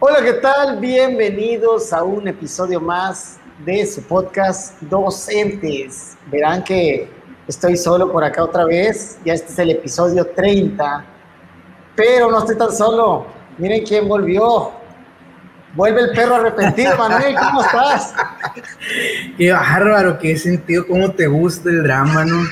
Hola, 0.00 0.22
¿qué 0.22 0.34
tal? 0.34 0.78
Bienvenidos 0.78 1.92
a 1.92 2.04
un 2.04 2.28
episodio 2.28 2.80
más 2.80 3.40
de 3.64 3.84
su 3.84 4.00
podcast 4.00 4.80
Docentes. 4.82 6.16
Verán 6.30 6.62
que 6.62 7.10
estoy 7.48 7.76
solo 7.76 8.12
por 8.12 8.22
acá 8.22 8.44
otra 8.44 8.64
vez, 8.64 9.18
ya 9.24 9.32
este 9.32 9.50
es 9.50 9.58
el 9.58 9.70
episodio 9.72 10.24
30, 10.24 11.04
pero 11.96 12.30
no 12.30 12.38
estoy 12.38 12.56
tan 12.56 12.70
solo. 12.70 13.26
Miren 13.58 13.84
quién 13.84 14.06
volvió. 14.06 14.70
Vuelve 15.74 16.02
el 16.02 16.10
perro 16.12 16.36
arrepentido, 16.36 16.96
Manuel, 16.98 17.34
¿cómo 17.34 17.60
estás? 17.60 18.14
Qué 19.36 19.50
bárbaro, 19.50 20.16
qué 20.16 20.36
sentido, 20.36 20.86
cómo 20.86 21.10
te 21.10 21.26
gusta 21.26 21.70
el 21.70 21.82
drama, 21.82 22.24
¿no? 22.24 22.44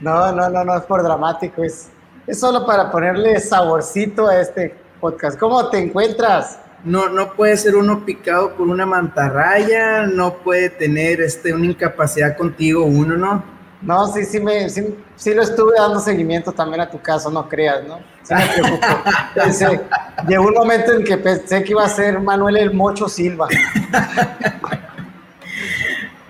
No, 0.00 0.32
no, 0.32 0.48
no, 0.48 0.64
no 0.64 0.74
es 0.74 0.84
por 0.84 1.02
dramático, 1.02 1.62
es, 1.62 1.90
es 2.26 2.40
solo 2.40 2.64
para 2.64 2.90
ponerle 2.90 3.38
saborcito 3.40 4.26
a 4.26 4.40
este 4.40 4.83
podcast. 5.04 5.38
¿Cómo 5.38 5.68
te 5.68 5.76
encuentras? 5.76 6.58
No, 6.82 7.10
no 7.10 7.34
puede 7.34 7.58
ser 7.58 7.76
uno 7.76 8.06
picado 8.06 8.54
por 8.54 8.68
una 8.68 8.86
mantarraya, 8.86 10.06
no 10.06 10.38
puede 10.38 10.70
tener 10.70 11.20
este, 11.20 11.52
una 11.52 11.66
incapacidad 11.66 12.34
contigo 12.38 12.86
uno, 12.86 13.14
¿no? 13.14 13.44
No, 13.82 14.06
sí, 14.06 14.24
sí, 14.24 14.40
me, 14.40 14.70
sí, 14.70 14.96
sí, 15.14 15.34
lo 15.34 15.42
estuve 15.42 15.74
dando 15.76 16.00
seguimiento 16.00 16.52
también 16.52 16.80
a 16.80 16.88
tu 16.88 16.98
caso, 17.02 17.30
no 17.30 17.46
creas, 17.46 17.86
¿no? 17.86 17.98
Sí 18.22 18.32
me 18.32 18.46
preocupó. 18.46 18.86
Pensé, 19.34 19.80
llegó 20.26 20.46
un 20.46 20.54
momento 20.54 20.92
en 20.94 21.04
que 21.04 21.18
pensé 21.18 21.62
que 21.62 21.72
iba 21.72 21.84
a 21.84 21.88
ser 21.90 22.18
Manuel 22.18 22.56
el 22.56 22.72
Mocho 22.72 23.06
Silva. 23.06 23.46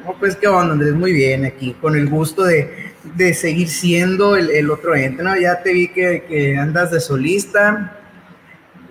No, 0.05 0.15
pues 0.19 0.35
qué 0.35 0.49
onda, 0.49 0.73
Andrés, 0.73 0.95
muy 0.95 1.13
bien 1.13 1.45
aquí, 1.45 1.75
con 1.81 1.95
el 1.95 2.11
gusto 2.11 2.43
de, 2.43 2.93
de 3.15 3.35
seguir 3.35 3.69
siendo 3.69 4.35
el, 4.35 4.51
el, 4.51 4.69
otro 4.69 4.97
ente, 4.97 5.23
¿no? 5.23 5.37
Ya 5.37 5.63
te 5.63 5.73
vi 5.73 5.87
que, 5.93 6.25
que 6.29 6.57
andas 6.59 6.91
de 6.91 6.99
solista, 6.99 8.01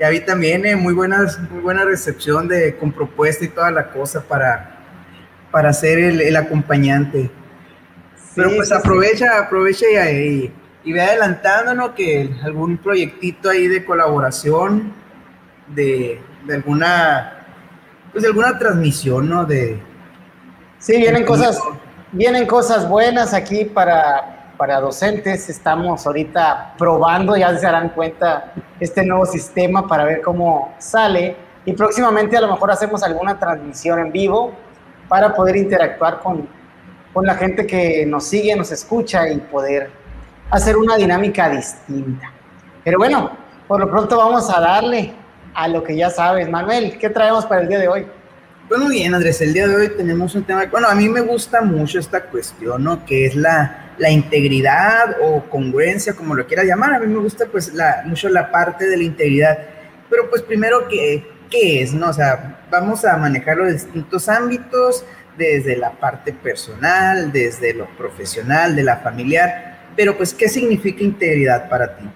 ya 0.03 0.09
vi 0.09 0.20
también 0.20 0.66
eh, 0.66 0.75
muy, 0.75 0.93
buenas, 0.93 1.39
muy 1.49 1.62
buena 1.62 1.85
recepción 1.85 2.49
de, 2.49 2.75
con 2.75 2.91
propuesta 2.91 3.45
y 3.45 3.48
toda 3.48 3.71
la 3.71 3.89
cosa 3.89 4.21
para, 4.21 4.80
para 5.50 5.72
ser 5.72 5.97
el, 5.97 6.19
el 6.19 6.36
acompañante. 6.36 7.31
Pero 8.36 8.53
pues 8.53 8.67
sí, 8.67 8.73
aprovecha, 8.73 9.31
sí. 9.31 9.45
aprovecha 9.45 10.11
y, 10.11 10.53
y, 10.83 10.91
ve 10.91 11.02
adelantándonos 11.02 11.91
que 11.91 12.30
algún 12.44 12.75
proyectito 12.80 13.50
ahí 13.50 13.69
de 13.69 13.86
colaboración, 13.86 14.91
de, 15.67 16.19
de, 16.47 16.53
alguna, 16.53 17.45
pues 18.11 18.23
de 18.23 18.28
alguna 18.28 18.59
transmisión, 18.59 19.30
¿no? 19.30 19.45
De, 19.45 19.80
sí, 20.80 20.97
vienen 20.97 21.23
cosas, 21.23 21.61
vienen 22.11 22.45
cosas 22.45 22.89
buenas 22.89 23.33
aquí 23.33 23.63
para, 23.63 24.33
para 24.58 24.80
docentes. 24.80 25.50
Estamos 25.50 26.06
ahorita 26.06 26.76
probando, 26.78 27.36
ya 27.36 27.56
se 27.58 27.66
darán 27.66 27.90
cuenta, 27.90 28.54
este 28.80 29.06
nuevo 29.06 29.26
sistema 29.26 29.88
para 29.88 30.06
ver 30.06 30.22
cómo 30.22 30.73
sale. 30.80 31.36
Y 31.66 31.73
próximamente 31.73 32.38
a 32.38 32.42
lo 32.42 32.48
mejor 32.48 32.72
hacemos 32.72 33.04
alguna 33.04 33.40
transmisión 33.40 34.00
en 34.00 34.12
vivo 34.12 34.54
para 35.08 35.34
poder 35.34 35.56
interactuar 35.56 36.20
con, 36.20 36.48
con 37.14 37.26
la 37.26 37.36
gente 37.36 37.66
que 37.66 38.06
nos 38.06 38.26
sigue, 38.26 38.56
nos 38.56 38.72
escucha 38.72 39.30
y 39.30 39.38
poder 39.38 39.90
hacer 40.50 40.78
una 40.78 40.96
dinámica 40.96 41.50
distinta. 41.50 42.31
Pero 42.84 42.98
bueno, 42.98 43.31
por 43.68 43.80
lo 43.80 43.90
pronto 43.90 44.18
vamos 44.18 44.50
a 44.50 44.59
darle 44.59 45.14
a 45.54 45.68
lo 45.68 45.84
que 45.84 45.96
ya 45.96 46.09
sabes. 46.09 46.50
Manuel, 46.50 46.98
¿qué 46.98 47.09
traemos 47.09 47.46
para 47.46 47.62
el 47.62 47.68
día 47.68 47.80
de 47.80 47.88
hoy? 47.88 48.08
Bueno, 48.69 48.88
bien, 48.88 49.14
Andrés, 49.14 49.42
el 49.42 49.53
día 49.53 49.67
de 49.67 49.75
hoy 49.75 49.89
tenemos 49.89 50.33
un 50.36 50.44
tema, 50.44 50.66
bueno, 50.66 50.88
a 50.88 50.95
mí 50.95 51.09
me 51.09 51.22
gusta 51.22 51.61
mucho 51.61 52.00
esta 52.00 52.23
cuestión, 52.23 52.83
¿no? 52.83 53.06
Que 53.06 53.25
es 53.25 53.36
la, 53.36 53.94
la 53.97 54.09
integridad 54.09 55.17
o 55.22 55.44
congruencia, 55.50 56.14
como 56.14 56.33
lo 56.33 56.47
quieras 56.47 56.66
llamar. 56.66 56.94
A 56.94 57.00
mí 57.00 57.08
me 57.08 57.19
gusta, 57.19 57.45
pues, 57.52 57.73
la, 57.73 58.03
mucho 58.06 58.30
la 58.30 58.52
parte 58.52 58.88
de 58.88 58.97
la 58.97 59.03
integridad. 59.03 59.58
Pero, 60.09 60.30
pues, 60.30 60.41
primero, 60.41 60.88
¿qué, 60.88 61.28
qué 61.50 61.84
es, 61.84 61.94
no? 61.94 62.09
O 62.09 62.14
sea, 62.14 62.66
vamos 62.72 63.03
a 63.03 63.17
manejarlo 63.17 63.67
en 63.67 63.73
distintos 63.73 64.30
ámbitos, 64.30 65.06
desde 65.38 65.75
la 65.78 65.91
parte 65.91 66.31
personal, 66.31 67.31
desde 67.31 67.73
lo 67.73 67.88
profesional, 67.97 68.75
de 68.75 68.84
la 68.84 68.97
familiar, 68.97 69.80
pero 69.95 70.16
pues, 70.18 70.34
¿qué 70.34 70.47
significa 70.47 71.03
integridad 71.03 71.69
para 71.69 71.95
ti? 71.95 72.09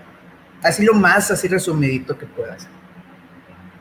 Así 0.64 0.84
lo 0.84 0.94
más, 0.94 1.30
así 1.32 1.48
resumidito 1.48 2.18
que 2.18 2.26
puedas. 2.26 2.68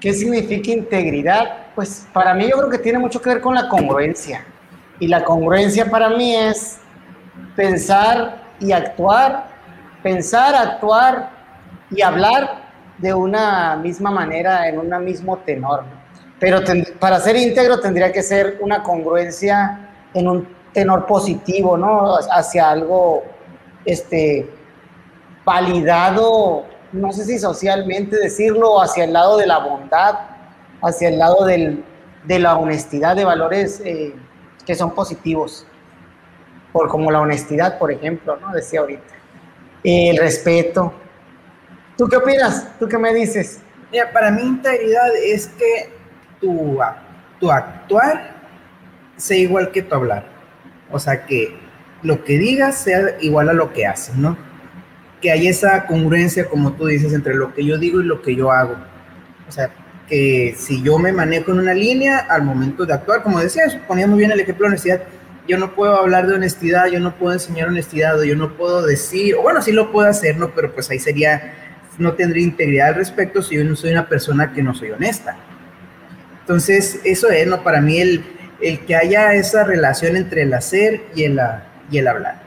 ¿Qué 0.00 0.12
significa 0.12 0.70
integridad? 0.70 1.65
Pues 1.76 2.06
para 2.10 2.32
mí 2.32 2.48
yo 2.48 2.56
creo 2.56 2.70
que 2.70 2.78
tiene 2.78 2.98
mucho 2.98 3.20
que 3.20 3.28
ver 3.28 3.40
con 3.42 3.54
la 3.54 3.68
congruencia. 3.68 4.44
Y 4.98 5.08
la 5.08 5.22
congruencia 5.22 5.90
para 5.90 6.08
mí 6.08 6.34
es 6.34 6.78
pensar 7.54 8.44
y 8.58 8.72
actuar, 8.72 9.48
pensar, 10.02 10.54
actuar 10.54 11.30
y 11.90 12.00
hablar 12.00 12.62
de 12.96 13.12
una 13.12 13.76
misma 13.76 14.10
manera, 14.10 14.66
en 14.68 14.78
un 14.78 15.04
mismo 15.04 15.36
tenor. 15.36 15.84
Pero 16.40 16.60
para 16.98 17.20
ser 17.20 17.36
íntegro 17.36 17.78
tendría 17.78 18.10
que 18.10 18.22
ser 18.22 18.56
una 18.62 18.82
congruencia 18.82 19.90
en 20.14 20.28
un 20.28 20.48
tenor 20.72 21.04
positivo, 21.04 21.76
¿no? 21.76 22.16
Hacia 22.30 22.70
algo 22.70 23.22
este, 23.84 24.50
validado, 25.44 26.64
no 26.92 27.12
sé 27.12 27.26
si 27.26 27.38
socialmente 27.38 28.16
decirlo, 28.16 28.80
hacia 28.80 29.04
el 29.04 29.12
lado 29.12 29.36
de 29.36 29.46
la 29.46 29.58
bondad, 29.58 30.35
hacia 30.82 31.08
el 31.08 31.18
lado 31.18 31.44
del, 31.44 31.84
de 32.24 32.38
la 32.38 32.56
honestidad, 32.56 33.16
de 33.16 33.24
valores 33.24 33.80
eh, 33.84 34.14
que 34.64 34.74
son 34.74 34.94
positivos, 34.94 35.66
por 36.72 36.88
como 36.88 37.10
la 37.10 37.20
honestidad, 37.20 37.78
por 37.78 37.90
ejemplo, 37.92 38.36
¿no? 38.36 38.52
Decía 38.52 38.80
ahorita. 38.80 39.14
El 39.82 40.18
respeto. 40.18 40.92
¿Tú 41.96 42.08
qué 42.08 42.16
opinas? 42.16 42.76
¿Tú 42.78 42.88
qué 42.88 42.98
me 42.98 43.14
dices? 43.14 43.60
Mira, 43.90 44.12
para 44.12 44.30
mí 44.30 44.42
integridad 44.42 45.16
es 45.24 45.46
que 45.46 45.90
tu, 46.40 46.78
tu 47.40 47.50
actuar 47.50 48.34
sea 49.16 49.38
igual 49.38 49.70
que 49.70 49.82
tu 49.82 49.94
hablar. 49.94 50.26
O 50.90 50.98
sea, 50.98 51.24
que 51.24 51.56
lo 52.02 52.24
que 52.24 52.38
digas 52.38 52.76
sea 52.76 53.16
igual 53.20 53.48
a 53.48 53.52
lo 53.52 53.72
que 53.72 53.86
haces, 53.86 54.14
¿no? 54.16 54.36
Que 55.20 55.30
hay 55.30 55.48
esa 55.48 55.86
congruencia, 55.86 56.48
como 56.48 56.72
tú 56.72 56.86
dices, 56.86 57.12
entre 57.12 57.34
lo 57.34 57.54
que 57.54 57.64
yo 57.64 57.78
digo 57.78 58.00
y 58.00 58.04
lo 58.04 58.20
que 58.22 58.34
yo 58.34 58.50
hago. 58.50 58.76
O 59.48 59.52
sea, 59.52 59.70
que 60.08 60.54
si 60.56 60.82
yo 60.82 60.98
me 60.98 61.12
manejo 61.12 61.52
en 61.52 61.60
una 61.60 61.74
línea, 61.74 62.18
al 62.18 62.42
momento 62.42 62.86
de 62.86 62.94
actuar, 62.94 63.22
como 63.22 63.40
decías, 63.40 63.76
ponía 63.88 64.06
muy 64.06 64.18
bien 64.18 64.30
el 64.30 64.40
ejemplo 64.40 64.64
de 64.64 64.68
honestidad, 64.68 65.02
yo 65.48 65.58
no 65.58 65.74
puedo 65.74 65.96
hablar 65.96 66.26
de 66.26 66.34
honestidad, 66.34 66.86
yo 66.86 67.00
no 67.00 67.16
puedo 67.16 67.32
enseñar 67.32 67.68
honestidad, 67.68 68.18
o 68.18 68.24
yo 68.24 68.36
no 68.36 68.56
puedo 68.56 68.84
decir, 68.84 69.34
o 69.36 69.42
bueno, 69.42 69.62
sí 69.62 69.72
lo 69.72 69.92
puedo 69.92 70.08
hacer, 70.08 70.36
¿no? 70.36 70.50
Pero 70.54 70.72
pues 70.72 70.90
ahí 70.90 70.98
sería, 70.98 71.54
no 71.98 72.14
tendría 72.14 72.42
integridad 72.42 72.88
al 72.88 72.94
respecto 72.96 73.42
si 73.42 73.56
yo 73.56 73.64
no 73.64 73.76
soy 73.76 73.92
una 73.92 74.08
persona 74.08 74.52
que 74.52 74.62
no 74.62 74.74
soy 74.74 74.90
honesta. 74.90 75.36
Entonces, 76.40 77.00
eso 77.04 77.28
es, 77.30 77.46
¿no? 77.46 77.62
Para 77.62 77.80
mí, 77.80 77.98
el, 77.98 78.24
el 78.60 78.80
que 78.80 78.96
haya 78.96 79.34
esa 79.34 79.64
relación 79.64 80.16
entre 80.16 80.42
el 80.42 80.54
hacer 80.54 81.02
y 81.14 81.24
el, 81.24 81.40
y 81.90 81.98
el 81.98 82.08
hablar. 82.08 82.42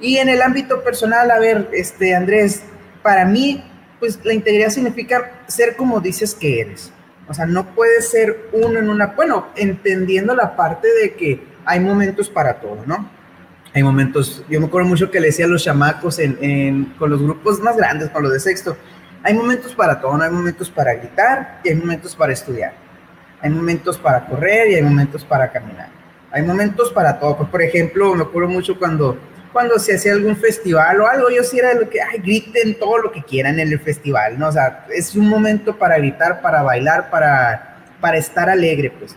Y 0.00 0.18
en 0.18 0.28
el 0.28 0.42
ámbito 0.42 0.82
personal, 0.82 1.30
a 1.30 1.38
ver, 1.38 1.68
este, 1.72 2.14
Andrés, 2.14 2.62
para 3.02 3.24
mí, 3.24 3.64
pues 3.98 4.18
la 4.24 4.34
integridad 4.34 4.70
significa 4.70 5.32
ser 5.46 5.76
como 5.76 6.00
dices 6.00 6.34
que 6.34 6.60
eres. 6.60 6.92
O 7.28 7.34
sea, 7.34 7.46
no 7.46 7.74
puede 7.74 8.02
ser 8.02 8.50
uno 8.52 8.78
en 8.78 8.88
una, 8.88 9.06
bueno, 9.08 9.48
entendiendo 9.56 10.34
la 10.34 10.54
parte 10.54 10.88
de 11.02 11.14
que 11.14 11.42
hay 11.64 11.80
momentos 11.80 12.30
para 12.30 12.60
todo, 12.60 12.78
¿no? 12.86 13.10
Hay 13.74 13.82
momentos, 13.82 14.44
yo 14.48 14.60
me 14.60 14.66
acuerdo 14.66 14.88
mucho 14.88 15.10
que 15.10 15.20
le 15.20 15.26
decía 15.26 15.44
a 15.44 15.48
los 15.48 15.64
chamacos 15.64 16.18
en, 16.18 16.94
con 16.98 17.10
los 17.10 17.20
grupos 17.20 17.60
más 17.60 17.76
grandes, 17.76 18.10
con 18.10 18.22
los 18.22 18.32
de 18.32 18.40
sexto, 18.40 18.76
hay 19.22 19.34
momentos 19.34 19.74
para 19.74 20.00
todo, 20.00 20.16
¿no? 20.16 20.22
Hay 20.22 20.30
momentos 20.30 20.70
para 20.70 20.94
gritar 20.94 21.60
y 21.64 21.70
hay 21.70 21.74
momentos 21.74 22.14
para 22.14 22.32
estudiar. 22.32 22.74
Hay 23.40 23.50
momentos 23.50 23.98
para 23.98 24.24
correr 24.24 24.70
y 24.70 24.74
hay 24.76 24.82
momentos 24.82 25.24
para 25.24 25.50
caminar. 25.50 25.88
Hay 26.30 26.42
momentos 26.42 26.92
para 26.92 27.18
todo. 27.18 27.36
Por 27.50 27.60
ejemplo, 27.60 28.14
me 28.14 28.22
acuerdo 28.22 28.48
mucho 28.48 28.78
cuando, 28.78 29.18
cuando 29.56 29.78
se 29.78 29.94
hacía 29.94 30.12
algún 30.12 30.36
festival 30.36 31.00
o 31.00 31.06
algo, 31.06 31.30
yo 31.30 31.42
sí 31.42 31.58
era 31.58 31.72
de 31.72 31.80
lo 31.80 31.88
que, 31.88 31.98
ay, 31.98 32.18
griten 32.18 32.78
todo 32.78 32.98
lo 32.98 33.10
que 33.10 33.22
quieran 33.22 33.58
en 33.58 33.72
el 33.72 33.80
festival, 33.80 34.38
¿no? 34.38 34.48
O 34.48 34.52
sea, 34.52 34.84
es 34.94 35.16
un 35.16 35.26
momento 35.26 35.78
para 35.78 35.96
gritar, 35.96 36.42
para 36.42 36.60
bailar, 36.60 37.08
para, 37.08 37.86
para 37.98 38.18
estar 38.18 38.50
alegre, 38.50 38.90
pues. 38.90 39.16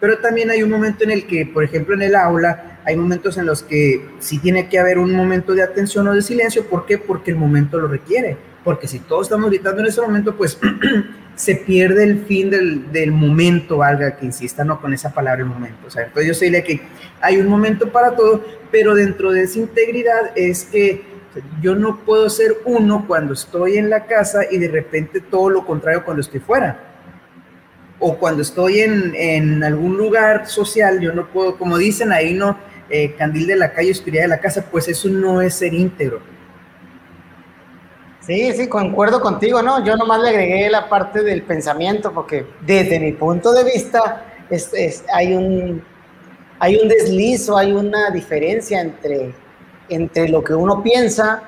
Pero 0.00 0.16
también 0.16 0.48
hay 0.48 0.62
un 0.62 0.70
momento 0.70 1.04
en 1.04 1.10
el 1.10 1.26
que, 1.26 1.44
por 1.44 1.62
ejemplo, 1.62 1.94
en 1.94 2.00
el 2.00 2.14
aula, 2.14 2.80
hay 2.86 2.96
momentos 2.96 3.36
en 3.36 3.44
los 3.44 3.62
que 3.62 4.02
sí 4.18 4.38
tiene 4.38 4.66
que 4.70 4.78
haber 4.78 4.96
un 4.96 5.12
momento 5.12 5.52
de 5.52 5.62
atención 5.62 6.08
o 6.08 6.14
de 6.14 6.22
silencio. 6.22 6.64
¿Por 6.64 6.86
qué? 6.86 6.96
Porque 6.96 7.30
el 7.30 7.36
momento 7.36 7.78
lo 7.78 7.86
requiere. 7.86 8.38
Porque 8.66 8.88
si 8.88 8.98
todos 8.98 9.26
estamos 9.28 9.48
gritando 9.48 9.80
en 9.80 9.86
ese 9.86 10.00
momento, 10.00 10.34
pues 10.34 10.58
se 11.36 11.54
pierde 11.54 12.02
el 12.02 12.24
fin 12.24 12.50
del, 12.50 12.90
del, 12.90 13.12
momento, 13.12 13.76
valga 13.76 14.16
que 14.16 14.26
insista, 14.26 14.64
no 14.64 14.80
con 14.80 14.92
esa 14.92 15.14
palabra 15.14 15.42
el 15.42 15.46
momento. 15.46 15.86
O 15.86 15.90
sea, 15.90 16.02
entonces 16.02 16.26
yo 16.26 16.34
sé 16.34 16.64
que 16.64 16.80
hay 17.20 17.36
un 17.36 17.46
momento 17.46 17.92
para 17.92 18.16
todo, 18.16 18.44
pero 18.72 18.96
dentro 18.96 19.30
de 19.30 19.44
esa 19.44 19.60
integridad 19.60 20.32
es 20.34 20.64
que 20.64 21.04
yo 21.62 21.76
no 21.76 22.00
puedo 22.00 22.28
ser 22.28 22.56
uno 22.64 23.04
cuando 23.06 23.34
estoy 23.34 23.76
en 23.76 23.88
la 23.88 24.06
casa 24.06 24.40
y 24.50 24.58
de 24.58 24.66
repente 24.66 25.20
todo 25.20 25.48
lo 25.48 25.64
contrario 25.64 26.04
cuando 26.04 26.22
estoy 26.22 26.40
fuera. 26.40 26.80
O 28.00 28.18
cuando 28.18 28.42
estoy 28.42 28.80
en, 28.80 29.14
en 29.14 29.62
algún 29.62 29.96
lugar 29.96 30.48
social, 30.48 30.98
yo 30.98 31.12
no 31.12 31.28
puedo, 31.28 31.56
como 31.56 31.78
dicen 31.78 32.10
ahí, 32.10 32.34
no, 32.34 32.58
eh, 32.90 33.14
candil 33.16 33.46
de 33.46 33.54
la 33.54 33.72
calle, 33.72 33.92
oscuridad 33.92 34.22
de 34.22 34.28
la 34.28 34.40
casa, 34.40 34.66
pues 34.68 34.88
eso 34.88 35.08
no 35.08 35.40
es 35.40 35.54
ser 35.54 35.72
íntegro. 35.72 36.34
Sí, 38.26 38.52
sí, 38.54 38.68
concuerdo 38.68 39.20
contigo, 39.20 39.62
¿no? 39.62 39.84
Yo 39.84 39.96
nomás 39.96 40.20
le 40.20 40.30
agregué 40.30 40.68
la 40.68 40.88
parte 40.88 41.22
del 41.22 41.42
pensamiento, 41.42 42.10
porque 42.12 42.44
desde 42.62 42.98
mi 42.98 43.12
punto 43.12 43.52
de 43.52 43.62
vista 43.62 44.24
es, 44.50 45.04
hay, 45.14 45.32
un, 45.32 45.80
hay 46.58 46.74
un 46.74 46.88
desliz 46.88 47.48
hay 47.50 47.72
una 47.72 48.10
diferencia 48.10 48.80
entre, 48.80 49.32
entre 49.88 50.28
lo 50.28 50.42
que 50.42 50.54
uno 50.54 50.82
piensa 50.82 51.40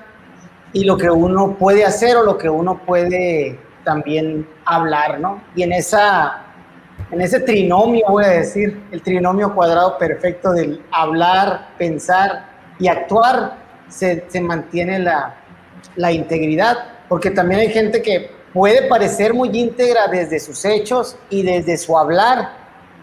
y 0.72 0.84
lo 0.84 0.96
que 0.96 1.10
uno 1.10 1.56
puede 1.58 1.84
hacer 1.84 2.16
o 2.16 2.22
lo 2.22 2.38
que 2.38 2.48
uno 2.48 2.80
puede 2.86 3.58
también 3.82 4.48
hablar, 4.64 5.18
¿no? 5.18 5.42
Y 5.56 5.64
en, 5.64 5.72
esa, 5.72 6.44
en 7.10 7.20
ese 7.20 7.40
trinomio, 7.40 8.04
voy 8.08 8.24
a 8.24 8.28
decir, 8.28 8.80
el 8.92 9.02
trinomio 9.02 9.52
cuadrado 9.52 9.98
perfecto 9.98 10.52
del 10.52 10.80
hablar, 10.92 11.70
pensar 11.76 12.50
y 12.78 12.86
actuar, 12.86 13.66
se, 13.88 14.26
se 14.28 14.40
mantiene 14.40 15.00
la, 15.00 15.34
la 15.96 16.12
integridad, 16.12 16.76
porque 17.08 17.30
también 17.30 17.60
hay 17.60 17.70
gente 17.70 18.02
que 18.02 18.30
puede 18.52 18.88
parecer 18.88 19.34
muy 19.34 19.50
íntegra 19.52 20.08
desde 20.08 20.40
sus 20.40 20.64
hechos 20.64 21.16
y 21.30 21.42
desde 21.42 21.76
su 21.76 21.96
hablar, 21.96 22.50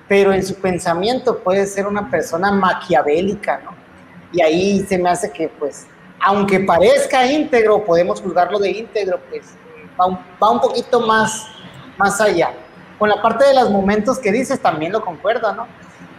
pero 0.08 0.34
en 0.34 0.46
su 0.46 0.56
pensamiento 0.56 1.40
puede 1.40 1.66
ser 1.66 1.88
una 1.88 2.10
persona 2.10 2.52
maquiavélica, 2.52 3.62
¿no? 3.64 3.76
Y 4.32 4.42
ahí 4.42 4.86
se 4.88 4.98
me 4.98 5.10
hace 5.10 5.32
que, 5.32 5.48
pues, 5.48 5.88
aunque 6.20 6.60
parezca 6.60 7.26
íntegro, 7.26 7.84
podemos 7.84 8.22
juzgarlo 8.22 8.60
de 8.60 8.72
íntegro, 8.72 9.20
pues 9.30 9.54
va 10.00 10.08
un, 10.08 10.20
va 10.42 10.52
un 10.52 10.60
poquito 10.60 11.00
más, 11.00 11.48
más 11.98 12.20
allá. 12.20 12.52
Con 12.98 13.10
la 13.10 13.22
parte 13.22 13.46
de 13.46 13.54
los 13.54 13.70
momentos 13.70 14.20
que 14.20 14.32
dices, 14.32 14.60
también 14.60 14.92
lo 14.92 15.04
concuerdo, 15.04 15.54
¿no? 15.54 15.68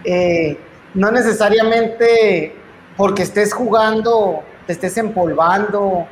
Eh, 0.04 0.58
no 0.94 1.10
necesariamente 1.10 2.54
porque 2.96 3.22
estés 3.22 3.52
jugando, 3.52 4.42
te 4.66 4.72
estés 4.72 4.96
empolvando, 4.96 6.06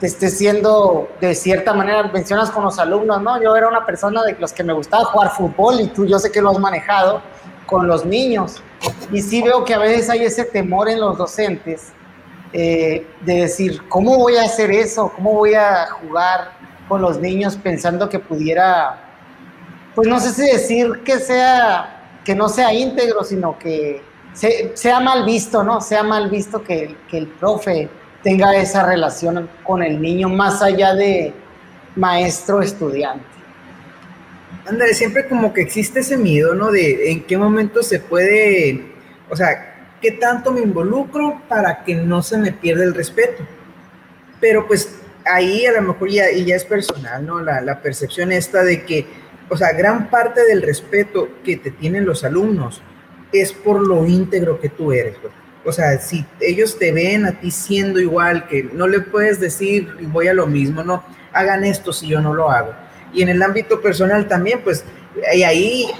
te 0.00 0.06
estés 0.06 0.36
siendo 0.36 1.08
de 1.20 1.34
cierta 1.34 1.72
manera, 1.72 2.02
mencionas 2.04 2.50
con 2.50 2.64
los 2.64 2.78
alumnos, 2.78 3.22
¿no? 3.22 3.42
Yo 3.42 3.56
era 3.56 3.68
una 3.68 3.86
persona 3.86 4.22
de 4.24 4.36
los 4.38 4.52
que 4.52 4.62
me 4.62 4.72
gustaba 4.72 5.04
jugar 5.06 5.30
fútbol 5.30 5.80
y 5.80 5.88
tú 5.88 6.04
yo 6.04 6.18
sé 6.18 6.30
que 6.30 6.42
lo 6.42 6.50
has 6.50 6.58
manejado 6.58 7.22
con 7.66 7.86
los 7.86 8.04
niños. 8.04 8.62
Y 9.10 9.22
sí 9.22 9.42
veo 9.42 9.64
que 9.64 9.74
a 9.74 9.78
veces 9.78 10.10
hay 10.10 10.24
ese 10.24 10.44
temor 10.44 10.88
en 10.88 11.00
los 11.00 11.16
docentes 11.16 11.92
eh, 12.52 13.06
de 13.22 13.34
decir, 13.40 13.88
¿cómo 13.88 14.18
voy 14.18 14.36
a 14.36 14.42
hacer 14.42 14.70
eso? 14.70 15.10
¿Cómo 15.16 15.32
voy 15.32 15.54
a 15.54 15.86
jugar 15.86 16.52
con 16.88 17.00
los 17.00 17.18
niños 17.18 17.56
pensando 17.56 18.08
que 18.08 18.18
pudiera, 18.18 18.98
pues 19.94 20.06
no 20.08 20.20
sé 20.20 20.30
si 20.30 20.42
decir 20.42 21.02
que 21.04 21.18
sea, 21.18 22.20
que 22.24 22.34
no 22.34 22.48
sea 22.48 22.72
íntegro, 22.72 23.24
sino 23.24 23.58
que 23.58 24.02
sea 24.74 25.00
mal 25.00 25.24
visto, 25.24 25.64
¿no? 25.64 25.80
Sea 25.80 26.02
mal 26.02 26.28
visto 26.28 26.62
que, 26.62 26.96
que 27.10 27.18
el 27.18 27.26
profe 27.26 27.88
tenga 28.22 28.56
esa 28.56 28.84
relación 28.84 29.48
con 29.62 29.82
el 29.82 30.00
niño 30.00 30.28
más 30.28 30.62
allá 30.62 30.94
de 30.94 31.32
maestro-estudiante. 31.94 33.24
André, 34.66 34.94
siempre 34.94 35.28
como 35.28 35.52
que 35.52 35.62
existe 35.62 36.00
ese 36.00 36.16
miedo, 36.16 36.54
¿no? 36.54 36.72
De 36.72 37.12
en 37.12 37.24
qué 37.24 37.38
momento 37.38 37.82
se 37.82 38.00
puede, 38.00 38.84
o 39.30 39.36
sea, 39.36 39.94
qué 40.00 40.12
tanto 40.12 40.52
me 40.52 40.60
involucro 40.60 41.40
para 41.48 41.84
que 41.84 41.94
no 41.94 42.22
se 42.22 42.36
me 42.36 42.52
pierda 42.52 42.84
el 42.84 42.94
respeto. 42.94 43.44
Pero 44.40 44.66
pues 44.66 45.00
ahí 45.24 45.66
a 45.66 45.72
lo 45.72 45.82
mejor 45.82 46.10
ya, 46.10 46.30
y 46.30 46.44
ya 46.44 46.56
es 46.56 46.64
personal, 46.64 47.24
¿no? 47.24 47.40
La, 47.40 47.60
la 47.60 47.80
percepción 47.80 48.32
esta 48.32 48.64
de 48.64 48.84
que, 48.84 49.06
o 49.48 49.56
sea, 49.56 49.72
gran 49.72 50.10
parte 50.10 50.44
del 50.44 50.62
respeto 50.62 51.28
que 51.44 51.56
te 51.56 51.70
tienen 51.70 52.04
los 52.04 52.24
alumnos 52.24 52.82
es 53.32 53.52
por 53.52 53.86
lo 53.86 54.04
íntegro 54.04 54.60
que 54.60 54.68
tú 54.68 54.92
eres. 54.92 55.16
O 55.66 55.72
sea, 55.72 55.98
si 55.98 56.24
ellos 56.40 56.78
te 56.78 56.92
ven 56.92 57.26
a 57.26 57.32
ti 57.32 57.50
siendo 57.50 58.00
igual, 58.00 58.46
que 58.48 58.62
no 58.72 58.86
le 58.86 59.00
puedes 59.00 59.40
decir, 59.40 59.88
voy 60.02 60.28
a 60.28 60.34
lo 60.34 60.46
mismo, 60.46 60.82
no, 60.82 61.04
hagan 61.32 61.64
esto 61.64 61.92
si 61.92 62.08
yo 62.08 62.20
no 62.20 62.32
lo 62.32 62.50
hago. 62.50 62.72
Y 63.12 63.22
en 63.22 63.28
el 63.28 63.42
ámbito 63.42 63.80
personal 63.80 64.28
también, 64.28 64.60
pues, 64.62 64.84
y 65.34 65.42
ahí, 65.42 65.90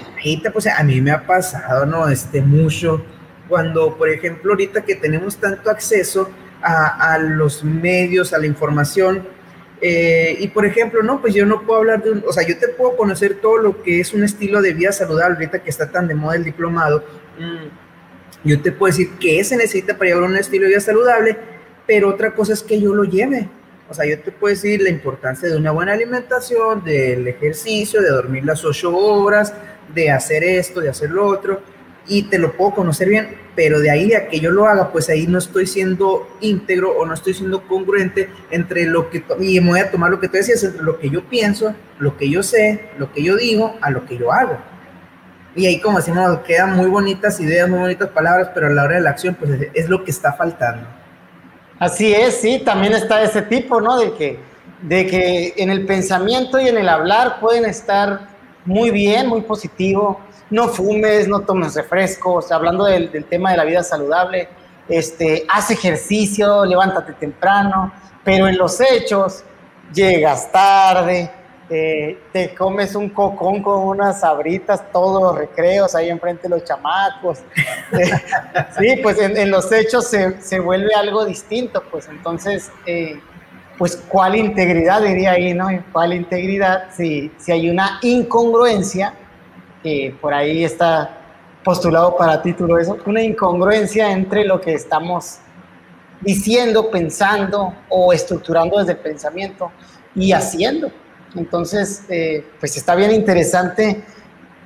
te, 0.41 0.51
pues, 0.51 0.67
a 0.67 0.83
mí 0.83 1.01
me 1.01 1.11
ha 1.11 1.25
pasado, 1.25 1.85
¿no? 1.85 2.07
Este, 2.07 2.41
mucho, 2.41 3.03
cuando, 3.47 3.97
por 3.97 4.09
ejemplo, 4.09 4.53
ahorita 4.53 4.83
que 4.83 4.95
tenemos 4.95 5.37
tanto 5.37 5.69
acceso 5.69 6.29
a, 6.61 7.13
a 7.13 7.17
los 7.17 7.63
medios, 7.63 8.33
a 8.33 8.37
la 8.37 8.45
información, 8.45 9.27
eh, 9.79 10.35
y 10.39 10.47
por 10.47 10.65
ejemplo, 10.65 11.03
no, 11.03 11.21
pues 11.21 11.35
yo 11.35 11.45
no 11.45 11.61
puedo 11.61 11.79
hablar 11.79 12.03
de 12.03 12.11
un, 12.11 12.23
o 12.27 12.33
sea, 12.33 12.47
yo 12.47 12.57
te 12.57 12.67
puedo 12.69 12.97
conocer 12.97 13.35
todo 13.35 13.57
lo 13.57 13.83
que 13.83 13.99
es 13.99 14.13
un 14.13 14.23
estilo 14.23 14.61
de 14.61 14.73
vida 14.73 14.91
saludable, 14.91 15.35
ahorita 15.35 15.59
que 15.59 15.69
está 15.69 15.91
tan 15.91 16.07
de 16.07 16.15
moda 16.15 16.35
el 16.35 16.43
diplomado, 16.43 17.03
mm, 17.37 17.86
yo 18.43 18.61
te 18.61 18.71
puedo 18.71 18.91
decir 18.91 19.11
que 19.19 19.43
se 19.43 19.57
necesita 19.57 19.97
para 19.97 20.11
llevar 20.11 20.29
un 20.29 20.37
estilo 20.37 20.63
de 20.63 20.69
vida 20.69 20.79
saludable, 20.79 21.37
pero 21.85 22.09
otra 22.09 22.33
cosa 22.33 22.53
es 22.53 22.63
que 22.63 22.79
yo 22.79 22.93
lo 22.93 23.03
lleve. 23.03 23.49
O 23.89 23.93
sea, 23.93 24.05
yo 24.05 24.19
te 24.19 24.31
puedo 24.31 24.53
decir 24.53 24.81
la 24.81 24.89
importancia 24.89 25.47
de 25.47 25.55
una 25.55 25.71
buena 25.71 25.93
alimentación, 25.93 26.83
del 26.83 27.27
ejercicio, 27.27 28.01
de 28.01 28.09
dormir 28.09 28.43
las 28.43 28.65
ocho 28.65 28.95
horas, 28.95 29.53
de 29.93 30.11
hacer 30.11 30.43
esto, 30.43 30.81
de 30.81 30.89
hacer 30.89 31.09
lo 31.09 31.25
otro, 31.25 31.61
y 32.07 32.23
te 32.23 32.37
lo 32.37 32.53
puedo 32.53 32.71
conocer 32.71 33.09
bien, 33.09 33.29
pero 33.55 33.79
de 33.79 33.89
ahí 33.89 34.13
a 34.13 34.27
que 34.27 34.39
yo 34.39 34.51
lo 34.51 34.65
haga, 34.65 34.91
pues 34.91 35.09
ahí 35.09 35.27
no 35.27 35.37
estoy 35.37 35.67
siendo 35.67 36.27
íntegro 36.41 36.91
o 36.97 37.05
no 37.05 37.13
estoy 37.13 37.33
siendo 37.33 37.67
congruente 37.67 38.29
entre 38.51 38.85
lo 38.85 39.09
que, 39.09 39.23
y 39.39 39.59
me 39.59 39.69
voy 39.69 39.79
a 39.79 39.91
tomar 39.91 40.11
lo 40.11 40.19
que 40.19 40.27
tú 40.27 40.37
decías, 40.37 40.63
entre 40.63 40.83
lo 40.83 40.99
que 40.99 41.09
yo 41.09 41.23
pienso, 41.25 41.73
lo 41.99 42.17
que 42.17 42.29
yo 42.29 42.43
sé, 42.43 42.89
lo 42.97 43.11
que 43.11 43.23
yo 43.23 43.35
digo, 43.35 43.77
a 43.81 43.89
lo 43.89 44.05
que 44.05 44.17
yo 44.17 44.31
hago. 44.31 44.57
Y 45.57 45.65
ahí, 45.65 45.81
como 45.81 45.97
decimos, 45.97 46.39
quedan 46.45 46.75
muy 46.75 46.87
bonitas 46.87 47.39
ideas, 47.39 47.67
muy 47.67 47.79
bonitas 47.79 48.09
palabras, 48.09 48.51
pero 48.53 48.67
a 48.67 48.69
la 48.69 48.83
hora 48.83 48.95
de 48.97 49.01
la 49.01 49.09
acción, 49.09 49.33
pues 49.33 49.51
es 49.73 49.89
lo 49.89 50.03
que 50.03 50.11
está 50.11 50.31
faltando. 50.33 50.87
Así 51.79 52.13
es, 52.13 52.39
sí, 52.39 52.59
también 52.59 52.93
está 52.93 53.23
ese 53.23 53.41
tipo, 53.41 53.81
¿no? 53.81 53.97
De 53.97 54.13
que, 54.13 54.39
de 54.83 55.07
que 55.07 55.55
en 55.57 55.71
el 55.71 55.87
pensamiento 55.87 56.59
y 56.59 56.67
en 56.67 56.77
el 56.77 56.87
hablar 56.87 57.39
pueden 57.39 57.65
estar 57.65 58.27
muy 58.65 58.91
bien, 58.91 59.27
muy 59.27 59.41
positivo. 59.41 60.19
No 60.51 60.67
fumes, 60.67 61.27
no 61.27 61.39
tomes 61.39 61.73
refrescos, 61.73 62.51
hablando 62.51 62.85
del, 62.85 63.09
tema 63.25 63.49
de 63.51 63.57
la 63.57 63.65
vida 63.65 63.83
saludable, 63.83 64.47
este, 64.87 65.43
haz 65.49 65.71
ejercicio, 65.71 66.65
levántate 66.65 67.13
temprano, 67.13 67.91
pero 68.23 68.47
en 68.47 68.59
los 68.59 68.79
hechos 68.79 69.43
llegas 69.91 70.51
tarde, 70.51 71.31
eh, 71.69 72.17
te 72.31 72.55
comes 72.55 72.95
un 72.95 73.09
cocón 73.09 73.61
con 73.61 73.83
unas 73.83 74.21
sabritas 74.21 74.89
todos 74.91 75.21
los 75.21 75.37
recreos 75.37 75.93
ahí 75.95 76.09
enfrente 76.09 76.43
de 76.43 76.49
los 76.49 76.63
chamacos. 76.63 77.39
sí, 78.79 78.99
pues 79.03 79.19
en, 79.19 79.51
los 79.51 79.69
hechos 79.71 80.07
se, 80.07 80.41
se, 80.41 80.59
vuelve 80.59 80.93
algo 80.95 81.25
distinto, 81.25 81.83
pues 81.91 82.07
entonces, 82.07 82.71
eh, 82.85 83.19
pues 83.77 83.97
cuál 84.07 84.35
integridad 84.35 85.01
diría 85.01 85.31
ahí, 85.31 85.53
¿no? 85.53 85.67
¿Cuál 85.91 86.13
integridad 86.13 86.85
si, 86.95 87.31
si 87.37 87.51
hay 87.51 87.69
una 87.69 87.99
incongruencia, 88.01 89.13
que 89.83 90.15
por 90.21 90.33
ahí 90.33 90.63
está 90.63 91.17
postulado 91.65 92.15
para 92.15 92.41
título 92.41 92.79
eso, 92.79 92.97
una 93.05 93.21
incongruencia 93.21 94.11
entre 94.13 94.45
lo 94.45 94.61
que 94.61 94.73
estamos 94.73 95.39
diciendo, 96.21 96.89
pensando 96.89 97.73
o 97.89 98.13
estructurando 98.13 98.79
desde 98.79 98.93
el 98.93 98.99
pensamiento 98.99 99.69
y 100.15 100.31
haciendo. 100.31 100.89
Entonces, 101.37 102.03
eh, 102.09 102.45
pues 102.59 102.75
está 102.77 102.95
bien 102.95 103.11
interesante 103.11 104.03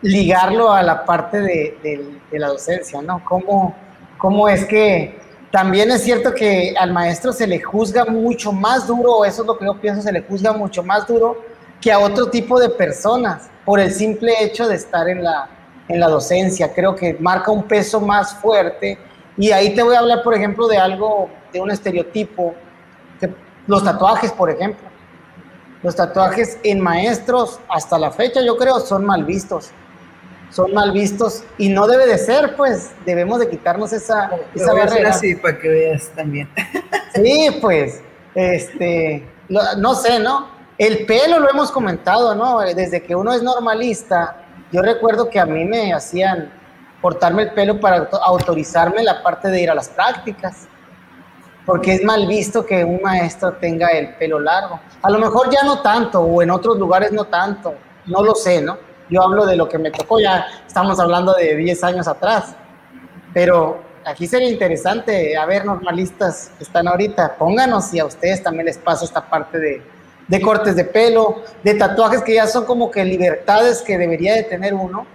ligarlo 0.02 0.72
a 0.72 0.82
la 0.82 1.06
parte 1.06 1.42
de, 1.42 2.20
la 2.32 2.48
docencia, 2.48 3.02
¿no? 3.02 3.24
¿Cómo, 3.26 3.76
¿Cómo, 4.18 4.50
es 4.50 4.66
que 4.66 5.20
también 5.52 5.92
es 5.92 6.04
cierto 6.04 6.34
que 6.34 6.74
al 6.80 6.92
maestro 6.92 7.34
se 7.34 7.46
le 7.46 7.62
juzga 7.62 8.06
mucho 8.06 8.52
más 8.52 8.88
duro, 8.88 9.26
eso 9.26 9.42
es 9.42 9.48
lo 9.48 9.58
que 9.58 9.66
yo 9.66 9.80
pienso, 9.80 10.02
se 10.02 10.12
le 10.12 10.22
juzga 10.22 10.54
mucho 10.54 10.82
más 10.82 11.08
duro 11.08 11.44
que 11.80 11.92
a 11.92 12.00
otro 12.00 12.30
tipo 12.30 12.60
de 12.60 12.70
personas 12.70 13.50
por 13.66 13.80
el 13.80 13.92
simple 13.92 14.34
hecho 14.42 14.68
de 14.68 14.76
estar 14.76 15.10
en 15.10 15.24
la, 15.24 15.50
en 15.88 16.00
la 16.00 16.08
docencia. 16.08 16.74
Creo 16.74 16.96
que 16.96 17.16
marca 17.20 17.52
un 17.52 17.64
peso 17.64 18.00
más 18.00 18.36
fuerte 18.36 18.98
y 19.38 19.52
ahí 19.52 19.76
te 19.76 19.84
voy 19.84 19.96
a 19.96 20.00
hablar, 20.00 20.24
por 20.24 20.34
ejemplo, 20.34 20.68
de 20.68 20.78
algo, 20.78 21.30
de 21.52 21.60
un 21.60 21.70
estereotipo, 21.70 22.56
que, 23.20 23.34
los 23.68 23.84
tatuajes, 23.84 24.32
por 24.32 24.50
ejemplo 24.50 24.91
los 25.84 25.96
tatuajes 25.96 26.58
en 26.64 26.80
maestros 26.80 27.60
hasta 27.68 27.98
la 27.98 28.12
fecha 28.12 28.42
yo 28.42 28.58
creo 28.58 28.80
son 28.80 29.06
mal 29.06 29.26
vistos. 29.26 29.72
Son 30.52 30.74
mal 30.74 30.92
vistos 30.92 31.44
y 31.58 31.70
no 31.70 31.88
debe 31.88 32.06
de 32.06 32.18
ser, 32.18 32.56
pues 32.58 32.92
debemos 33.06 33.40
de 33.40 33.50
quitarnos 33.50 33.94
esa, 33.94 34.32
esa 34.54 34.74
barrera. 34.74 35.10
así 35.12 35.36
para 35.36 35.58
que 35.58 35.68
veas 35.68 36.10
también. 36.16 36.50
Sí, 37.14 37.58
pues, 37.60 38.02
este, 38.36 39.28
no 39.50 39.96
sé, 39.96 40.18
¿no? 40.20 40.48
El 40.78 41.06
pelo 41.06 41.40
lo 41.40 41.50
hemos 41.50 41.70
comentado, 41.70 42.34
¿no? 42.36 42.60
Desde 42.60 43.04
que 43.04 43.14
uno 43.16 43.34
es 43.34 43.44
normalista, 43.44 44.46
yo 44.72 44.82
recuerdo 44.82 45.30
que 45.30 45.38
a 45.38 45.46
mí 45.46 45.66
me 45.66 45.94
hacían 45.94 46.50
cortarme 47.02 47.44
el 47.44 47.52
pelo 47.52 47.80
para 47.80 48.10
autorizarme 48.24 49.04
la 49.04 49.22
parte 49.22 49.50
de 49.50 49.62
ir 49.62 49.70
a 49.70 49.76
las 49.76 49.90
prácticas 49.90 50.70
porque 51.66 51.94
es 51.96 52.04
mal 52.04 52.28
visto 52.28 52.66
que 52.66 52.84
un 52.84 53.02
maestro 53.02 53.54
tenga 53.54 53.90
el 53.90 54.16
pelo 54.16 54.40
largo. 54.40 54.80
A 55.02 55.10
lo 55.10 55.20
mejor 55.20 55.50
ya 55.52 55.64
no 55.64 55.82
tanto, 55.82 56.22
o 56.22 56.42
en 56.42 56.52
otros 56.52 56.78
lugares 56.78 57.12
no 57.12 57.26
tanto, 57.26 57.76
no 58.06 58.24
lo 58.24 58.36
sé, 58.36 58.62
¿no? 58.62 58.78
Yo 59.10 59.22
hablo 59.22 59.46
de 59.46 59.56
lo 59.56 59.68
que 59.68 59.78
me 59.78 59.92
tocó, 59.92 60.20
ya 60.20 60.46
estamos 60.66 61.00
hablando 61.00 61.34
de 61.34 61.56
10 61.56 61.84
años 61.84 62.08
atrás, 62.08 62.56
pero 63.34 63.82
aquí 64.06 64.26
sería 64.26 64.50
interesante, 64.50 65.36
a 65.38 65.46
ver, 65.46 65.66
normalistas 65.66 66.52
que 66.58 66.64
están 66.64 66.88
ahorita, 66.88 67.36
pónganos 67.36 67.86
si 67.86 68.00
a 68.00 68.06
ustedes 68.06 68.42
también 68.42 68.66
les 68.66 68.78
pasa 68.78 69.06
esta 69.06 69.30
parte 69.30 69.60
de, 69.60 69.84
de 70.28 70.42
cortes 70.42 70.76
de 70.76 70.86
pelo, 70.86 71.44
de 71.64 71.74
tatuajes 71.74 72.22
que 72.24 72.36
ya 72.36 72.48
son 72.48 72.66
como 72.66 72.90
que 72.90 73.04
libertades 73.04 73.82
que 73.82 73.98
debería 73.98 74.34
de 74.36 74.44
tener 74.44 74.74
uno 74.74 75.06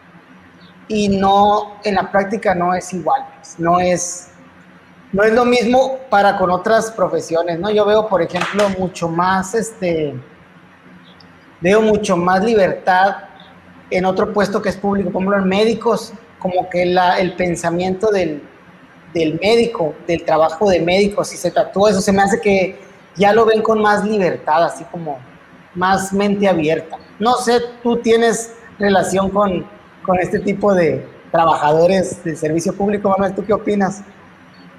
y 0.88 1.09
no, 1.09 1.79
en 1.83 1.95
la 1.95 2.11
práctica 2.11 2.55
no 2.55 2.75
es 2.75 2.93
igual, 2.93 3.26
pues, 3.37 3.59
no 3.59 3.81
es, 3.81 4.29
no 5.12 5.22
es 5.22 5.32
lo 5.32 5.44
mismo 5.44 5.98
para 6.10 6.36
con 6.36 6.50
otras 6.50 6.90
profesiones, 6.90 7.58
¿no? 7.58 7.70
Yo 7.70 7.84
veo, 7.84 8.08
por 8.08 8.22
ejemplo, 8.22 8.68
mucho 8.78 9.08
más, 9.08 9.54
este, 9.54 10.14
veo 11.60 11.80
mucho 11.80 12.16
más 12.16 12.42
libertad 12.44 13.16
en 13.90 14.04
otro 14.04 14.32
puesto 14.32 14.60
que 14.60 14.68
es 14.68 14.76
público, 14.76 15.10
por 15.10 15.22
ejemplo, 15.22 15.42
en 15.42 15.48
médicos, 15.48 16.12
como 16.38 16.68
que 16.68 16.82
el 16.82 17.34
pensamiento 17.36 18.10
del, 18.10 18.42
del 19.14 19.38
médico, 19.40 19.94
del 20.06 20.25
trabajo 20.25 20.68
de 20.68 20.80
médico, 20.80 21.25
si 21.25 21.36
se 21.36 21.50
tatúa, 21.50 21.90
eso 21.90 22.00
se 22.00 22.12
me 22.12 22.22
hace 22.22 22.40
que 22.40 22.78
ya 23.16 23.32
lo 23.32 23.46
ven 23.46 23.62
con 23.62 23.80
más 23.80 24.04
libertad, 24.04 24.64
así 24.64 24.84
como 24.84 25.18
más 25.75 26.12
mente 26.12 26.48
abierta. 26.48 26.98
No 27.18 27.34
sé, 27.36 27.60
tú 27.82 27.96
tienes 27.98 28.52
relación 28.78 29.30
con, 29.30 29.66
con 30.04 30.18
este 30.18 30.40
tipo 30.40 30.75
de 30.75 31.06
trabajadores 31.30 32.22
del 32.25 32.36
servicio 32.36 32.75
público, 32.75 33.08
Manuel, 33.08 33.34
¿tú 33.34 33.44
qué 33.44 33.52
opinas? 33.52 34.02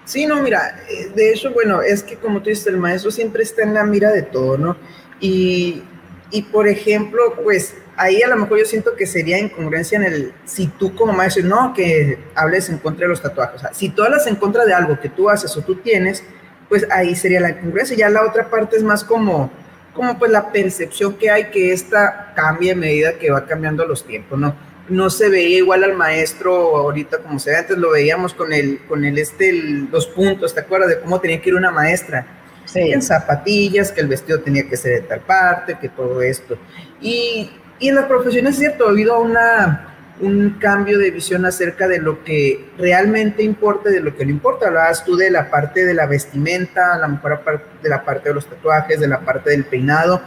Sí, 0.08 0.26
no, 0.26 0.42
mira, 0.42 0.80
eh, 0.90 1.12
de 1.14 1.34
hecho, 1.34 1.52
bueno, 1.52 1.82
es 1.82 2.02
que 2.02 2.16
como 2.16 2.42
tú 2.42 2.50
dices, 2.50 2.66
el 2.68 2.78
maestro 2.78 3.12
siempre 3.12 3.44
está 3.44 3.64
en 3.64 3.74
la 3.74 3.84
mira 3.84 4.10
de 4.10 4.22
todo, 4.22 4.58
¿no? 4.58 4.78
Y, 5.20 5.84
y 6.32 6.44
por 6.44 6.66
ejemplo, 6.70 7.36
pues 7.44 7.76
ahí 7.98 8.22
a 8.22 8.30
lo 8.30 8.38
mejor 8.38 8.60
yo 8.60 8.66
siento 8.66 8.96
que 8.96 9.06
sería 9.06 9.38
incongruencia 9.38 9.98
en 9.98 10.06
el, 10.06 10.34
si 10.46 10.68
tú 10.68 10.96
como 10.96 11.12
maestro, 11.12 11.44
no 11.44 11.74
que 11.74 12.20
hables 12.36 12.70
en 12.70 12.78
contra 12.78 13.04
de 13.04 13.10
los 13.10 13.22
tatuajes, 13.22 13.58
o 13.58 13.60
sea, 13.60 13.74
si 13.74 13.90
tú 13.90 14.02
hablas 14.02 14.26
en 14.28 14.38
contra 14.38 14.64
de 14.64 14.74
algo 14.74 14.98
que 14.98 15.10
tú 15.10 15.30
haces 15.30 15.56
o 15.58 15.62
tú 15.62 15.76
tienes, 15.76 16.24
pues 16.70 16.88
ahí 16.90 17.14
sería 17.14 17.42
la 17.42 17.50
incongruencia. 17.50 17.98
Ya 17.98 18.10
la 18.10 18.24
otra 18.24 18.50
parte 18.50 18.78
es 18.78 18.84
más 18.84 19.04
como, 19.04 19.52
como 19.94 20.18
pues 20.18 20.32
la 20.32 20.54
percepción 20.54 21.16
que 21.16 21.30
hay 21.30 21.50
que 21.50 21.74
esta 21.74 22.32
cambia 22.34 22.72
a 22.72 22.78
medida 22.78 23.18
que 23.20 23.30
va 23.30 23.46
cambiando 23.46 23.86
los 23.86 24.06
tiempos, 24.06 24.40
¿no? 24.40 24.56
No 24.89 25.10
se 25.10 25.29
veía 25.29 25.58
igual 25.58 25.84
al 25.84 25.96
maestro 25.96 26.77
ahorita 26.77 27.20
como 27.20 27.39
se 27.39 27.51
ve 27.51 27.58
antes, 27.58 27.77
lo 27.77 27.91
veíamos 27.91 28.34
con 28.34 28.53
el, 28.53 28.79
con 28.88 29.03
el 29.03 29.17
este, 29.17 29.51
los 29.51 30.08
puntos, 30.08 30.53
¿te 30.53 30.62
acuerdas 30.62 30.89
de 30.89 31.00
cómo 31.00 31.20
tenía 31.20 31.41
que 31.41 31.50
ir 31.50 31.56
una 31.56 31.72
maestra? 31.72 32.25
Sí. 32.65 32.79
En 32.91 33.01
zapatillas, 33.01 33.91
que 33.91 34.01
el 34.01 34.08
vestido 34.08 34.41
tenía 34.41 34.67
que 34.67 34.75
ser 34.75 35.01
de 35.01 35.08
tal 35.08 35.22
parte, 35.22 35.77
que 35.79 35.88
todo 35.88 36.22
esto. 36.22 36.58
Y, 37.00 37.50
y 37.79 37.89
en 37.89 37.96
las 37.96 38.06
profesiones 38.06 38.53
es 38.53 38.60
cierto, 38.60 38.88
ha 38.88 38.89
habido 38.89 39.20
una, 39.22 39.96
un 40.20 40.58
cambio 40.60 41.00
de 41.00 41.12
visión 41.12 41.46
acerca 41.46 41.88
de 41.88 42.00
lo 42.00 42.24
que 42.24 42.70
realmente 42.77 43.44
importa, 43.44 43.89
de 43.89 44.01
lo 44.01 44.15
que 44.15 44.25
no 44.25 44.32
importa. 44.32 44.67
Hablabas 44.67 45.06
tú 45.06 45.15
de 45.15 45.32
la 45.32 45.50
parte 45.50 45.86
de 45.86 45.94
la 45.94 46.08
vestimenta, 46.08 46.96
a 46.96 47.00
lo 47.00 47.08
mejor 47.08 47.41
de 47.82 47.89
la 47.89 48.03
parte 48.03 48.29
de 48.29 48.36
los 48.36 48.46
tatuajes, 48.48 49.00
de 49.00 49.08
la 49.08 49.22
parte 49.22 49.51
del 49.51 49.63
peinado, 49.63 50.22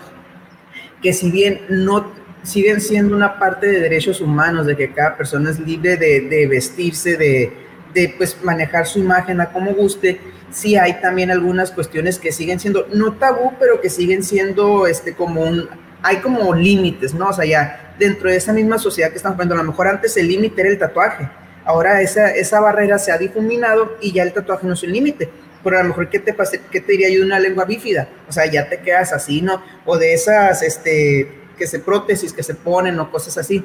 que 1.03 1.13
si 1.13 1.31
bien 1.31 1.63
no 1.69 2.13
siguen 2.43 2.81
siendo 2.81 3.15
una 3.15 3.39
parte 3.39 3.67
de 3.67 3.81
derechos 3.81 4.21
humanos, 4.21 4.67
de 4.67 4.77
que 4.77 4.93
cada 4.93 5.17
persona 5.17 5.51
es 5.51 5.59
libre 5.59 5.97
de, 5.97 6.47
vestirse, 6.47 7.17
de, 7.17 7.53
de, 7.95 8.15
pues 8.17 8.37
manejar 8.43 8.87
su 8.87 8.99
imagen 8.99 9.41
a 9.41 9.53
como 9.53 9.73
guste, 9.73 10.21
sí 10.51 10.77
hay 10.77 11.01
también 11.01 11.31
algunas 11.31 11.71
cuestiones 11.71 12.19
que 12.19 12.33
siguen 12.33 12.59
siendo, 12.61 12.87
no 12.93 13.15
tabú, 13.15 13.53
pero 13.59 13.81
que 13.81 13.91
siguen 13.91 14.23
siendo 14.23 14.87
este 14.87 15.15
como 15.15 15.43
un, 15.43 15.69
hay 16.03 16.17
como 16.17 16.55
límites, 16.55 17.15
¿no? 17.15 17.29
O 17.29 17.33
sea, 17.33 17.45
ya 17.45 17.95
dentro 17.99 18.31
de 18.31 18.37
esa 18.37 18.53
misma 18.53 18.79
sociedad 18.79 19.11
que 19.11 19.17
estamos 19.17 19.37
viendo, 19.37 19.55
a 19.55 19.59
lo 19.59 19.65
mejor 19.65 19.89
antes 19.89 20.17
el 20.17 20.29
límite 20.29 20.61
era 20.63 20.71
el 20.71 20.79
tatuaje, 20.79 21.29
ahora 21.65 22.01
esa, 22.01 22.31
esa 22.31 22.61
barrera 22.61 22.99
se 22.99 23.13
ha 23.13 23.19
difuminado 23.19 23.97
y 24.01 24.13
ya 24.13 24.23
el 24.23 24.33
tatuaje 24.33 24.67
no 24.67 24.75
es 24.75 24.83
un 24.83 24.93
límite. 24.93 25.29
Pero 25.63 25.79
a 25.79 25.83
lo 25.83 25.91
mejor, 25.91 26.09
¿qué 26.09 26.19
te, 26.19 26.33
pase, 26.33 26.63
¿qué 26.71 26.81
te 26.81 26.93
diría 26.93 27.11
yo 27.11 27.21
de 27.21 27.27
una 27.27 27.39
lengua 27.39 27.67
bífida? 27.67 28.09
O 28.27 28.33
sea, 28.33 28.47
ya 28.47 28.69
te 28.71 28.79
quedas 28.79 29.13
así, 29.13 29.43
¿no? 29.43 29.63
O 29.85 29.99
de 29.99 30.15
esas, 30.15 30.63
este, 30.63 31.40
que 31.61 31.67
se 31.67 31.79
prótesis 31.79 32.33
que 32.33 32.43
se 32.43 32.55
ponen 32.55 32.99
o 32.99 33.11
cosas 33.11 33.37
así. 33.37 33.63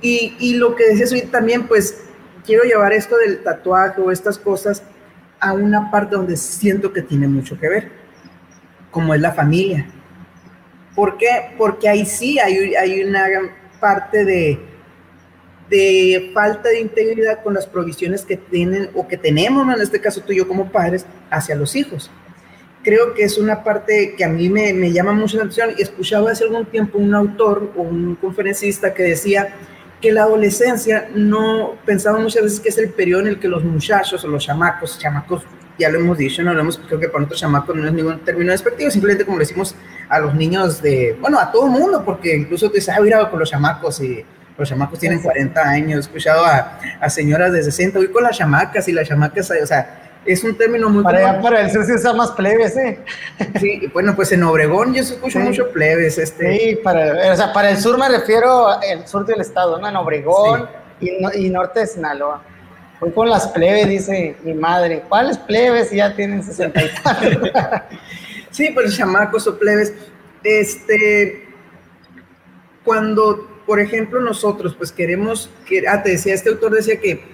Y, 0.00 0.34
y 0.40 0.54
lo 0.54 0.74
que 0.74 0.88
decías 0.88 1.12
hoy 1.12 1.20
también, 1.22 1.68
pues 1.68 2.04
quiero 2.46 2.64
llevar 2.64 2.94
esto 2.94 3.18
del 3.18 3.42
tatuaje 3.42 4.00
o 4.00 4.10
estas 4.10 4.38
cosas 4.38 4.82
a 5.38 5.52
una 5.52 5.90
parte 5.90 6.16
donde 6.16 6.38
siento 6.38 6.90
que 6.90 7.02
tiene 7.02 7.28
mucho 7.28 7.60
que 7.60 7.68
ver, 7.68 7.92
como 8.90 9.12
es 9.12 9.20
la 9.20 9.32
familia. 9.32 9.86
¿Por 10.96 11.18
qué? 11.18 11.54
Porque 11.58 11.86
ahí 11.86 12.06
sí 12.06 12.38
hay, 12.38 12.74
hay 12.74 13.04
una 13.04 13.26
parte 13.78 14.24
de, 14.24 14.58
de 15.68 16.30
falta 16.32 16.70
de 16.70 16.80
integridad 16.80 17.42
con 17.42 17.52
las 17.52 17.66
provisiones 17.66 18.24
que 18.24 18.38
tienen 18.38 18.88
o 18.94 19.06
que 19.06 19.18
tenemos, 19.18 19.70
en 19.74 19.82
este 19.82 20.00
caso 20.00 20.22
tú 20.22 20.32
y 20.32 20.38
yo 20.38 20.48
como 20.48 20.72
padres, 20.72 21.04
hacia 21.30 21.54
los 21.56 21.76
hijos 21.76 22.10
creo 22.82 23.14
que 23.14 23.24
es 23.24 23.38
una 23.38 23.62
parte 23.62 24.14
que 24.16 24.24
a 24.24 24.28
mí 24.28 24.48
me, 24.48 24.72
me, 24.72 24.92
llama 24.92 25.12
mucho 25.12 25.36
la 25.36 25.44
atención. 25.44 25.70
Y 25.78 25.82
escuchaba 25.82 26.30
hace 26.30 26.44
algún 26.44 26.66
tiempo 26.66 26.98
un 26.98 27.14
autor 27.14 27.72
o 27.76 27.82
un 27.82 28.16
conferencista 28.16 28.92
que 28.92 29.02
decía 29.02 29.54
que 30.02 30.12
la 30.12 30.24
adolescencia 30.24 31.08
no 31.14 31.76
pensaba 31.86 32.18
muchas 32.18 32.42
veces 32.42 32.60
que 32.60 32.68
es 32.70 32.78
el 32.78 32.90
periodo 32.90 33.22
en 33.22 33.28
el 33.28 33.38
que 33.38 33.48
los 33.48 33.62
muchachos 33.64 34.22
o 34.24 34.28
los 34.28 34.44
chamacos, 34.44 34.98
chamacos, 34.98 35.44
ya 35.78 35.88
lo 35.88 36.00
hemos 36.00 36.18
dicho, 36.18 36.42
no 36.42 36.52
lo 36.52 36.60
hemos, 36.60 36.76
creo 36.76 36.98
que 36.98 37.06
para 37.06 37.20
nosotros 37.20 37.40
chamacos 37.40 37.76
no 37.76 37.86
es 37.86 37.92
ningún 37.92 38.18
término 38.24 38.50
despectivo, 38.50 38.90
simplemente 38.90 39.24
como 39.24 39.38
le 39.38 39.44
decimos 39.44 39.76
a 40.08 40.18
los 40.18 40.34
niños 40.34 40.82
de, 40.82 41.16
bueno, 41.20 41.38
a 41.38 41.52
todo 41.52 41.66
el 41.66 41.70
mundo, 41.70 42.02
porque 42.04 42.36
incluso 42.36 42.68
te 42.68 42.78
dices, 42.78 42.94
ah, 42.94 43.30
con 43.30 43.38
los 43.38 43.48
chamacos 43.48 44.00
y 44.00 44.24
los 44.58 44.68
chamacos 44.68 44.98
tienen 44.98 45.22
40 45.22 45.60
años, 45.62 45.98
he 45.98 46.00
escuchado 46.00 46.44
a, 46.44 46.80
a 47.00 47.08
señoras 47.08 47.52
de 47.52 47.62
60, 47.62 47.98
voy 47.98 48.08
con 48.08 48.24
las 48.24 48.36
chamacas 48.36 48.88
y 48.88 48.92
las 48.92 49.08
chamacas, 49.08 49.52
o 49.62 49.66
sea, 49.66 50.11
es 50.24 50.44
un 50.44 50.56
término 50.56 50.88
muy... 50.88 51.02
Para 51.02 51.18
allá, 51.18 51.40
para 51.40 51.60
el 51.62 51.70
sur 51.70 51.84
se 51.84 51.94
usa 51.94 52.12
más 52.12 52.30
plebes, 52.32 52.76
¿eh? 52.76 52.98
Sí, 53.58 53.90
bueno, 53.92 54.14
pues 54.14 54.30
en 54.32 54.42
Obregón 54.42 54.94
yo 54.94 55.02
escucho 55.02 55.40
mucho 55.40 55.70
plebes. 55.70 56.18
Este. 56.18 56.58
Sí, 56.58 56.76
para, 56.76 57.32
o 57.32 57.36
sea, 57.36 57.52
para 57.52 57.70
el 57.70 57.78
sur 57.78 57.98
me 57.98 58.08
refiero 58.08 58.68
al 58.68 59.06
sur 59.06 59.26
del 59.26 59.40
estado, 59.40 59.78
¿no? 59.78 59.88
En 59.88 59.96
Obregón 59.96 60.68
y, 61.00 61.50
norte 61.50 61.80
de 61.80 61.86
Sinaloa. 61.86 62.42
Voy 63.00 63.10
con 63.10 63.28
las 63.28 63.48
plebes, 63.48 63.88
dice 63.88 64.36
mi 64.44 64.54
madre. 64.54 65.02
¿Cuáles 65.08 65.38
plebes? 65.38 65.90
Ya 65.90 66.14
tienen 66.14 66.42
64. 66.44 67.40
sí, 68.50 68.70
pues 68.72 68.96
chamacos 68.96 69.46
o 69.48 69.58
plebes. 69.58 69.92
Este, 70.44 71.48
cuando, 72.84 73.62
por 73.66 73.80
ejemplo, 73.80 74.20
nosotros, 74.20 74.74
pues 74.76 74.92
queremos, 74.92 75.50
que, 75.66 75.86
ah, 75.88 76.00
te 76.02 76.10
decía, 76.10 76.34
este 76.34 76.50
autor 76.50 76.72
decía 76.72 77.00
que 77.00 77.31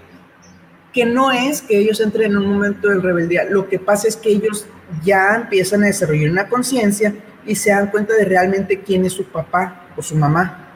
que 0.93 1.05
no 1.05 1.31
es 1.31 1.63
que 1.63 1.79
ellos 1.79 2.01
entren 2.01 2.33
en 2.33 2.39
un 2.39 2.47
momento 2.47 2.89
de 2.89 3.01
rebeldía, 3.01 3.45
lo 3.45 3.69
que 3.69 3.79
pasa 3.79 4.09
es 4.09 4.17
que 4.17 4.31
ellos 4.31 4.67
ya 5.05 5.35
empiezan 5.37 5.83
a 5.83 5.87
desarrollar 5.87 6.31
una 6.31 6.49
conciencia 6.49 7.15
y 7.47 7.55
se 7.55 7.71
dan 7.71 7.91
cuenta 7.91 8.15
de 8.15 8.25
realmente 8.25 8.81
quién 8.81 9.05
es 9.05 9.13
su 9.13 9.25
papá 9.25 9.87
o 9.97 10.03
su 10.03 10.17
mamá. 10.17 10.67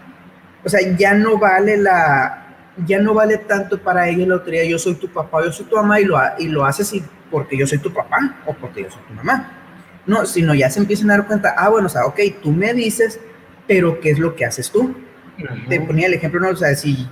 O 0.65 0.69
sea, 0.69 0.81
ya 0.97 1.15
no 1.15 1.39
vale 1.39 1.77
la, 1.77 2.57
ya 2.87 3.01
no 3.01 3.15
vale 3.15 3.39
tanto 3.39 3.79
para 3.79 4.09
ellos 4.09 4.29
la 4.29 4.35
autoridad, 4.35 4.65
yo 4.65 4.79
soy 4.79 4.95
tu 4.95 5.09
papá, 5.09 5.45
yo 5.45 5.53
soy 5.53 5.67
tu 5.67 5.77
mamá 5.77 6.01
y 6.01 6.05
lo, 6.05 6.19
y 6.39 6.49
lo 6.49 6.65
haces 6.65 6.95
porque 7.31 7.57
yo 7.57 7.67
soy 7.67 7.79
tu 7.79 7.93
papá 7.93 8.43
o 8.47 8.55
porque 8.55 8.83
yo 8.83 8.91
soy 8.91 9.03
tu 9.09 9.15
mamá. 9.15 9.59
No, 10.07 10.27
sino 10.27 10.55
ya 10.55 10.69
se 10.69 10.81
empiezan 10.81 11.11
a 11.11 11.19
dar 11.19 11.27
cuenta, 11.27 11.55
ah, 11.57 11.69
bueno, 11.69 11.87
o 11.87 11.91
sea, 11.91 12.05
ok, 12.07 12.21
tú 12.43 12.51
me 12.51 12.75
dices, 12.75 13.21
pero 13.67 14.01
¿qué 14.01 14.11
es 14.11 14.19
lo 14.19 14.35
que 14.35 14.45
haces 14.45 14.71
tú? 14.71 14.95
Te 15.69 15.81
ponía 15.81 16.07
el 16.07 16.15
ejemplo, 16.15 16.41
no, 16.41 16.51
o 16.51 16.57
sea, 16.57 16.75
si 16.75 17.09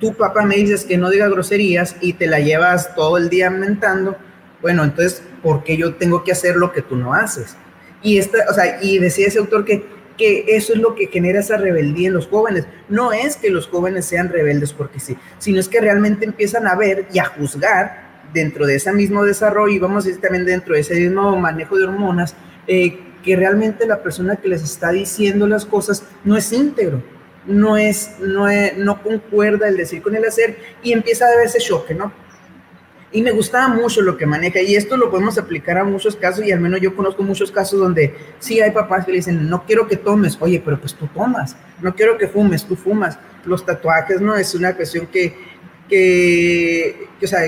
tu 0.00 0.14
papá 0.14 0.44
me 0.44 0.56
dices 0.56 0.84
que 0.84 0.96
no 0.96 1.10
diga 1.10 1.28
groserías 1.28 1.94
y 2.00 2.14
te 2.14 2.26
la 2.26 2.40
llevas 2.40 2.94
todo 2.96 3.18
el 3.18 3.28
día 3.28 3.50
mentando, 3.50 4.16
bueno, 4.62 4.82
entonces, 4.82 5.22
¿por 5.42 5.62
qué 5.62 5.76
yo 5.76 5.94
tengo 5.94 6.24
que 6.24 6.32
hacer 6.32 6.56
lo 6.56 6.72
que 6.72 6.82
tú 6.82 6.96
no 6.96 7.14
haces? 7.14 7.56
Y, 8.02 8.18
esta, 8.18 8.38
o 8.50 8.54
sea, 8.54 8.82
y 8.82 8.98
decía 8.98 9.28
ese 9.28 9.38
autor 9.38 9.64
que, 9.64 9.84
que 10.16 10.44
eso 10.48 10.72
es 10.72 10.78
lo 10.78 10.94
que 10.94 11.06
genera 11.06 11.40
esa 11.40 11.58
rebeldía 11.58 12.08
en 12.08 12.14
los 12.14 12.26
jóvenes. 12.26 12.66
No 12.88 13.12
es 13.12 13.36
que 13.36 13.50
los 13.50 13.68
jóvenes 13.68 14.06
sean 14.06 14.30
rebeldes 14.30 14.72
porque 14.72 15.00
sí, 15.00 15.16
sino 15.38 15.60
es 15.60 15.68
que 15.68 15.80
realmente 15.80 16.24
empiezan 16.24 16.66
a 16.66 16.74
ver 16.74 17.06
y 17.12 17.18
a 17.18 17.26
juzgar 17.26 18.10
dentro 18.32 18.66
de 18.66 18.76
ese 18.76 18.92
mismo 18.92 19.24
desarrollo 19.24 19.74
y 19.74 19.78
vamos 19.78 20.04
a 20.04 20.08
decir 20.08 20.22
también 20.22 20.46
dentro 20.46 20.74
de 20.74 20.80
ese 20.80 20.94
mismo 20.94 21.36
manejo 21.38 21.76
de 21.76 21.84
hormonas, 21.84 22.34
eh, 22.66 22.98
que 23.22 23.36
realmente 23.36 23.86
la 23.86 24.02
persona 24.02 24.36
que 24.36 24.48
les 24.48 24.62
está 24.62 24.92
diciendo 24.92 25.46
las 25.46 25.66
cosas 25.66 26.04
no 26.24 26.36
es 26.36 26.50
íntegro 26.52 27.02
no 27.46 27.76
es, 27.76 28.16
no 28.20 28.46
no 28.76 29.02
concuerda 29.02 29.68
el 29.68 29.76
decir 29.76 30.02
con 30.02 30.14
el 30.14 30.24
hacer 30.24 30.58
y 30.82 30.92
empieza 30.92 31.26
a 31.26 31.32
haber 31.32 31.46
ese 31.46 31.58
choque, 31.58 31.94
¿no? 31.94 32.12
Y 33.12 33.22
me 33.22 33.32
gustaba 33.32 33.66
mucho 33.68 34.02
lo 34.02 34.16
que 34.16 34.24
maneja 34.24 34.60
y 34.60 34.76
esto 34.76 34.96
lo 34.96 35.10
podemos 35.10 35.36
aplicar 35.36 35.78
a 35.78 35.84
muchos 35.84 36.14
casos 36.14 36.44
y 36.44 36.52
al 36.52 36.60
menos 36.60 36.80
yo 36.80 36.94
conozco 36.94 37.24
muchos 37.24 37.50
casos 37.50 37.80
donde 37.80 38.14
sí 38.38 38.60
hay 38.60 38.70
papás 38.70 39.04
que 39.04 39.10
le 39.10 39.16
dicen, 39.16 39.48
no 39.48 39.64
quiero 39.66 39.88
que 39.88 39.96
tomes, 39.96 40.36
oye, 40.40 40.62
pero 40.64 40.78
pues 40.78 40.94
tú 40.94 41.08
tomas, 41.08 41.56
no 41.82 41.92
quiero 41.94 42.16
que 42.16 42.28
fumes, 42.28 42.64
tú 42.64 42.76
fumas. 42.76 43.18
Los 43.44 43.66
tatuajes, 43.66 44.20
¿no? 44.20 44.36
Es 44.36 44.54
una 44.54 44.76
cuestión 44.76 45.06
que, 45.08 45.34
que, 45.88 47.08
o 47.20 47.26
sea, 47.26 47.40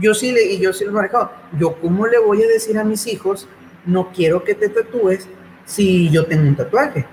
yo 0.00 0.14
sí, 0.14 0.32
le, 0.32 0.42
y 0.44 0.58
yo 0.58 0.72
sí 0.72 0.84
lo 0.84 0.90
he 0.90 0.94
manejado. 0.94 1.32
Yo, 1.58 1.74
¿cómo 1.74 2.06
le 2.06 2.18
voy 2.18 2.42
a 2.42 2.46
decir 2.46 2.78
a 2.78 2.84
mis 2.84 3.06
hijos, 3.06 3.46
no 3.84 4.10
quiero 4.10 4.42
que 4.42 4.54
te 4.54 4.70
tatúes 4.70 5.28
si 5.66 6.08
yo 6.08 6.24
tengo 6.24 6.48
un 6.48 6.56
tatuaje? 6.56 7.04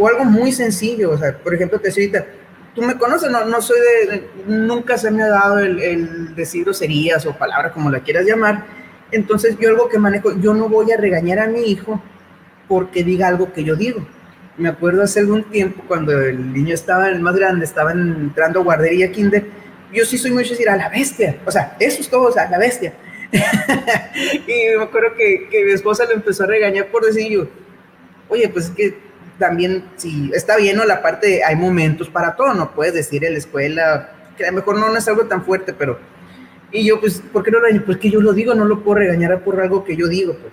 O 0.00 0.08
algo 0.08 0.24
muy 0.24 0.50
sencillo, 0.50 1.10
o 1.10 1.18
sea, 1.18 1.36
por 1.36 1.54
ejemplo, 1.54 1.78
te 1.78 1.88
decía 1.88 2.26
tú 2.74 2.80
me 2.80 2.96
conoces, 2.96 3.30
no, 3.30 3.44
no 3.44 3.60
soy 3.60 3.78
de, 3.80 4.28
nunca 4.46 4.96
se 4.96 5.10
me 5.10 5.22
ha 5.22 5.28
dado 5.28 5.58
el, 5.58 6.34
decir 6.34 6.64
groserías 6.64 7.26
o 7.26 7.36
palabras 7.36 7.72
como 7.72 7.90
la 7.90 8.00
quieras 8.00 8.24
llamar, 8.24 8.64
entonces 9.12 9.58
yo 9.60 9.68
algo 9.68 9.90
que 9.90 9.98
manejo, 9.98 10.32
yo 10.40 10.54
no 10.54 10.70
voy 10.70 10.90
a 10.90 10.96
regañar 10.96 11.38
a 11.38 11.48
mi 11.48 11.64
hijo 11.64 12.02
porque 12.66 13.04
diga 13.04 13.28
algo 13.28 13.52
que 13.52 13.62
yo 13.62 13.76
digo. 13.76 14.06
Me 14.56 14.68
acuerdo 14.68 15.02
hace 15.02 15.20
algún 15.20 15.44
tiempo 15.44 15.82
cuando 15.86 16.18
el 16.18 16.52
niño 16.52 16.74
estaba, 16.74 17.08
el 17.08 17.20
más 17.20 17.36
grande, 17.36 17.64
estaba 17.66 17.92
entrando 17.92 18.60
a 18.60 18.62
guardería 18.62 19.12
kinder, 19.12 19.46
yo 19.92 20.04
sí 20.06 20.16
soy 20.16 20.30
mucho 20.30 20.50
decir 20.50 20.70
a 20.70 20.76
la 20.76 20.88
bestia, 20.88 21.36
o 21.44 21.50
sea, 21.50 21.76
eso 21.78 22.00
es 22.00 22.08
todo, 22.08 22.28
o 22.28 22.32
sea, 22.32 22.48
la 22.48 22.58
bestia. 22.58 22.94
y 23.32 24.76
me 24.76 24.82
acuerdo 24.82 25.14
que, 25.14 25.48
que, 25.50 25.64
mi 25.64 25.72
esposa 25.72 26.06
le 26.06 26.14
empezó 26.14 26.44
a 26.44 26.46
regañar 26.46 26.86
por 26.86 27.04
decir 27.04 27.30
yo, 27.30 27.46
oye, 28.28 28.48
pues 28.48 28.66
es 28.66 28.70
que 28.70 29.09
también, 29.40 29.84
si 29.96 30.30
está 30.32 30.56
bien, 30.56 30.76
¿no? 30.76 30.84
La 30.84 31.02
parte, 31.02 31.42
hay 31.42 31.56
momentos 31.56 32.08
para 32.08 32.36
todo, 32.36 32.54
no 32.54 32.70
puedes 32.72 32.94
decir 32.94 33.24
en 33.24 33.32
la 33.32 33.38
escuela, 33.40 34.12
que 34.36 34.44
a 34.44 34.50
lo 34.52 34.58
mejor 34.58 34.78
no, 34.78 34.96
es 34.96 35.08
algo 35.08 35.26
tan 35.26 35.44
fuerte, 35.44 35.72
pero... 35.72 35.98
Y 36.70 36.84
yo, 36.84 37.00
pues, 37.00 37.20
¿por 37.32 37.42
qué 37.42 37.50
no 37.50 37.58
regaño? 37.58 37.82
Pues 37.84 37.98
que 37.98 38.08
yo 38.08 38.20
lo 38.20 38.32
digo, 38.32 38.54
no 38.54 38.64
lo 38.64 38.84
puedo 38.84 38.98
regañar 38.98 39.42
por 39.42 39.60
algo 39.60 39.82
que 39.82 39.96
yo 39.96 40.06
digo, 40.06 40.34
pues. 40.34 40.52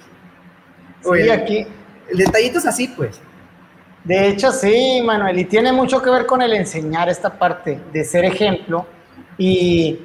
Oye, 1.04 1.32
aquí... 1.32 1.68
El 2.10 2.18
detallito 2.18 2.58
es 2.58 2.66
así, 2.66 2.88
pues. 2.88 3.20
De 4.04 4.30
hecho, 4.30 4.52
sí, 4.52 5.02
Manuel, 5.06 5.38
y 5.38 5.46
tiene 5.46 5.74
mucho 5.74 6.02
que 6.02 6.10
ver 6.10 6.26
con 6.26 6.42
el 6.42 6.54
enseñar 6.54 7.10
esta 7.10 7.38
parte 7.38 7.80
de 7.92 8.04
ser 8.06 8.24
ejemplo, 8.24 8.88
y, 9.38 10.00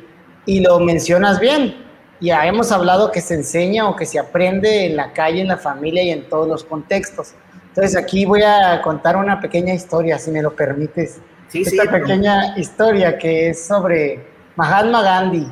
y 0.44 0.60
lo 0.60 0.80
mencionas 0.80 1.38
bien. 1.38 1.76
Ya 2.20 2.44
hemos 2.46 2.72
hablado 2.72 3.10
que 3.10 3.20
se 3.20 3.34
enseña 3.34 3.88
o 3.88 3.96
que 3.96 4.04
se 4.04 4.18
aprende 4.18 4.86
en 4.86 4.96
la 4.96 5.12
calle, 5.12 5.40
en 5.40 5.48
la 5.48 5.56
familia 5.56 6.02
y 6.02 6.10
en 6.10 6.28
todos 6.28 6.48
los 6.48 6.64
contextos. 6.64 7.34
Entonces 7.74 7.96
aquí 7.96 8.26
voy 8.26 8.42
a 8.42 8.82
contar 8.82 9.16
una 9.16 9.40
pequeña 9.40 9.72
historia, 9.72 10.18
si 10.18 10.30
me 10.30 10.42
lo 10.42 10.54
permites. 10.54 11.20
Sí, 11.48 11.62
Esta 11.62 11.90
pequeña 11.90 12.58
historia 12.58 13.16
que 13.16 13.48
es 13.48 13.64
sobre 13.64 14.26
Mahatma 14.56 15.00
Gandhi. 15.00 15.50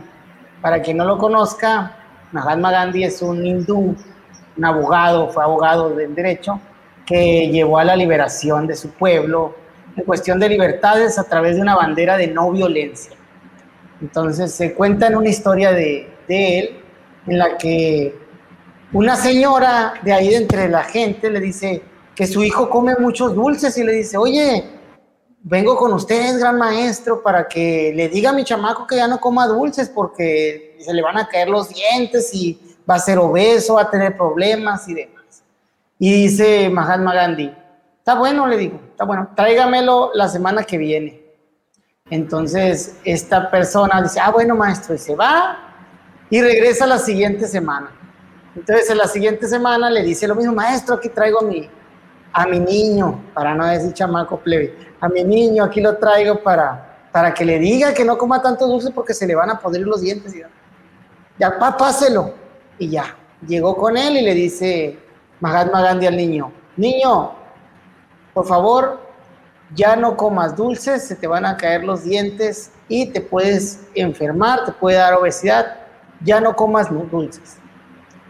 Para 0.61 0.83
quien 0.83 0.99
no 0.99 1.07
lo 1.07 1.17
conozca, 1.17 1.97
Mahatma 2.33 2.73
Gandhi 2.73 3.05
es 3.05 3.23
un 3.23 3.47
hindú, 3.47 3.97
un 4.55 4.65
abogado, 4.65 5.31
fue 5.31 5.43
abogado 5.43 5.89
del 5.97 6.15
derecho, 6.15 6.61
que 7.07 7.49
llevó 7.49 7.79
a 7.79 7.85
la 7.85 7.97
liberación 7.97 8.67
de 8.67 8.77
su 8.77 8.91
pueblo 8.91 9.55
en 9.97 10.05
cuestión 10.05 10.39
de 10.39 10.51
libertades 10.51 11.19
a 11.19 11.25
través 11.25 11.57
de 11.57 11.63
una 11.63 11.75
bandera 11.75 12.19
de 12.19 12.27
no 12.27 12.51
violencia. 12.51 13.17
Entonces 14.03 14.53
se 14.53 14.75
cuenta 14.75 15.07
en 15.07 15.17
una 15.17 15.31
historia 15.31 15.73
de, 15.73 16.07
de 16.29 16.59
él 16.59 16.71
en 17.27 17.39
la 17.39 17.57
que 17.57 18.15
una 18.93 19.17
señora 19.17 19.95
de 20.03 20.13
ahí 20.13 20.29
de 20.29 20.37
entre 20.37 20.69
la 20.69 20.85
gente 20.85 21.31
le 21.31 21.41
dice, 21.41 21.83
que 22.21 22.27
su 22.27 22.45
hijo 22.45 22.69
come 22.69 22.97
muchos 22.99 23.35
dulces 23.35 23.79
y 23.79 23.83
le 23.83 23.93
dice, 23.93 24.19
oye, 24.19 24.63
vengo 25.43 25.75
con 25.75 25.91
usted, 25.95 26.39
gran 26.39 26.59
maestro, 26.59 27.23
para 27.23 27.49
que 27.49 27.95
le 27.97 28.11
diga 28.11 28.29
a 28.29 28.33
mi 28.35 28.45
chamaco 28.45 28.87
que 28.87 28.97
ya 28.97 29.09
no 29.09 29.19
coma 29.19 29.47
dulces 29.47 29.89
porque 29.89 30.77
se 30.81 30.93
le 30.93 31.01
van 31.01 31.17
a 31.17 31.27
caer 31.27 31.49
los 31.49 31.71
dientes 31.71 32.35
y 32.35 32.77
va 32.89 32.97
a 32.97 32.99
ser 32.99 33.17
obeso, 33.17 33.77
va 33.77 33.81
a 33.85 33.91
tener 33.91 34.19
problemas 34.19 34.87
y 34.87 34.93
demás. 34.97 35.43
Y 35.99 36.13
dice 36.13 36.69
Mahatma 36.69 37.15
Gandhi, 37.15 37.55
está 37.97 38.17
bueno, 38.17 38.47
le 38.47 38.59
digo, 38.59 38.79
está 38.91 39.07
bueno, 39.07 39.31
tráigamelo 39.35 40.11
la 40.13 40.29
semana 40.29 40.65
que 40.65 40.77
viene. 40.77 41.23
Entonces, 42.11 42.97
esta 43.03 43.51
persona 43.51 44.03
dice, 44.03 44.21
ah, 44.21 44.31
bueno, 44.31 44.55
maestro, 44.55 44.95
y 44.95 44.99
se 44.99 45.17
va 45.17 45.57
y 46.29 46.43
regresa 46.43 46.87
la 46.87 46.99
siguiente 46.99 47.47
semana. 47.47 47.91
Entonces, 48.55 48.91
en 48.91 48.99
la 48.99 49.07
siguiente 49.07 49.49
semana 49.49 49.89
le 49.89 50.03
dice 50.03 50.29
lo 50.29 50.35
mismo, 50.35 50.53
maestro, 50.53 50.97
aquí 50.97 51.09
traigo 51.09 51.41
mi, 51.41 51.71
a 52.33 52.47
mi 52.47 52.61
niño, 52.61 53.21
para 53.35 53.55
no 53.55 53.67
decir 53.67 53.93
chamaco 53.93 54.39
plebe, 54.39 54.75
a 55.01 55.09
mi 55.09 55.25
niño 55.25 55.65
aquí 55.65 55.81
lo 55.81 55.97
traigo 55.97 56.43
para, 56.43 57.09
para 57.13 57.35
que 57.35 57.45
le 57.45 57.59
diga 57.59 57.93
que 57.93 58.05
no 58.05 58.17
coma 58.17 58.41
tanto 58.41 58.67
dulce 58.67 58.91
porque 58.91 59.15
se 59.15 59.27
le 59.27 59.35
van 59.35 59.51
a 59.51 59.59
podrir 59.59 59.87
los 59.87 60.01
dientes. 60.01 60.35
Ya, 60.35 60.49
ya 61.39 61.59
pa, 61.59 61.77
páselo. 61.77 62.35
Y 62.79 62.89
ya, 62.91 63.17
llegó 63.47 63.77
con 63.77 63.97
él 63.97 64.17
y 64.17 64.23
le 64.23 64.35
dice 64.35 64.99
Mahatma 65.41 65.83
Gandhi 65.83 66.07
al 66.07 66.17
niño, 66.17 66.53
niño, 66.77 67.33
por 68.33 68.47
favor, 68.47 69.01
ya 69.75 69.97
no 69.97 70.17
comas 70.17 70.57
dulces, 70.57 71.07
se 71.07 71.17
te 71.17 71.27
van 71.27 71.47
a 71.47 71.57
caer 71.57 71.85
los 71.85 72.05
dientes 72.05 72.73
y 72.89 73.07
te 73.07 73.21
puedes 73.21 73.81
enfermar, 73.95 74.65
te 74.65 74.73
puede 74.73 74.97
dar 74.97 75.15
obesidad, 75.15 75.79
ya 76.23 76.41
no 76.41 76.57
comas 76.57 76.89
dulces. 77.11 77.59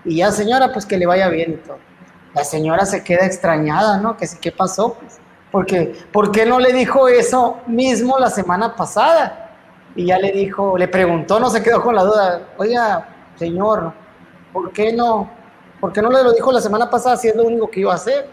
Y 0.05 0.17
ya 0.17 0.33
señora, 0.33 0.73
pues 0.73 0.87
que 0.87 0.97
le 0.97 1.07
vaya 1.07 1.29
bien 1.29 1.53
y 1.53 1.57
todo 1.57 1.90
la 2.35 2.45
señora 2.45 2.87
se 2.87 3.03
queda 3.03 3.27
extrañada, 3.27 3.99
¿no? 3.99 4.17
Que 4.17 4.27
qué 4.41 4.53
pasó, 4.53 4.95
pues, 4.95 5.19
porque 5.51 5.95
¿por 6.13 6.31
qué 6.31 6.47
no 6.47 6.61
le 6.61 6.73
dijo 6.73 7.09
eso 7.09 7.59
mismo 7.67 8.19
la 8.19 8.31
semana 8.31 8.77
pasada? 8.77 9.51
Y 9.97 10.07
ya 10.07 10.19
le 10.19 10.31
dijo, 10.31 10.79
le 10.79 10.87
preguntó, 10.87 11.41
no 11.41 11.51
se 11.51 11.63
quedó 11.63 11.83
con 11.83 11.97
la 11.97 12.05
duda, 12.05 12.43
oiga, 12.57 13.09
señor, 13.37 13.93
¿por 14.53 14.73
qué 14.73 14.93
no? 14.93 15.29
¿Por 15.81 15.93
qué 15.93 16.03
no 16.03 16.11
le 16.11 16.23
lo 16.23 16.33
dijo 16.33 16.53
la 16.53 16.61
semana 16.61 16.89
pasada 16.89 17.17
si 17.17 17.29
es 17.29 17.35
lo 17.35 17.45
único 17.45 17.69
que 17.71 17.81
iba 17.81 17.93
a 17.93 17.97
hacer? 17.97 18.29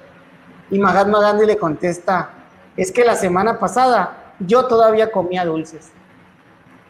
Y 0.69 0.79
Mahatma 0.79 1.21
Gandhi 1.21 1.45
le 1.45 1.57
contesta, 1.57 2.29
es 2.75 2.91
que 2.91 3.03
la 3.03 3.15
semana 3.15 3.57
pasada 3.57 4.33
yo 4.39 4.67
todavía 4.67 5.11
comía 5.11 5.45
dulces. 5.45 5.91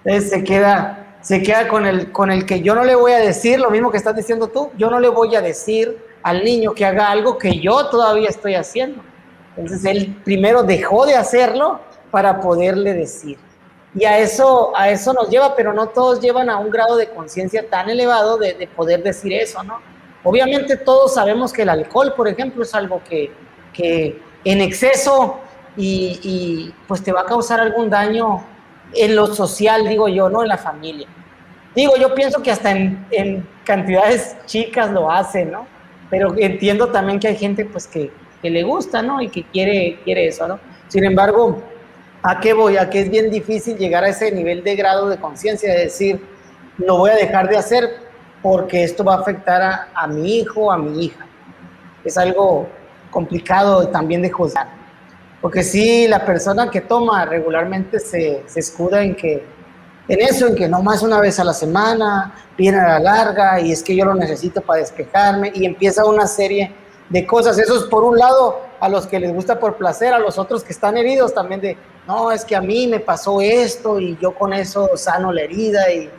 Entonces 0.04 0.32
se 0.32 0.43
queda, 0.43 1.17
se 1.22 1.43
queda 1.43 1.67
con 1.67 1.86
el, 1.86 2.12
con 2.12 2.32
el 2.32 2.46
que 2.46 2.62
yo 2.62 2.76
no 2.76 2.84
le 2.84 2.96
voy 2.96 3.13
a 3.13 3.20
decir 3.20 3.60
lo 3.60 3.70
mismo 3.70 3.91
que 3.91 3.98
estás 3.98 4.15
diciendo 4.15 4.48
tú, 4.48 4.72
yo 4.78 4.89
no 4.89 5.00
le 5.00 5.10
voy 5.10 5.36
a 5.36 5.41
decir 5.41 6.07
al 6.23 6.43
niño 6.43 6.73
que 6.73 6.86
haga 6.86 7.10
algo 7.10 7.38
que 7.38 7.60
yo 7.60 7.88
todavía 7.88 8.30
estoy 8.30 8.56
haciendo. 8.56 9.01
Entonces 9.56 9.86
él 9.86 10.15
primero 10.23 10.63
dejó 10.63 11.06
de 11.06 11.15
hacerlo 11.15 11.80
para 12.12 12.39
poderle 12.39 12.93
decir. 12.93 13.38
Y 13.95 14.06
a 14.06 14.19
eso, 14.19 14.73
a 14.75 14.89
eso 14.89 15.13
nos 15.13 15.30
lleva, 15.30 15.56
pero 15.56 15.73
no 15.73 15.88
todos 15.88 16.19
llevan 16.21 16.49
a 16.49 16.58
un 16.58 16.69
grado 16.69 16.97
de 16.97 17.10
conciencia 17.10 17.67
tan 17.67 17.89
elevado 17.89 18.38
de, 18.38 18.69
poder 18.75 19.01
decir 19.01 19.34
eso, 19.34 19.63
¿no? 19.63 19.80
Obviamente 20.23 20.77
todos 20.77 21.13
sabemos 21.13 21.51
que 21.53 21.63
el 21.63 21.69
alcohol, 21.69 22.13
por 22.15 22.27
ejemplo, 22.27 22.63
es 22.63 22.75
algo 22.75 23.01
que, 23.08 23.32
que 23.73 24.21
en 24.43 24.62
exceso 24.62 25.39
y, 25.75 26.19
y, 26.21 26.73
pues 26.88 27.01
te 27.01 27.12
va 27.12 27.21
a 27.21 27.25
causar 27.25 27.60
algún 27.60 27.89
daño 27.89 28.43
en 28.93 29.15
lo 29.15 29.34
social, 29.34 29.88
digo 29.88 30.08
yo, 30.08 30.30
no 30.30 30.43
en 30.43 30.49
la 30.49 30.58
familia. 30.58 31.08
Digo, 31.75 31.95
yo 31.97 32.13
pienso 32.13 32.41
que 32.41 32.51
hasta 32.51 32.71
en, 32.71 33.06
en 33.12 33.47
cantidades 33.63 34.36
chicas 34.45 34.91
lo 34.91 35.10
hacen, 35.10 35.51
¿no? 35.51 35.65
Pero 36.10 36.34
entiendo 36.38 36.88
también 36.88 37.20
que 37.20 37.28
hay 37.28 37.36
gente 37.36 37.65
pues 37.65 37.88
que, 37.88 38.12
que, 38.41 38.50
le 38.50 38.63
gusta, 38.63 39.02
¿no? 39.02 39.22
Y 39.22 39.30
que 39.30 39.43
quiere, 39.43 40.00
quiere 40.04 40.28
eso, 40.28 40.48
¿no? 40.48 40.60
Sin 40.88 41.04
embargo, 41.04 41.62
¿a 42.24 42.39
qué 42.39 42.54
voy? 42.54 42.78
A 42.78 42.89
que 42.89 43.02
es 43.02 43.10
bien 43.10 43.30
difícil 43.30 43.78
llegar 43.78 44.04
a 44.04 44.10
ese 44.10 44.32
nivel 44.32 44.63
de 44.63 44.76
grado 44.76 45.10
de 45.10 45.17
conciencia 45.17 45.74
de 45.74 45.80
decir, 45.82 46.22
lo 46.78 46.98
voy 46.98 47.12
a 47.12 47.15
dejar 47.15 47.50
de 47.50 47.58
hacer 47.58 47.89
porque 48.41 48.84
esto 48.84 49.04
va 49.04 49.15
a 49.15 49.20
afectar 49.20 49.62
a, 49.62 49.89
a 49.93 50.08
mi 50.08 50.38
hijo, 50.38 50.72
a 50.72 50.78
mi 50.78 51.06
hija. 51.06 51.26
Es 52.04 52.17
algo 52.17 52.67
complicado 53.10 53.89
también 53.89 54.22
de 54.22 54.32
juzgar. 54.32 54.67
Porque 55.41 55.63
si 55.63 56.08
la 56.08 56.26
persona 56.26 56.70
que 56.70 56.82
toma 56.82 57.26
regularmente 57.26 58.00
se, 58.00 58.43
se 58.48 58.60
escuda 58.60 59.04
en 59.04 59.15
que 59.15 59.43
en 60.08 60.22
eso, 60.22 60.48
en 60.48 60.56
que 60.56 60.67
no 60.67 60.82
más 60.82 61.04
una 61.04 61.20
vez 61.20 61.39
a 61.39 61.43
la 61.43 61.54
semana, 61.54 62.34
viene 62.58 62.80
a 62.80 62.88
la 62.88 63.00
larga 63.00 63.60
y 63.60 63.72
es 63.72 63.84
que 63.84 63.96
yo 63.96 64.06
lo 64.06 64.15
necesito 64.15 64.62
para 64.62 64.80
despejarme 64.80 65.52
y 65.54 65.65
empieza 65.65 66.06
una 66.06 66.28
serie 66.28 66.74
de 67.10 67.26
cosas. 67.26 67.58
Eso 67.60 67.78
es 67.78 67.84
por 67.84 68.04
un 68.04 68.17
lado 68.17 68.62
a 68.80 68.88
los 68.88 69.06
que 69.08 69.20
les 69.20 69.34
gusta 69.34 69.60
por 69.60 69.76
placer, 69.76 70.13
a 70.13 70.20
los 70.20 70.38
otros 70.38 70.63
que 70.63 70.72
están 70.72 70.98
heridos 70.98 71.34
también 71.34 71.60
de, 71.60 71.78
no, 72.08 72.32
es 72.32 72.46
que 72.46 72.56
a 72.56 72.62
mí 72.62 72.88
me 72.88 73.00
pasó 73.00 73.41
esto 73.41 74.00
y 74.00 74.17
yo 74.22 74.34
con 74.34 74.54
eso 74.54 74.89
sano 74.96 75.34
la 75.34 75.41
herida. 75.41 75.91
Y... 75.91 76.10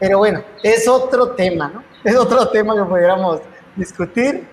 Pero 0.00 0.18
bueno, 0.18 0.42
es 0.62 0.88
otro 0.88 1.30
tema, 1.30 1.70
¿no? 1.72 1.84
Es 2.04 2.16
otro 2.16 2.48
tema 2.50 2.76
que 2.76 2.84
pudiéramos 2.84 3.40
discutir. 3.74 4.46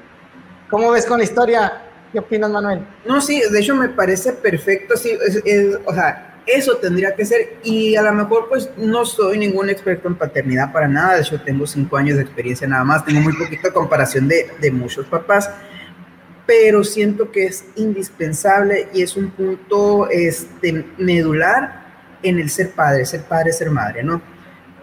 ¿Cómo 0.69 0.91
ves 0.91 1.05
con 1.05 1.19
la 1.19 1.23
historia? 1.23 1.81
¿Qué 2.11 2.19
opinas, 2.19 2.49
Manuel? 2.49 2.85
No, 3.05 3.21
sí, 3.21 3.39
de 3.51 3.59
hecho 3.59 3.75
me 3.75 3.89
parece 3.89 4.33
perfecto, 4.33 4.97
sí, 4.97 5.17
o 5.85 5.93
sea, 5.93 6.34
eso 6.45 6.77
tendría 6.77 7.15
que 7.15 7.25
ser, 7.25 7.57
y 7.63 7.95
a 7.95 8.01
lo 8.01 8.13
mejor 8.13 8.47
pues 8.49 8.69
no 8.77 9.05
soy 9.05 9.37
ningún 9.37 9.69
experto 9.69 10.07
en 10.07 10.15
paternidad 10.15 10.71
para 10.71 10.87
nada, 10.87 11.15
de 11.15 11.21
hecho 11.21 11.41
tengo 11.41 11.65
cinco 11.65 11.97
años 11.97 12.17
de 12.17 12.23
experiencia 12.23 12.67
nada 12.67 12.83
más, 12.83 13.03
tengo 13.03 13.21
muy 13.21 13.33
poquita 13.33 13.71
comparación 13.71 14.27
de, 14.27 14.47
de 14.59 14.71
muchos 14.71 15.05
papás, 15.07 15.49
pero 16.45 16.83
siento 16.83 17.31
que 17.31 17.45
es 17.45 17.65
indispensable 17.75 18.89
y 18.93 19.01
es 19.01 19.15
un 19.15 19.31
punto 19.31 20.09
este, 20.09 20.85
medular 20.97 21.85
en 22.21 22.39
el 22.39 22.49
ser 22.49 22.71
padre, 22.71 23.05
ser 23.05 23.23
padre, 23.23 23.51
ser 23.51 23.71
madre, 23.71 24.03
¿no? 24.03 24.21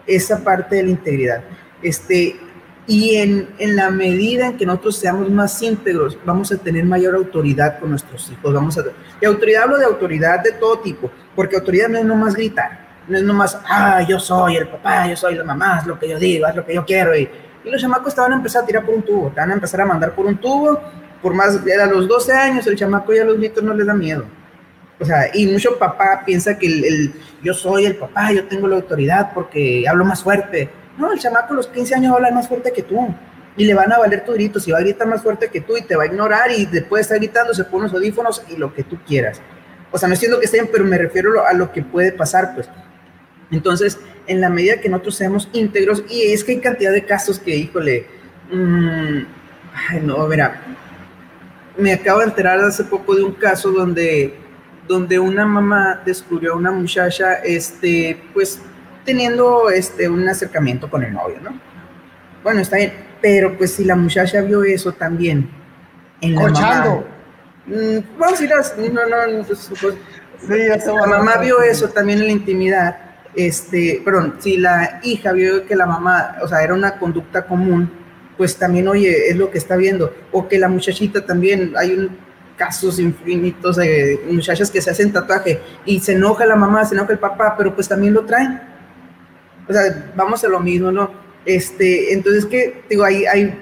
Esa 0.05 0.43
parte 0.43 0.77
de 0.77 0.83
la 0.83 0.89
integridad. 0.89 1.43
Este, 1.81 2.35
y 2.85 3.15
en, 3.15 3.49
en, 3.59 3.75
la 3.75 3.89
medida 3.89 4.47
en 4.47 4.57
que 4.57 4.65
nosotros 4.65 4.97
seamos 4.97 5.29
más 5.29 5.61
íntegros, 5.61 6.17
vamos 6.25 6.51
a 6.51 6.57
tener 6.57 6.83
mayor 6.83 7.15
autoridad 7.15 7.79
con 7.79 7.91
nuestros 7.91 8.29
hijos. 8.29 8.53
Vamos 8.53 8.77
a, 8.77 8.83
y 9.21 9.25
autoridad 9.25 9.63
hablo 9.63 9.77
de 9.77 9.85
autoridad 9.85 10.43
de 10.43 10.51
todo 10.53 10.79
tipo, 10.79 11.09
porque 11.35 11.55
autoridad 11.55 11.87
no 11.87 11.97
es 11.97 12.05
nomás 12.05 12.35
gritar, 12.35 13.03
no 13.07 13.17
es 13.17 13.23
nomás, 13.23 13.57
ah, 13.65 14.01
yo 14.07 14.19
soy 14.19 14.57
el 14.57 14.67
papá, 14.67 15.07
yo 15.07 15.15
soy 15.15 15.35
la 15.35 15.45
mamá, 15.45 15.79
es 15.79 15.87
lo 15.87 15.97
que 15.97 16.09
yo 16.09 16.19
digo, 16.19 16.45
es 16.47 16.55
lo 16.55 16.65
que 16.65 16.75
yo 16.75 16.85
quiero. 16.85 17.15
Y, 17.15 17.29
y 17.63 17.69
los 17.69 17.81
chamacos 17.81 18.13
te 18.13 18.19
van 18.19 18.33
a 18.33 18.35
empezar 18.35 18.63
a 18.63 18.65
tirar 18.65 18.85
por 18.85 18.95
un 18.95 19.03
tubo, 19.03 19.29
te 19.29 19.39
van 19.39 19.51
a 19.51 19.53
empezar 19.53 19.79
a 19.79 19.85
mandar 19.85 20.13
por 20.13 20.25
un 20.25 20.37
tubo, 20.37 20.81
por 21.21 21.33
más, 21.33 21.55
a 21.57 21.85
los 21.85 22.07
12 22.07 22.33
años 22.33 22.67
el 22.67 22.75
chamaco 22.75 23.13
ya 23.13 23.21
a 23.21 23.25
los 23.25 23.37
gritos 23.37 23.63
no 23.63 23.73
les 23.73 23.87
da 23.87 23.93
miedo. 23.93 24.25
O 24.99 25.05
sea, 25.05 25.29
y 25.33 25.47
mucho 25.47 25.77
papá 25.79 26.23
piensa 26.25 26.57
que 26.57 26.67
el, 26.67 26.83
el, 26.83 27.13
yo 27.41 27.53
soy 27.53 27.85
el 27.85 27.95
papá, 27.95 28.31
yo 28.33 28.45
tengo 28.45 28.67
la 28.67 28.75
autoridad 28.75 29.31
porque 29.33 29.85
hablo 29.87 30.03
más 30.03 30.21
fuerte 30.21 30.69
no, 30.97 31.11
el 31.11 31.19
chamaco 31.19 31.53
a 31.53 31.57
los 31.57 31.67
15 31.67 31.95
años 31.95 32.15
habla 32.15 32.31
más 32.31 32.47
fuerte 32.47 32.71
que 32.71 32.83
tú. 32.83 33.13
y 33.55 33.65
le 33.65 33.73
van 33.73 33.91
a 33.91 33.99
valer 33.99 34.25
tus 34.25 34.33
gritos 34.33 34.67
y 34.67 34.71
va 34.71 34.79
a 34.79 34.81
gritar 34.81 35.07
más 35.07 35.21
fuerte 35.21 35.47
que 35.49 35.61
tú 35.61 35.77
y 35.77 35.83
te 35.83 35.95
va 35.95 36.03
a 36.03 36.05
ignorar 36.07 36.51
y 36.51 36.65
después 36.65 36.99
de 36.99 37.01
estar 37.01 37.17
gritando 37.19 37.53
se 37.53 37.63
pone 37.63 37.83
los 37.83 37.93
audífonos 37.93 38.41
y 38.49 38.57
lo 38.57 38.73
que 38.73 38.83
tú 38.83 38.97
quieras. 39.05 39.41
O 39.91 39.97
sea, 39.99 40.09
no 40.09 40.15
lo 40.15 40.39
que 40.39 40.45
estén, 40.45 40.67
pero 40.71 40.83
me 40.85 40.97
refiero 40.97 41.45
a 41.45 41.53
lo 41.53 41.71
que 41.71 41.83
puede 41.83 42.11
pasar, 42.11 42.55
pues. 42.55 42.67
Entonces, 43.51 43.99
en 44.25 44.41
la 44.41 44.49
medida 44.49 44.81
que 44.81 44.89
nosotros 44.89 45.15
seamos 45.15 45.47
íntegros, 45.53 46.03
y 46.09 46.33
es 46.33 46.43
que 46.43 46.53
hay 46.53 46.59
cantidad 46.59 46.91
de 46.91 47.05
casos 47.05 47.39
que, 47.39 47.55
híjole, 47.55 48.07
mmm, 48.51 49.19
ay, 49.89 50.01
no, 50.01 50.25
mira, 50.27 50.59
me 51.77 51.93
acabo 51.93 52.19
de 52.19 52.25
enterar 52.25 52.59
hace 52.59 52.83
poco 52.85 53.15
de 53.15 53.23
un 53.23 53.33
caso 53.33 53.71
donde, 53.71 54.33
donde 54.87 55.19
una 55.19 55.45
mamá 55.45 56.01
descubrió 56.03 56.53
a 56.53 56.55
una 56.55 56.71
muchacha, 56.71 57.35
este, 57.43 58.19
pues, 58.33 58.59
teniendo 59.05 59.69
este, 59.69 60.09
un 60.09 60.27
acercamiento 60.27 60.89
con 60.89 61.03
el 61.03 61.13
novio, 61.13 61.37
¿no? 61.41 61.51
Bueno, 62.43 62.61
está 62.61 62.77
bien, 62.77 62.93
pero 63.21 63.57
pues 63.57 63.73
si 63.73 63.85
la 63.85 63.95
muchacha 63.95 64.41
vio 64.41 64.63
eso 64.63 64.91
también 64.91 65.49
en 66.21 66.35
la 66.35 66.49
mamá, 66.49 67.03
mm, 67.65 67.97
vamos 68.17 68.39
a 68.39 68.43
ir 68.43 68.53
a, 68.53 68.61
no, 68.77 69.07
no, 69.07 69.37
no 69.37 69.43
pues, 69.43 69.71
pues, 69.79 69.95
sí, 70.41 70.87
la 70.87 71.07
mamá 71.07 71.37
vio 71.37 71.61
eso 71.61 71.89
también 71.89 72.19
en 72.19 72.25
la 72.25 72.31
intimidad, 72.31 72.97
este, 73.35 74.01
perdón, 74.03 74.35
si 74.39 74.57
la 74.57 74.99
hija 75.03 75.31
vio 75.31 75.65
que 75.65 75.75
la 75.75 75.85
mamá, 75.85 76.37
o 76.41 76.47
sea, 76.47 76.63
era 76.63 76.73
una 76.73 76.99
conducta 76.99 77.45
común, 77.45 77.91
pues 78.37 78.57
también, 78.57 78.87
oye, 78.87 79.29
es 79.29 79.37
lo 79.37 79.51
que 79.51 79.57
está 79.57 79.75
viendo, 79.75 80.13
o 80.31 80.47
que 80.47 80.59
la 80.59 80.67
muchachita 80.67 81.25
también, 81.25 81.73
hay 81.77 81.93
un, 81.93 82.17
casos 82.57 82.99
infinitos 82.99 83.77
de 83.77 84.21
muchachas 84.29 84.69
que 84.69 84.81
se 84.81 84.89
hacen 84.89 85.11
tatuaje 85.11 85.59
y 85.85 85.99
se 85.99 86.13
enoja 86.13 86.45
la 86.45 86.55
mamá, 86.55 86.85
se 86.85 86.95
enoja 86.95 87.13
el 87.13 87.19
papá, 87.19 87.55
pero 87.57 87.73
pues 87.73 87.87
también 87.87 88.13
lo 88.13 88.25
traen. 88.25 88.72
O 89.67 89.73
sea, 89.73 90.11
vamos 90.15 90.43
a 90.43 90.47
lo 90.47 90.59
mismo, 90.59 90.91
¿no? 90.91 91.11
Este, 91.45 92.13
entonces, 92.13 92.45
que 92.45 92.83
digo, 92.89 93.03
hay, 93.03 93.25
hay, 93.25 93.59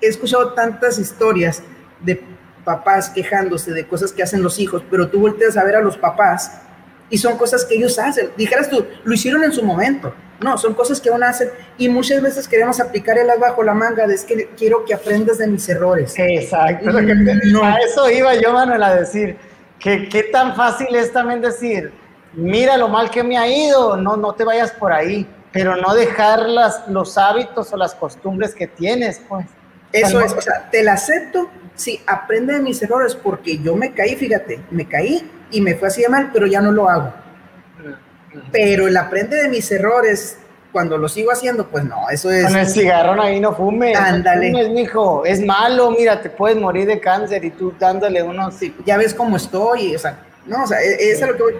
he 0.00 0.06
escuchado 0.06 0.52
tantas 0.52 0.98
historias 0.98 1.62
de 2.00 2.22
papás 2.64 3.10
quejándose 3.10 3.72
de 3.72 3.86
cosas 3.86 4.12
que 4.12 4.22
hacen 4.22 4.42
los 4.42 4.58
hijos, 4.58 4.82
pero 4.90 5.08
tú 5.08 5.20
volteas 5.20 5.56
a 5.56 5.64
ver 5.64 5.76
a 5.76 5.80
los 5.80 5.96
papás 5.96 6.60
y 7.10 7.18
son 7.18 7.38
cosas 7.38 7.64
que 7.64 7.76
ellos 7.76 7.98
hacen. 7.98 8.30
Dijeras 8.36 8.68
tú, 8.68 8.84
lo 9.04 9.14
hicieron 9.14 9.42
en 9.44 9.52
su 9.52 9.62
momento. 9.62 10.12
No, 10.40 10.56
son 10.56 10.74
cosas 10.74 11.00
que 11.00 11.08
aún 11.08 11.22
hacen 11.24 11.50
y 11.78 11.88
muchas 11.88 12.22
veces 12.22 12.46
queremos 12.46 12.78
aplicar 12.78 13.18
el 13.18 13.28
bajo 13.40 13.62
la 13.62 13.74
manga 13.74 14.06
de 14.06 14.14
es 14.14 14.24
que 14.24 14.50
quiero 14.56 14.84
que 14.84 14.94
aprendas 14.94 15.38
de 15.38 15.48
mis 15.48 15.68
errores. 15.68 16.14
Exacto. 16.16 16.90
No. 17.52 17.64
A 17.64 17.76
eso 17.78 18.08
iba 18.10 18.34
yo, 18.36 18.52
Manuel, 18.52 18.82
a 18.82 18.94
decir 18.94 19.36
que 19.80 20.08
qué 20.08 20.24
tan 20.24 20.54
fácil 20.54 20.94
es 20.94 21.12
también 21.12 21.40
decir, 21.40 21.92
mira 22.32 22.76
lo 22.76 22.88
mal 22.88 23.10
que 23.10 23.22
me 23.22 23.36
ha 23.38 23.48
ido, 23.48 23.96
no, 23.96 24.16
no 24.16 24.32
te 24.34 24.44
vayas 24.44 24.70
por 24.72 24.92
ahí 24.92 25.26
pero 25.52 25.76
no 25.76 25.94
dejar 25.94 26.48
las, 26.48 26.86
los 26.88 27.16
hábitos 27.16 27.72
o 27.72 27.76
las 27.76 27.94
costumbres 27.94 28.54
que 28.54 28.66
tienes, 28.66 29.20
pues. 29.28 29.46
Eso 29.92 30.20
es, 30.20 30.34
o 30.34 30.40
sea, 30.40 30.68
te 30.70 30.82
la 30.82 30.92
acepto, 30.92 31.48
sí, 31.74 32.00
aprende 32.06 32.52
de 32.52 32.60
mis 32.60 32.82
errores, 32.82 33.14
porque 33.14 33.58
yo 33.58 33.74
me 33.74 33.94
caí, 33.94 34.16
fíjate, 34.16 34.60
me 34.70 34.86
caí 34.86 35.30
y 35.50 35.62
me 35.62 35.74
fue 35.76 35.88
así 35.88 36.02
de 36.02 36.10
mal, 36.10 36.30
pero 36.30 36.46
ya 36.46 36.60
no 36.60 36.70
lo 36.70 36.90
hago. 36.90 37.14
Pero 38.52 38.86
el 38.86 38.96
aprende 38.98 39.36
de 39.36 39.48
mis 39.48 39.70
errores, 39.72 40.38
cuando 40.72 40.98
lo 40.98 41.08
sigo 41.08 41.32
haciendo, 41.32 41.68
pues 41.68 41.84
no, 41.84 42.10
eso 42.10 42.30
es. 42.30 42.44
Con 42.44 42.56
el 42.56 42.68
cigarrón 42.68 43.18
ahí 43.18 43.40
no 43.40 43.54
fumes. 43.54 43.96
Ándale. 43.96 44.50
No 44.50 44.58
fumes, 44.58 44.70
mijo, 44.74 45.24
es 45.24 45.40
malo, 45.40 45.90
mira, 45.90 46.20
te 46.20 46.28
puedes 46.28 46.58
morir 46.58 46.86
de 46.86 47.00
cáncer 47.00 47.42
y 47.46 47.50
tú 47.50 47.72
dándole 47.78 48.22
uno. 48.22 48.50
Sí, 48.50 48.76
ya 48.84 48.98
ves 48.98 49.14
cómo 49.14 49.38
estoy, 49.38 49.96
o 49.96 49.98
sea, 49.98 50.18
no, 50.48 50.64
o 50.64 50.66
sea, 50.66 50.82
e, 50.82 51.10
eso 51.10 51.24
es 51.24 51.30
lo 51.30 51.36
que 51.36 51.42
voy. 51.42 51.54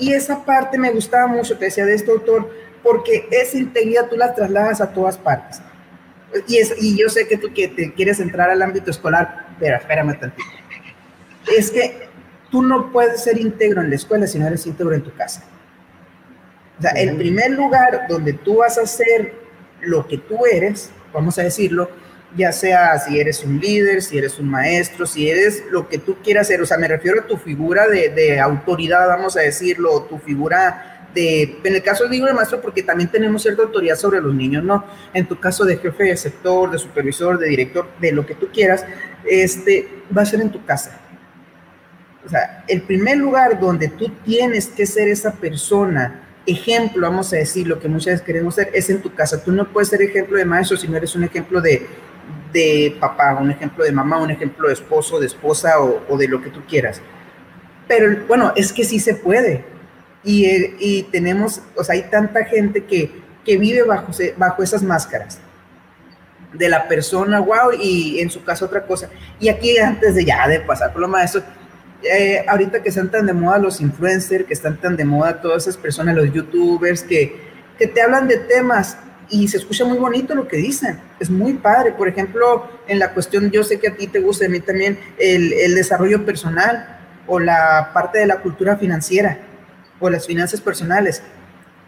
Y 0.00 0.12
esa 0.12 0.44
parte 0.44 0.78
me 0.78 0.90
gustaba 0.90 1.26
mucho, 1.26 1.58
te 1.58 1.66
decía 1.66 1.84
de 1.84 1.94
este 1.94 2.10
autor, 2.10 2.50
porque 2.82 3.28
esa 3.30 3.58
integridad 3.58 4.08
tú 4.08 4.16
la 4.16 4.34
trasladas 4.34 4.80
a 4.80 4.92
todas 4.92 5.18
partes. 5.18 5.60
Y, 6.46 6.58
es, 6.58 6.74
y 6.78 6.96
yo 6.96 7.08
sé 7.08 7.26
que 7.26 7.36
tú 7.36 7.52
que 7.52 7.68
te 7.68 7.92
quieres 7.92 8.20
entrar 8.20 8.50
al 8.50 8.62
ámbito 8.62 8.90
escolar, 8.90 9.48
pero 9.58 9.76
espérame 9.76 10.18
tantito. 10.18 10.48
Es 11.56 11.70
que 11.70 12.08
tú 12.50 12.62
no 12.62 12.92
puedes 12.92 13.22
ser 13.22 13.38
íntegro 13.38 13.80
en 13.80 13.90
la 13.90 13.96
escuela 13.96 14.26
si 14.26 14.38
no 14.38 14.46
eres 14.46 14.66
íntegro 14.66 14.94
en 14.94 15.02
tu 15.02 15.12
casa. 15.14 15.44
O 16.78 16.82
sea, 16.82 16.92
el 16.92 17.16
primer 17.16 17.50
lugar 17.52 18.06
donde 18.08 18.34
tú 18.34 18.58
vas 18.58 18.78
a 18.78 18.86
ser 18.86 19.34
lo 19.80 20.06
que 20.06 20.18
tú 20.18 20.46
eres, 20.46 20.90
vamos 21.12 21.38
a 21.38 21.42
decirlo, 21.42 21.90
ya 22.36 22.52
sea 22.52 22.98
si 22.98 23.18
eres 23.18 23.42
un 23.42 23.58
líder, 23.58 24.02
si 24.02 24.18
eres 24.18 24.38
un 24.38 24.48
maestro, 24.48 25.06
si 25.06 25.30
eres 25.30 25.64
lo 25.70 25.88
que 25.88 25.98
tú 25.98 26.16
quieras 26.22 26.46
ser, 26.46 26.60
o 26.60 26.66
sea, 26.66 26.78
me 26.78 26.88
refiero 26.88 27.20
a 27.20 27.26
tu 27.26 27.36
figura 27.36 27.88
de, 27.88 28.10
de 28.10 28.38
autoridad, 28.38 29.08
vamos 29.08 29.36
a 29.36 29.40
decirlo, 29.40 30.02
tu 30.02 30.18
figura 30.18 30.98
en 31.18 31.74
el 31.74 31.82
caso 31.82 32.08
digo 32.08 32.26
de 32.26 32.32
maestro 32.32 32.60
porque 32.60 32.82
también 32.82 33.10
tenemos 33.10 33.42
cierta 33.42 33.62
autoridad 33.62 33.96
sobre 33.96 34.20
los 34.20 34.34
niños, 34.34 34.62
¿no? 34.62 34.84
En 35.12 35.26
tu 35.26 35.38
caso 35.38 35.64
de 35.64 35.76
jefe 35.76 36.04
de 36.04 36.16
sector, 36.16 36.70
de 36.70 36.78
supervisor, 36.78 37.38
de 37.38 37.48
director, 37.48 37.88
de 38.00 38.12
lo 38.12 38.26
que 38.26 38.34
tú 38.34 38.48
quieras, 38.52 38.84
este, 39.24 39.88
va 40.16 40.22
a 40.22 40.26
ser 40.26 40.40
en 40.40 40.50
tu 40.50 40.64
casa. 40.64 41.00
O 42.24 42.28
sea, 42.28 42.64
el 42.68 42.82
primer 42.82 43.16
lugar 43.16 43.58
donde 43.58 43.88
tú 43.88 44.10
tienes 44.24 44.68
que 44.68 44.86
ser 44.86 45.08
esa 45.08 45.32
persona, 45.32 46.28
ejemplo, 46.46 47.08
vamos 47.08 47.32
a 47.32 47.36
decir, 47.36 47.66
lo 47.66 47.80
que 47.80 47.88
muchas 47.88 48.14
veces 48.14 48.22
queremos 48.22 48.54
ser, 48.54 48.70
es 48.74 48.90
en 48.90 49.00
tu 49.00 49.14
casa. 49.14 49.42
Tú 49.42 49.50
no 49.52 49.66
puedes 49.72 49.88
ser 49.88 50.02
ejemplo 50.02 50.36
de 50.36 50.44
maestro 50.44 50.76
si 50.76 50.88
no 50.88 50.96
eres 50.96 51.14
un 51.16 51.24
ejemplo 51.24 51.60
de, 51.60 51.86
de 52.52 52.96
papá, 53.00 53.34
un 53.34 53.50
ejemplo 53.50 53.84
de 53.84 53.92
mamá, 53.92 54.20
un 54.20 54.30
ejemplo 54.30 54.68
de 54.68 54.74
esposo, 54.74 55.18
de 55.20 55.26
esposa 55.26 55.80
o, 55.80 56.16
de 56.16 56.28
lo 56.28 56.40
que 56.40 56.50
tú 56.50 56.62
quieras. 56.66 57.00
Pero 57.86 58.26
bueno, 58.26 58.52
es 58.56 58.72
que 58.72 58.84
sí 58.84 59.00
se 59.00 59.14
puede 59.14 59.64
y, 60.24 61.02
tenemos, 61.04 61.62
o 61.74 61.82
sea, 61.82 61.94
hay 61.94 62.02
tanta 62.02 62.44
gente 62.44 62.84
que, 62.84 63.10
que 63.44 63.56
vive 63.56 63.82
bajo, 63.82 64.12
bajo 64.36 64.62
esas 64.62 64.82
máscaras 64.82 65.38
de 66.52 66.68
la 66.68 66.88
persona, 66.88 67.40
wow, 67.40 67.72
y 67.78 68.20
en 68.20 68.30
su 68.30 68.42
caso 68.42 68.66
otra 68.66 68.82
cosa. 68.86 69.08
Y 69.38 69.48
aquí 69.48 69.78
antes 69.78 70.14
de 70.14 70.24
ya 70.24 70.46
de 70.48 70.60
pasar 70.60 70.92
por 70.92 71.02
lo 71.02 71.08
maestro, 71.08 71.42
eh, 72.02 72.44
ahorita 72.46 72.82
que 72.82 72.90
están 72.90 73.10
tan 73.10 73.26
de 73.26 73.32
moda 73.32 73.58
los 73.58 73.80
influencers, 73.80 74.44
que 74.44 74.54
están 74.54 74.76
tan 74.80 74.96
de 74.96 75.04
moda 75.04 75.40
todas 75.40 75.64
esas 75.64 75.76
personas, 75.76 76.14
los 76.14 76.32
youtubers, 76.32 77.02
que, 77.02 77.40
que 77.78 77.86
te 77.86 78.00
hablan 78.00 78.28
de 78.28 78.38
temas 78.38 78.98
y 79.30 79.48
se 79.48 79.58
escucha 79.58 79.84
muy 79.84 79.98
bonito 79.98 80.34
lo 80.34 80.48
que 80.48 80.56
dicen, 80.56 81.00
es 81.20 81.30
muy 81.30 81.54
padre. 81.54 81.92
Por 81.92 82.08
ejemplo, 82.08 82.68
en 82.86 82.98
la 82.98 83.12
cuestión, 83.12 83.50
yo 83.50 83.62
sé 83.64 83.78
que 83.78 83.88
a 83.88 83.94
ti 83.94 84.06
te 84.06 84.20
gusta, 84.20 84.46
a 84.46 84.48
mí 84.48 84.60
también, 84.60 84.98
el, 85.18 85.52
el 85.52 85.74
desarrollo 85.74 86.24
personal 86.24 86.98
o 87.26 87.38
la 87.38 87.90
parte 87.92 88.18
de 88.18 88.26
la 88.26 88.40
cultura 88.40 88.76
financiera 88.76 89.38
o 90.00 90.10
las 90.10 90.26
finanzas 90.26 90.60
personales. 90.60 91.22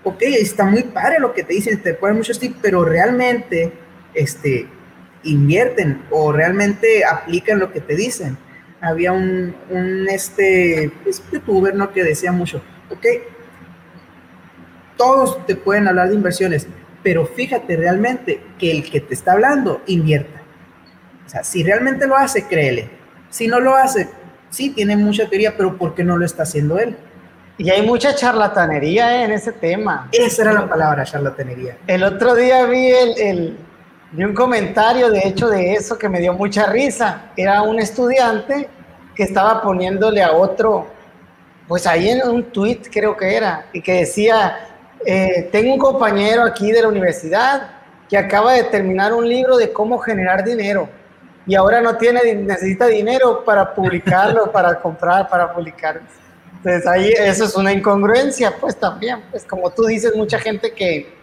Ok, 0.02 0.22
está 0.22 0.64
muy 0.64 0.84
padre 0.84 1.18
lo 1.18 1.32
que 1.32 1.42
te 1.42 1.54
dicen, 1.54 1.82
te 1.82 1.94
ponen 1.94 2.16
muchos 2.16 2.38
tips, 2.38 2.56
pero 2.62 2.84
realmente 2.84 3.72
este, 4.14 4.66
invierten 5.24 6.02
o 6.10 6.32
realmente 6.32 7.04
aplican 7.04 7.58
lo 7.58 7.72
que 7.72 7.80
te 7.80 7.96
dicen. 7.96 8.38
Había 8.80 9.12
un, 9.12 9.54
un 9.68 10.08
este, 10.08 10.90
pues, 11.02 11.22
youtuber 11.30 11.74
¿no? 11.74 11.92
que 11.92 12.02
decía 12.02 12.32
mucho, 12.32 12.62
ok, 12.90 13.06
todos 14.96 15.46
te 15.46 15.54
pueden 15.54 15.88
hablar 15.88 16.08
de 16.08 16.14
inversiones, 16.14 16.66
pero 17.02 17.26
fíjate 17.26 17.76
realmente 17.76 18.42
que 18.58 18.70
el 18.70 18.90
que 18.90 19.00
te 19.00 19.14
está 19.14 19.32
hablando 19.32 19.82
invierta. 19.86 20.40
O 21.26 21.28
sea, 21.28 21.44
si 21.44 21.62
realmente 21.62 22.06
lo 22.06 22.16
hace, 22.16 22.46
créele. 22.46 22.90
Si 23.30 23.46
no 23.46 23.60
lo 23.60 23.76
hace, 23.76 24.08
sí, 24.50 24.70
tiene 24.70 24.96
mucha 24.96 25.28
teoría, 25.28 25.56
pero 25.56 25.78
¿por 25.78 25.94
qué 25.94 26.02
no 26.04 26.16
lo 26.16 26.24
está 26.24 26.42
haciendo 26.42 26.78
él? 26.78 26.96
Y 27.56 27.68
hay 27.70 27.82
mucha 27.82 28.14
charlatanería 28.14 29.20
eh, 29.20 29.24
en 29.24 29.32
ese 29.32 29.52
tema. 29.52 30.08
Esa 30.12 30.42
era 30.42 30.52
la 30.52 30.68
palabra, 30.68 31.04
charlatanería. 31.04 31.76
El 31.86 32.02
otro 32.02 32.34
día 32.34 32.64
vi, 32.64 32.90
el, 32.90 33.58
un 34.16 34.34
comentario, 34.34 35.10
de 35.10 35.20
hecho, 35.20 35.48
de 35.48 35.74
eso 35.74 35.98
que 35.98 36.08
me 36.08 36.20
dio 36.20 36.32
mucha 36.32 36.66
risa. 36.72 37.30
Era 37.36 37.62
un 37.62 37.78
estudiante 37.78 38.68
que 39.14 39.24
estaba 39.24 39.60
poniéndole 39.62 40.22
a 40.22 40.32
otro, 40.32 40.86
pues 41.68 41.86
ahí 41.86 42.08
en 42.08 42.26
un 42.26 42.44
tweet 42.44 42.80
creo 42.90 43.14
que 43.16 43.36
era, 43.36 43.66
y 43.74 43.82
que 43.82 43.92
decía, 43.92 44.69
eh, 45.06 45.48
tengo 45.50 45.74
un 45.74 45.78
compañero 45.78 46.42
aquí 46.42 46.72
de 46.72 46.82
la 46.82 46.88
universidad 46.88 47.70
que 48.08 48.18
acaba 48.18 48.52
de 48.54 48.64
terminar 48.64 49.12
un 49.12 49.28
libro 49.28 49.56
de 49.56 49.72
cómo 49.72 49.98
generar 49.98 50.44
dinero 50.44 50.88
y 51.46 51.54
ahora 51.54 51.80
no 51.80 51.96
tiene, 51.96 52.34
necesita 52.34 52.86
dinero 52.86 53.44
para 53.44 53.74
publicarlo, 53.74 54.52
para 54.52 54.80
comprar, 54.80 55.28
para 55.28 55.52
publicar. 55.52 56.00
Entonces 56.56 56.86
ahí 56.86 57.12
eso 57.12 57.44
es 57.44 57.56
una 57.56 57.72
incongruencia, 57.72 58.54
pues 58.60 58.76
también, 58.76 59.22
pues 59.30 59.44
como 59.44 59.70
tú 59.70 59.84
dices, 59.84 60.14
mucha 60.14 60.38
gente 60.38 60.72
que, 60.72 61.14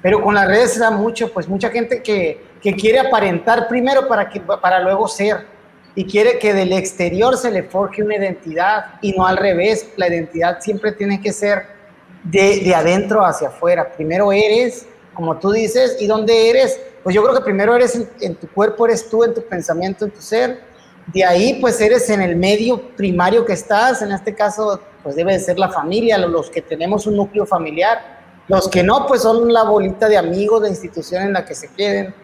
pero 0.00 0.22
con 0.22 0.34
las 0.34 0.46
redes 0.46 0.74
se 0.74 0.80
da 0.80 0.92
mucho, 0.92 1.32
pues 1.32 1.48
mucha 1.48 1.70
gente 1.70 2.02
que, 2.02 2.44
que 2.62 2.74
quiere 2.74 3.00
aparentar 3.00 3.66
primero 3.66 4.06
para, 4.06 4.28
que, 4.28 4.40
para 4.40 4.78
luego 4.80 5.08
ser 5.08 5.46
y 5.94 6.04
quiere 6.04 6.38
que 6.38 6.54
del 6.54 6.72
exterior 6.72 7.36
se 7.36 7.50
le 7.50 7.64
forje 7.64 8.02
una 8.02 8.16
identidad 8.16 8.94
y 9.02 9.12
no 9.12 9.26
al 9.26 9.36
revés, 9.36 9.88
la 9.96 10.06
identidad 10.06 10.60
siempre 10.60 10.92
tiene 10.92 11.20
que 11.20 11.32
ser 11.32 11.79
de, 12.24 12.60
de 12.60 12.74
adentro 12.74 13.24
hacia 13.24 13.48
afuera, 13.48 13.92
primero 13.92 14.32
eres, 14.32 14.86
como 15.14 15.38
tú 15.38 15.52
dices, 15.52 15.96
y 16.00 16.06
dónde 16.06 16.50
eres, 16.50 16.80
pues 17.02 17.14
yo 17.14 17.22
creo 17.22 17.34
que 17.34 17.42
primero 17.42 17.74
eres 17.74 17.98
en, 18.20 18.34
tu 18.36 18.48
cuerpo, 18.48 18.86
eres 18.86 19.08
tú, 19.08 19.24
en 19.24 19.34
tu 19.34 19.42
pensamiento, 19.42 20.04
en 20.04 20.10
tu 20.10 20.20
ser, 20.20 20.60
de 21.06 21.24
ahí, 21.24 21.58
pues 21.60 21.80
eres 21.80 22.08
en 22.10 22.20
el 22.20 22.36
medio 22.36 22.94
primario 22.94 23.44
que 23.44 23.54
estás, 23.54 24.02
en 24.02 24.12
este 24.12 24.34
caso, 24.34 24.80
pues 25.02 25.16
debe 25.16 25.32
de 25.32 25.40
ser 25.40 25.58
la 25.58 25.68
familia, 25.70 26.18
los 26.18 26.50
que 26.50 26.62
tenemos 26.62 27.06
un 27.06 27.16
núcleo 27.16 27.46
familiar. 27.46 28.20
Los 28.48 28.68
que 28.68 28.82
no, 28.82 29.06
pues 29.06 29.22
son 29.22 29.52
la 29.52 29.64
bolita 29.64 30.08
de 30.08 30.18
amigos, 30.18 30.62
de 30.62 30.68
institución 30.68 31.22
en 31.22 31.32
la 31.32 31.44
que 31.44 31.54
se 31.54 31.68
queden. 31.68 32.14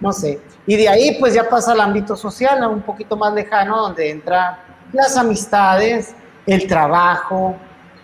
no 0.00 0.12
sé. 0.12 0.38
Y 0.66 0.76
de 0.76 0.88
ahí 0.88 1.16
pues 1.18 1.34
ya 1.34 1.48
pasa 1.48 1.72
al 1.72 1.80
ámbito 1.80 2.14
social, 2.16 2.64
un 2.68 2.82
poquito 2.82 3.16
más 3.16 3.32
lejano, 3.32 3.82
donde 3.82 4.10
entra 4.10 4.62
las 4.92 5.16
amistades, 5.16 6.14
el 6.46 6.66
trabajo 6.66 7.56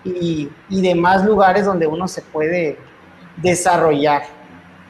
y, 0.04 0.48
y 0.68 0.82
demás 0.82 1.24
lugares 1.24 1.64
donde 1.64 1.86
uno 1.86 2.08
se 2.08 2.22
puede 2.22 2.78
desarrollar. 3.36 4.22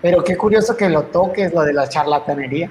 Pero 0.01 0.25
qué 0.25 0.37
curioso 0.37 0.77
que 0.77 0.89
lo 0.89 1.05
toques, 1.05 1.53
lo 1.53 1.63
de 1.63 1.73
la 1.73 1.89
charlatanería. 1.89 2.71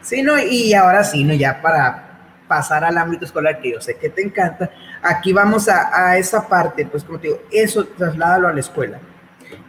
Sí, 0.00 0.22
no, 0.22 0.38
y 0.38 0.72
ahora 0.74 1.04
sí, 1.04 1.24
¿no? 1.24 1.34
Ya 1.34 1.60
para 1.60 2.04
pasar 2.48 2.84
al 2.84 2.98
ámbito 2.98 3.24
escolar, 3.24 3.60
que 3.60 3.72
yo 3.72 3.80
sé 3.80 3.96
que 3.96 4.10
te 4.10 4.22
encanta, 4.22 4.70
aquí 5.02 5.32
vamos 5.32 5.68
a, 5.68 6.08
a 6.08 6.18
esa 6.18 6.46
parte, 6.46 6.86
pues 6.86 7.02
como 7.02 7.18
te 7.18 7.28
digo, 7.28 7.40
eso 7.50 7.86
trasládalo 7.86 8.48
a 8.48 8.52
la 8.52 8.60
escuela. 8.60 9.00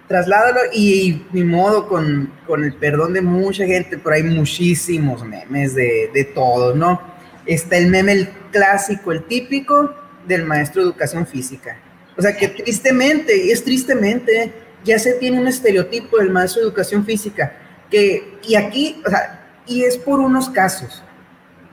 Trasládalo 0.08 0.60
y, 0.74 1.26
mi 1.32 1.44
modo, 1.44 1.88
con, 1.88 2.32
con, 2.46 2.64
el 2.64 2.76
perdón 2.76 3.14
de 3.14 3.22
mucha 3.22 3.66
gente, 3.66 3.98
pero 3.98 4.16
hay 4.16 4.24
muchísimos 4.24 5.24
memes 5.24 5.74
de, 5.74 6.12
de 6.14 6.26
todos, 6.26 6.76
¿no? 6.76 7.02
Está 7.46 7.78
el 7.78 7.88
meme 7.88 8.12
el 8.12 8.30
clásico, 8.52 9.12
el 9.12 9.24
típico 9.24 9.96
del 10.28 10.46
maestro 10.46 10.82
de 10.82 10.90
educación 10.90 11.26
física. 11.26 11.78
O 12.18 12.22
sea 12.22 12.36
que 12.36 12.48
tristemente, 12.48 13.52
es 13.52 13.64
tristemente, 13.64 14.54
ya 14.84 14.98
se 15.00 15.14
tiene 15.14 15.40
un 15.40 15.48
estereotipo 15.48 16.18
del 16.18 16.30
maestro 16.30 16.62
de 16.62 16.68
educación 16.68 17.06
física, 17.06 17.54
que, 17.90 18.38
y 18.44 18.56
aquí, 18.56 19.02
o 19.06 19.10
sea, 19.10 19.62
y 19.66 19.84
es 19.84 19.98
por 19.98 20.20
unos 20.20 20.50
casos, 20.50 21.04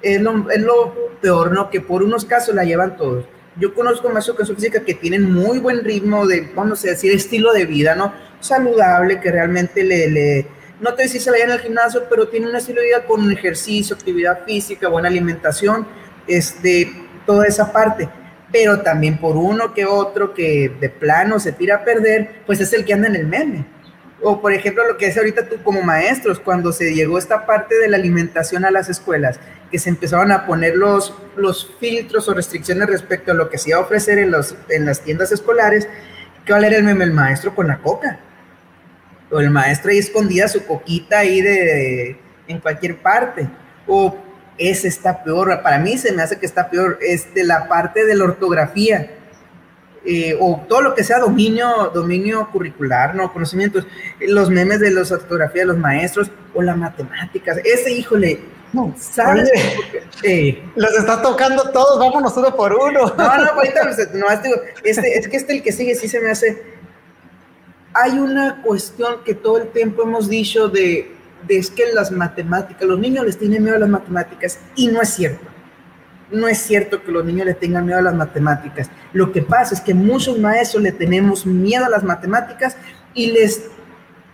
es 0.01 0.21
lo, 0.21 0.51
es 0.51 0.61
lo 0.61 1.17
peor, 1.21 1.53
¿no? 1.53 1.71
Que 1.71 1.81
por 1.81 2.03
unos 2.03 2.25
casos 2.25 2.55
la 2.55 2.65
llevan 2.65 2.97
todos. 2.97 3.25
Yo 3.57 3.75
conozco 3.75 4.09
maestros 4.09 4.37
de 4.37 4.43
educación 4.43 4.57
física 4.57 4.85
que 4.85 4.95
tienen 4.95 5.31
muy 5.33 5.59
buen 5.59 5.85
ritmo 5.85 6.27
de, 6.27 6.51
vamos 6.55 6.85
a 6.85 6.88
decir, 6.88 7.12
estilo 7.12 7.53
de 7.53 7.67
vida, 7.67 7.95
¿no? 7.95 8.12
Saludable, 8.41 9.21
que 9.21 9.31
realmente 9.31 9.85
le, 9.85 10.09
le 10.09 10.47
no 10.81 10.95
te 10.95 11.05
decís 11.05 11.23
se 11.23 11.31
vayan 11.31 11.53
al 11.53 11.61
gimnasio, 11.61 12.05
pero 12.11 12.27
tiene 12.27 12.49
un 12.49 12.57
estilo 12.57 12.81
de 12.81 12.88
vida 12.88 13.05
con 13.07 13.31
ejercicio, 13.31 13.95
actividad 13.95 14.45
física, 14.45 14.88
buena 14.88 15.07
alimentación, 15.07 15.87
este, 16.27 16.91
toda 17.25 17.47
esa 17.47 17.71
parte 17.71 18.09
pero 18.53 18.83
también 18.83 19.19
por 19.19 19.37
uno 19.37 19.73
que 19.73 19.87
otro 19.87 20.35
que 20.35 20.71
de 20.79 20.91
plano 20.91 21.41
se 21.41 21.53
tira 21.53 21.77
a 21.77 21.85
perder, 21.85 22.43
pues 22.47 22.61
es 22.61 22.73
el 22.73 22.85
que 22.85 22.93
anda 22.93 23.09
en 23.09 23.17
el 23.17 23.27
meme. 23.27 23.65
O 24.21 24.41
por 24.41 24.53
ejemplo 24.53 24.87
lo 24.87 24.97
que 24.99 25.07
es 25.07 25.17
ahorita 25.17 25.49
tú 25.49 25.57
como 25.65 25.83
maestros, 25.83 26.38
cuando 26.38 26.71
se 26.71 26.95
llegó 26.95 27.19
esta 27.19 27.47
parte 27.47 27.77
de 27.77 27.88
la 27.88 27.97
alimentación 27.97 28.65
a 28.65 28.71
las 28.71 28.88
escuelas, 28.88 29.41
que 29.71 29.79
se 29.79 29.88
empezaron 29.88 30.31
a 30.31 30.47
poner 30.47 30.77
los, 30.77 31.15
los 31.35 31.75
filtros 31.81 32.29
o 32.29 32.35
restricciones 32.35 32.87
respecto 32.88 33.33
a 33.33 33.35
lo 33.35 33.49
que 33.49 33.57
se 33.59 33.71
iba 33.71 33.79
a 33.79 33.83
ofrecer 33.83 34.19
en, 34.19 34.31
los, 34.31 34.55
en 34.69 34.85
las 34.85 35.01
tiendas 35.01 35.33
escolares, 35.33 35.88
¿cuál 36.47 36.65
era 36.65 36.77
el 36.77 36.85
meme? 36.85 37.05
El 37.05 37.12
maestro 37.12 37.55
con 37.55 37.67
la 37.67 37.79
coca. 37.79 38.21
O 39.31 39.41
el 39.41 39.51
maestro 39.51 39.91
ahí 39.91 39.99
escondía 39.99 40.47
su 40.47 40.67
coquita 40.67 41.21
ahí 41.21 41.41
de, 41.41 42.19
en 42.47 42.61
cualquier 42.61 42.99
parte. 42.99 43.49
O 43.87 44.17
ese 44.59 44.88
está 44.88 45.23
peor. 45.25 45.62
Para 45.62 45.79
mí 45.79 45.99
se 45.99 46.12
me 46.12 46.23
hace 46.23 46.38
que 46.38 46.47
está 46.47 46.71
peor. 46.71 46.99
Es 47.01 47.33
de 47.35 47.45
la 47.45 47.69
parte 47.69 48.05
de 48.05 48.15
la 48.15 48.25
ortografía. 48.25 49.19
Eh, 50.05 50.37
o 50.41 50.61
todo 50.69 50.83
lo 50.83 50.95
que 50.97 51.05
sea 51.05 51.21
dominio, 51.21 51.93
dominio 51.95 52.49
curricular, 52.51 53.15
¿no? 53.15 53.33
Conocimientos, 53.33 53.87
los 54.21 54.51
memes 54.51 54.81
de 54.81 54.91
las 54.91 55.12
ortografías 55.12 55.62
de 55.62 55.73
los 55.73 55.79
maestros 55.79 56.29
o 56.55 56.62
las 56.62 56.77
matemáticas. 56.77 57.59
Ese, 57.65 57.93
híjole, 57.93 58.41
no, 58.73 58.95
¿sabes? 58.99 59.51
Eh, 60.25 60.62
los 60.77 60.93
está 60.95 61.21
tocando 61.21 61.71
todos, 61.71 61.99
vámonos 61.99 62.37
uno 62.37 62.57
por 62.57 62.73
uno. 62.75 63.12
No, 63.17 63.37
no, 63.38 63.53
ahorita 63.53 63.85
no, 64.15 64.27
este, 64.83 65.19
es 65.19 65.29
que 65.29 65.37
este 65.37 65.53
el 65.55 65.62
que 65.62 65.73
sigue 65.73 65.95
sí 65.95 66.09
se 66.09 66.21
me 66.21 66.31
hace. 66.31 66.62
Hay 67.95 68.19
una 68.19 68.62
cuestión 68.62 69.23
que 69.25 69.35
todo 69.35 69.59
el 69.59 69.69
tiempo 69.69 70.03
hemos 70.03 70.29
dicho 70.29 70.69
de 70.69 71.15
de 71.46 71.59
es 71.59 71.70
que 71.70 71.92
las 71.92 72.11
matemáticas, 72.11 72.87
los 72.87 72.98
niños 72.98 73.24
les 73.24 73.38
tienen 73.38 73.62
miedo 73.62 73.76
a 73.76 73.81
las 73.81 73.88
matemáticas 73.88 74.59
y 74.76 74.88
no 74.88 75.00
es 75.00 75.11
cierto. 75.11 75.46
No 76.31 76.48
es 76.48 76.59
cierto 76.59 77.02
que 77.02 77.12
los 77.12 77.24
niños 77.24 77.46
le 77.46 77.55
tengan 77.55 77.85
miedo 77.85 77.98
a 77.98 78.02
las 78.02 78.14
matemáticas. 78.14 78.90
Lo 79.12 79.33
que 79.33 79.42
pasa 79.42 79.74
es 79.74 79.81
que 79.81 79.92
muchos 79.92 80.38
maestros 80.38 80.83
le 80.83 80.92
tenemos 80.92 81.44
miedo 81.44 81.85
a 81.85 81.90
las 81.90 82.05
matemáticas 82.05 82.76
y 83.12 83.33
les 83.33 83.68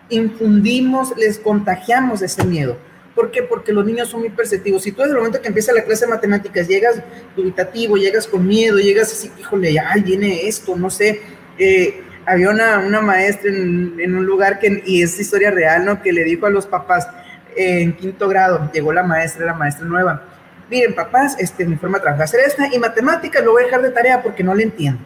infundimos, 0.09 1.13
les 1.17 1.39
contagiamos 1.39 2.23
ese 2.23 2.45
miedo. 2.45 2.79
¿Por 3.15 3.33
qué? 3.33 3.43
Porque 3.43 3.73
los 3.73 3.85
niños 3.85 4.09
son 4.09 4.21
muy 4.21 4.31
perceptivos. 4.31 4.83
Si 4.83 4.93
tú 4.93 5.03
desde 5.03 5.15
el 5.15 5.19
momento 5.19 5.43
que 5.43 5.49
empieza 5.49 5.73
la 5.73 5.83
clase 5.83 6.05
de 6.05 6.13
matemáticas 6.13 6.69
llegas 6.69 7.03
dubitativo, 7.37 7.97
llegas 7.97 8.29
con 8.29 8.47
miedo, 8.47 8.79
llegas 8.79 9.13
así, 9.13 9.29
híjole, 9.41 9.77
ay, 9.77 10.03
viene 10.03 10.47
esto, 10.47 10.77
no 10.77 10.89
sé, 10.89 11.21
eh, 11.59 12.05
había 12.29 12.51
una, 12.51 12.79
una 12.79 13.01
maestra 13.01 13.51
en, 13.51 13.95
en, 13.99 14.17
un 14.17 14.27
lugar 14.27 14.59
que, 14.59 14.83
y 14.85 15.03
es 15.03 15.19
historia 15.19 15.51
real, 15.51 15.85
¿no? 15.85 16.03
Que 16.03 16.13
le 16.13 16.25
dijo 16.25 16.47
a 16.47 16.51
los 16.51 16.67
papás 16.67 17.09
eh, 17.57 17.81
en 17.83 17.97
quinto 17.97 18.29
grado, 18.29 18.71
llegó 18.73 18.93
la 18.93 19.03
maestra, 19.03 19.47
la 19.47 19.55
maestra 19.55 19.87
nueva. 19.87 20.23
Miren, 20.71 20.95
papás, 20.95 21.37
este, 21.39 21.65
mi 21.65 21.77
forma 21.77 21.99
de 21.99 22.03
trabajar 22.03 22.25
hacer 22.25 22.41
esta 22.41 22.73
y 22.73 22.79
matemáticas 22.79 23.43
lo 23.43 23.53
voy 23.53 23.63
a 23.63 23.67
dejar 23.67 23.83
de 23.83 23.91
tarea 23.91 24.23
porque 24.23 24.45
no 24.45 24.55
le 24.55 24.65
entiendo. 24.65 25.01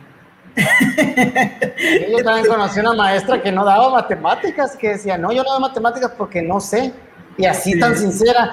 Yo 0.57 2.25
también 2.25 2.47
conocí 2.47 2.81
una 2.81 2.93
maestra 2.93 3.41
que 3.41 3.53
no 3.53 3.65
daba 3.65 3.91
matemáticas, 3.91 4.77
que 4.77 4.91
decía, 4.91 5.17
no, 5.17 5.33
yo 5.33 5.43
no 5.45 5.53
doy 5.53 5.61
matemáticas 5.61 6.13
porque 6.19 6.43
no 6.43 6.61
sé. 6.61 6.93
Y 7.39 7.47
así 7.47 7.79
tan 7.79 7.97
sincera. 7.97 8.53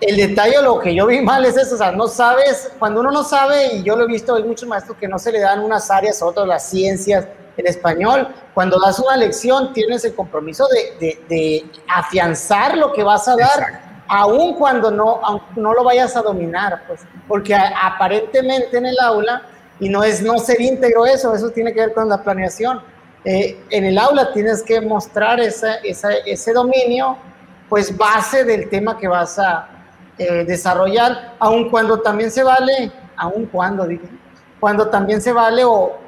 El 0.00 0.16
detalle, 0.16 0.60
lo 0.62 0.78
que 0.78 0.94
yo 0.94 1.06
vi 1.06 1.20
mal 1.20 1.44
es 1.46 1.56
eso, 1.56 1.74
o 1.74 1.78
sea, 1.78 1.92
no 1.92 2.06
sabes, 2.06 2.70
cuando 2.78 3.00
uno 3.00 3.10
no 3.10 3.24
sabe, 3.24 3.76
y 3.76 3.82
yo 3.82 3.96
lo 3.96 4.04
he 4.04 4.06
visto, 4.06 4.34
hay 4.34 4.42
muchos 4.42 4.68
maestros 4.68 4.98
que 4.98 5.08
no 5.08 5.18
se 5.18 5.32
le 5.32 5.40
dan 5.40 5.60
unas 5.60 5.90
áreas, 5.90 6.20
otras 6.20 6.46
las 6.46 6.68
ciencias, 6.68 7.26
en 7.56 7.66
español, 7.66 8.28
cuando 8.54 8.78
das 8.78 8.98
una 8.98 9.16
lección 9.16 9.72
tienes 9.72 10.04
el 10.04 10.14
compromiso 10.14 10.66
de, 10.98 11.64
afianzar 11.88 12.76
lo 12.76 12.92
que 12.92 13.02
vas 13.02 13.28
a 13.28 13.36
dar, 13.36 14.04
aun 14.08 14.54
cuando 14.54 14.90
no, 14.90 15.20
no 15.56 15.72
lo 15.72 15.84
vayas 15.84 16.16
a 16.16 16.22
dominar, 16.22 16.82
pues, 16.86 17.00
porque 17.26 17.54
aparentemente 17.54 18.76
en 18.76 18.86
el 18.86 18.98
aula, 19.00 19.42
y 19.78 19.88
no 19.88 20.02
es 20.04 20.22
no 20.22 20.38
ser 20.38 20.60
íntegro 20.60 21.06
eso, 21.06 21.34
eso 21.34 21.50
tiene 21.50 21.72
que 21.72 21.80
ver 21.80 21.92
con 21.92 22.08
la 22.08 22.22
planeación, 22.22 22.80
eh, 23.24 23.58
en 23.70 23.84
el 23.84 23.98
aula 23.98 24.32
tienes 24.32 24.62
que 24.62 24.80
mostrar 24.80 25.40
esa, 25.40 25.76
ese 25.76 26.52
dominio, 26.52 27.16
pues 27.68 27.96
base 27.96 28.44
del 28.44 28.68
tema 28.68 28.96
que 28.96 29.08
vas 29.08 29.38
a 29.38 29.68
eh, 30.18 30.44
desarrollar, 30.44 31.34
aun 31.38 31.70
cuando 31.70 32.00
también 32.00 32.30
se 32.30 32.42
vale, 32.42 32.90
aun 33.16 33.46
cuando, 33.46 33.86
dije, 33.86 34.08
cuando 34.60 34.88
también 34.88 35.20
se 35.20 35.32
vale 35.32 35.64
o, 35.64 35.98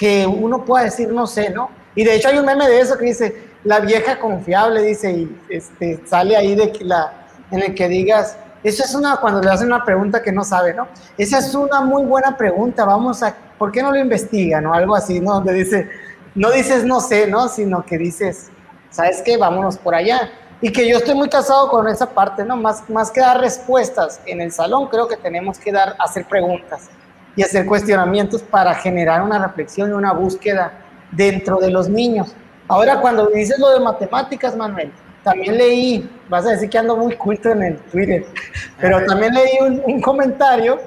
que 0.00 0.26
uno 0.26 0.64
pueda 0.64 0.84
decir 0.84 1.12
no 1.12 1.26
sé, 1.26 1.50
¿no? 1.50 1.68
Y 1.94 2.04
de 2.04 2.14
hecho 2.14 2.28
hay 2.28 2.38
un 2.38 2.46
meme 2.46 2.66
de 2.66 2.80
eso 2.80 2.96
que 2.96 3.04
dice, 3.04 3.50
la 3.64 3.80
vieja 3.80 4.18
confiable, 4.18 4.80
dice, 4.80 5.12
y 5.12 5.40
este, 5.50 6.00
sale 6.06 6.36
ahí 6.38 6.54
de 6.54 6.72
que 6.72 6.84
la, 6.84 7.12
en 7.50 7.60
el 7.60 7.74
que 7.74 7.86
digas, 7.86 8.38
eso 8.62 8.82
es 8.82 8.94
una, 8.94 9.18
cuando 9.18 9.42
le 9.42 9.50
hacen 9.50 9.66
una 9.66 9.84
pregunta 9.84 10.22
que 10.22 10.32
no 10.32 10.42
sabe, 10.42 10.72
¿no? 10.72 10.88
Esa 11.18 11.38
es 11.38 11.54
una 11.54 11.82
muy 11.82 12.04
buena 12.04 12.34
pregunta, 12.36 12.86
vamos 12.86 13.22
a, 13.22 13.34
¿por 13.58 13.72
qué 13.72 13.82
no 13.82 13.90
lo 13.90 13.98
investigan 13.98 14.64
o 14.64 14.72
algo 14.72 14.96
así, 14.96 15.20
¿no? 15.20 15.34
Donde 15.34 15.52
dice, 15.52 15.88
no 16.34 16.50
dices 16.50 16.84
no 16.84 17.00
sé, 17.00 17.26
¿no? 17.26 17.48
Sino 17.48 17.84
que 17.84 17.98
dices, 17.98 18.48
¿sabes 18.88 19.20
qué? 19.22 19.36
Vámonos 19.36 19.76
por 19.76 19.94
allá. 19.94 20.30
Y 20.62 20.70
que 20.72 20.88
yo 20.88 20.98
estoy 20.98 21.14
muy 21.14 21.28
casado 21.28 21.68
con 21.68 21.88
esa 21.88 22.10
parte, 22.10 22.44
¿no? 22.44 22.56
Más, 22.56 22.88
más 22.90 23.10
que 23.10 23.20
dar 23.20 23.40
respuestas 23.40 24.20
en 24.26 24.40
el 24.40 24.52
salón, 24.52 24.88
creo 24.88 25.08
que 25.08 25.16
tenemos 25.16 25.58
que 25.58 25.72
dar, 25.72 25.96
hacer 25.98 26.26
preguntas 26.26 26.90
y 27.34 27.42
hacer 27.42 27.64
cuestionamientos 27.64 28.42
para 28.42 28.74
generar 28.74 29.22
una 29.22 29.38
reflexión 29.38 29.90
y 29.90 29.92
una 29.92 30.12
búsqueda 30.12 30.72
dentro 31.12 31.58
de 31.58 31.70
los 31.70 31.88
niños. 31.88 32.34
Ahora, 32.68 33.00
cuando 33.00 33.26
dices 33.26 33.58
lo 33.58 33.70
de 33.70 33.80
matemáticas, 33.80 34.54
Manuel, 34.54 34.92
también 35.24 35.56
leí, 35.56 36.10
vas 36.28 36.46
a 36.46 36.50
decir 36.50 36.68
que 36.70 36.78
ando 36.78 36.96
muy 36.96 37.16
culto 37.16 37.50
en 37.50 37.62
el 37.62 37.76
Twitter, 37.78 38.26
pero 38.80 39.04
también 39.06 39.34
leí 39.34 39.82
un, 39.86 40.00
comentario 40.00 40.78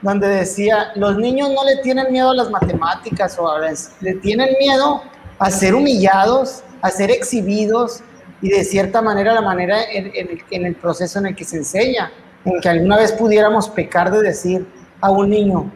donde 0.00 0.28
decía, 0.28 0.92
los 0.96 1.16
niños 1.16 1.50
no 1.50 1.64
le 1.64 1.76
tienen 1.76 2.10
miedo 2.10 2.30
a 2.30 2.34
las 2.34 2.50
matemáticas 2.50 3.38
o 3.38 3.48
a 3.48 3.60
le 4.00 4.14
tienen 4.14 4.56
miedo 4.58 5.02
a 5.38 5.50
ser 5.50 5.74
humillados, 5.74 6.64
a 6.80 6.90
ser 6.90 7.10
exhibidos 7.10 8.02
y 8.42 8.50
de 8.50 8.64
cierta 8.64 9.00
manera 9.00 9.32
la 9.32 9.40
manera 9.40 9.78
en, 9.90 10.12
en 10.50 10.66
el 10.66 10.74
proceso 10.74 11.20
en 11.20 11.26
el 11.26 11.36
que 11.36 11.44
se 11.44 11.56
enseña, 11.56 12.12
en 12.44 12.60
que 12.60 12.68
alguna 12.68 12.98
vez 12.98 13.12
pudiéramos 13.12 13.68
pecar 13.68 14.10
de 14.10 14.20
decir 14.20 14.66
a 15.00 15.10
un 15.10 15.30
niño, 15.30 15.70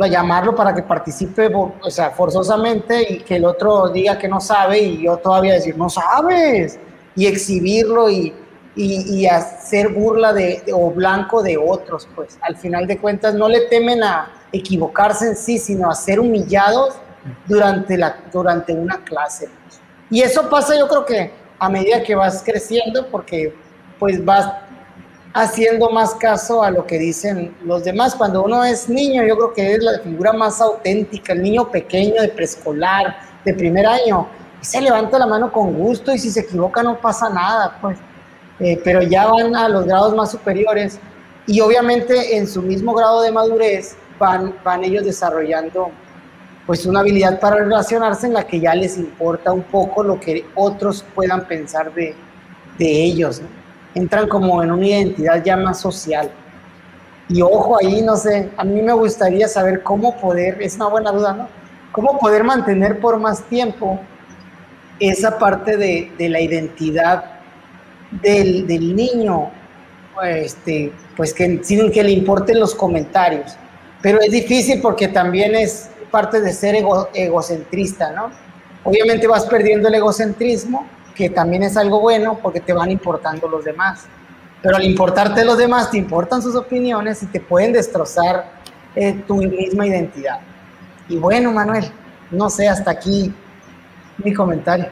a 0.00 0.06
llamarlo 0.06 0.54
para 0.54 0.74
que 0.74 0.82
participe, 0.82 1.50
o 1.54 1.90
sea, 1.90 2.10
forzosamente 2.10 3.12
y 3.12 3.18
que 3.20 3.36
el 3.36 3.44
otro 3.44 3.88
diga 3.88 4.18
que 4.18 4.28
no 4.28 4.40
sabe 4.40 4.78
y 4.80 5.02
yo 5.02 5.18
todavía 5.18 5.54
decir, 5.54 5.76
no 5.76 5.88
sabes, 5.88 6.78
y 7.14 7.26
exhibirlo 7.26 8.10
y, 8.10 8.34
y, 8.74 9.26
hacer 9.26 9.88
burla 9.88 10.32
de, 10.32 10.62
o 10.72 10.90
blanco 10.90 11.42
de 11.42 11.56
otros, 11.56 12.08
pues 12.14 12.38
al 12.42 12.56
final 12.56 12.86
de 12.86 12.98
cuentas 12.98 13.34
no 13.34 13.48
le 13.48 13.62
temen 13.68 14.02
a 14.02 14.30
equivocarse 14.52 15.28
en 15.28 15.36
sí, 15.36 15.58
sino 15.58 15.90
a 15.90 15.94
ser 15.94 16.20
humillados 16.20 16.94
durante, 17.46 17.96
la, 17.96 18.16
durante 18.32 18.74
una 18.74 19.02
clase. 19.02 19.48
Y 20.10 20.20
eso 20.20 20.48
pasa 20.50 20.78
yo 20.78 20.88
creo 20.88 21.04
que 21.06 21.45
a 21.58 21.68
medida 21.68 22.02
que 22.02 22.14
vas 22.14 22.42
creciendo, 22.44 23.06
porque 23.08 23.54
pues 23.98 24.24
vas 24.24 24.50
haciendo 25.32 25.90
más 25.90 26.14
caso 26.14 26.62
a 26.62 26.70
lo 26.70 26.86
que 26.86 26.98
dicen 26.98 27.54
los 27.64 27.84
demás. 27.84 28.14
Cuando 28.14 28.42
uno 28.42 28.64
es 28.64 28.88
niño, 28.88 29.22
yo 29.24 29.36
creo 29.36 29.52
que 29.52 29.74
es 29.74 29.82
la 29.82 29.98
figura 30.00 30.32
más 30.32 30.60
auténtica, 30.60 31.32
el 31.32 31.42
niño 31.42 31.70
pequeño 31.70 32.22
de 32.22 32.28
preescolar, 32.28 33.18
de 33.44 33.54
primer 33.54 33.86
año, 33.86 34.26
se 34.60 34.80
levanta 34.80 35.18
la 35.18 35.26
mano 35.26 35.52
con 35.52 35.74
gusto 35.74 36.12
y 36.12 36.18
si 36.18 36.30
se 36.30 36.40
equivoca 36.40 36.82
no 36.82 36.98
pasa 37.00 37.28
nada, 37.28 37.78
pues. 37.80 37.98
eh, 38.58 38.80
pero 38.82 39.02
ya 39.02 39.26
van 39.26 39.54
a 39.54 39.68
los 39.68 39.84
grados 39.84 40.14
más 40.14 40.30
superiores 40.30 40.98
y 41.46 41.60
obviamente 41.60 42.36
en 42.36 42.46
su 42.48 42.62
mismo 42.62 42.94
grado 42.94 43.22
de 43.22 43.30
madurez 43.30 43.94
van, 44.18 44.54
van 44.64 44.82
ellos 44.82 45.04
desarrollando 45.04 45.90
pues 46.66 46.84
una 46.84 47.00
habilidad 47.00 47.38
para 47.38 47.56
relacionarse 47.56 48.26
en 48.26 48.34
la 48.34 48.44
que 48.44 48.58
ya 48.58 48.74
les 48.74 48.98
importa 48.98 49.52
un 49.52 49.62
poco 49.62 50.02
lo 50.02 50.18
que 50.18 50.44
otros 50.56 51.04
puedan 51.14 51.46
pensar 51.46 51.94
de, 51.94 52.14
de 52.76 53.04
ellos. 53.04 53.40
Entran 53.94 54.28
como 54.28 54.62
en 54.62 54.72
una 54.72 54.86
identidad 54.86 55.42
ya 55.44 55.56
más 55.56 55.80
social. 55.80 56.30
Y 57.28 57.40
ojo 57.40 57.78
ahí, 57.80 58.02
no 58.02 58.16
sé, 58.16 58.50
a 58.56 58.64
mí 58.64 58.82
me 58.82 58.92
gustaría 58.92 59.48
saber 59.48 59.82
cómo 59.82 60.16
poder, 60.16 60.60
es 60.60 60.76
una 60.76 60.88
buena 60.88 61.12
duda, 61.12 61.32
¿no? 61.32 61.48
¿Cómo 61.92 62.18
poder 62.18 62.44
mantener 62.44 63.00
por 63.00 63.18
más 63.18 63.42
tiempo 63.44 63.98
esa 65.00 65.38
parte 65.38 65.76
de, 65.76 66.12
de 66.18 66.28
la 66.28 66.40
identidad 66.40 67.24
del, 68.10 68.66
del, 68.66 68.94
niño, 68.94 69.50
este, 70.24 70.92
pues 71.16 71.32
que, 71.32 71.60
sin 71.62 71.90
que 71.90 72.04
le 72.04 72.10
importen 72.10 72.60
los 72.60 72.74
comentarios? 72.74 73.56
Pero 74.02 74.20
es 74.20 74.30
difícil 74.30 74.80
porque 74.80 75.08
también 75.08 75.54
es 75.54 75.90
parte 76.10 76.40
de 76.40 76.52
ser 76.52 76.76
egocentrista, 77.14 78.12
¿no? 78.12 78.30
Obviamente 78.84 79.26
vas 79.26 79.46
perdiendo 79.46 79.88
el 79.88 79.94
egocentrismo, 79.94 80.86
que 81.14 81.30
también 81.30 81.64
es 81.64 81.76
algo 81.76 82.00
bueno 82.00 82.38
porque 82.42 82.60
te 82.60 82.72
van 82.72 82.90
importando 82.90 83.48
los 83.48 83.64
demás. 83.64 84.06
Pero 84.62 84.76
al 84.76 84.84
importarte 84.84 85.44
los 85.44 85.58
demás, 85.58 85.90
te 85.90 85.98
importan 85.98 86.42
sus 86.42 86.54
opiniones 86.54 87.22
y 87.22 87.26
te 87.26 87.40
pueden 87.40 87.72
destrozar 87.72 88.50
eh, 88.94 89.12
tu 89.26 89.36
misma 89.36 89.86
identidad. 89.86 90.40
Y 91.08 91.16
bueno, 91.16 91.52
Manuel, 91.52 91.84
no 92.30 92.48
sé, 92.50 92.68
hasta 92.68 92.90
aquí 92.90 93.32
mi 94.18 94.32
comentario. 94.32 94.88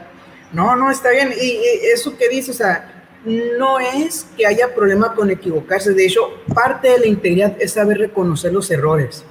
No, 0.51 0.75
no, 0.75 0.89
está 0.91 1.09
bien. 1.11 1.33
Y, 1.41 1.59
eso 1.93 2.15
que 2.17 2.29
dices, 2.29 2.55
o 2.55 2.57
sea, 2.57 3.03
no 3.25 3.79
es 3.79 4.27
que 4.37 4.45
haya 4.45 4.73
problema 4.73 5.13
con 5.13 5.29
equivocarse. 5.29 5.93
De 5.93 6.05
hecho, 6.05 6.21
parte 6.53 6.89
de 6.89 6.99
la 6.99 7.07
integridad 7.07 7.55
es 7.59 7.73
saber 7.73 7.97
reconocer 7.97 8.53
los 8.53 8.69
errores. 8.71 9.25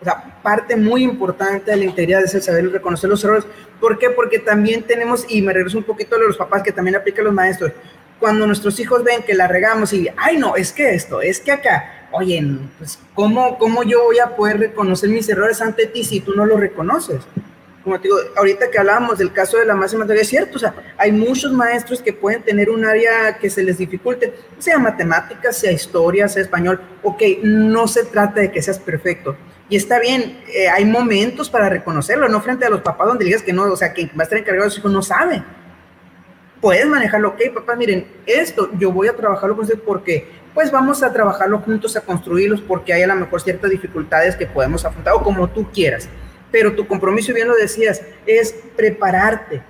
O 0.00 0.04
sea, 0.04 0.40
parte 0.42 0.76
muy 0.76 1.02
importante 1.02 1.70
de 1.70 1.76
la 1.76 1.84
integridad 1.84 2.22
es 2.22 2.34
el 2.34 2.42
saber 2.42 2.70
reconocer 2.70 3.10
los 3.10 3.22
errores. 3.24 3.44
¿Por 3.80 3.98
qué? 3.98 4.10
Porque 4.10 4.38
también 4.38 4.84
tenemos, 4.84 5.26
y 5.28 5.42
me 5.42 5.52
regreso 5.52 5.78
un 5.78 5.84
poquito 5.84 6.16
a 6.16 6.18
los 6.20 6.36
papás 6.36 6.62
que 6.62 6.72
también 6.72 6.96
aplican 6.96 7.24
los 7.24 7.34
maestros, 7.34 7.72
cuando 8.18 8.46
nuestros 8.46 8.78
hijos 8.80 9.04
ven 9.04 9.22
que 9.22 9.34
la 9.34 9.46
regamos 9.46 9.92
y, 9.92 10.08
ay, 10.16 10.38
no, 10.38 10.56
es 10.56 10.72
que 10.72 10.94
esto, 10.94 11.20
es 11.20 11.40
que 11.40 11.52
acá, 11.52 12.08
oye, 12.10 12.42
pues, 12.78 12.98
¿cómo, 13.14 13.58
¿cómo 13.58 13.82
yo 13.84 14.04
voy 14.04 14.18
a 14.18 14.34
poder 14.36 14.58
reconocer 14.58 15.08
mis 15.10 15.28
errores 15.28 15.60
ante 15.60 15.86
ti 15.86 16.04
si 16.04 16.20
tú 16.20 16.34
no 16.34 16.44
los 16.44 16.58
reconoces? 16.58 17.20
Como 17.84 17.98
te 18.00 18.08
digo, 18.08 18.18
ahorita 18.36 18.70
que 18.70 18.78
hablábamos 18.78 19.18
del 19.18 19.32
caso 19.32 19.56
de 19.56 19.64
la 19.64 19.74
máxima 19.74 20.04
teoría, 20.04 20.22
es 20.22 20.28
cierto, 20.28 20.56
o 20.56 20.58
sea, 20.58 20.74
hay 20.96 21.12
muchos 21.12 21.52
maestros 21.52 22.02
que 22.02 22.12
pueden 22.12 22.42
tener 22.42 22.70
un 22.70 22.84
área 22.84 23.38
que 23.38 23.48
se 23.48 23.62
les 23.62 23.78
dificulte, 23.78 24.34
sea 24.58 24.78
matemáticas, 24.78 25.56
sea 25.56 25.72
historia, 25.72 26.28
sea 26.28 26.42
español, 26.42 26.80
ok, 27.02 27.22
no 27.42 27.86
se 27.86 28.04
trata 28.04 28.40
de 28.40 28.50
que 28.50 28.60
seas 28.60 28.78
perfecto, 28.78 29.36
y 29.68 29.76
está 29.76 30.00
bien, 30.00 30.40
eh, 30.54 30.68
hay 30.68 30.84
momentos 30.84 31.50
para 31.50 31.68
reconocerlo, 31.68 32.28
no 32.28 32.40
frente 32.40 32.64
a 32.64 32.70
los 32.70 32.80
papás 32.80 33.08
donde 33.08 33.24
digas 33.24 33.42
que 33.42 33.52
no, 33.52 33.64
o 33.64 33.76
sea, 33.76 33.92
que 33.92 34.06
va 34.06 34.20
a 34.20 34.22
estar 34.22 34.38
encargado 34.38 34.64
de 34.64 34.70
su 34.70 34.80
hijo 34.80 34.88
no 34.88 35.02
sabe, 35.02 35.42
puedes 36.60 36.86
manejarlo, 36.86 37.30
ok, 37.30 37.54
papá, 37.54 37.76
miren, 37.76 38.06
esto 38.26 38.70
yo 38.78 38.92
voy 38.92 39.08
a 39.08 39.14
trabajarlo 39.14 39.54
con 39.54 39.64
ustedes 39.64 39.82
porque, 39.84 40.28
pues 40.54 40.70
vamos 40.70 41.02
a 41.02 41.12
trabajarlo 41.12 41.58
juntos, 41.60 41.96
a 41.96 42.00
construirlos, 42.00 42.60
porque 42.60 42.92
hay 42.92 43.02
a 43.02 43.06
lo 43.06 43.14
mejor 43.14 43.40
ciertas 43.40 43.70
dificultades 43.70 44.36
que 44.36 44.46
podemos 44.46 44.84
afrontar, 44.84 45.14
o 45.14 45.22
como 45.22 45.48
tú 45.48 45.70
quieras. 45.70 46.08
Pero 46.50 46.74
tu 46.74 46.86
compromiso, 46.86 47.34
bien 47.34 47.46
lo 47.46 47.54
decías, 47.54 48.02
es 48.26 48.54
prepararte. 48.76 49.62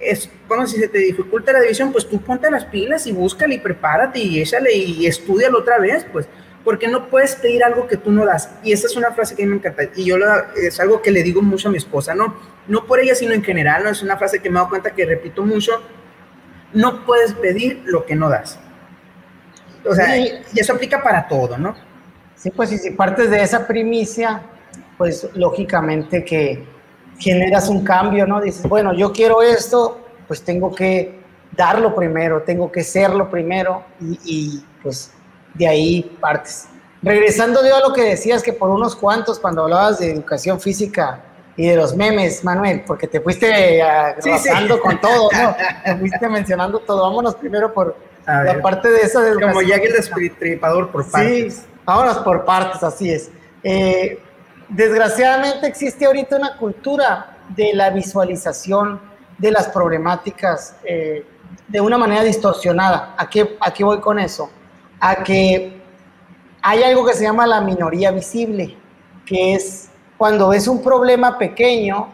Es, 0.00 0.28
bueno, 0.48 0.66
si 0.66 0.78
se 0.78 0.88
te 0.88 0.98
dificulta 0.98 1.52
la 1.52 1.60
división, 1.60 1.92
pues 1.92 2.08
tú 2.08 2.20
ponte 2.20 2.50
las 2.50 2.64
pilas 2.64 3.06
y 3.06 3.12
búscale 3.12 3.54
y 3.54 3.58
prepárate 3.58 4.18
y 4.18 4.40
échale 4.40 4.74
y 4.74 5.06
estudialo 5.06 5.60
otra 5.60 5.78
vez, 5.78 6.04
pues, 6.12 6.28
porque 6.64 6.88
no 6.88 7.08
puedes 7.08 7.36
pedir 7.36 7.62
algo 7.62 7.86
que 7.86 7.96
tú 7.96 8.10
no 8.10 8.24
das. 8.24 8.50
Y 8.62 8.72
esa 8.72 8.86
es 8.86 8.96
una 8.96 9.12
frase 9.12 9.36
que 9.36 9.42
a 9.42 9.46
mí 9.46 9.50
me 9.50 9.58
encanta 9.58 9.82
y 9.94 10.04
yo 10.04 10.16
es 10.56 10.80
algo 10.80 11.02
que 11.02 11.10
le 11.10 11.22
digo 11.22 11.42
mucho 11.42 11.68
a 11.68 11.70
mi 11.70 11.78
esposa, 11.78 12.14
¿no? 12.14 12.36
No 12.66 12.86
por 12.86 13.00
ella, 13.00 13.14
sino 13.14 13.34
en 13.34 13.44
general, 13.44 13.84
¿no? 13.84 13.90
Es 13.90 14.02
una 14.02 14.16
frase 14.16 14.40
que 14.40 14.48
me 14.48 14.54
he 14.54 14.58
dado 14.58 14.70
cuenta 14.70 14.90
que 14.94 15.04
repito 15.04 15.44
mucho 15.44 15.82
no 16.72 17.04
puedes 17.04 17.34
pedir 17.34 17.82
lo 17.84 18.04
que 18.04 18.16
no 18.16 18.28
das. 18.28 18.58
O 19.86 19.94
sea, 19.94 20.16
y 20.16 20.42
eso 20.56 20.72
aplica 20.72 21.02
para 21.02 21.28
todo, 21.28 21.56
¿no? 21.56 21.74
Sí, 22.34 22.50
pues 22.50 22.72
y 22.72 22.78
si 22.78 22.90
partes 22.90 23.30
de 23.30 23.42
esa 23.42 23.66
primicia, 23.66 24.42
pues 24.98 25.28
lógicamente 25.34 26.24
que 26.24 26.64
generas 27.18 27.68
un 27.68 27.84
cambio, 27.84 28.26
¿no? 28.26 28.40
Dices, 28.40 28.66
bueno, 28.68 28.92
yo 28.92 29.12
quiero 29.12 29.42
esto, 29.42 30.00
pues 30.26 30.42
tengo 30.42 30.74
que 30.74 31.20
darlo 31.52 31.94
primero, 31.94 32.42
tengo 32.42 32.72
que 32.72 32.82
serlo 32.82 33.30
primero 33.30 33.84
y, 34.00 34.18
y 34.24 34.64
pues 34.82 35.12
de 35.54 35.68
ahí 35.68 36.16
partes. 36.20 36.68
Regresando 37.02 37.66
yo 37.66 37.76
a 37.76 37.80
lo 37.80 37.92
que 37.92 38.02
decías 38.02 38.42
que 38.42 38.52
por 38.52 38.70
unos 38.70 38.96
cuantos, 38.96 39.38
cuando 39.38 39.62
hablabas 39.62 39.98
de 39.98 40.10
educación 40.10 40.60
física, 40.60 41.22
y 41.56 41.68
de 41.68 41.76
los 41.76 41.94
memes, 41.94 42.42
Manuel, 42.42 42.82
porque 42.86 43.06
te 43.06 43.20
fuiste 43.20 43.80
pasando 44.24 44.80
con 44.80 45.00
todo, 45.00 45.30
¿no? 45.32 45.56
Te 45.84 45.96
fuiste 45.96 46.28
mencionando 46.28 46.80
todo. 46.80 47.02
Vámonos 47.02 47.36
primero 47.36 47.72
por 47.72 47.96
la 48.26 48.60
parte 48.60 48.90
de 48.90 49.02
esa 49.02 49.20
de 49.20 49.40
Como 49.40 49.62
ya 49.62 49.78
que 49.80 49.86
el 49.86 49.92
destripador 49.92 50.90
por 50.90 51.08
partes. 51.08 51.54
Sí, 51.54 51.62
vámonos 51.84 52.18
por 52.18 52.44
partes, 52.44 52.82
así 52.82 53.10
es. 53.10 53.30
Eh, 53.62 54.18
desgraciadamente 54.68 55.66
existe 55.66 56.06
ahorita 56.06 56.36
una 56.36 56.56
cultura 56.56 57.38
de 57.50 57.72
la 57.74 57.90
visualización 57.90 59.00
de 59.38 59.50
las 59.50 59.68
problemáticas 59.68 60.76
eh, 60.84 61.24
de 61.68 61.80
una 61.80 61.98
manera 61.98 62.24
distorsionada. 62.24 63.14
¿A 63.16 63.28
qué, 63.28 63.56
¿A 63.60 63.72
qué 63.72 63.84
voy 63.84 64.00
con 64.00 64.18
eso? 64.18 64.50
A 65.04 65.22
que 65.22 65.80
hay 66.62 66.82
algo 66.82 67.04
que 67.04 67.12
se 67.12 67.24
llama 67.24 67.46
la 67.46 67.60
minoría 67.60 68.10
visible, 68.10 68.74
que 69.26 69.54
es 69.54 69.90
cuando 70.16 70.48
ves 70.48 70.66
un 70.66 70.82
problema 70.82 71.36
pequeño 71.36 72.08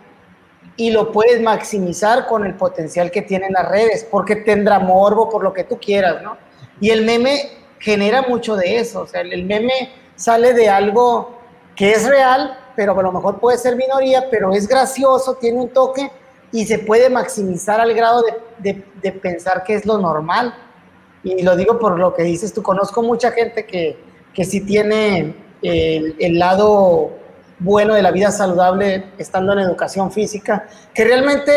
y 0.76 0.90
lo 0.90 1.12
puedes 1.12 1.40
maximizar 1.40 2.26
con 2.26 2.44
el 2.44 2.54
potencial 2.54 3.10
que 3.10 3.22
tienen 3.22 3.52
las 3.52 3.68
redes, 3.68 4.06
porque 4.10 4.36
tendrá 4.36 4.78
morbo 4.78 5.28
por 5.28 5.44
lo 5.44 5.52
que 5.52 5.64
tú 5.64 5.78
quieras, 5.78 6.22
¿no? 6.22 6.36
Y 6.80 6.90
el 6.90 7.04
meme 7.04 7.50
genera 7.78 8.22
mucho 8.22 8.56
de 8.56 8.78
eso, 8.78 9.02
o 9.02 9.06
sea, 9.06 9.20
el 9.20 9.44
meme 9.44 9.92
sale 10.16 10.52
de 10.52 10.68
algo 10.68 11.38
que 11.76 11.92
es 11.92 12.08
real, 12.08 12.58
pero 12.74 12.98
a 12.98 13.02
lo 13.02 13.12
mejor 13.12 13.38
puede 13.38 13.58
ser 13.58 13.76
minoría, 13.76 14.28
pero 14.30 14.52
es 14.52 14.66
gracioso, 14.66 15.34
tiene 15.34 15.60
un 15.60 15.68
toque 15.68 16.10
y 16.52 16.66
se 16.66 16.78
puede 16.78 17.08
maximizar 17.08 17.80
al 17.80 17.94
grado 17.94 18.22
de, 18.58 18.82
de, 19.00 19.12
pensar 19.12 19.62
que 19.62 19.74
es 19.74 19.86
lo 19.86 19.98
normal. 19.98 20.54
Y 21.22 21.42
lo 21.42 21.56
digo 21.56 21.78
por 21.78 21.98
lo 21.98 22.14
que 22.14 22.22
dices, 22.22 22.52
tú 22.52 22.62
conozco 22.62 23.02
mucha 23.02 23.30
gente 23.32 23.66
que, 23.66 23.98
que 24.32 24.44
sí 24.44 24.60
tiene 24.62 25.34
el, 25.62 26.16
el 26.18 26.38
lado 26.38 27.10
bueno 27.58 27.94
de 27.94 28.02
la 28.02 28.10
vida 28.10 28.30
saludable 28.30 29.04
estando 29.18 29.52
en 29.52 29.58
educación 29.60 30.10
física, 30.10 30.66
que 30.94 31.04
realmente 31.04 31.52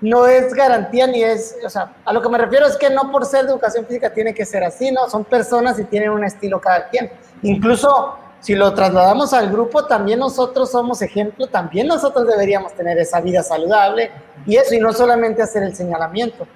no 0.00 0.26
es 0.26 0.52
garantía 0.54 1.06
ni 1.06 1.22
es, 1.22 1.56
o 1.64 1.68
sea, 1.68 1.94
a 2.04 2.12
lo 2.12 2.22
que 2.22 2.28
me 2.28 2.38
refiero 2.38 2.66
es 2.66 2.76
que 2.76 2.90
no 2.90 3.10
por 3.10 3.26
ser 3.26 3.44
de 3.44 3.52
educación 3.52 3.84
física 3.86 4.12
tiene 4.12 4.32
que 4.32 4.46
ser 4.46 4.64
así, 4.64 4.90
¿no? 4.90 5.08
Son 5.10 5.24
personas 5.24 5.78
y 5.78 5.84
tienen 5.84 6.10
un 6.10 6.24
estilo 6.24 6.60
cada 6.60 6.88
quien. 6.88 7.10
Incluso 7.42 8.16
si 8.40 8.54
lo 8.54 8.72
trasladamos 8.72 9.34
al 9.34 9.50
grupo, 9.50 9.84
también 9.84 10.18
nosotros 10.18 10.70
somos 10.70 11.02
ejemplo, 11.02 11.46
también 11.46 11.86
nosotros 11.86 12.26
deberíamos 12.26 12.72
tener 12.74 12.98
esa 12.98 13.20
vida 13.20 13.42
saludable 13.42 14.10
y 14.46 14.56
eso, 14.56 14.74
y 14.74 14.80
no 14.80 14.92
solamente 14.92 15.42
hacer 15.42 15.62
el 15.62 15.74
señalamiento. 15.74 16.46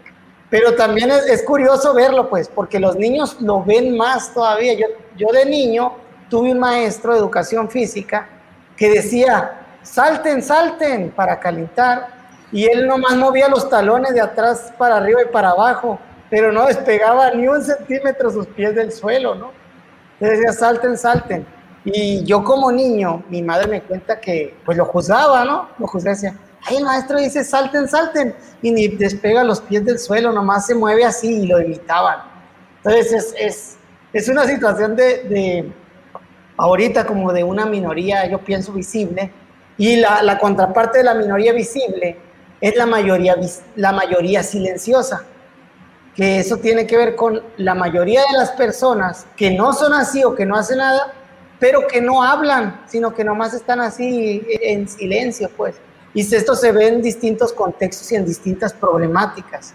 Pero 0.54 0.76
también 0.76 1.10
es, 1.10 1.42
curioso 1.42 1.92
verlo, 1.94 2.28
pues, 2.30 2.48
porque 2.48 2.78
los 2.78 2.94
niños 2.94 3.38
lo 3.40 3.64
ven 3.64 3.96
más 3.96 4.32
todavía. 4.32 4.74
Yo, 4.74 4.86
yo 5.16 5.26
de 5.32 5.44
niño 5.46 5.94
tuve 6.30 6.52
un 6.52 6.60
maestro 6.60 7.12
de 7.12 7.18
educación 7.18 7.68
física 7.68 8.28
que 8.76 8.88
decía, 8.88 9.66
salten, 9.82 10.40
salten 10.40 11.10
para 11.10 11.40
calentar. 11.40 12.06
Y 12.52 12.66
él 12.66 12.86
nomás 12.86 13.16
movía 13.16 13.48
los 13.48 13.68
talones 13.68 14.14
de 14.14 14.20
atrás 14.20 14.72
para 14.78 14.98
arriba 14.98 15.22
y 15.22 15.32
para 15.32 15.50
abajo, 15.50 15.98
pero 16.30 16.52
no 16.52 16.66
despegaba 16.66 17.32
ni 17.32 17.48
un 17.48 17.60
centímetro 17.60 18.30
sus 18.30 18.46
pies 18.46 18.76
del 18.76 18.92
suelo, 18.92 19.34
¿no? 19.34 19.50
Entonces 20.20 20.38
decía, 20.38 20.52
salten, 20.52 20.96
salten. 20.96 21.44
Y 21.84 22.22
yo 22.22 22.44
como 22.44 22.70
niño, 22.70 23.24
mi 23.28 23.42
madre 23.42 23.66
me 23.66 23.82
cuenta 23.82 24.20
que 24.20 24.56
pues 24.64 24.78
lo 24.78 24.84
juzgaba, 24.84 25.44
¿no? 25.44 25.70
Lo 25.80 25.88
juzgaba, 25.88 26.14
decía, 26.14 26.36
ay, 26.64 26.76
el 26.76 26.84
maestro 26.84 27.18
dice, 27.18 27.44
salten, 27.44 27.88
salten. 27.88 28.34
Y 28.62 28.70
ni 28.70 28.88
despega 28.88 29.44
los 29.44 29.60
pies 29.60 29.84
del 29.84 29.98
suelo, 29.98 30.32
nomás 30.32 30.66
se 30.66 30.74
mueve 30.74 31.04
así 31.04 31.42
y 31.42 31.46
lo 31.46 31.60
imitaban. 31.60 32.20
Entonces 32.78 33.12
es, 33.12 33.34
es, 33.38 33.76
es 34.12 34.28
una 34.28 34.44
situación 34.44 34.96
de, 34.96 35.24
de 35.24 35.72
ahorita 36.56 37.06
como 37.06 37.32
de 37.32 37.44
una 37.44 37.66
minoría, 37.66 38.26
yo 38.26 38.38
pienso, 38.38 38.72
visible, 38.72 39.30
y 39.76 39.96
la, 39.96 40.22
la 40.22 40.38
contraparte 40.38 40.98
de 40.98 41.04
la 41.04 41.14
minoría 41.14 41.52
visible 41.52 42.16
es 42.60 42.76
la 42.76 42.86
mayoría, 42.86 43.36
la 43.76 43.92
mayoría 43.92 44.42
silenciosa, 44.42 45.24
que 46.14 46.38
eso 46.38 46.58
tiene 46.58 46.86
que 46.86 46.96
ver 46.96 47.16
con 47.16 47.42
la 47.56 47.74
mayoría 47.74 48.20
de 48.20 48.38
las 48.38 48.52
personas 48.52 49.26
que 49.36 49.50
no 49.50 49.72
son 49.72 49.92
así 49.92 50.22
o 50.22 50.34
que 50.34 50.46
no 50.46 50.56
hacen 50.56 50.78
nada, 50.78 51.12
pero 51.58 51.86
que 51.86 52.00
no 52.00 52.22
hablan, 52.22 52.82
sino 52.86 53.14
que 53.14 53.24
nomás 53.24 53.52
están 53.54 53.80
así 53.80 54.46
en 54.62 54.88
silencio, 54.88 55.50
pues. 55.56 55.74
Y 56.14 56.20
esto 56.34 56.54
se 56.54 56.72
ve 56.72 56.88
en 56.88 57.02
distintos 57.02 57.52
contextos 57.52 58.10
y 58.12 58.14
en 58.16 58.24
distintas 58.24 58.72
problemáticas. 58.72 59.74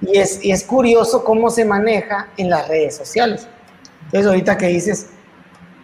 Y 0.00 0.18
es, 0.18 0.42
y 0.44 0.50
es 0.50 0.64
curioso 0.64 1.22
cómo 1.22 1.50
se 1.50 1.64
maneja 1.64 2.28
en 2.36 2.50
las 2.50 2.66
redes 2.68 2.96
sociales. 2.96 3.46
Entonces, 4.06 4.26
ahorita 4.26 4.56
que 4.56 4.66
dices, 4.68 5.06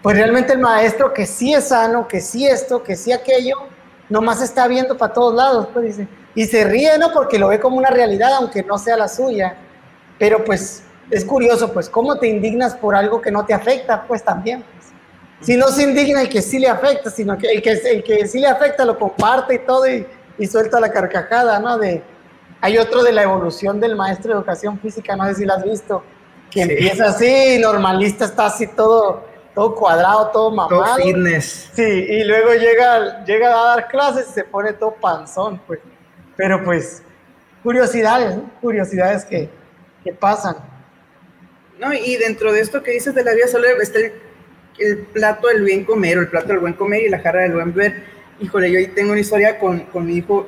pues 0.02 0.16
realmente 0.16 0.54
el 0.54 0.58
maestro 0.58 1.12
que 1.12 1.26
sí 1.26 1.52
es 1.52 1.68
sano, 1.68 2.08
que 2.08 2.20
sí 2.20 2.46
esto, 2.46 2.82
que 2.82 2.96
sí 2.96 3.12
aquello, 3.12 3.56
nomás 4.08 4.42
está 4.42 4.66
viendo 4.66 4.96
para 4.96 5.12
todos 5.12 5.34
lados, 5.34 5.68
pues 5.72 5.98
y 6.34 6.46
se 6.46 6.64
ríe, 6.64 6.96
¿no? 6.98 7.12
Porque 7.12 7.38
lo 7.38 7.48
ve 7.48 7.60
como 7.60 7.76
una 7.76 7.90
realidad, 7.90 8.32
aunque 8.34 8.62
no 8.62 8.78
sea 8.78 8.96
la 8.96 9.08
suya. 9.08 9.56
Pero 10.18 10.44
pues 10.44 10.82
es 11.10 11.24
curioso, 11.24 11.72
pues, 11.72 11.88
cómo 11.88 12.16
te 12.18 12.28
indignas 12.28 12.74
por 12.74 12.94
algo 12.94 13.20
que 13.20 13.30
no 13.30 13.44
te 13.44 13.52
afecta, 13.52 14.04
pues 14.06 14.22
también. 14.22 14.62
Pues. 14.62 14.89
Si 15.40 15.56
no 15.56 15.68
se 15.68 15.84
indigna 15.84 16.22
el 16.22 16.28
que 16.28 16.42
sí 16.42 16.58
le 16.58 16.68
afecta, 16.68 17.10
sino 17.10 17.36
que 17.38 17.50
el 17.50 17.62
que, 17.62 17.72
el 17.72 18.02
que 18.02 18.26
sí 18.26 18.40
le 18.40 18.46
afecta 18.46 18.84
lo 18.84 18.98
comparte 18.98 19.54
y 19.54 19.58
todo 19.60 19.88
y, 19.88 20.06
y 20.38 20.46
suelta 20.46 20.80
la 20.80 20.90
carcajada, 20.90 21.58
¿no? 21.58 21.78
De, 21.78 22.02
hay 22.60 22.78
otro 22.78 23.02
de 23.02 23.12
la 23.12 23.22
evolución 23.22 23.80
del 23.80 23.96
maestro 23.96 24.32
de 24.32 24.38
educación 24.38 24.78
física, 24.78 25.16
no 25.16 25.26
sé 25.26 25.34
si 25.34 25.44
lo 25.44 25.54
has 25.54 25.64
visto, 25.64 26.02
que 26.50 26.62
empieza 26.62 27.06
así, 27.06 27.58
normalista, 27.58 28.26
está 28.26 28.46
así 28.46 28.66
todo, 28.66 29.24
todo 29.54 29.74
cuadrado, 29.74 30.28
todo 30.28 30.50
mamado. 30.50 30.82
Todo 30.82 30.96
fitness. 30.96 31.70
Sí, 31.72 31.82
y 31.82 32.24
luego 32.24 32.52
llega, 32.54 33.24
llega 33.24 33.48
a 33.48 33.76
dar 33.76 33.88
clases 33.88 34.28
y 34.30 34.32
se 34.32 34.44
pone 34.44 34.72
todo 34.74 34.94
panzón, 35.00 35.60
pues. 35.66 35.80
Pero 36.36 36.62
pues, 36.64 37.02
curiosidades, 37.62 38.38
curiosidades 38.60 39.24
que, 39.24 39.48
que, 40.04 40.12
pasan. 40.12 40.56
No, 41.78 41.92
y 41.94 42.16
dentro 42.16 42.52
de 42.52 42.60
esto 42.60 42.82
que 42.82 42.90
dices 42.92 43.14
de 43.14 43.24
la 43.24 43.32
vida 43.32 43.46
saludable 43.46 43.82
está 43.82 44.00
el, 44.00 44.12
plato 45.12 45.48
del 45.48 45.62
bien 45.62 45.84
comer, 45.84 46.18
o 46.18 46.20
el 46.22 46.28
plato 46.28 46.48
del 46.48 46.58
buen 46.58 46.74
comer 46.74 47.02
y 47.02 47.08
la 47.08 47.20
jarra 47.20 47.42
del 47.42 47.52
buen 47.52 47.72
beber. 47.72 48.04
Híjole, 48.40 48.70
yo 48.70 48.78
ahí 48.78 48.88
tengo 48.88 49.12
una 49.12 49.20
historia 49.20 49.58
con, 49.58 49.80
con 49.80 50.06
mi 50.06 50.16
hijo, 50.16 50.46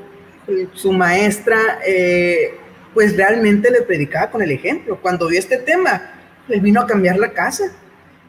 su 0.72 0.92
maestra, 0.92 1.80
eh, 1.86 2.54
pues 2.94 3.16
realmente 3.16 3.70
le 3.70 3.82
predicaba 3.82 4.30
con 4.30 4.42
el 4.42 4.50
ejemplo. 4.50 4.98
Cuando 5.00 5.28
vio 5.28 5.38
este 5.38 5.58
tema, 5.58 6.12
le 6.48 6.58
vino 6.60 6.80
a 6.80 6.86
cambiar 6.86 7.18
la 7.18 7.32
casa 7.32 7.72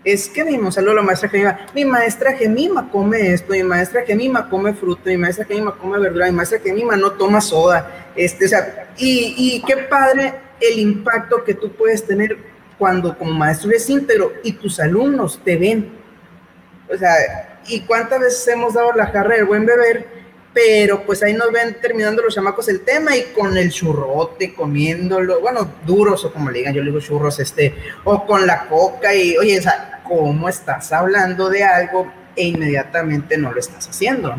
es 0.04 0.28
que 0.28 0.44
mi 0.44 0.56
a 0.56 0.82
la 0.82 1.02
maestra 1.02 1.30
Gemima, 1.30 1.60
mi 1.74 1.86
maestra 1.86 2.34
Gemima 2.34 2.90
come 2.92 3.34
esto, 3.34 3.54
mi 3.54 3.64
maestra 3.64 4.04
Gemima 4.04 4.50
come 4.50 4.74
fruta, 4.74 5.10
mi 5.10 5.18
maestra 5.18 5.46
Gemima 5.46 5.72
come 5.72 5.98
verdura, 5.98 6.26
mi 6.26 6.34
maestra 6.34 6.60
Gemima 6.60 6.96
no 6.98 7.12
toma 7.12 7.40
soda, 7.40 8.10
este, 8.16 8.46
o 8.46 8.48
sea, 8.50 8.90
y, 8.98 9.34
y 9.38 9.64
qué 9.66 9.78
padre 9.78 10.34
el 10.60 10.80
impacto 10.80 11.44
que 11.44 11.54
tú 11.54 11.72
puedes 11.72 12.06
tener 12.06 12.38
cuando 12.84 13.18
como 13.18 13.32
maestro 13.32 13.70
eres 13.70 13.90
íntegro 13.90 14.34
y 14.44 14.52
tus 14.52 14.78
alumnos 14.78 15.40
te 15.42 15.56
ven. 15.56 15.90
O 16.94 16.98
sea, 16.98 17.62
¿y 17.66 17.80
cuántas 17.80 18.20
veces 18.20 18.46
hemos 18.50 18.74
dado 18.74 18.92
la 18.92 19.06
jarra 19.06 19.36
del 19.36 19.46
buen 19.46 19.66
beber? 19.66 20.06
pero 20.54 21.02
pues 21.06 21.24
ahí 21.24 21.34
nos 21.34 21.50
ven 21.52 21.78
terminando 21.82 22.22
los 22.22 22.36
chamacos 22.36 22.68
el 22.68 22.82
tema 22.82 23.16
y 23.16 23.24
con 23.36 23.58
el 23.58 23.72
churrote 23.72 24.54
comiéndolo, 24.54 25.40
bueno, 25.40 25.68
duros 25.86 26.26
o 26.26 26.34
como 26.34 26.52
le 26.52 26.60
digan, 26.60 26.74
yo 26.74 26.82
le 26.82 26.92
digo 26.92 27.00
churros, 27.00 27.40
este, 27.40 27.74
o 28.04 28.26
con 28.26 28.46
la 28.46 28.68
coca 28.68 29.16
y, 29.16 29.36
oye, 29.38 29.58
o 29.58 29.62
sea, 29.64 30.04
¿cómo 30.08 30.50
estás 30.50 30.92
hablando 30.92 31.50
de 31.50 31.64
algo 31.64 32.12
e 32.36 32.44
inmediatamente 32.50 33.38
no 33.38 33.52
lo 33.52 33.60
estás 33.60 33.88
haciendo? 33.88 34.36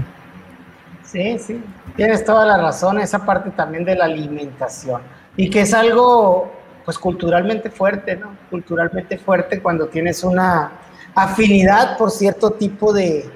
Sí, 1.03 1.37
sí, 1.41 1.61
tienes 1.97 2.25
toda 2.25 2.45
la 2.45 2.59
razón, 2.59 3.01
esa 3.01 3.25
parte 3.25 3.51
también 3.51 3.85
de 3.85 3.97
la 3.97 4.05
alimentación 4.05 5.03
y 5.37 5.51
que 5.51 5.63
es 5.63 5.75
algo, 5.75 6.53
pues 6.85 6.99
culturalmente 6.99 7.71
fuerte, 7.71 8.17
¿no? 8.17 8.37
Culturalmente 8.51 9.19
fuerte 9.19 9.61
cuando 9.61 9.87
tienes 9.87 10.23
una 10.23 10.73
afinidad 11.15 11.97
por 11.97 12.11
cierto 12.11 12.51
tipo 12.51 12.93
de, 12.93 13.31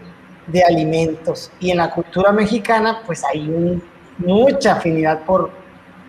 de 0.46 0.64
alimentos. 0.64 1.50
Y 1.60 1.70
en 1.70 1.78
la 1.78 1.90
cultura 1.90 2.32
mexicana, 2.32 3.02
pues 3.06 3.24
hay 3.24 3.80
mucha 4.18 4.72
afinidad 4.72 5.20
por, 5.24 5.50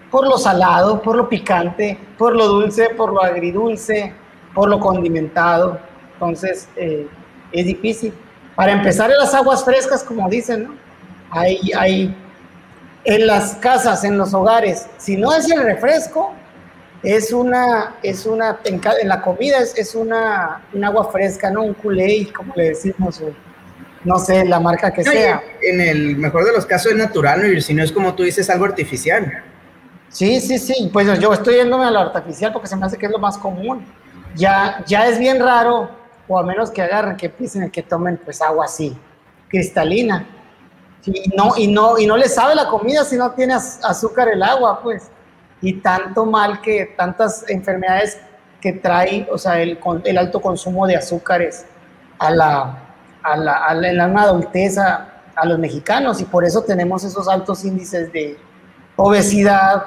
por 0.10 0.28
lo 0.28 0.38
salado, 0.38 1.02
por 1.02 1.16
lo 1.16 1.30
picante, 1.30 1.98
por 2.18 2.36
lo 2.36 2.48
dulce, 2.48 2.90
por 2.90 3.14
lo 3.14 3.24
agridulce, 3.24 4.14
por 4.54 4.70
lo 4.70 4.80
condimentado. 4.80 5.80
Entonces, 6.14 6.68
eh, 6.76 7.08
es 7.52 7.66
difícil. 7.66 8.14
Para 8.56 8.74
empezar, 8.74 9.10
en 9.10 9.18
las 9.18 9.34
aguas 9.34 9.64
frescas, 9.64 10.04
como 10.04 10.28
dicen, 10.28 10.66
¿no? 10.66 10.74
Hay, 11.32 11.72
hay 11.78 12.16
en 13.06 13.28
las 13.28 13.56
casas, 13.56 14.04
en 14.04 14.18
los 14.18 14.34
hogares, 14.34 14.88
si 14.98 15.16
no 15.16 15.34
es 15.34 15.50
el 15.50 15.64
refresco, 15.64 16.34
es 17.04 17.32
una, 17.32 17.96
es 18.04 18.26
una, 18.26 18.60
en, 18.66 19.08
la 19.08 19.22
comida 19.22 19.60
es, 19.60 19.78
es 19.78 19.96
una, 19.96 20.62
un 20.74 20.84
agua 20.84 21.10
fresca, 21.12 21.50
¿no? 21.50 21.64
Un 21.64 21.74
culé, 21.74 22.32
como 22.34 22.54
le 22.56 22.70
decimos, 22.70 23.22
no 24.04 24.20
sé, 24.20 24.46
la 24.46 24.60
marca 24.60 24.92
que 24.92 25.04
sea. 25.04 25.42
En 25.62 25.80
el 25.80 26.18
mejor 26.18 26.46
de 26.46 26.52
los 26.52 26.66
casos 26.66 26.92
es 26.92 26.98
natural, 26.98 27.42
¿no? 27.42 27.48
y 27.48 27.62
si 27.62 27.74
no 27.74 27.84
es 27.84 27.92
como 27.92 28.16
tú 28.16 28.24
dices, 28.24 28.50
algo 28.50 28.66
artificial. 28.66 29.44
Sí, 30.10 30.42
sí, 30.42 30.58
sí, 30.58 30.90
pues 30.92 31.20
yo 31.20 31.34
estoy 31.34 31.56
yéndome 31.56 31.86
a 31.86 31.92
lo 31.92 32.00
artificial 32.00 32.52
porque 32.52 32.68
se 32.68 32.76
me 32.76 32.86
hace 32.86 32.98
que 32.98 33.06
es 33.06 33.12
lo 33.12 33.20
más 33.20 33.38
común. 33.38 33.86
Ya, 34.36 34.84
ya 34.86 35.08
es 35.08 35.20
bien 35.20 35.40
raro, 35.40 35.90
o 36.28 36.38
a 36.38 36.44
menos 36.44 36.72
que 36.72 36.82
agarren, 36.82 37.16
que 37.16 37.30
piensen 37.30 37.70
que 37.70 37.84
tomen 37.84 38.18
pues 38.18 38.42
agua 38.42 38.66
así, 38.66 38.98
cristalina. 39.48 40.28
y, 41.06 41.30
no, 41.36 41.54
y, 41.58 41.68
no, 41.68 41.98
y 41.98 42.06
no 42.06 42.18
le 42.18 42.28
sabe 42.28 42.56
la 42.56 42.68
comida 42.68 43.06
si 43.06 43.16
no 43.16 43.32
tiene 43.32 43.54
azúcar 43.54 44.28
el 44.30 44.44
agua, 44.44 44.82
pues. 44.82 45.10
Y 45.62 45.74
tanto 45.82 46.26
mal 46.26 46.62
que 46.62 46.94
tantas 46.98 47.48
enfermedades 47.50 48.20
que 48.62 48.74
trae, 48.74 49.28
o 49.32 49.38
sea, 49.38 49.62
el, 49.62 49.78
el 50.06 50.18
alto 50.18 50.42
consumo 50.42 50.88
de 50.88 50.96
azúcares 50.96 51.66
a 52.18 52.32
la, 52.32 52.90
a 53.24 53.38
la, 53.38 53.66
a 53.66 53.74
la, 53.74 54.06
adultez 54.22 54.78
a, 54.78 55.16
los 55.46 55.58
mexicanos 55.58 56.20
y 56.20 56.26
por 56.26 56.44
eso 56.44 56.64
tenemos 56.64 57.06
esos 57.06 57.30
altos 57.30 57.64
índices 57.64 58.12
de 58.12 58.38
obesidad, 58.98 59.86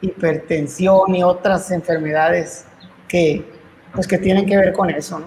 hipertensión 0.00 1.14
y 1.14 1.22
otras 1.22 1.70
enfermedades 1.70 2.64
que, 3.06 3.44
pues, 3.92 4.06
que 4.06 4.16
tienen 4.16 4.46
que 4.46 4.56
ver 4.56 4.72
con 4.72 4.88
eso. 4.88 5.18
¿no? 5.18 5.26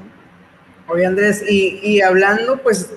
Oye 0.87 1.05
Andrés, 1.05 1.43
y, 1.47 1.79
y 1.83 2.01
hablando 2.01 2.57
pues 2.57 2.91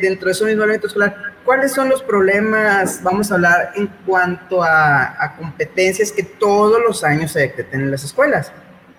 dentro 0.00 0.26
de 0.26 0.32
eso 0.32 0.46
mismo 0.46 0.62
elemento 0.62 0.86
escolar, 0.86 1.33
¿cuáles 1.44 1.72
son 1.72 1.88
los 1.88 2.02
problemas, 2.02 3.02
vamos 3.02 3.30
a 3.30 3.34
hablar 3.34 3.72
en 3.76 3.86
cuanto 4.06 4.62
a, 4.62 5.22
a 5.22 5.36
competencias 5.36 6.10
que 6.10 6.22
todos 6.22 6.80
los 6.86 7.04
años 7.04 7.32
se 7.32 7.40
detectan 7.40 7.82
en 7.82 7.90
las 7.90 8.04
escuelas? 8.04 8.52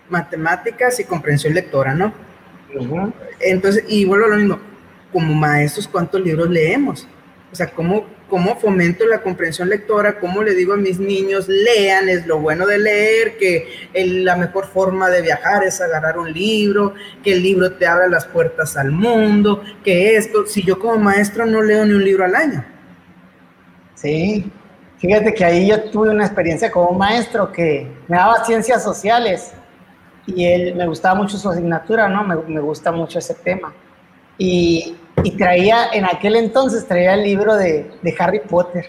Matemáticas 0.10 1.00
y 1.00 1.04
comprensión 1.04 1.54
lectora, 1.54 1.94
¿no? 1.94 2.14
Entonces, 3.40 3.84
y 3.88 4.06
vuelvo 4.06 4.26
a 4.26 4.30
lo 4.30 4.36
mismo, 4.38 4.60
como 5.12 5.34
maestros, 5.34 5.88
¿cuántos 5.88 6.22
libros 6.22 6.50
leemos? 6.50 7.08
O 7.56 7.58
sea, 7.58 7.72
¿cómo, 7.72 8.04
¿cómo 8.30 8.58
fomento 8.58 9.06
la 9.06 9.22
comprensión 9.22 9.70
lectora? 9.70 10.20
¿Cómo 10.20 10.44
le 10.44 10.56
digo 10.56 10.74
a 10.74 10.76
mis 10.76 11.00
niños, 11.00 11.48
lean, 11.48 12.10
es 12.10 12.28
lo 12.28 12.38
bueno 12.38 12.68
de 12.68 12.78
leer, 12.80 13.38
que 13.38 13.70
la 13.94 14.36
mejor 14.36 14.68
forma 14.68 15.10
de 15.10 15.22
viajar 15.22 15.64
es 15.64 15.80
agarrar 15.80 16.20
un 16.20 16.34
libro, 16.34 16.96
que 17.24 17.32
el 17.32 17.42
libro 17.42 17.72
te 17.72 17.88
abra 17.88 18.10
las 18.10 18.26
puertas 18.26 18.76
al 18.76 18.92
mundo, 18.92 19.64
que 19.86 20.18
esto, 20.18 20.46
si 20.46 20.64
yo 20.64 20.78
como 20.78 20.98
maestro 20.98 21.46
no 21.46 21.62
leo 21.62 21.86
ni 21.86 21.94
un 21.94 22.04
libro 22.04 22.26
al 22.26 22.36
año. 22.36 22.66
Sí, 23.94 24.52
fíjate 24.98 25.34
que 25.34 25.46
ahí 25.46 25.70
yo 25.70 25.82
tuve 25.84 26.10
una 26.10 26.26
experiencia 26.26 26.70
como 26.70 26.92
maestro 26.92 27.54
que 27.54 27.88
me 28.10 28.18
daba 28.18 28.44
ciencias 28.44 28.84
sociales 28.84 29.54
y 30.28 30.44
él 30.44 30.76
me 30.76 30.86
gustaba 30.88 31.16
mucho 31.16 31.38
su 31.38 31.50
asignatura, 31.50 32.10
¿no? 32.10 32.26
Me, 32.26 32.36
me 32.36 32.60
gusta 32.60 32.92
mucho 32.92 33.18
ese 33.18 33.34
tema. 33.34 33.74
Y, 34.38 34.98
y, 35.24 35.38
traía, 35.38 35.90
en 35.94 36.06
aquel 36.06 36.36
entonces 36.36 36.88
traía 36.88 37.14
el 37.14 37.24
libro 37.24 37.56
de, 37.56 37.92
de, 38.02 38.16
Harry 38.20 38.40
Potter. 38.40 38.86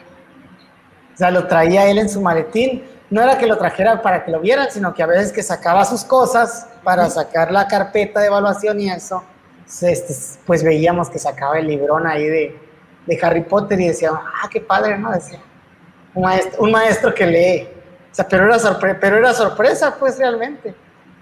O 1.15 1.17
sea, 1.17 1.31
lo 1.31 1.47
traía 1.47 1.87
él 1.87 1.99
en 1.99 2.09
su 2.09 2.21
maletín. 2.21 2.85
No 3.09 3.23
era 3.23 3.39
que 3.39 3.47
lo 3.47 3.57
trajera 3.57 4.03
para 4.03 4.25
que 4.25 4.31
lo 4.31 4.41
vieran, 4.41 4.69
sino 4.71 4.93
que 4.93 5.03
a 5.03 5.07
veces 5.07 5.33
que 5.33 5.43
sacaba 5.43 5.85
sus 5.85 6.05
cosas 6.05 6.67
para 6.83 7.09
sacar 7.09 7.53
la 7.53 7.67
carpeta 7.69 8.21
de 8.21 8.27
evaluación 8.27 8.81
y 8.81 8.91
eso, 8.91 9.23
este, 9.83 10.15
pues 10.45 10.63
veíamos 10.63 11.09
que 11.09 11.19
sacaba 11.19 11.59
el 11.59 11.69
librón 11.69 12.07
ahí 12.07 12.27
de, 12.27 12.59
de 13.07 13.19
Harry 13.23 13.43
Potter 13.43 13.81
y 13.81 13.89
decía, 13.89 14.11
ah, 14.13 14.49
qué 14.51 14.61
padre, 14.61 14.99
¿no? 14.99 15.13
Decía, 15.13 15.41
un 16.15 16.23
maestro, 16.23 16.63
un 16.63 16.73
maestro 16.73 17.15
que 17.15 17.27
lee. 17.27 17.69
O 18.11 18.15
sea, 18.15 18.27
pero 18.27 18.47
era, 18.47 18.59
sorpre 18.59 18.95
pero 18.95 19.17
era 19.17 19.33
sorpresa, 19.33 19.95
pues 19.99 20.19
realmente 20.19 20.75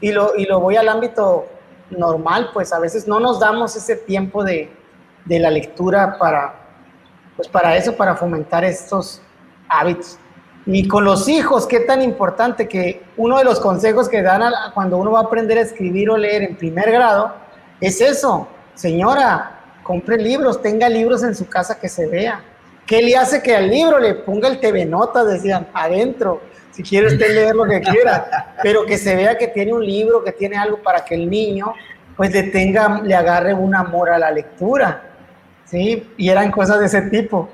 y 0.04 0.12
lo, 0.12 0.36
y 0.36 0.44
lo 0.44 0.60
voy 0.60 0.76
al 0.76 0.88
ámbito 0.90 1.46
normal, 1.90 2.50
pues 2.52 2.74
a 2.74 2.78
veces 2.78 3.08
no 3.08 3.20
nos 3.20 3.40
damos 3.40 3.74
ese 3.74 3.96
tiempo 3.96 4.44
de, 4.44 4.70
de 5.24 5.38
la 5.38 5.50
lectura 5.50 6.16
para, 6.18 6.54
pues 7.36 7.48
para 7.48 7.76
eso, 7.76 7.96
para 7.96 8.16
fomentar 8.16 8.64
estos 8.64 9.20
hábitos. 9.68 10.18
Y 10.66 10.88
con 10.88 11.04
los 11.04 11.28
hijos, 11.28 11.66
qué 11.66 11.80
tan 11.80 12.00
importante 12.00 12.66
que 12.66 13.02
uno 13.16 13.38
de 13.38 13.44
los 13.44 13.60
consejos 13.60 14.08
que 14.08 14.22
dan 14.22 14.42
cuando 14.72 14.96
uno 14.96 15.12
va 15.12 15.20
a 15.20 15.22
aprender 15.24 15.58
a 15.58 15.62
escribir 15.62 16.08
o 16.10 16.16
leer 16.16 16.42
en 16.42 16.56
primer 16.56 16.90
grado 16.90 17.34
es 17.80 18.00
eso. 18.00 18.48
Señora, 18.74 19.60
compre 19.82 20.16
libros, 20.16 20.62
tenga 20.62 20.88
libros 20.88 21.22
en 21.22 21.34
su 21.34 21.46
casa 21.46 21.78
que 21.78 21.88
se 21.88 22.06
vea. 22.06 22.42
¿Qué 22.86 23.02
le 23.02 23.16
hace 23.16 23.42
que 23.42 23.54
al 23.54 23.68
libro 23.68 23.98
le 23.98 24.14
ponga 24.14 24.48
el 24.48 24.60
TV 24.60 24.84
Notas, 24.86 25.26
decían, 25.26 25.68
adentro? 25.74 26.40
si 26.74 26.82
quiere 26.82 27.06
usted 27.06 27.32
leer 27.32 27.54
lo 27.54 27.64
que 27.66 27.80
quiera, 27.80 28.56
pero 28.60 28.84
que 28.84 28.98
se 28.98 29.14
vea 29.14 29.38
que 29.38 29.46
tiene 29.46 29.72
un 29.72 29.86
libro, 29.86 30.24
que 30.24 30.32
tiene 30.32 30.56
algo 30.56 30.82
para 30.82 31.04
que 31.04 31.14
el 31.14 31.30
niño 31.30 31.72
pues 32.16 32.32
le 32.32 32.42
le 33.04 33.14
agarre 33.14 33.54
un 33.54 33.74
amor 33.76 34.10
a 34.10 34.18
la 34.18 34.30
lectura, 34.32 35.13
¿sí? 35.66 36.06
Y 36.16 36.28
eran 36.28 36.50
cosas 36.50 36.80
de 36.80 36.86
ese 36.86 37.02
tipo. 37.02 37.48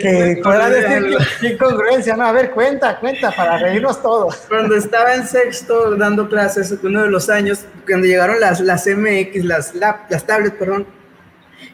que 0.00 0.40
pueda 0.42 0.68
decir 0.68 1.16
incongruencia, 1.52 2.16
no, 2.16 2.24
a 2.24 2.32
ver, 2.32 2.50
cuenta, 2.50 2.98
cuenta, 2.98 3.30
para 3.30 3.58
reírnos 3.58 4.02
todos. 4.02 4.36
Cuando 4.48 4.74
estaba 4.74 5.14
en 5.14 5.26
sexto 5.26 5.96
dando 5.96 6.28
clases, 6.28 6.76
uno 6.82 7.02
de 7.02 7.10
los 7.10 7.30
años, 7.30 7.64
cuando 7.86 8.06
llegaron 8.06 8.38
las, 8.40 8.60
las 8.60 8.86
MX, 8.86 9.44
las, 9.44 9.74
las 9.74 10.26
tablets, 10.26 10.56
perdón, 10.56 10.86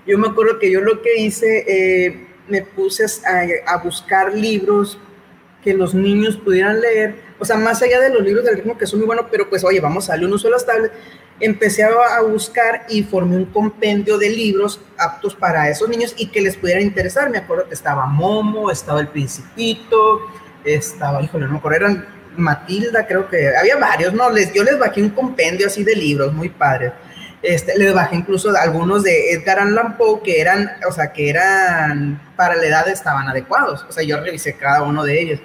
yo 0.07 0.19
me 0.19 0.29
acuerdo 0.29 0.59
que 0.59 0.71
yo 0.71 0.81
lo 0.81 1.03
que 1.03 1.17
hice, 1.17 1.65
eh, 1.67 2.29
me 2.49 2.63
puse 2.63 3.05
a, 3.05 3.73
a, 3.73 3.79
buscar 3.79 4.35
libros 4.35 4.99
que 5.63 5.73
los 5.73 5.95
niños 5.95 6.37
pudieran 6.37 6.81
leer, 6.81 7.17
o 7.39 7.45
sea, 7.45 7.57
más 7.57 7.83
allá 7.83 8.01
de 8.01 8.11
los 8.11 8.23
libros 8.23 8.45
del 8.45 8.57
ritmo 8.57 8.77
que 8.77 8.87
son 8.87 9.01
muy 9.01 9.07
buenos, 9.07 9.27
pero 9.31 9.49
pues, 9.49 9.65
oye, 9.65 9.81
vamos 9.81 10.09
a 10.09 10.13
darle 10.13 10.27
un 10.27 10.35
uso 10.35 10.49
a 10.49 10.53
las 10.53 10.67
tablets, 10.67 10.95
empecé 11.41 11.83
a, 11.83 12.21
buscar 12.23 12.87
y 12.89 13.03
formé 13.03 13.37
un 13.37 13.47
compendio 13.47 14.19
de 14.19 14.31
libros 14.31 14.81
aptos 14.99 15.35
para 15.35 15.69
esos 15.69 15.89
niños 15.89 16.15
y 16.17 16.29
que 16.29 16.41
les 16.41 16.57
pudieran 16.57 16.83
interesar. 16.83 17.31
Me 17.31 17.39
acuerdo 17.39 17.69
que 17.69 17.75
estaba 17.75 18.07
Momo, 18.07 18.71
estaba 18.71 19.01
El 19.01 19.09
Principito, 19.09 20.21
estaba, 20.65 21.23
híjole, 21.23 21.47
no 21.47 21.53
me 21.53 21.59
acuerdo, 21.59 21.77
eran 21.77 22.07
Matilda, 22.37 23.07
creo 23.07 23.29
que 23.29 23.57
había 23.57 23.77
varios, 23.77 24.13
¿no? 24.13 24.31
Les, 24.31 24.53
yo 24.53 24.65
les 24.65 24.79
bajé 24.79 25.03
un 25.03 25.11
compendio 25.11 25.67
así 25.67 25.85
de 25.85 25.95
libros, 25.95 26.33
muy 26.33 26.49
padres. 26.49 26.93
Este, 27.43 27.77
les 27.79 27.93
bajé 27.93 28.17
incluso 28.17 28.51
algunos 28.57 29.03
de 29.03 29.33
Edgar 29.33 29.59
Allan 29.59 29.99
Poe 29.99 30.23
que 30.23 30.41
eran, 30.41 30.71
o 30.89 30.93
sea, 30.93 31.13
que 31.13 31.29
eran 31.29 32.19
para 32.37 32.57
la 32.57 32.65
edad 32.65 32.89
estaban 32.89 33.29
adecuados. 33.29 33.85
O 33.89 33.93
sea, 33.93 34.03
yo 34.03 34.19
revisé 34.21 34.57
cada 34.57 34.83
uno 34.83 35.05
de 35.05 35.21
ellos. 35.21 35.41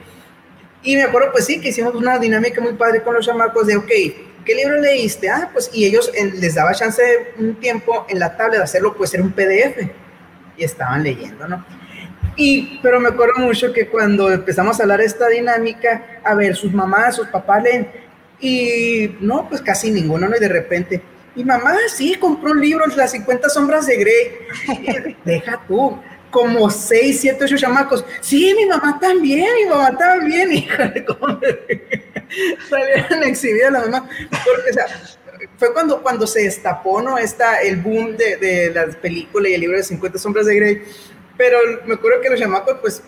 Y 0.81 0.95
me 0.95 1.03
acuerdo, 1.03 1.33
pues 1.33 1.45
sí, 1.45 1.59
que 1.59 1.69
hicimos 1.69 1.93
una 1.93 2.17
dinámica 2.17 2.61
muy 2.61 2.73
padre 2.73 3.01
con 3.03 3.13
los 3.13 3.25
chamacos 3.25 3.67
de, 3.67 3.75
ok, 3.75 3.91
¿qué 4.49 4.55
libro 4.55 4.81
leíste? 4.81 5.29
Ah, 5.29 5.47
pues, 5.53 5.69
y 5.71 5.85
ellos 5.85 6.11
les 6.33 6.55
daba 6.55 6.73
chance 6.73 6.99
de 7.03 7.33
un 7.37 7.55
tiempo 7.59 8.07
en 8.09 8.17
la 8.17 8.35
tablet 8.35 8.57
de 8.57 8.63
hacerlo, 8.63 8.95
pues 8.97 9.13
era 9.13 9.21
un 9.21 9.31
PDF. 9.31 9.87
Y 10.57 10.63
estaban 10.63 11.03
leyendo, 11.03 11.47
¿no? 11.47 11.63
Y, 12.35 12.79
pero 12.81 12.99
me 12.99 13.09
acuerdo 13.09 13.35
mucho 13.37 13.71
que 13.71 13.87
cuando 13.87 14.31
empezamos 14.31 14.79
a 14.79 14.83
hablar 14.83 15.01
de 15.01 15.05
esta 15.05 15.27
dinámica, 15.27 16.19
a 16.23 16.33
ver, 16.33 16.55
sus 16.55 16.73
mamás, 16.73 17.17
sus 17.17 17.27
papás 17.27 17.61
leen, 17.61 17.89
y 18.39 19.17
no, 19.19 19.47
pues 19.47 19.61
casi 19.61 19.91
ninguno, 19.91 20.27
¿no? 20.27 20.35
Y 20.35 20.39
de 20.39 20.49
repente, 20.49 20.99
mi 21.35 21.43
mamá 21.43 21.75
sí 21.87 22.15
compró 22.15 22.51
un 22.51 22.59
libro, 22.59 22.87
Las 22.87 23.11
50 23.11 23.49
sombras 23.49 23.85
de 23.85 23.97
Grey. 23.97 25.15
Deja 25.25 25.61
tú, 25.67 25.95
como 26.31 26.71
6, 26.71 27.21
7, 27.21 27.43
8 27.43 27.55
chamacos. 27.55 28.03
Sí, 28.19 28.51
mi 28.57 28.65
mamá 28.65 28.97
también, 28.99 29.47
mi 29.63 29.69
mamá 29.69 29.95
también. 29.95 30.51
Híjole, 30.53 31.05
¿cómo 31.05 31.39
salieron 32.69 33.23
exhibidas 33.23 33.71
la 33.71 33.79
mamá, 33.81 34.09
porque 34.29 34.69
o 34.69 34.73
sea, 34.73 34.85
fue 35.57 35.73
cuando, 35.73 36.01
cuando 36.01 36.27
se 36.27 36.43
destapó, 36.43 37.01
¿no? 37.01 37.17
Esta, 37.17 37.61
el 37.61 37.77
boom 37.77 38.17
de, 38.17 38.37
de 38.37 38.71
las 38.73 38.95
películas 38.95 39.51
y 39.51 39.55
el 39.55 39.61
libro 39.61 39.77
de 39.77 39.83
50 39.83 40.17
sombras 40.17 40.45
de 40.45 40.55
Grey, 40.55 40.81
pero 41.37 41.57
me 41.85 41.93
acuerdo 41.93 42.21
que 42.21 42.29
los 42.29 42.39
chamacos, 42.39 42.77
pues, 42.81 43.03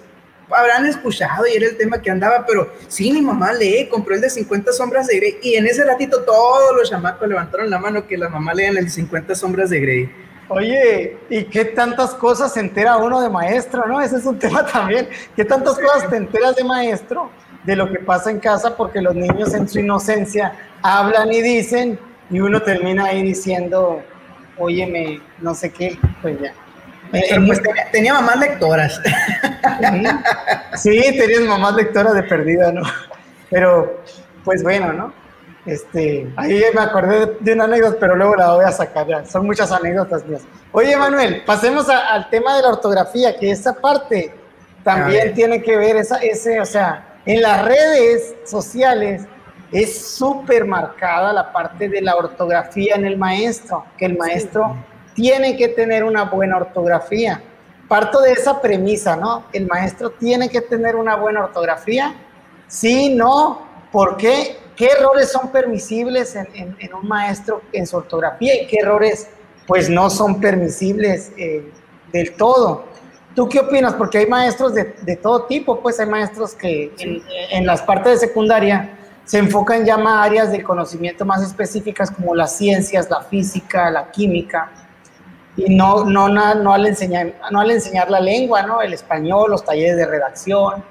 habrán 0.53 0.85
escuchado 0.85 1.45
y 1.47 1.55
era 1.55 1.67
el 1.67 1.77
tema 1.77 2.01
que 2.01 2.11
andaba, 2.11 2.45
pero 2.45 2.71
sí, 2.87 3.11
mi 3.11 3.21
mamá 3.21 3.53
lee, 3.53 3.87
compró 3.89 4.15
el 4.15 4.21
de 4.21 4.29
50 4.29 4.73
sombras 4.73 5.07
de 5.07 5.17
Grey, 5.17 5.39
y 5.41 5.55
en 5.55 5.67
ese 5.67 5.83
ratito 5.83 6.23
todos 6.23 6.75
los 6.75 6.89
chamacos 6.89 7.27
levantaron 7.27 7.69
la 7.69 7.79
mano 7.79 8.05
que 8.07 8.17
la 8.17 8.29
mamá 8.29 8.53
leía 8.53 8.69
el 8.69 8.85
de 8.85 8.89
50 8.89 9.35
sombras 9.35 9.69
de 9.69 9.79
Grey. 9.79 10.11
Oye, 10.49 11.17
¿y 11.29 11.45
qué 11.45 11.63
tantas 11.63 12.13
cosas 12.13 12.53
se 12.53 12.59
entera 12.59 12.97
uno 12.97 13.21
de 13.21 13.29
maestro, 13.29 13.87
no? 13.87 14.01
Ese 14.01 14.17
es 14.17 14.25
un 14.25 14.37
tema 14.37 14.65
también. 14.65 15.07
¿Qué 15.33 15.45
tantas 15.45 15.79
cosas 15.79 16.09
te 16.09 16.17
enteras 16.17 16.57
de 16.57 16.65
maestro? 16.65 17.29
De 17.63 17.75
lo 17.75 17.91
que 17.91 17.99
pasa 17.99 18.31
en 18.31 18.39
casa 18.39 18.75
porque 18.75 19.01
los 19.01 19.15
niños 19.15 19.53
en 19.53 19.67
su 19.67 19.79
inocencia 19.79 20.53
hablan 20.81 21.31
y 21.31 21.41
dicen 21.41 21.99
y 22.29 22.39
uno 22.39 22.61
termina 22.61 23.05
ahí 23.05 23.23
diciendo, 23.23 24.01
óyeme, 24.57 25.21
no 25.39 25.53
sé 25.53 25.71
qué, 25.71 25.99
pues 26.21 26.39
ya. 26.39 26.53
pues 27.45 27.61
tenía, 27.91 28.13
mamás 28.13 28.39
lectoras. 28.39 29.01
Sí, 30.75 31.01
tenías 31.17 31.41
mamás 31.41 31.75
lectoras 31.75 32.13
de 32.13 32.23
perdida, 32.23 32.71
¿no? 32.71 32.81
Pero, 33.49 34.01
pues 34.45 34.63
bueno, 34.63 34.93
¿no? 34.93 35.13
Este, 35.65 36.31
ahí 36.37 36.63
me 36.73 36.81
acordé 36.81 37.37
de 37.39 37.53
una 37.53 37.65
anécdota, 37.65 37.97
pero 37.99 38.15
luego 38.15 38.35
la 38.35 38.53
voy 38.53 38.65
a 38.65 38.71
sacar 38.71 39.05
ya. 39.07 39.25
Son 39.25 39.45
muchas 39.45 39.71
anécdotas 39.71 40.25
mías. 40.25 40.41
Oye, 40.71 40.95
Manuel, 40.95 41.43
pasemos 41.45 41.87
al 41.89 42.29
tema 42.29 42.55
de 42.55 42.63
la 42.63 42.69
ortografía, 42.69 43.37
que 43.37 43.51
esa 43.51 43.73
parte 43.73 44.33
también 44.83 45.33
tiene 45.33 45.61
que 45.61 45.75
ver, 45.75 45.97
esa, 45.97 46.17
ese, 46.17 46.59
o 46.59 46.65
sea, 46.65 47.10
en 47.25 47.41
las 47.41 47.65
redes 47.65 48.35
sociales 48.45 49.23
es 49.71 50.05
súper 50.15 50.65
marcada 50.65 51.31
la 51.31 51.51
parte 51.51 51.87
de 51.87 52.01
la 52.01 52.15
ortografía 52.15 52.95
en 52.95 53.05
el 53.05 53.17
maestro, 53.17 53.85
que 53.97 54.05
el 54.05 54.17
maestro 54.17 54.75
tiene 55.13 55.55
que 55.55 55.69
tener 55.69 56.03
una 56.03 56.25
buena 56.25 56.57
ortografía. 56.57 57.41
Parto 57.87 58.21
de 58.21 58.31
esa 58.31 58.61
premisa, 58.61 59.15
¿no? 59.15 59.45
El 59.53 59.67
maestro 59.67 60.11
tiene 60.11 60.49
que 60.49 60.61
tener 60.61 60.95
una 60.95 61.15
buena 61.15 61.43
ortografía. 61.43 62.15
Sí, 62.67 63.13
no, 63.13 63.67
¿por 63.91 64.17
qué? 64.17 64.57
¿Qué 64.75 64.87
errores 64.87 65.31
son 65.31 65.51
permisibles 65.51 66.35
en, 66.35 66.93
un 66.93 67.07
maestro 67.07 67.61
en 67.71 67.85
su 67.85 67.97
ortografía 67.97 68.61
y 68.61 68.67
qué 68.67 68.77
errores 68.81 69.27
pues 69.67 69.89
no 69.89 70.09
son 70.09 70.39
permisibles 70.39 71.31
eh, 71.37 71.69
del 72.11 72.33
todo? 72.35 72.85
¿Tú 73.35 73.47
qué 73.47 73.59
opinas? 73.59 73.93
Porque 73.93 74.19
hay 74.19 74.27
maestros 74.27 74.73
de, 74.73 74.95
de 75.01 75.15
todo 75.15 75.45
tipo, 75.45 75.79
pues 75.79 75.99
hay 75.99 76.07
maestros 76.07 76.53
que 76.53 76.91
en, 77.51 77.65
las 77.65 77.81
partes 77.81 78.19
de 78.19 78.27
secundaria 78.27 78.97
se 79.23 79.37
enfocan 79.37 79.85
ya 79.85 79.97
más 79.97 80.27
áreas 80.27 80.51
de 80.51 80.61
conocimiento 80.61 81.23
más 81.25 81.41
específicas 81.41 82.11
como 82.11 82.35
las 82.35 82.57
ciencias, 82.57 83.09
la 83.09 83.21
física, 83.21 83.89
la 83.89 84.11
química, 84.11 84.71
y 85.55 85.73
no, 85.73 86.05
no, 86.05 86.27
no, 86.27 86.73
al, 86.73 86.85
enseñar, 86.85 87.33
no 87.51 87.61
al 87.61 87.71
enseñar 87.71 88.09
la 88.09 88.19
lengua, 88.19 88.63
¿no? 88.63 88.81
El 88.81 88.93
español, 88.93 89.51
los 89.51 89.63
talleres 89.63 89.97
de 89.97 90.05
redacción. 90.05 90.83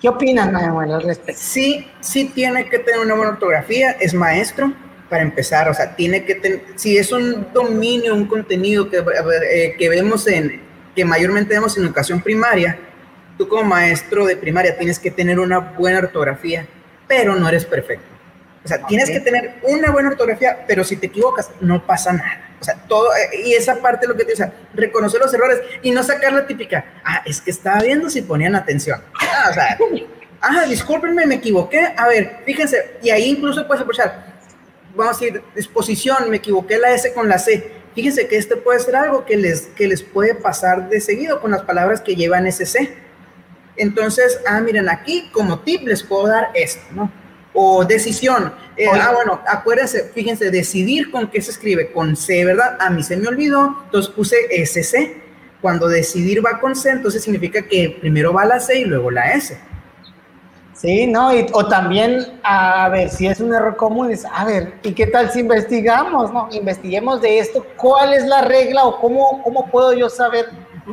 ¿Qué 0.00 0.08
opinan, 0.08 0.52
Manuel, 0.52 0.92
al 0.92 1.02
respecto? 1.02 1.40
Sí, 1.44 1.88
sí 2.00 2.30
tiene 2.34 2.68
que 2.68 2.78
tener 2.80 3.00
una 3.00 3.14
buena 3.14 3.32
ortografía, 3.32 3.92
es 3.92 4.14
maestro, 4.14 4.72
para 5.08 5.22
empezar, 5.22 5.68
o 5.68 5.74
sea, 5.74 5.94
tiene 5.94 6.24
que 6.24 6.36
tener, 6.36 6.64
si 6.76 6.96
es 6.96 7.12
un 7.12 7.46
dominio, 7.52 8.14
un 8.14 8.26
contenido 8.26 8.88
que, 8.88 8.98
eh, 8.98 9.74
que 9.78 9.88
vemos 9.88 10.26
en, 10.26 10.71
que 10.94 11.04
mayormente 11.04 11.54
vemos 11.54 11.76
en 11.76 11.84
educación 11.84 12.20
primaria, 12.20 12.78
tú 13.38 13.48
como 13.48 13.64
maestro 13.64 14.26
de 14.26 14.36
primaria 14.36 14.76
tienes 14.76 14.98
que 14.98 15.10
tener 15.10 15.38
una 15.38 15.58
buena 15.58 15.98
ortografía, 15.98 16.66
pero 17.06 17.34
no 17.34 17.48
eres 17.48 17.64
perfecto. 17.64 18.06
O 18.64 18.68
sea, 18.68 18.86
tienes 18.86 19.10
que 19.10 19.20
tener 19.20 19.56
una 19.62 19.90
buena 19.90 20.10
ortografía, 20.10 20.64
pero 20.68 20.84
si 20.84 20.96
te 20.96 21.06
equivocas, 21.06 21.50
no 21.60 21.84
pasa 21.84 22.12
nada. 22.12 22.48
O 22.60 22.64
sea, 22.64 22.76
todo, 22.86 23.08
eh, 23.12 23.42
y 23.44 23.54
esa 23.54 23.76
parte 23.82 24.04
es 24.04 24.08
lo 24.08 24.16
que 24.16 24.24
te 24.24 24.32
dice, 24.32 24.52
reconocer 24.72 25.20
los 25.20 25.34
errores 25.34 25.60
y 25.82 25.90
no 25.90 26.04
sacar 26.04 26.32
la 26.32 26.46
típica, 26.46 26.84
ah, 27.04 27.22
es 27.26 27.40
que 27.40 27.50
estaba 27.50 27.80
viendo 27.80 28.08
si 28.08 28.22
ponían 28.22 28.54
atención. 28.54 29.02
Ah, 29.20 29.48
o 29.50 29.54
sea, 29.54 29.78
ah, 30.40 30.64
discúlpenme, 30.68 31.26
me 31.26 31.36
equivoqué. 31.36 31.92
A 31.96 32.06
ver, 32.06 32.38
fíjense, 32.44 32.98
y 33.02 33.10
ahí 33.10 33.30
incluso 33.30 33.66
puedes 33.66 33.82
aprovechar, 33.82 34.26
vamos 34.94 35.16
a 35.16 35.24
decir, 35.24 35.42
disposición, 35.56 36.30
me 36.30 36.36
equivoqué 36.36 36.78
la 36.78 36.92
S 36.92 37.12
con 37.12 37.28
la 37.28 37.38
C 37.38 37.81
Fíjense 37.94 38.26
que 38.26 38.36
este 38.36 38.56
puede 38.56 38.80
ser 38.80 38.96
algo 38.96 39.24
que 39.24 39.36
les, 39.36 39.62
que 39.62 39.86
les 39.86 40.02
puede 40.02 40.34
pasar 40.34 40.88
de 40.88 41.00
seguido 41.00 41.40
con 41.40 41.50
las 41.50 41.62
palabras 41.62 42.00
que 42.00 42.14
llevan 42.14 42.46
ese 42.46 42.64
C. 42.64 42.94
Entonces, 43.76 44.40
ah, 44.46 44.60
miren, 44.60 44.88
aquí 44.88 45.30
como 45.32 45.60
tip 45.60 45.86
les 45.86 46.02
puedo 46.02 46.26
dar 46.26 46.50
esto, 46.54 46.82
¿no? 46.94 47.10
O 47.54 47.84
decisión. 47.84 48.54
Eh, 48.76 48.86
ah, 48.90 49.12
bueno, 49.14 49.40
acuérdense, 49.46 50.10
fíjense, 50.14 50.50
decidir 50.50 51.10
con 51.10 51.30
qué 51.30 51.42
se 51.42 51.50
escribe, 51.50 51.92
con 51.92 52.16
C, 52.16 52.44
¿verdad? 52.44 52.76
A 52.80 52.88
mí 52.88 53.02
se 53.02 53.16
me 53.16 53.28
olvidó, 53.28 53.82
entonces 53.84 54.12
puse 54.12 54.36
SC. 54.64 55.20
Cuando 55.60 55.88
decidir 55.88 56.44
va 56.44 56.58
con 56.58 56.74
C, 56.74 56.90
entonces 56.90 57.22
significa 57.22 57.62
que 57.62 57.96
primero 58.00 58.32
va 58.32 58.44
la 58.44 58.58
C 58.58 58.80
y 58.80 58.84
luego 58.84 59.10
la 59.10 59.32
S. 59.32 59.58
Sí, 60.82 61.06
¿no? 61.06 61.30
o 61.52 61.66
también, 61.68 62.40
a 62.42 62.88
ver, 62.88 63.08
si 63.08 63.28
es 63.28 63.38
un 63.38 63.54
error 63.54 63.76
común, 63.76 64.10
es, 64.10 64.24
a 64.24 64.44
ver, 64.44 64.80
¿y 64.82 64.92
qué 64.94 65.06
tal 65.06 65.30
si 65.30 65.38
investigamos, 65.38 66.32
no? 66.32 66.48
Investiguemos 66.50 67.20
de 67.20 67.38
esto, 67.38 67.64
¿cuál 67.76 68.12
es 68.12 68.26
la 68.26 68.40
regla 68.40 68.84
o 68.84 68.98
cómo, 68.98 69.44
cómo 69.44 69.66
puedo 69.70 69.92
yo 69.92 70.10
saber 70.10 70.46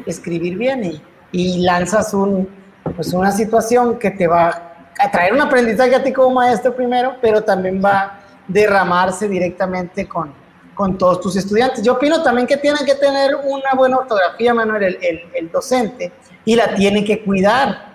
escribir 0.05 0.59
bien? 0.59 0.83
Y, 0.83 1.01
y 1.31 1.63
lanzas 1.63 2.13
un, 2.13 2.47
pues 2.95 3.11
una 3.13 3.31
situación 3.31 3.97
que 3.97 4.11
te 4.11 4.27
va 4.27 4.75
a 4.99 5.09
traer 5.09 5.33
un 5.33 5.41
aprendizaje 5.41 5.95
a 5.95 6.03
ti 6.03 6.13
como 6.13 6.35
maestro 6.35 6.75
primero, 6.75 7.15
pero 7.19 7.43
también 7.43 7.81
va 7.83 7.99
a 7.99 8.19
derramarse 8.47 9.27
directamente 9.27 10.07
con, 10.07 10.31
con 10.75 10.99
todos 10.99 11.19
tus 11.19 11.35
estudiantes. 11.35 11.81
Yo 11.81 11.93
opino 11.93 12.21
también 12.21 12.45
que 12.45 12.57
tienen 12.57 12.85
que 12.85 12.93
tener 12.93 13.35
una 13.37 13.73
buena 13.75 13.97
ortografía, 13.97 14.53
Manuel, 14.53 14.83
el, 14.83 14.99
el, 15.01 15.21
el 15.33 15.51
docente, 15.51 16.11
y 16.45 16.55
la 16.55 16.75
tiene 16.75 17.03
que 17.03 17.23
cuidar 17.23 17.88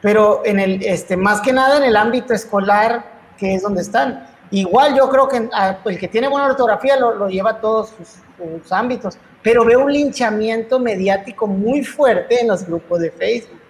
pero 0.00 0.42
en 0.44 0.58
el, 0.58 0.82
este, 0.82 1.16
más 1.16 1.40
que 1.40 1.52
nada 1.52 1.78
en 1.78 1.84
el 1.84 1.96
ámbito 1.96 2.32
escolar, 2.34 3.04
que 3.36 3.54
es 3.54 3.62
donde 3.62 3.82
están. 3.82 4.26
Igual 4.50 4.96
yo 4.96 5.08
creo 5.08 5.28
que 5.28 5.48
ah, 5.52 5.78
el 5.84 5.98
que 5.98 6.08
tiene 6.08 6.28
buena 6.28 6.46
ortografía 6.46 6.96
lo, 6.96 7.14
lo 7.14 7.28
lleva 7.28 7.50
a 7.50 7.60
todos 7.60 7.90
sus, 7.90 8.72
ámbitos, 8.72 9.18
pero 9.42 9.66
veo 9.66 9.84
un 9.84 9.92
linchamiento 9.92 10.78
mediático 10.78 11.46
muy 11.46 11.84
fuerte 11.84 12.40
en 12.40 12.48
los 12.48 12.64
grupos 12.66 13.00
de 13.00 13.10
Facebook. 13.10 13.60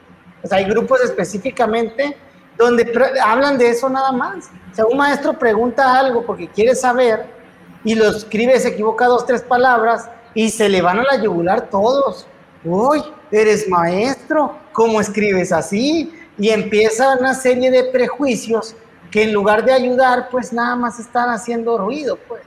O 0.43 0.47
sea, 0.47 0.59
hay 0.59 0.65
grupos 0.65 1.01
específicamente 1.03 2.17
donde 2.57 2.87
hablan 3.25 3.59
de 3.59 3.71
eso 3.71 3.89
nada 3.89 4.13
más. 4.13 4.51
O 4.71 4.75
sea, 4.75 4.87
un 4.87 4.97
maestro 4.97 5.37
pregunta 5.39 5.99
algo 5.99 6.25
porque 6.25 6.49
quiere 6.49 6.75
saber 6.77 7.27
y 7.83 7.95
lo 7.95 8.09
escribe, 8.11 8.59
se 8.61 8.69
equivoca 8.69 9.07
dos, 9.07 9.27
tres 9.27 9.43
palabras 9.43 10.09
y 10.35 10.51
se 10.51 10.69
le 10.69 10.83
van 10.83 11.01
a 11.01 11.03
la 11.03 11.23
yugular 11.23 11.69
todos. 11.69 12.27
Uy, 12.65 13.03
eres 13.31 13.69
maestro, 13.69 14.57
¿cómo 14.73 15.01
escribes 15.01 15.51
así? 15.51 16.15
Y 16.41 16.49
empieza 16.49 17.17
una 17.19 17.35
serie 17.35 17.71
de 17.71 17.85
prejuicios 17.85 18.75
que 19.11 19.25
en 19.25 19.33
lugar 19.33 19.65
de 19.65 19.73
ayudar, 19.73 20.29
pues 20.31 20.53
nada 20.53 20.75
más 20.75 20.99
están 20.99 21.29
haciendo 21.29 21.77
ruido, 21.77 22.19
pues. 22.29 22.43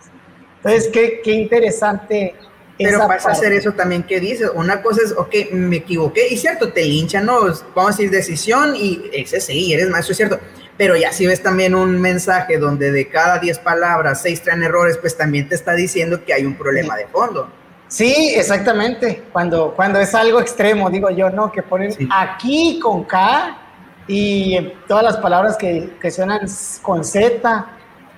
Entonces, 0.58 0.90
qué, 0.92 1.22
qué 1.24 1.32
interesante. 1.34 2.36
Pero 2.78 3.08
vas 3.08 3.26
a 3.28 3.32
hacer 3.32 3.54
eso 3.54 3.74
también 3.74 4.02
¿qué 4.02 4.20
dices. 4.20 4.50
Una 4.56 4.82
cosa 4.82 5.02
es, 5.06 5.12
ok, 5.12 5.52
me 5.52 5.78
equivoqué, 5.78 6.28
y 6.30 6.38
cierto, 6.38 6.74
te 6.74 6.84
linchan, 6.84 7.26
¿no? 7.26 7.42
Vamos 7.76 7.94
a 7.94 7.98
decir 7.98 8.10
decisión, 8.10 8.76
y 8.76 9.10
ese 9.14 9.40
sí, 9.40 9.72
eres 9.72 9.90
maestro, 9.90 10.14
es 10.14 10.18
cierto. 10.18 10.40
Pero 10.76 10.96
ya 10.96 11.14
si 11.14 11.28
ves 11.28 11.44
también 11.44 11.76
un 11.76 12.02
mensaje 12.02 12.58
donde 12.58 12.92
de 12.92 13.08
cada 13.08 13.38
10 13.38 13.60
palabras, 13.60 14.24
6 14.24 14.42
traen 14.42 14.64
errores, 14.64 14.98
pues 14.98 15.16
también 15.16 15.48
te 15.48 15.54
está 15.54 15.74
diciendo 15.74 16.26
que 16.26 16.34
hay 16.34 16.46
un 16.46 16.56
problema 16.56 16.96
de 16.96 17.06
fondo. 17.08 17.48
Sí, 17.88 18.34
exactamente. 18.36 19.22
Cuando, 19.32 19.76
cuando 19.76 20.00
es 20.00 20.16
algo 20.16 20.42
extremo, 20.42 20.90
digo 20.90 21.12
yo, 21.12 21.30
¿no? 21.30 21.52
Que 21.52 21.62
ponen 21.62 21.96
aquí 22.10 22.80
con 22.82 23.04
K 23.04 23.63
y 24.08 24.74
todas 24.88 25.04
las 25.04 25.18
palabras 25.18 25.58
que, 25.58 25.92
que 26.02 26.12
suenan 26.12 26.42
con 26.82 27.04
Z 27.04 27.66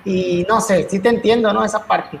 y 0.04 0.46
no 0.48 0.60
sé, 0.60 0.86
sí 0.88 1.00
te 1.00 1.08
entiendo, 1.08 1.52
¿no? 1.52 1.64
Esa 1.64 1.84
parte. 1.84 2.18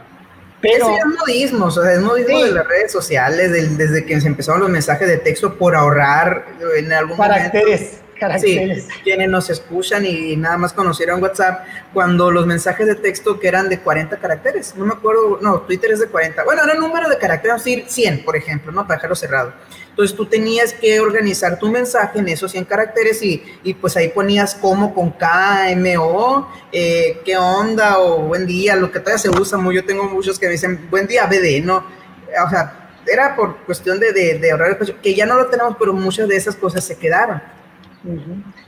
Pero 0.60 0.88
es 0.90 1.04
modismo, 1.20 1.66
o 1.66 1.70
sea, 1.70 1.92
es 1.92 2.00
modismo 2.00 2.42
de 2.42 2.50
las 2.50 2.66
redes 2.66 2.90
sociales, 2.90 3.76
desde 3.76 4.04
que 4.04 4.20
se 4.20 4.26
empezaron 4.26 4.60
los 4.60 4.70
mensajes 4.70 5.06
de 5.06 5.18
texto 5.18 5.54
por 5.56 5.76
ahorrar 5.76 6.46
en 6.76 6.92
algún 6.92 7.16
caracteres, 7.16 8.00
Caracteres. 8.18 8.84
Sí, 8.84 9.00
quienes 9.04 9.28
nos 9.28 9.50
escuchan 9.50 10.06
y 10.06 10.36
nada 10.36 10.56
más 10.56 10.72
conocieron 10.72 11.22
WhatsApp, 11.22 11.66
cuando 11.92 12.30
los 12.30 12.46
mensajes 12.46 12.86
de 12.86 12.94
texto 12.94 13.38
que 13.38 13.48
eran 13.48 13.68
de 13.68 13.80
40 13.80 14.16
caracteres, 14.16 14.74
no 14.74 14.86
me 14.86 14.94
acuerdo, 14.94 15.38
no, 15.42 15.60
Twitter 15.60 15.92
es 15.92 16.00
de 16.00 16.08
40, 16.08 16.44
bueno, 16.44 16.64
era 16.64 16.74
un 16.74 16.80
número 16.80 17.08
de 17.08 17.18
caracteres, 17.18 17.62
decir 17.62 17.84
100, 17.86 18.24
por 18.24 18.36
ejemplo, 18.36 18.72
¿no? 18.72 18.86
Para 18.86 18.96
dejarlo 18.96 19.16
cerrado. 19.16 19.52
Entonces 19.96 20.14
tú 20.14 20.26
tenías 20.26 20.74
que 20.74 21.00
organizar 21.00 21.58
tu 21.58 21.70
mensaje 21.70 22.18
en 22.18 22.28
esos 22.28 22.52
100 22.52 22.66
caracteres 22.66 23.22
y, 23.22 23.42
y 23.64 23.72
pues 23.72 23.96
ahí 23.96 24.10
ponías 24.10 24.54
como 24.54 24.94
con 24.94 25.08
K, 25.12 25.70
M, 25.70 25.96
O, 25.96 26.46
eh, 26.70 27.22
qué 27.24 27.34
onda 27.38 27.98
o 28.00 28.18
buen 28.18 28.46
día, 28.46 28.76
lo 28.76 28.92
que 28.92 29.00
todavía 29.00 29.16
se 29.16 29.30
usa 29.30 29.56
muy. 29.56 29.74
Yo 29.74 29.86
tengo 29.86 30.04
muchos 30.04 30.38
que 30.38 30.44
me 30.44 30.52
dicen 30.52 30.86
buen 30.90 31.06
día, 31.06 31.24
BD, 31.24 31.64
¿no? 31.64 31.78
O 31.78 32.50
sea, 32.50 32.90
era 33.06 33.34
por 33.34 33.56
cuestión 33.64 33.98
de, 33.98 34.12
de, 34.12 34.38
de 34.38 34.50
ahorrar 34.50 34.72
espacio, 34.72 34.96
que 35.00 35.14
ya 35.14 35.24
no 35.24 35.34
lo 35.34 35.46
tenemos, 35.46 35.76
pero 35.78 35.94
muchas 35.94 36.28
de 36.28 36.36
esas 36.36 36.56
cosas 36.56 36.84
se 36.84 36.98
quedaron. 36.98 37.40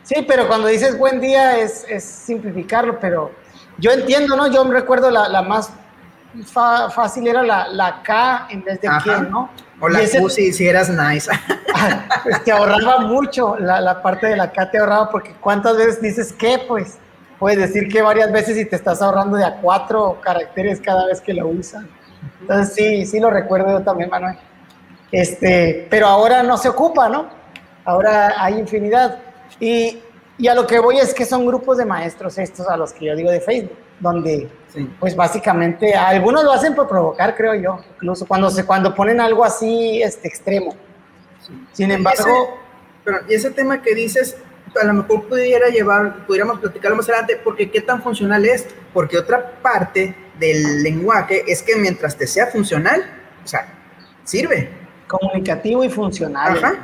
Sí, 0.05 0.25
pero 0.27 0.49
cuando 0.49 0.69
dices 0.69 0.97
buen 0.97 1.21
día 1.21 1.59
es, 1.59 1.85
es 1.91 2.05
simplificarlo, 2.05 2.99
pero 2.99 3.33
yo 3.77 3.91
entiendo, 3.91 4.35
¿no? 4.35 4.47
Yo 4.47 4.65
me 4.65 4.73
recuerdo 4.73 5.11
la, 5.11 5.29
la 5.29 5.43
más 5.43 5.71
fácil 6.51 7.27
era 7.27 7.43
la, 7.43 7.69
la, 7.69 8.03
K 8.03 8.47
en 8.49 8.65
vez 8.65 8.81
de 8.81 8.89
quién, 9.03 9.31
¿no? 9.31 9.51
O 9.81 9.89
la 9.89 10.01
Q 10.01 10.29
si, 10.29 10.67
eras 10.67 10.91
nice. 10.91 11.31
pues 12.25 12.45
te 12.45 12.53
ahorraba 12.53 13.01
mucho, 13.01 13.57
la, 13.59 13.81
la, 13.81 14.03
parte 14.03 14.27
de 14.27 14.37
la 14.37 14.51
K 14.51 14.71
te 14.71 14.79
ahorraba 14.79 15.11
porque 15.11 15.35
cuántas 15.41 15.77
veces 15.77 16.03
dices 16.03 16.33
qué, 16.33 16.61
pues 16.67 16.99
puedes 17.39 17.59
decir 17.59 17.89
que 17.89 18.03
varias 18.03 18.33
veces 18.33 18.57
y 18.59 18.65
te 18.65 18.77
estás 18.77 19.01
ahorrando 19.01 19.37
de 19.37 19.45
a 19.45 19.57
cuatro 19.61 20.21
caracteres 20.21 20.81
cada 20.81 21.07
vez 21.07 21.21
que 21.21 21.33
lo 21.33 21.47
usan. 21.47 21.89
Entonces 22.41 22.75
sí, 22.75 23.07
sí 23.07 23.21
lo 23.21 23.31
recuerdo 23.31 23.71
yo 23.71 23.85
también, 23.85 24.11
Manuel. 24.11 24.37
Este, 25.13 25.87
pero 25.89 26.07
ahora 26.07 26.43
no 26.43 26.59
se 26.59 26.69
ocupa, 26.69 27.09
¿no? 27.09 27.29
Ahora 27.85 28.35
hay 28.37 28.59
infinidad. 28.59 29.19
Y, 29.61 30.01
y 30.37 30.49
a 30.49 30.55
lo 30.55 30.67
que 30.67 30.81
voy 30.81 30.99
es 30.99 31.15
que 31.15 31.25
son 31.25 31.47
grupos 31.47 31.79
de 31.79 31.85
maestros 31.85 32.37
estos 32.39 32.67
a 32.67 32.77
los 32.77 32.93
que 32.93 33.07
yo 33.07 33.17
digo 33.17 33.31
de 33.31 33.41
Facebook 33.41 33.88
donde 34.01 34.49
pues 35.01 35.17
básicamente 35.17 35.95
algunos 35.95 36.45
lo 36.45 36.53
hacen 36.53 36.75
por 36.75 36.89
provocar, 36.89 37.35
creo 37.37 37.55
yo, 37.55 37.81
incluso 37.95 38.27
cuando 38.27 38.51
se 38.51 38.65
cuando 38.65 38.95
ponen 38.95 39.21
algo 39.21 39.45
así 39.45 40.03
este 40.03 40.29
extremo. 40.29 40.77
Sin 41.73 41.91
embargo, 41.91 42.59
pero 43.05 43.19
y 43.29 43.35
ese 43.35 43.51
tema 43.51 43.81
que 43.83 43.95
dices 43.95 44.37
a 44.81 44.85
lo 44.85 44.95
mejor 44.95 45.27
pudiera 45.27 45.69
llevar, 45.69 46.27
pudiéramos 46.27 46.59
platicarlo 46.61 46.97
más 46.97 47.09
adelante, 47.09 47.41
porque 47.43 47.71
qué 47.71 47.81
tan 47.81 48.03
funcional 48.03 48.45
es, 48.45 48.67
porque 48.93 49.19
otra 49.19 49.61
parte 49.63 50.15
del 50.39 50.83
lenguaje 50.83 51.43
es 51.47 51.63
que 51.63 51.77
mientras 51.77 52.17
te 52.17 52.27
sea 52.27 52.47
funcional, 52.47 53.03
o 53.45 53.49
sea, 53.49 53.67
sirve. 54.25 54.69
Comunicativo 55.07 55.83
y 55.85 55.89
funcional. 55.89 56.59
Ajá. 56.59 56.75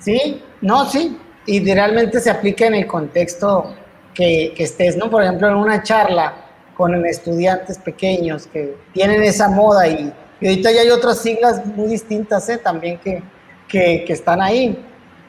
Sí, 0.00 0.42
no, 0.60 0.86
sí, 0.86 1.18
y 1.46 1.72
realmente 1.72 2.20
se 2.20 2.30
aplica 2.30 2.66
en 2.66 2.74
el 2.74 2.86
contexto 2.86 3.74
que, 4.14 4.54
estés, 4.56 4.96
¿no? 4.96 5.10
Por 5.10 5.22
ejemplo, 5.22 5.48
en 5.48 5.56
una 5.56 5.82
charla 5.82 6.34
con 6.76 7.04
estudiantes 7.06 7.78
pequeños 7.78 8.46
que 8.46 8.76
tienen 8.92 9.22
esa 9.22 9.48
moda 9.48 9.86
y, 9.86 10.12
ahorita 10.42 10.72
ya 10.72 10.82
hay 10.82 10.90
otras 10.90 11.22
siglas 11.22 11.64
muy 11.64 11.88
distintas 11.88 12.48
¿eh? 12.48 12.58
también 12.58 12.98
que, 12.98 13.22
que, 13.68 14.04
están 14.08 14.42
ahí, 14.42 14.78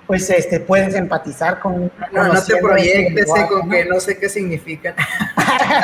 pues 0.06 0.30
este, 0.30 0.60
puedes 0.60 0.94
empatizar 0.94 1.60
con... 1.60 1.92
No, 2.12 2.24
no 2.28 2.44
te 2.44 2.58
proyectes 2.58 3.30
¿eh? 3.30 3.48
con 3.48 3.70
que 3.70 3.86
no 3.86 4.00
sé 4.00 4.18
qué 4.18 4.30
significan. 4.30 4.94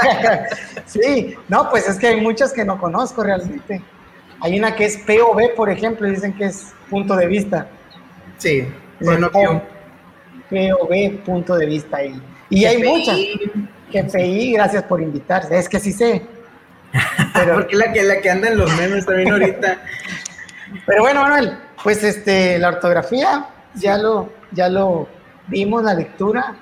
sí, 0.86 1.36
no, 1.48 1.70
pues 1.70 1.88
es 1.88 1.98
que 1.98 2.08
hay 2.08 2.22
muchas 2.22 2.52
que 2.52 2.66
no 2.66 2.80
conozco 2.80 3.24
realmente. 3.24 3.82
Hay 4.42 4.60
una 4.60 4.76
que 4.76 4.86
es 4.86 4.98
POV, 4.98 5.56
por 5.56 5.70
ejemplo, 5.70 6.08
dicen 6.08 6.34
que 6.34 6.46
es 6.46 6.74
punto 6.90 7.16
de 7.16 7.28
vista. 7.28 7.68
Sí, 8.38 8.68
bueno, 9.00 9.30
POV, 9.32 11.24
punto 11.24 11.56
de 11.56 11.66
vista. 11.68 12.04
Y 12.04 12.22
y 12.52 12.66
hay 12.66 12.84
muchas. 12.84 13.18
GPI, 13.92 14.54
gracias 14.54 14.84
por 14.84 15.02
invitarse. 15.02 15.58
Es 15.58 15.68
que 15.68 15.80
sí 15.80 15.92
sé. 15.92 16.22
Pero, 17.34 17.54
Porque 17.56 17.76
la 17.76 17.92
que, 17.92 18.04
la 18.04 18.22
que 18.22 18.30
anda 18.30 18.50
en 18.50 18.58
los 18.58 18.72
memes 18.76 19.06
también 19.06 19.32
ahorita. 19.32 19.82
Pero 20.86 21.02
bueno, 21.02 21.22
Manuel, 21.24 21.58
pues 21.84 22.04
este, 22.04 22.60
la 22.60 22.70
ortografía 22.70 23.48
ya 23.76 23.98
lo, 23.98 24.30
ya 24.52 24.70
lo 24.70 25.08
vimos, 25.48 25.84
la 25.84 25.94
lectura 25.94 26.56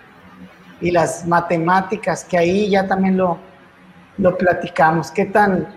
y 0.79 0.91
las 0.91 1.25
matemáticas, 1.27 2.23
que 2.23 2.37
ahí 2.37 2.69
ya 2.69 2.87
también 2.87 3.17
lo, 3.17 3.37
lo 4.17 4.37
platicamos. 4.37 5.11
¿Qué 5.11 5.25
tan, 5.25 5.67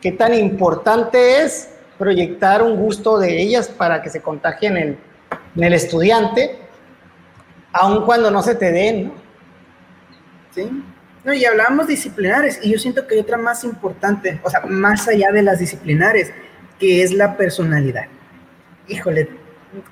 ¿Qué 0.00 0.12
tan 0.12 0.34
importante 0.34 1.42
es 1.42 1.70
proyectar 1.98 2.62
un 2.62 2.76
gusto 2.76 3.18
de 3.18 3.40
ellas 3.40 3.68
para 3.68 4.02
que 4.02 4.10
se 4.10 4.22
contagien 4.22 4.76
en, 4.76 4.98
en 5.56 5.64
el 5.64 5.72
estudiante, 5.72 6.58
aun 7.72 8.04
cuando 8.04 8.30
no 8.30 8.42
se 8.42 8.54
te 8.54 8.72
den, 8.72 9.08
¿no? 9.08 9.27
No, 11.24 11.32
y 11.32 11.44
hablábamos 11.44 11.88
disciplinares, 11.88 12.60
y 12.62 12.72
yo 12.72 12.78
siento 12.78 13.06
que 13.06 13.14
hay 13.14 13.20
otra 13.20 13.36
más 13.36 13.64
importante, 13.64 14.40
o 14.42 14.50
sea, 14.50 14.60
más 14.62 15.08
allá 15.08 15.30
de 15.32 15.42
las 15.42 15.58
disciplinares, 15.58 16.32
que 16.78 17.02
es 17.02 17.12
la 17.12 17.36
personalidad. 17.36 18.06
Híjole, 18.86 19.28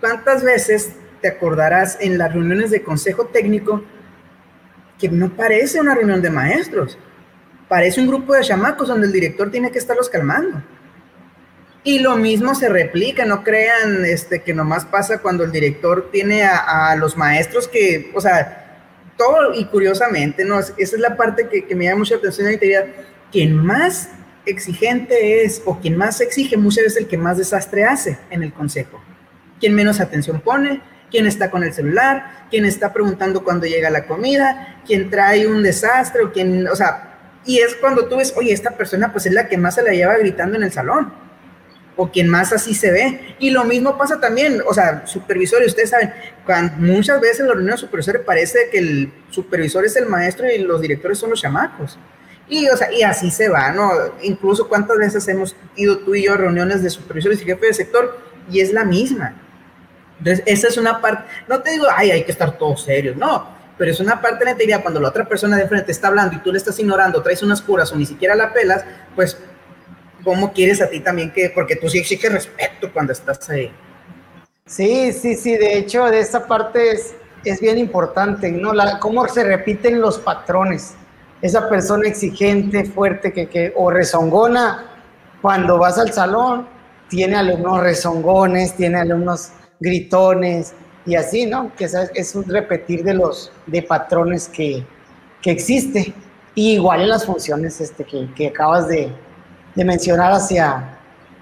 ¿cuántas 0.01 0.43
veces 0.43 0.93
te 1.21 1.29
acordarás 1.29 1.99
en 2.01 2.17
las 2.17 2.33
reuniones 2.33 2.71
de 2.71 2.83
consejo 2.83 3.27
técnico 3.27 3.85
que 4.99 5.09
no 5.09 5.31
parece 5.35 5.81
una 5.81 5.95
reunión 5.95 6.23
de 6.23 6.31
maestros? 6.31 6.97
Parece 7.69 8.01
un 8.01 8.07
grupo 8.07 8.33
de 8.33 8.43
chamacos 8.43 8.89
donde 8.89 9.09
el 9.09 9.13
director 9.13 9.51
tiene 9.51 9.71
que 9.71 9.79
estarlos 9.79 10.09
calmando. 10.09 10.63
Y 11.83 11.99
lo 11.99 12.17
mismo 12.17 12.55
se 12.55 12.69
replica, 12.69 13.25
no 13.25 13.45
crean 13.45 14.05
este, 14.05 14.43
que 14.43 14.55
nomás 14.55 14.85
pasa 14.85 15.19
cuando 15.19 15.45
el 15.45 15.53
director 15.53 16.11
tiene 16.11 16.45
a, 16.45 16.91
a 16.91 16.97
los 16.97 17.17
maestros 17.17 17.69
que, 17.69 18.11
o 18.15 18.21
sea, 18.21 18.66
todo, 19.17 19.55
y 19.55 19.64
curiosamente, 19.67 20.45
¿no? 20.45 20.59
esa 20.59 20.73
es 20.77 20.99
la 20.99 21.17
parte 21.17 21.49
que, 21.49 21.75
me 21.75 21.85
llama 21.85 22.01
mucha 22.01 22.17
atención 22.17 22.53
y 22.53 22.57
te 22.57 22.95
quien 23.33 23.57
más 23.57 24.11
exigente 24.45 25.45
es 25.45 25.62
o 25.64 25.81
quien 25.81 25.97
más 25.97 26.21
exige 26.21 26.57
muchas 26.57 26.85
veces 26.85 26.99
el 27.03 27.09
que 27.09 27.19
más 27.19 27.39
desastre 27.39 27.85
hace 27.85 28.19
en 28.31 28.43
el 28.43 28.53
consejo. 28.53 29.03
Quien 29.59 29.75
menos 29.75 30.01
atención 30.01 30.41
pone, 30.41 30.81
quien 31.11 31.27
está 31.27 31.51
con 31.51 31.64
el 31.64 31.73
celular, 31.73 32.47
quien 32.51 32.64
está 32.64 32.93
preguntando 32.93 33.43
cuando 33.43 33.67
llega 33.67 33.91
la 33.91 34.07
comida, 34.07 34.81
quien 34.87 35.11
trae 35.11 35.47
un 35.47 35.62
desastre 35.62 36.23
o 36.23 36.33
quien, 36.33 36.69
o 36.69 36.77
sea, 36.77 37.41
y 37.45 37.59
es 37.59 37.75
cuando 37.77 38.07
tú 38.07 38.17
ves, 38.17 38.35
oye, 38.37 38.53
esta 38.53 38.73
persona 38.73 39.12
pues 39.12 39.27
es 39.27 39.33
la 39.33 39.49
que 39.49 39.57
más 39.57 39.75
se 39.75 39.83
la 39.83 39.93
lleva 39.93 40.17
gritando 40.17 40.57
en 40.57 40.64
el 40.64 40.73
salón 40.73 41.26
o 41.97 42.11
quien 42.11 42.29
más 42.29 42.53
así 42.53 42.75
se 42.75 42.91
ve. 42.91 43.37
Y 43.39 43.51
lo 43.51 43.65
mismo 43.65 43.97
pasa 43.97 44.21
también, 44.21 44.63
o 44.67 44.75
sea, 44.75 45.07
supervisores, 45.07 45.69
ustedes 45.69 45.91
saben, 45.91 46.13
cuando 46.45 46.75
muchas 46.79 47.21
veces 47.21 47.41
en 47.41 47.47
los 47.47 47.57
reuniones 47.57 47.81
de 47.81 47.87
supervisores 47.87 48.23
parece 48.23 48.69
que 48.71 48.79
el 48.79 49.13
supervisor 49.31 49.85
es 49.85 49.97
el 49.97 50.07
maestro 50.07 50.51
y 50.51 50.59
los 50.59 50.81
directores 50.81 51.19
son 51.19 51.31
los 51.31 51.41
chamacos. 51.41 51.99
Y, 52.49 52.69
o 52.69 52.77
sea, 52.77 52.93
y 52.93 53.03
así 53.03 53.31
se 53.31 53.49
va, 53.49 53.73
¿no? 53.73 53.91
Incluso 54.23 54.69
cuántas 54.69 54.99
veces 54.99 55.27
hemos 55.29 55.57
ido 55.75 55.99
tú 55.99 56.15
y 56.15 56.25
yo 56.25 56.35
a 56.35 56.37
reuniones 56.37 56.83
de 56.83 56.91
supervisores 56.91 57.43
y 57.43 57.45
jefes 57.45 57.69
de 57.69 57.75
sector 57.75 58.19
y 58.51 58.61
es 58.61 58.73
la 58.73 58.85
misma. 58.85 59.35
Entonces, 60.19 60.45
esa 60.47 60.69
es 60.69 60.77
una 60.77 61.01
parte, 61.01 61.25
no 61.49 61.61
te 61.61 61.73
digo, 61.73 61.87
ay, 61.95 62.11
hay 62.11 62.25
que 62.25 62.33
estar 62.33 62.57
todos 62.57 62.85
serios, 62.85 63.17
no, 63.17 63.49
pero 63.77 63.91
es 63.91 64.01
una 64.01 64.23
parte 64.23 64.39
de 64.39 64.45
la 64.47 64.51
integridad 64.53 64.83
cuando 64.83 65.01
la 65.01 65.09
otra 65.09 65.29
persona 65.29 65.57
de 65.57 65.69
frente 65.69 65.93
está 65.93 66.09
hablando 66.09 66.37
y 66.37 66.39
tú 66.39 66.53
le 66.53 66.59
estás 66.59 66.79
ignorando, 66.79 67.23
traes 67.23 67.43
unas 67.43 67.61
curas 67.61 67.93
o 67.93 67.97
ni 67.97 68.07
siquiera 68.07 68.35
la 68.35 68.53
pelas, 68.53 68.85
pues 69.15 69.37
cómo 70.27 70.53
quieres 70.53 70.83
a 70.83 70.91
ti 70.91 70.99
también 70.99 71.31
que, 71.31 71.51
porque 71.51 71.77
tú 71.77 71.89
sí 71.89 71.99
exiges 71.99 72.33
respeto 72.33 72.93
cuando 72.93 73.12
estás 73.12 73.49
ahí. 73.49 73.70
Sí, 74.66 75.12
sí, 75.12 75.37
sí, 75.37 75.57
de 75.57 75.79
hecho, 75.79 76.05
de 76.07 76.18
esa 76.18 76.49
parte 76.49 76.91
es, 76.91 77.14
es 77.45 77.61
bien 77.61 77.79
importante, 77.79 78.51
¿no? 78.51 78.74
La, 78.74 78.99
cómo 78.99 79.29
se 79.29 79.45
repiten 79.45 80.01
los 80.01 80.18
patrones. 80.18 80.95
Esa 81.41 81.68
persona 81.68 82.09
exigente, 82.09 82.85
fuerte, 82.87 83.33
que, 83.33 83.49
que, 83.49 83.72
o 83.77 83.89
rezongona, 83.89 84.91
cuando 85.41 85.79
vas 85.79 85.97
al 85.97 86.12
salón, 86.12 86.66
tiene 87.09 87.37
alumnos 87.37 87.81
rezongones, 87.81 88.74
tiene 88.74 88.99
alumnos 88.99 89.51
gritones 89.79 90.74
y 91.07 91.14
así, 91.14 91.47
¿no? 91.47 91.70
Que 91.77 91.85
es, 92.14 92.35
un 92.35 92.49
repetir 92.49 93.05
de 93.05 93.14
los 93.14 93.53
de 93.66 93.81
patrones 93.81 94.49
que, 94.49 94.85
que 95.41 95.53
existe. 95.53 96.12
Y 96.57 96.72
igual 96.72 97.03
en 97.03 97.11
las 97.11 97.24
funciones 97.24 97.81
este, 97.81 98.03
que, 98.03 98.29
que 98.35 98.49
acabas 98.49 98.89
de, 98.89 99.12
de, 99.77 99.85
mencionar 99.85 100.33
hacia, 100.33 100.99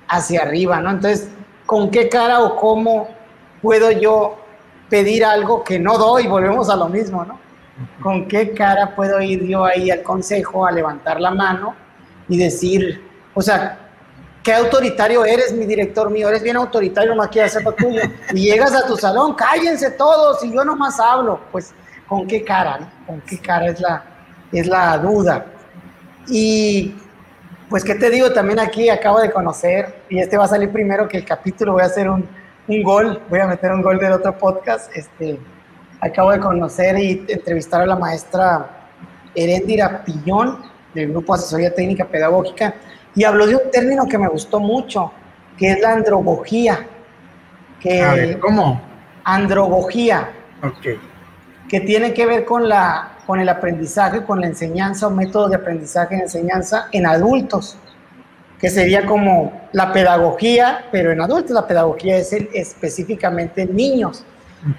hacia 0.09 0.43
arriba, 0.43 0.81
¿no? 0.81 0.91
Entonces, 0.91 1.29
¿con 1.65 1.91
qué 1.91 2.09
cara 2.09 2.41
o 2.41 2.57
cómo 2.57 3.09
puedo 3.63 3.91
yo 3.91 4.37
pedir 4.91 5.25
algo 5.25 5.65
que 5.65 5.79
no 5.79 5.97
doy? 5.97 6.27
Volvemos 6.27 6.69
a 6.69 6.77
lo 6.77 6.89
mismo, 6.89 7.25
¿no? 7.25 7.39
¿Con 8.03 8.29
qué 8.29 8.53
cara 8.53 8.95
puedo 8.95 9.21
ir 9.21 9.45
yo 9.45 9.65
ahí 9.65 9.91
al 9.91 10.03
consejo 10.03 10.67
a 10.67 10.73
levantar 10.73 11.21
la 11.21 11.31
mano 11.31 11.75
y 12.29 12.37
decir, 12.37 13.03
o 13.35 13.43
sea, 13.43 13.79
qué 14.45 14.53
autoritario 14.53 15.25
eres, 15.25 15.53
mi 15.53 15.65
director 15.65 16.11
mío, 16.11 16.29
eres 16.29 16.43
bien 16.43 16.57
autoritario, 16.57 17.15
no 17.15 17.29
quieres 17.29 17.57
hacer 17.57 17.75
tuyo. 17.75 18.03
Y 18.33 18.43
llegas 18.43 18.75
a 18.75 18.87
tu 18.87 18.97
salón, 18.97 19.35
cállense 19.35 19.91
todos 19.93 20.45
y 20.45 20.53
yo 20.53 20.65
nomás 20.65 21.01
hablo. 21.01 21.41
Pues, 21.51 21.73
¿con 22.07 22.27
qué 22.27 22.45
cara? 22.45 22.93
¿Con 23.07 23.21
qué 23.23 23.39
cara 23.39 23.69
es 23.69 23.81
la, 23.81 24.05
es 24.53 24.67
la 24.67 24.99
duda? 24.99 25.47
Y 26.29 26.95
pues, 27.69 27.85
¿qué 27.85 27.95
te 27.95 28.11
digo? 28.11 28.33
También 28.33 28.61
aquí 28.61 28.89
acabo 28.89 29.21
de 29.21 29.31
conocer, 29.31 30.03
y 30.09 30.19
este 30.19 30.37
va 30.37 30.45
a 30.45 30.49
salir 30.49 30.71
primero 30.71 31.09
que 31.09 31.19
el 31.19 31.25
capítulo, 31.25 31.73
voy 31.73 31.83
a 31.83 31.87
hacer 31.87 32.09
un, 32.09 32.29
un 32.69 32.83
gol, 32.83 33.21
voy 33.29 33.41
a 33.41 33.47
meter 33.47 33.73
un 33.73 33.83
gol 33.83 33.99
del 33.99 34.13
otro 34.13 34.37
podcast. 34.37 34.95
Este, 34.97 35.39
acabo 36.01 36.33
de 36.33 36.41
conocer 36.41 36.99
y 36.99 37.25
entrevistar 37.29 37.81
a 37.81 37.87
la 37.87 37.97
maestra 37.97 38.91
Herendira 39.35 40.05
Pillón 40.05 40.59
del 40.95 41.11
Grupo 41.11 41.35
Asesoría 41.35 41.75
Técnica 41.75 42.05
Pedagógica 42.05 42.75
y 43.15 43.25
habló 43.25 43.47
de 43.47 43.57
un 43.57 43.71
término 43.71 44.07
que 44.07 44.19
me 44.19 44.29
gustó 44.29 44.61
mucho, 44.61 45.13
que 45.57 45.73
es 45.73 45.81
la 45.81 45.93
androgogía. 45.93 46.87
Que, 47.81 48.03
a 48.03 48.15
ver, 48.15 48.39
¿cómo? 48.41 48.81
Androgogía. 49.25 50.31
Ok. 50.63 50.99
Que 51.69 51.81
tiene 51.81 52.13
que 52.13 52.27
ver 52.27 52.45
con, 52.45 52.69
la, 52.69 53.19
con 53.27 53.41
el 53.41 53.49
aprendizaje, 53.49 54.25
con 54.25 54.41
la 54.41 54.47
enseñanza 54.47 55.07
o 55.07 55.11
métodos 55.11 55.51
de 55.51 55.57
aprendizaje 55.57 56.17
y 56.17 56.21
enseñanza 56.21 56.89
en 56.93 57.07
adultos, 57.07 57.77
que 58.59 58.71
sería 58.71 59.07
como 59.07 59.69
la 59.73 59.93
pedagogía, 59.93 60.87
pero 60.93 61.11
en 61.13 61.21
adultos 61.21 61.51
la 61.51 61.67
pedagogía 61.67 62.17
es 62.17 62.33
específicamente 62.33 63.63
en 63.63 63.77
niños. 63.77 64.25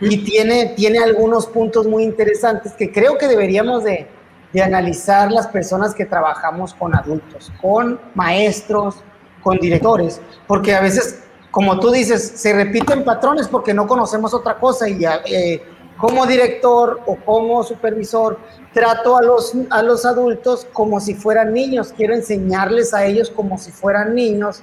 Y 0.01 0.23
tiene, 0.23 0.73
tiene 0.75 0.99
algunos 0.99 1.45
puntos 1.45 1.85
muy 1.85 2.03
interesantes 2.03 2.73
que 2.73 2.91
creo 2.91 3.19
que 3.19 3.27
deberíamos 3.27 3.83
de, 3.83 4.07
de 4.55 4.63
analizar 4.63 5.31
las 5.33 5.47
personas 5.47 5.93
que 5.93 6.05
trabajamos 6.05 6.73
con 6.73 6.95
adultos, 6.95 7.51
con 7.61 7.99
maestros, 8.13 8.95
con 9.43 9.57
directores, 9.57 10.21
porque 10.47 10.73
a 10.73 10.79
veces, 10.79 11.23
como 11.51 11.77
tú 11.77 11.91
dices, 11.91 12.25
se 12.35 12.53
repiten 12.53 13.03
patrones 13.03 13.49
porque 13.49 13.73
no 13.73 13.85
conocemos 13.85 14.33
otra 14.33 14.55
cosa 14.55 14.87
y 14.87 14.97
ya, 14.97 15.19
eh, 15.25 15.61
como 15.97 16.25
director 16.25 16.99
o 17.05 17.15
como 17.15 17.63
supervisor 17.63 18.37
trato 18.73 19.17
a 19.17 19.21
los, 19.21 19.53
a 19.69 19.81
los 19.81 20.05
adultos 20.05 20.67
como 20.73 20.99
si 20.99 21.13
fueran 21.13 21.53
niños, 21.53 21.93
quiero 21.95 22.13
enseñarles 22.13 22.93
a 22.93 23.05
ellos 23.05 23.29
como 23.29 23.57
si 23.57 23.71
fueran 23.71 24.13
niños. 24.13 24.61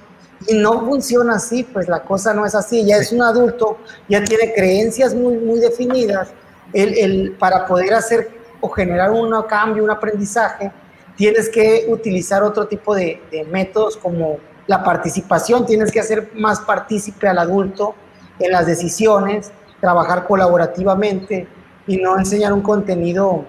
Y 0.49 0.55
no 0.55 0.80
funciona 0.85 1.37
así, 1.37 1.62
pues 1.62 1.89
la 1.89 2.03
cosa 2.03 2.35
no 2.35 2.45
es 2.45 2.55
así, 2.55 2.85
ya 2.85 2.97
es 2.97 3.12
un 3.12 3.22
adulto, 3.22 3.78
ya 4.09 4.22
tiene 4.24 4.53
creencias 4.53 5.14
muy, 5.14 5.37
muy 5.37 5.61
definidas. 5.61 6.33
El, 6.72 6.99
el, 6.99 7.33
para 7.39 7.66
poder 7.66 7.95
hacer 7.95 8.28
o 8.61 8.68
generar 8.68 9.11
un 9.11 9.30
cambio, 9.43 9.85
un 9.85 9.91
aprendizaje, 9.91 10.72
tienes 11.16 11.49
que 11.49 11.87
utilizar 11.89 12.43
otro 12.43 12.66
tipo 12.66 12.95
de, 12.95 13.20
métodos 13.51 13.97
como 13.97 14.39
la 14.66 14.83
participación, 14.83 15.66
tienes 15.66 15.93
que 15.93 16.01
hacer 16.01 16.30
más 16.35 16.61
partícipe 16.61 17.28
al 17.28 17.39
adulto 17.39 17.95
en 18.39 18.53
las 18.53 18.66
decisiones, 18.66 19.53
trabajar 19.83 20.26
colaborativamente 20.28 21.49
y 21.89 21.97
no 21.97 22.16
enseñar 22.16 22.53
un 22.53 22.62
contenido 22.62 23.45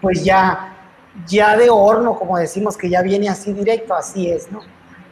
pues 0.00 0.24
ya, 0.24 0.76
ya 1.26 1.56
de 1.56 1.68
horno, 1.68 2.16
como 2.16 2.38
decimos, 2.38 2.76
que 2.76 2.88
ya 2.88 3.02
viene 3.02 3.28
así 3.28 3.52
directo, 3.52 3.92
así 3.94 4.30
es, 4.30 4.50
¿no? 4.50 4.60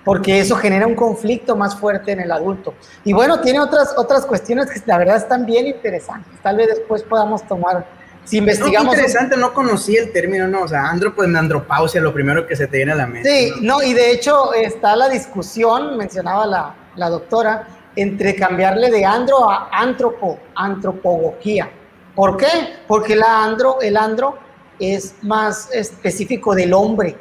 Porque 0.04 0.38
eso 0.38 0.54
genera 0.54 0.86
un 0.86 0.94
conflicto 0.94 1.56
más 1.56 1.76
fuerte 1.76 2.12
en 2.12 2.20
el 2.20 2.30
adulto. 2.30 2.72
Y 3.04 3.12
bueno, 3.12 3.40
tiene 3.40 3.58
otras, 3.58 3.94
otras 3.98 4.24
cuestiones 4.24 4.70
que 4.70 4.80
la 4.86 4.96
verdad 4.96 5.16
están 5.16 5.44
bien 5.44 5.66
interesantes. 5.66 6.40
Tal 6.40 6.56
vez 6.56 6.68
después 6.68 7.02
podamos 7.02 7.46
tomar 7.46 7.84
si 8.24 8.38
investigamos. 8.38 8.86
No, 8.86 8.92
interesante, 8.92 9.36
no 9.36 9.52
conocí 9.52 9.96
el 9.96 10.12
término, 10.12 10.46
no. 10.46 10.62
O 10.62 10.68
sea, 10.68 10.88
andro, 10.88 11.14
pues 11.14 11.34
andropausia, 11.34 12.00
lo 12.00 12.14
primero 12.14 12.46
que 12.46 12.56
se 12.56 12.68
te 12.68 12.78
viene 12.78 12.92
a 12.92 12.94
la 12.94 13.06
mente. 13.06 13.28
Sí, 13.28 13.52
no, 13.60 13.82
y 13.82 13.92
de 13.92 14.12
hecho 14.12 14.54
está 14.54 14.94
la 14.96 15.08
discusión, 15.08 15.98
mencionaba 15.98 16.46
la, 16.46 16.74
la 16.96 17.10
doctora, 17.10 17.66
entre 17.98 18.36
cambiarle 18.36 18.90
de 18.90 19.04
andro 19.04 19.50
a 19.50 19.68
antropo, 19.72 20.38
antropología. 20.54 21.68
¿Por 22.14 22.36
qué? 22.36 22.46
Porque 22.86 23.16
la 23.16 23.42
andro, 23.42 23.80
el 23.80 23.96
andro 23.96 24.38
es 24.78 25.16
más 25.22 25.68
específico 25.72 26.54
del 26.54 26.72
hombre 26.72 27.16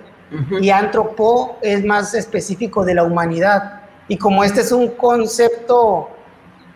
y 0.62 0.70
antropo 0.70 1.58
es 1.62 1.84
más 1.84 2.14
específico 2.14 2.86
de 2.86 2.94
la 2.94 3.04
humanidad. 3.04 3.82
Y 4.08 4.18
como 4.18 4.44
este 4.44 4.62
es 4.62 4.72
un 4.72 4.90
concepto 4.90 6.10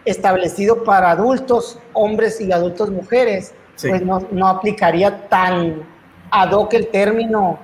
establecido 0.03 0.83
para 0.83 1.11
adultos, 1.11 1.77
hombres 1.93 2.41
y 2.41 2.51
adultos 2.51 2.89
mujeres, 2.89 3.53
pues 3.79 4.01
no, 4.01 4.25
no, 4.31 4.47
aplicaría 4.47 5.27
tan 5.29 5.83
ad 6.31 6.51
hoc 6.53 6.73
el 6.73 6.87
término 6.87 7.59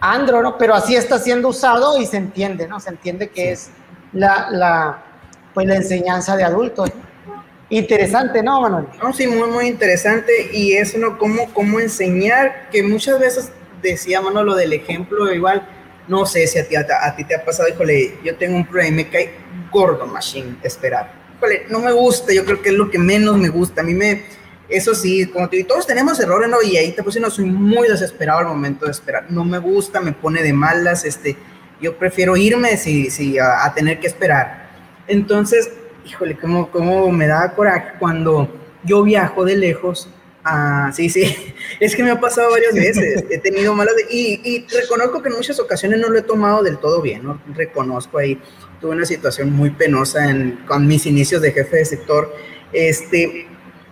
andro, 0.00 0.42
¿no? 0.42 0.56
Pero 0.58 0.74
así 0.74 0.94
está 0.94 1.18
siendo 1.18 1.48
usado 1.48 1.98
y 1.98 2.06
se 2.06 2.18
entiende, 2.18 2.68
¿no? 2.68 2.78
Se 2.78 2.90
entiende 2.90 3.30
que 3.30 3.52
es 3.52 3.70
la, 4.12 4.48
la, 4.50 5.02
pues 5.54 5.66
la 5.66 5.76
enseñanza 5.76 6.36
de 6.36 6.44
adultos. 6.44 6.90
Interesante, 7.68 8.42
¿no, 8.42 8.60
Manuel? 8.60 8.86
No, 9.02 9.12
sí, 9.12 9.26
muy, 9.26 9.48
muy 9.48 9.66
interesante. 9.66 10.50
Y 10.52 10.74
eso, 10.74 10.98
¿no? 10.98 11.18
Cómo, 11.18 11.52
cómo 11.54 11.80
enseñar, 11.80 12.68
que 12.70 12.82
muchas 12.82 13.18
veces 13.18 13.52
decía, 13.82 14.20
Manuel, 14.20 14.46
lo 14.46 14.54
del 14.54 14.72
ejemplo, 14.72 15.32
igual, 15.32 15.66
no 16.08 16.26
sé 16.26 16.46
si 16.46 16.58
a 16.58 16.68
ti, 16.68 16.76
a, 16.76 17.16
ti 17.16 17.24
te 17.24 17.34
ha 17.34 17.44
pasado, 17.44 17.68
híjole, 17.68 18.18
yo 18.24 18.36
tengo 18.36 18.56
un 18.56 18.66
problema, 18.66 18.96
me 18.96 19.08
cae 19.08 19.32
gordo 19.70 20.06
machine 20.06 20.56
esperar. 20.62 21.12
Híjole, 21.36 21.66
no 21.70 21.80
me 21.80 21.92
gusta, 21.92 22.32
yo 22.32 22.44
creo 22.44 22.60
que 22.60 22.68
es 22.70 22.74
lo 22.74 22.90
que 22.90 22.98
menos 22.98 23.36
me 23.38 23.48
gusta. 23.48 23.80
A 23.80 23.84
mí 23.84 23.94
me, 23.94 24.22
eso 24.68 24.94
sí, 24.94 25.26
como 25.26 25.48
te 25.48 25.56
digo, 25.56 25.68
todos 25.68 25.86
tenemos 25.86 26.18
errores, 26.20 26.48
¿no? 26.48 26.62
Y 26.62 26.76
ahí 26.76 26.92
te 26.92 27.02
puse, 27.02 27.20
no, 27.20 27.30
soy 27.30 27.44
muy 27.44 27.88
desesperado 27.88 28.40
al 28.40 28.46
momento 28.46 28.86
de 28.86 28.92
esperar. 28.92 29.26
No 29.28 29.44
me 29.44 29.58
gusta, 29.58 30.00
me 30.00 30.12
pone 30.12 30.42
de 30.42 30.52
malas, 30.52 31.04
este, 31.04 31.36
yo 31.80 31.96
prefiero 31.98 32.36
irme 32.36 32.76
si, 32.76 33.10
si 33.10 33.38
a, 33.38 33.72
tener 33.74 34.00
que 34.00 34.06
esperar. 34.06 34.61
Entonces, 35.12 35.70
híjole, 36.06 36.38
cómo, 36.38 36.70
cómo 36.70 37.12
me 37.12 37.26
da 37.26 37.54
coraje 37.54 37.98
cuando 37.98 38.48
yo 38.82 39.02
viajo 39.02 39.44
de 39.44 39.56
lejos. 39.56 40.08
Ah, 40.42 40.90
sí, 40.94 41.10
sí, 41.10 41.22
es 41.80 41.94
que 41.94 42.02
me 42.02 42.10
ha 42.10 42.18
pasado 42.18 42.50
varias 42.50 42.74
veces, 42.74 43.22
he 43.30 43.38
tenido 43.38 43.74
malas, 43.74 43.94
y, 44.10 44.40
y, 44.42 44.66
reconozco 44.74 45.22
que 45.22 45.28
en 45.28 45.36
muchas 45.36 45.60
ocasiones 45.60 46.00
no 46.00 46.08
lo 46.08 46.18
he 46.18 46.22
tomado 46.22 46.62
del 46.62 46.78
todo 46.78 47.02
bien, 47.02 47.24
¿no? 47.24 47.40
Reconozco 47.54 48.18
ahí, 48.18 48.40
tuve 48.80 48.92
una 48.92 49.04
situación 49.04 49.52
muy 49.52 49.70
penosa 49.70 50.30
en, 50.30 50.64
con 50.66 50.86
mis 50.86 51.04
inicios 51.04 51.42
de 51.42 51.52
jefe 51.52 51.76
de 51.76 51.84
sector, 51.84 52.34
este, 52.72 53.46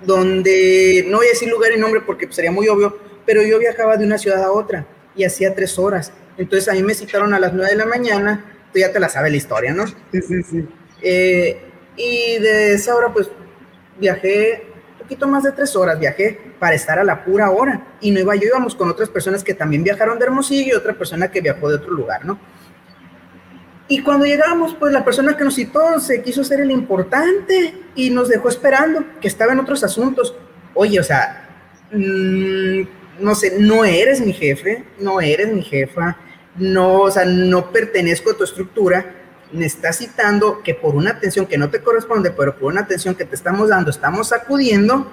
donde 0.05 1.05
no 1.07 1.19
voy 1.19 1.27
a 1.27 1.31
decir 1.31 1.51
lugar 1.51 1.71
y 1.77 1.79
nombre 1.79 2.01
porque 2.01 2.33
sería 2.33 2.51
muy 2.51 2.67
obvio, 2.67 2.99
pero 3.27 3.43
yo 3.43 3.59
viajaba 3.59 3.99
de 3.99 4.07
una 4.07 4.17
ciudad 4.17 4.43
a 4.43 4.51
otra 4.51 4.87
y 5.15 5.25
hacía 5.25 5.55
tres 5.55 5.79
horas. 5.79 6.13
Entonces 6.39 6.67
a 6.69 6.73
mí 6.73 6.83
me 6.83 6.95
citaron 6.95 7.35
a 7.35 7.39
las 7.39 7.53
nueve 7.53 7.71
de 7.71 7.77
la 7.77 7.87
mañana, 7.87 8.57
tú 8.73 8.79
ya 8.79 8.91
te 8.91 8.99
la 8.99 9.11
sabes 9.11 9.31
la 9.31 9.37
historia, 9.37 9.75
¿no? 9.75 9.87
Sí, 9.87 10.23
sí, 10.27 10.43
sí. 10.43 10.69
Eh, 11.03 11.63
y 11.97 12.39
de 12.39 12.75
esa 12.75 12.95
hora 12.95 13.13
pues 13.13 13.31
viajé 13.99 14.67
un 14.93 14.99
poquito 15.03 15.29
más 15.29 15.43
de 15.43 15.53
tres 15.53 15.75
horas, 15.77 15.99
viajé 15.99 16.39
para 16.59 16.75
estar 16.75 16.99
a 16.99 17.05
la 17.05 17.25
pura 17.25 17.51
hora. 17.51 17.97
Y 18.01 18.11
no 18.11 18.21
iba 18.21 18.35
yo, 18.37 18.49
íbamos 18.49 18.75
con 18.75 18.89
otras 18.89 19.09
personas 19.09 19.45
que 19.45 19.55
también 19.55 19.83
viajaron 19.83 20.19
de 20.19 20.27
Hermosillo 20.27 20.73
y 20.73 20.77
otra 20.77 20.95
persona 20.95 21.31
que 21.31 21.41
viajó 21.41 21.69
de 21.69 21.77
otro 21.77 21.91
lugar, 21.91 22.25
¿no? 22.25 22.39
Y 23.89 24.03
cuando 24.03 24.25
llegamos, 24.25 24.77
pues 24.79 24.93
la 24.93 25.05
persona 25.05 25.37
que 25.37 25.43
nos 25.43 25.57
citó 25.57 25.99
se 25.99 26.23
quiso 26.23 26.45
ser 26.45 26.61
el 26.61 26.71
importante 26.71 27.75
y 27.97 28.11
nos 28.11 28.29
dejó 28.29 28.49
esperando, 28.49 29.05
que 29.21 29.27
estaba 29.27 29.53
en 29.53 29.59
otros 29.59 29.83
asuntos. 29.83 30.37
Oye, 30.75 31.01
o 31.01 31.03
sea, 31.03 31.49
mmm, 31.91 32.83
no 33.19 33.35
sé, 33.35 33.59
no 33.59 33.85
eres 33.85 34.21
mi 34.21 34.33
jefe, 34.33 34.85
no 35.01 35.21
eres 35.21 35.53
mi 35.53 35.63
jefa, 35.63 36.17
no, 36.57 37.01
o 37.01 37.11
sea, 37.11 37.25
no 37.25 37.73
pertenezco 37.73 38.31
a 38.31 38.37
tu 38.37 38.45
estructura. 38.45 39.20
Me 39.53 39.67
estás 39.67 39.99
citando 39.99 40.63
que 40.63 40.75
por 40.75 40.95
una 40.95 41.11
atención 41.11 41.47
que 41.47 41.59
no 41.59 41.71
te 41.71 41.81
corresponde, 41.81 42.31
pero 42.31 42.57
por 42.57 42.73
una 42.73 42.83
atención 42.83 43.15
que 43.15 43.25
te 43.25 43.35
estamos 43.35 43.69
dando, 43.69 43.91
estamos 43.91 44.33
acudiendo 44.33 45.11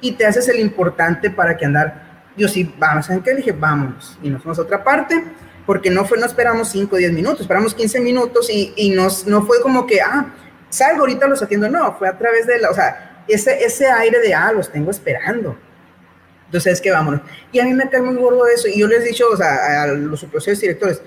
y 0.00 0.12
te 0.12 0.26
haces 0.26 0.48
el 0.48 0.60
importante 0.60 1.30
para 1.30 1.56
que 1.56 1.64
andar. 1.64 2.22
Yo 2.36 2.48
sí, 2.48 2.72
vamos, 2.78 3.06
¿saben 3.06 3.22
qué? 3.22 3.30
Le 3.30 3.38
dije, 3.38 3.52
vamos. 3.52 4.18
Y 4.22 4.30
nos 4.30 4.42
fuimos 4.42 4.58
a 4.58 4.62
otra 4.62 4.84
parte 4.84 5.24
porque 5.68 5.90
no 5.90 6.06
fue, 6.06 6.18
no 6.18 6.24
esperamos 6.24 6.70
5 6.70 6.94
o 6.94 6.98
10 6.98 7.12
minutos, 7.12 7.42
esperamos 7.42 7.74
15 7.74 8.00
minutos 8.00 8.48
y, 8.48 8.72
y 8.74 8.88
nos, 8.88 9.26
no 9.26 9.44
fue 9.44 9.60
como 9.60 9.86
que, 9.86 10.00
ah, 10.00 10.34
salgo, 10.70 11.00
ahorita 11.00 11.26
los 11.28 11.42
atiendo, 11.42 11.68
no, 11.68 11.94
fue 11.98 12.08
a 12.08 12.16
través 12.16 12.46
de 12.46 12.58
la, 12.58 12.70
o 12.70 12.74
sea, 12.74 13.22
ese, 13.28 13.62
ese 13.62 13.86
aire 13.86 14.18
de, 14.20 14.34
ah, 14.34 14.50
los 14.50 14.72
tengo 14.72 14.90
esperando. 14.90 15.58
Entonces 16.46 16.72
es 16.72 16.80
que 16.80 16.90
vámonos. 16.90 17.20
Y 17.52 17.60
a 17.60 17.64
mí 17.64 17.74
me 17.74 17.86
cae 17.90 18.00
muy 18.00 18.16
gordo 18.16 18.46
eso, 18.46 18.66
y 18.66 18.80
yo 18.80 18.86
les 18.86 19.04
he 19.04 19.08
dicho, 19.08 19.26
o 19.30 19.36
sea, 19.36 19.82
a 19.82 19.86
los 19.88 20.20
supervisores 20.20 20.58
directores, 20.58 21.02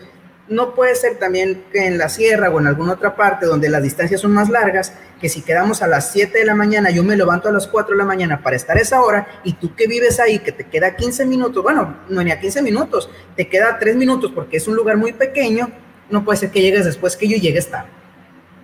no 0.48 0.76
puede 0.76 0.96
ser 0.96 1.18
también 1.18 1.64
que 1.72 1.86
en 1.86 1.98
la 1.98 2.10
sierra 2.10 2.50
o 2.50 2.60
en 2.60 2.68
alguna 2.68 2.94
otra 2.94 3.16
parte 3.16 3.46
donde 3.46 3.70
las 3.70 3.82
distancias 3.82 4.22
son 4.22 4.32
más 4.32 4.50
largas, 4.50 4.94
que 5.20 5.30
si 5.30 5.42
quedamos 5.42 5.82
a 5.82 5.88
las 5.88 6.12
7 6.12 6.38
de 6.38 6.46
la 6.46 6.56
mañana, 6.56 6.90
yo 6.90 7.04
me 7.04 7.16
levanto 7.16 7.48
a 7.48 7.52
las 7.52 7.68
4 7.68 7.94
de 7.94 7.98
la 7.98 8.06
mañana 8.06 8.42
para 8.42 8.56
estar 8.56 8.78
esa 8.78 9.02
hora 9.02 9.28
y 9.44 9.54
tú 9.54 9.76
que 9.76 9.88
vives 9.88 10.20
ahí, 10.20 10.40
que 10.40 10.52
te 10.52 10.66
queda 10.66 10.96
15 10.96 11.26
minutos, 11.26 11.64
bueno, 11.64 12.00
no 12.10 12.24
ni 12.24 12.32
a 12.32 12.40
15 12.40 12.62
minutos, 12.64 13.10
te 13.36 13.48
queda 13.48 13.78
3 13.80 13.96
minutos 13.96 14.32
porque 14.34 14.58
es 14.58 14.68
un 14.68 14.76
lugar 14.76 14.98
muy 14.98 15.14
pequeño, 15.14 15.70
no 16.10 16.26
puede 16.26 16.40
ser 16.40 16.52
que 16.52 16.62
llegues 16.62 16.86
después 16.86 17.16
que 17.16 17.28
yo 17.28 17.38
llegue 17.38 17.62
tarde. 17.62 17.90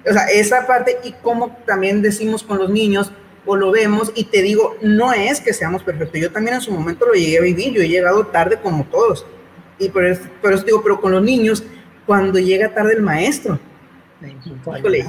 O 0.09 0.13
sea, 0.13 0.25
esa 0.25 0.65
parte 0.65 0.97
y 1.03 1.13
como 1.13 1.57
también 1.65 2.01
decimos 2.01 2.43
con 2.43 2.57
los 2.57 2.69
niños 2.69 3.11
o 3.45 3.55
lo 3.55 3.71
vemos 3.71 4.11
y 4.15 4.25
te 4.25 4.41
digo, 4.41 4.75
no 4.81 5.13
es 5.13 5.39
que 5.39 5.53
seamos 5.53 5.83
perfectos, 5.83 6.19
yo 6.19 6.31
también 6.31 6.55
en 6.55 6.61
su 6.61 6.71
momento 6.71 7.05
lo 7.05 7.13
llegué 7.13 7.37
a 7.37 7.41
vivir, 7.41 7.73
yo 7.73 7.81
he 7.81 7.87
llegado 7.87 8.27
tarde 8.27 8.59
como 8.61 8.85
todos. 8.85 9.25
Y 9.79 9.89
por 9.89 10.05
eso, 10.05 10.23
por 10.41 10.63
digo, 10.65 10.81
pero 10.81 10.99
con 10.99 11.11
los 11.11 11.21
niños 11.21 11.63
cuando 12.05 12.39
llega 12.39 12.73
tarde 12.73 12.93
el 12.93 13.01
maestro. 13.01 13.59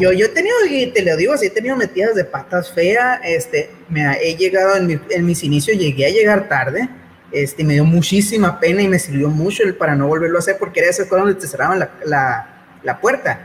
yo, 0.01 0.13
yo 0.13 0.27
he 0.27 0.29
tenido, 0.29 0.57
y 0.69 0.89
te 0.89 1.03
lo 1.03 1.17
digo 1.17 1.33
así, 1.33 1.47
he 1.47 1.51
tenido 1.51 1.77
metidas 1.77 2.15
de 2.15 2.25
patas 2.25 2.71
feas, 2.73 3.21
este, 3.25 3.71
me 3.89 4.05
he 4.23 4.37
llegado 4.37 4.77
en, 4.77 5.25
mis 5.25 5.43
inicios, 5.45 5.79
llegué 5.79 6.07
a 6.07 6.11
llegar 6.11 6.49
tarde, 6.49 6.89
este, 7.33 7.65
me 7.65 7.75
dio 7.75 7.85
muchísima 7.85 8.59
pena 8.61 8.83
y 8.83 8.89
me 8.89 8.99
sirvió 8.99 9.31
mucho 9.31 9.63
el 9.63 9.75
para 9.77 9.95
no 9.95 10.09
volverlo 10.09 10.37
a 10.37 10.41
hacer, 10.41 10.57
porque 10.59 10.81
era 10.81 10.91
ese 10.91 11.07
donde 11.07 11.35
te 11.35 11.47
cerraban 11.47 11.79
la, 11.79 11.91
la, 12.05 12.65
la, 12.83 13.01
puerta. 13.01 13.41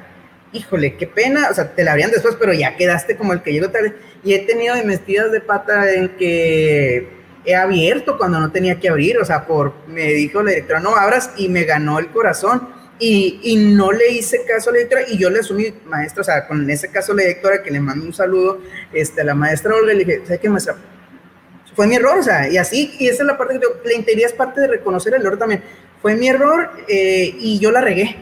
Híjole, 0.51 0.97
qué 0.97 1.07
pena, 1.07 1.47
o 1.49 1.53
sea, 1.53 1.73
te 1.73 1.83
la 1.83 1.91
abrían 1.91 2.11
después, 2.11 2.35
pero 2.39 2.53
ya 2.53 2.75
quedaste 2.75 3.15
como 3.15 3.33
el 3.33 3.41
que 3.41 3.53
llegó 3.53 3.69
tarde. 3.69 3.95
Y 4.23 4.33
he 4.33 4.39
tenido 4.39 4.75
metidas 4.83 5.31
de 5.31 5.41
pata 5.41 5.91
en 5.93 6.09
que 6.09 7.22
he 7.45 7.55
abierto 7.55 8.17
cuando 8.17 8.39
no 8.39 8.51
tenía 8.51 8.79
que 8.79 8.89
abrir, 8.89 9.17
o 9.17 9.25
sea, 9.25 9.45
por, 9.45 9.73
me 9.87 10.13
dijo 10.13 10.41
la 10.41 10.51
directora, 10.51 10.79
no 10.79 10.95
abras, 10.95 11.31
y 11.37 11.49
me 11.49 11.63
ganó 11.63 11.99
el 11.99 12.07
corazón 12.09 12.69
y, 12.99 13.55
no 13.75 13.91
le 13.91 14.11
hice 14.11 14.45
caso 14.45 14.69
a 14.69 14.73
la 14.73 14.79
directora 14.79 15.03
y 15.09 15.17
yo 15.17 15.29
le 15.29 15.39
asumí, 15.39 15.73
maestra, 15.85 16.21
o 16.21 16.23
sea, 16.23 16.47
con 16.47 16.69
ese 16.69 16.89
caso 16.89 17.11
a 17.11 17.15
la 17.15 17.23
directora 17.23 17.61
que 17.61 17.71
le 17.71 17.79
mando 17.79 18.05
un 18.05 18.13
saludo 18.13 18.59
este, 18.93 19.21
a 19.21 19.23
la 19.25 19.35
maestra 19.35 19.75
Olga, 19.75 19.93
le 19.93 20.05
dije, 20.05 20.21
¿sabes 20.23 20.39
qué, 20.39 20.49
maestra? 20.49 20.75
Fue 21.75 21.87
mi 21.87 21.95
error, 21.95 22.19
o 22.19 22.23
sea, 22.23 22.47
y 22.47 22.57
así, 22.57 22.95
y 22.99 23.07
esa 23.07 23.23
es 23.23 23.27
la 23.27 23.37
parte 23.37 23.55
que 23.55 23.59
digo, 23.59 23.73
la 23.83 23.93
integridad 23.93 24.29
es 24.29 24.35
parte 24.35 24.61
de 24.61 24.67
reconocer 24.67 25.13
el 25.15 25.21
error 25.21 25.37
también. 25.37 25.63
Fue 26.01 26.15
mi 26.15 26.27
error 26.27 26.69
eh, 26.87 27.35
y 27.39 27.59
yo 27.59 27.71
la 27.71 27.81
regué. 27.81 28.15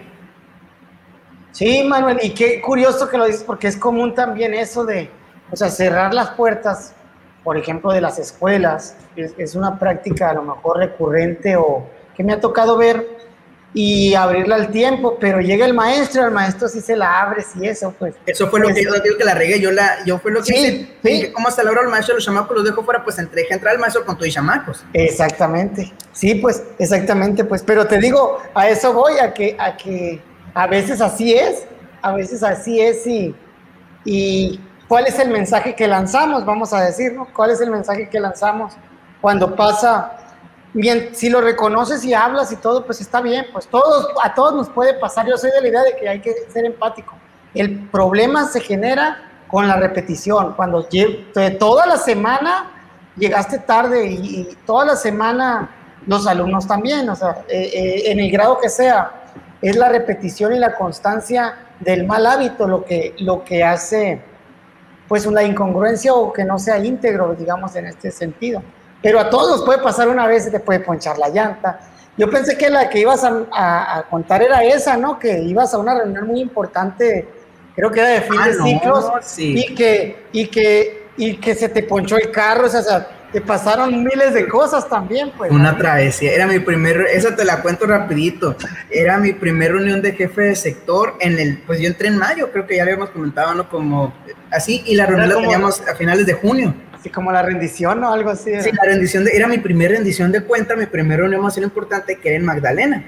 Sí, 1.51 1.84
Manuel, 1.84 2.19
y 2.22 2.30
qué 2.34 2.61
curioso 2.61 3.09
que 3.09 3.17
lo 3.17 3.26
dices, 3.26 3.43
porque 3.43 3.67
es 3.67 3.76
común 3.76 4.15
también 4.15 4.53
eso 4.53 4.86
de, 4.86 5.09
o 5.51 5.55
sea, 5.55 5.69
cerrar 5.69 6.13
las 6.13 6.30
puertas, 6.32 6.95
por 7.43 7.57
ejemplo, 7.57 7.91
de 7.91 8.01
las 8.01 8.19
escuelas, 8.19 8.95
es, 9.15 9.33
es 9.37 9.55
una 9.55 9.79
práctica 9.79 10.29
a 10.29 10.33
lo 10.33 10.43
mejor 10.43 10.77
recurrente 10.77 11.55
o 11.55 11.87
que 12.15 12.23
me 12.23 12.33
ha 12.33 12.39
tocado 12.39 12.77
ver 12.77 13.21
y 13.73 14.13
abrirla 14.15 14.55
al 14.55 14.69
tiempo, 14.69 15.17
pero 15.19 15.39
llega 15.39 15.65
el 15.65 15.73
maestro, 15.73 16.25
el 16.25 16.31
maestro 16.31 16.67
sí 16.67 16.81
se 16.81 16.95
la 16.95 17.21
abre, 17.21 17.41
sí, 17.41 17.65
eso, 17.65 17.93
pues. 17.97 18.15
Eso 18.25 18.49
fue 18.49 18.59
lo 18.59 18.67
que 18.67 18.83
yo 18.83 18.91
digo 19.01 19.17
que 19.17 19.23
la 19.23 19.33
regué, 19.33 19.61
yo, 19.61 19.71
la, 19.71 20.03
yo 20.05 20.19
fue 20.19 20.31
lo 20.31 20.39
que 20.39 20.53
sí, 20.53 20.89
hice, 21.03 21.31
como 21.31 21.47
hasta 21.47 21.63
la 21.63 21.71
hora 21.71 21.81
el 21.81 21.87
maestro 21.87 22.15
los 22.15 22.25
chamacos 22.25 22.57
los 22.57 22.65
dejo 22.65 22.83
fuera, 22.83 23.03
pues 23.03 23.17
entre 23.19 23.47
que 23.47 23.53
entrar 23.53 23.73
el 23.73 23.79
maestro 23.79 24.05
con 24.05 24.17
tus 24.17 24.27
chamacos. 24.29 24.83
Exactamente, 24.93 25.93
sí, 26.11 26.35
pues, 26.35 26.63
exactamente, 26.79 27.45
pues, 27.45 27.63
pero 27.63 27.87
te 27.87 27.97
digo, 27.97 28.39
a 28.53 28.67
eso 28.67 28.91
voy, 28.93 29.19
a 29.19 29.33
que, 29.33 29.55
a 29.57 29.77
que 29.77 30.21
a 30.53 30.67
veces 30.67 30.99
así 30.99 31.33
es, 31.33 31.65
a 32.01 32.13
veces 32.13 32.43
así 32.43 32.81
es 32.81 33.07
y, 33.07 33.33
y 34.03 34.59
cuál 34.91 35.07
es 35.07 35.17
el 35.19 35.29
mensaje 35.29 35.73
que 35.73 35.87
lanzamos, 35.87 36.43
vamos 36.43 36.73
a 36.73 36.81
decir, 36.81 37.13
¿no? 37.13 37.25
¿Cuál 37.33 37.51
es 37.51 37.61
el 37.61 37.71
mensaje 37.71 38.09
que 38.09 38.19
lanzamos 38.19 38.73
cuando 39.21 39.55
pasa 39.55 40.17
bien, 40.73 41.11
si 41.13 41.29
lo 41.29 41.39
reconoces 41.39 42.03
y 42.03 42.13
hablas 42.13 42.51
y 42.51 42.57
todo, 42.57 42.85
pues 42.85 42.99
está 42.99 43.21
bien, 43.21 43.45
pues 43.53 43.67
todos, 43.67 44.09
a 44.21 44.35
todos 44.35 44.53
nos 44.53 44.69
puede 44.69 44.93
pasar. 44.95 45.25
Yo 45.25 45.37
soy 45.37 45.49
de 45.51 45.61
la 45.61 45.67
idea 45.69 45.83
de 45.83 45.95
que 45.95 46.09
hay 46.09 46.19
que 46.19 46.33
ser 46.49 46.65
empático. 46.65 47.13
El 47.53 47.87
problema 47.87 48.49
se 48.49 48.59
genera 48.59 49.17
con 49.47 49.65
la 49.65 49.77
repetición, 49.77 50.55
cuando 50.57 50.85
toda 51.57 51.85
la 51.85 51.95
semana 51.95 52.69
llegaste 53.15 53.59
tarde 53.59 54.07
y, 54.07 54.57
toda 54.65 54.83
la 54.83 54.97
semana 54.97 55.69
los 56.05 56.27
alumnos 56.27 56.67
también, 56.67 57.07
o 57.07 57.15
sea, 57.15 57.45
eh, 57.47 57.71
eh, 57.73 58.11
en 58.11 58.19
el 58.19 58.29
grado 58.29 58.59
que 58.59 58.67
sea, 58.67 59.23
es 59.61 59.77
la 59.77 59.87
repetición 59.87 60.53
y 60.53 60.59
la 60.59 60.75
constancia 60.75 61.59
del 61.79 62.05
mal 62.05 62.25
hábito 62.25 62.67
lo 62.67 62.83
que, 62.83 63.15
lo 63.19 63.45
que 63.45 63.63
hace 63.63 64.30
pues 65.12 65.26
una 65.26 65.43
incongruencia 65.43 66.14
o 66.14 66.32
que 66.32 66.45
no 66.45 66.57
sea 66.57 66.80
íntegro, 66.80 67.36
digamos, 67.38 67.76
en 67.76 67.86
este 67.86 68.12
sentido. 68.12 68.64
Pero 69.01 69.20
a 69.20 69.30
todos 69.30 69.57
nos 69.57 69.66
puede 69.66 69.80
pasar 69.80 70.07
una 70.07 70.26
vez, 70.26 70.49
te 70.49 70.59
puede 70.62 70.80
ponchar 70.80 71.18
la 71.18 71.28
llanta. 71.28 71.82
Yo 72.16 72.32
pensé 72.32 72.57
que 72.57 72.70
la 72.70 72.89
que 72.89 72.99
ibas 72.99 73.26
a, 73.26 74.05
contar 74.09 74.41
era 74.41 74.64
esa, 74.64 74.95
¿no? 74.95 75.20
Que 75.20 75.39
ibas 75.39 75.74
a 75.74 75.80
una 75.80 75.95
reunión 75.95 76.28
muy 76.28 76.39
importante, 76.39 77.28
creo 77.76 77.91
que 77.91 77.99
era 77.99 78.07
de 78.07 78.22
fin 78.22 78.39
ah, 78.39 78.47
de 78.47 78.53
ciclos, 78.53 79.12
y, 79.38 79.76
que, 79.76 80.28
y, 80.32 80.47
que, 80.47 81.07
y 81.18 81.36
que 81.36 81.55
se 81.55 81.68
te 81.68 81.84
ponchó 81.84 82.16
el 82.16 82.32
carro, 82.32 82.68
o 82.68 82.70
sea, 82.70 83.05
te 83.32 83.41
pasaron 83.41 84.03
miles 84.03 84.34
de 84.34 84.47
cosas 84.47 84.88
también, 84.88 85.32
pues. 85.38 85.51
Una 85.51 85.77
travesía, 85.77 86.34
era 86.34 86.47
mi 86.47 86.59
primer, 86.59 87.07
esa 87.13 87.36
te 87.36 87.45
la 87.45 87.61
cuento 87.61 87.86
rapidito, 87.86 88.55
era 88.89 89.17
mi 89.17 89.34
primer 89.34 89.71
reunión 89.71 90.01
de 90.01 90.13
jefe 90.13 90.41
de 90.41 90.55
sector 90.55 91.15
en 91.19 91.39
el, 91.39 91.59
pues 91.59 91.79
yo 91.79 91.88
entré 91.88 92.09
en 92.09 92.17
mayo, 92.17 92.51
creo 92.51 92.67
que 92.67 92.75
ya 92.75 92.86
lo 92.86 92.91
habíamos 92.91 93.11
comentado, 93.11 93.53
¿no? 93.53 93.69
Como 93.69 94.13
así, 94.51 94.84
y 94.86 94.95
la 94.95 95.05
reunión 95.05 95.29
la 95.29 95.36
teníamos 95.36 95.82
a 95.88 95.95
finales 95.95 96.25
de 96.25 96.34
junio. 96.34 96.73
Sí, 97.01 97.09
como 97.09 97.32
la 97.32 97.41
rendición 97.41 98.03
o 98.03 98.13
algo 98.13 98.29
así. 98.29 98.51
Sí, 98.61 98.69
la 98.71 98.86
rendición 98.86 99.23
de, 99.25 99.32
era 99.32 99.47
mi 99.47 99.57
primera 99.57 99.95
rendición 99.95 100.32
de 100.32 100.43
cuenta, 100.43 100.75
mi 100.75 100.86
primera 100.86 101.21
reunión 101.21 101.41
más 101.41 101.57
importante 101.57 102.17
que 102.17 102.29
era 102.29 102.38
en 102.38 102.45
Magdalena. 102.45 103.03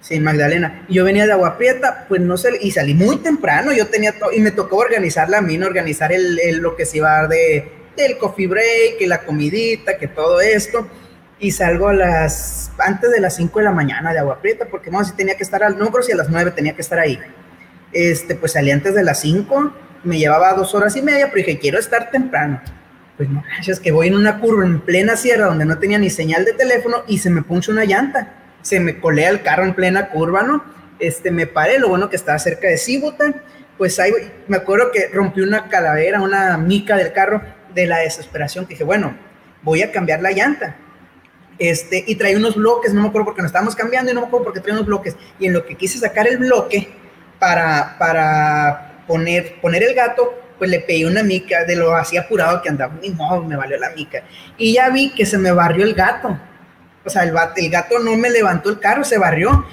Sí, 0.00 0.14
en 0.14 0.24
Magdalena. 0.24 0.84
Yo 0.88 1.04
venía 1.04 1.26
de 1.26 1.32
Agua 1.32 1.56
Prieta, 1.56 2.06
pues 2.08 2.20
no 2.20 2.36
sé, 2.36 2.50
y 2.60 2.70
salí 2.70 2.94
muy 2.94 3.18
temprano, 3.18 3.72
yo 3.72 3.86
tenía 3.86 4.18
todo, 4.18 4.32
y 4.32 4.40
me 4.40 4.50
tocó 4.50 4.76
organizar 4.76 5.28
la 5.28 5.40
mina, 5.40 5.66
organizar 5.66 6.12
el, 6.12 6.38
lo 6.58 6.74
que 6.74 6.86
se 6.86 6.98
iba 6.98 7.12
a 7.12 7.20
dar 7.20 7.28
de, 7.28 7.79
del 7.96 8.18
coffee 8.18 8.46
break, 8.46 8.98
que 8.98 9.06
la 9.06 9.24
comidita, 9.24 9.98
que 9.98 10.08
todo 10.08 10.40
esto. 10.40 10.86
Y 11.38 11.52
salgo 11.52 11.88
a 11.88 11.94
las, 11.94 12.70
antes 12.78 13.10
de 13.10 13.20
las 13.20 13.36
5 13.36 13.58
de 13.58 13.64
la 13.64 13.72
mañana 13.72 14.12
de 14.12 14.18
Agua 14.18 14.40
Prieta, 14.40 14.66
porque 14.70 14.90
no, 14.90 15.02
si 15.04 15.12
tenía 15.12 15.36
que 15.36 15.42
estar, 15.42 15.62
al, 15.62 15.76
creo 15.76 16.02
si 16.02 16.12
a 16.12 16.16
las 16.16 16.28
9 16.28 16.50
tenía 16.50 16.74
que 16.74 16.82
estar 16.82 16.98
ahí. 16.98 17.18
Este, 17.92 18.34
pues 18.34 18.52
salí 18.52 18.70
antes 18.70 18.94
de 18.94 19.02
las 19.02 19.20
5, 19.20 19.72
me 20.04 20.18
llevaba 20.18 20.52
dos 20.52 20.74
horas 20.74 20.94
y 20.96 21.02
media, 21.02 21.30
pero 21.32 21.46
dije, 21.46 21.58
quiero 21.58 21.78
estar 21.78 22.10
temprano 22.10 22.60
pues 23.20 23.28
no, 23.28 23.42
es 23.66 23.80
que 23.80 23.92
voy 23.92 24.08
en 24.08 24.14
una 24.14 24.40
curva 24.40 24.64
en 24.64 24.80
plena 24.80 25.14
sierra 25.14 25.44
donde 25.44 25.66
no 25.66 25.78
tenía 25.78 25.98
ni 25.98 26.08
señal 26.08 26.46
de 26.46 26.54
teléfono 26.54 27.02
y 27.06 27.18
se 27.18 27.28
me 27.28 27.42
puncha 27.42 27.70
una 27.70 27.84
llanta. 27.84 28.32
Se 28.62 28.80
me 28.80 28.98
colea 28.98 29.28
el 29.28 29.42
carro 29.42 29.64
en 29.64 29.74
plena 29.74 30.08
curva, 30.08 30.42
¿no? 30.42 30.64
Este, 30.98 31.30
me 31.30 31.46
paré, 31.46 31.78
lo 31.78 31.90
bueno 31.90 32.08
que 32.08 32.16
estaba 32.16 32.38
cerca 32.38 32.68
de 32.68 32.78
Cibuta, 32.78 33.34
pues 33.76 33.98
ahí 33.98 34.10
me 34.48 34.56
acuerdo 34.56 34.90
que 34.90 35.08
rompí 35.12 35.42
una 35.42 35.68
calavera, 35.68 36.22
una 36.22 36.56
mica 36.56 36.96
del 36.96 37.12
carro 37.12 37.42
de 37.74 37.86
la 37.86 37.98
desesperación, 37.98 38.66
que 38.66 38.74
dije, 38.74 38.84
bueno, 38.84 39.16
voy 39.62 39.82
a 39.82 39.90
cambiar 39.92 40.20
la 40.20 40.30
llanta. 40.32 40.76
Este, 41.58 42.02
y 42.06 42.14
traía 42.14 42.38
unos 42.38 42.56
bloques, 42.56 42.94
no 42.94 43.02
me 43.02 43.08
acuerdo 43.08 43.26
porque 43.26 43.42
nos 43.42 43.50
estábamos 43.50 43.76
cambiando 43.76 44.10
y 44.10 44.14
no 44.14 44.22
me 44.22 44.26
acuerdo 44.28 44.44
porque 44.44 44.60
traía 44.60 44.74
unos 44.74 44.86
bloques. 44.86 45.16
Y 45.38 45.46
en 45.46 45.52
lo 45.52 45.66
que 45.66 45.76
quise 45.76 45.98
sacar 45.98 46.26
el 46.26 46.38
bloque 46.38 46.88
para, 47.38 47.96
para 47.98 49.04
poner, 49.06 49.60
poner 49.60 49.82
el 49.82 49.94
gato, 49.94 50.32
pues 50.58 50.70
le 50.70 50.80
pedí 50.80 51.04
una 51.04 51.22
mica 51.22 51.64
de 51.64 51.76
lo 51.76 51.94
así 51.94 52.16
apurado 52.16 52.62
que 52.62 52.68
andaba, 52.68 52.94
ni 53.00 53.10
modo, 53.10 53.42
me 53.42 53.56
valió 53.56 53.78
la 53.78 53.90
mica. 53.90 54.22
Y 54.56 54.74
ya 54.74 54.88
vi 54.90 55.10
que 55.10 55.26
se 55.26 55.38
me 55.38 55.52
barrió 55.52 55.84
el 55.84 55.94
gato. 55.94 56.38
O 57.04 57.10
sea, 57.10 57.22
el, 57.22 57.34
el 57.56 57.70
gato 57.70 57.98
no 57.98 58.16
me 58.16 58.30
levantó 58.30 58.70
el 58.70 58.78
carro, 58.78 59.04
se 59.04 59.18
barrió. 59.18 59.66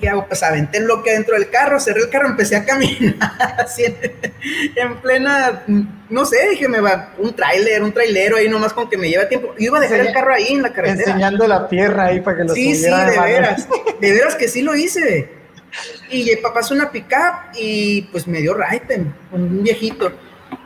¿Qué 0.00 0.08
hago? 0.08 0.26
Pues 0.26 0.42
aventé 0.42 0.78
el 0.78 0.84
bloque 0.84 1.12
dentro 1.12 1.34
del 1.34 1.50
carro, 1.50 1.78
cerré 1.78 2.00
el 2.00 2.08
carro, 2.08 2.28
empecé 2.28 2.56
a 2.56 2.64
caminar 2.64 3.14
así 3.58 3.84
en, 3.84 4.96
plena, 5.00 5.62
no 6.08 6.24
sé, 6.24 6.48
dije, 6.50 6.68
me 6.68 6.80
va 6.80 7.12
un 7.18 7.34
tráiler, 7.34 7.82
un 7.82 7.92
trailero 7.92 8.36
ahí 8.36 8.48
nomás 8.48 8.72
con 8.72 8.88
que 8.88 8.96
me 8.96 9.08
lleva 9.08 9.28
tiempo. 9.28 9.54
Yo 9.58 9.66
iba 9.66 9.78
a 9.78 9.80
dejar 9.80 10.00
el 10.00 10.12
carro 10.12 10.34
ahí 10.34 10.48
en 10.48 10.62
la 10.62 10.72
carretera. 10.72 11.10
Enseñando 11.10 11.46
la 11.46 11.68
tierra 11.68 12.06
ahí 12.06 12.20
para 12.20 12.38
que 12.38 12.44
lo 12.44 12.54
Sí, 12.54 12.74
sí, 12.74 12.90
de 12.90 13.20
veras, 13.20 13.68
de 14.00 14.12
veras 14.12 14.34
que 14.34 14.48
sí 14.48 14.62
lo 14.62 14.74
hice. 14.74 15.30
Y 16.10 16.30
el 16.30 16.38
papá 16.40 16.60
es 16.60 16.70
una 16.70 16.90
pickup 16.90 17.54
y 17.54 18.02
pues 18.10 18.26
me 18.26 18.40
dio 18.40 18.54
Raiten, 18.54 19.14
un 19.30 19.62
viejito. 19.62 20.12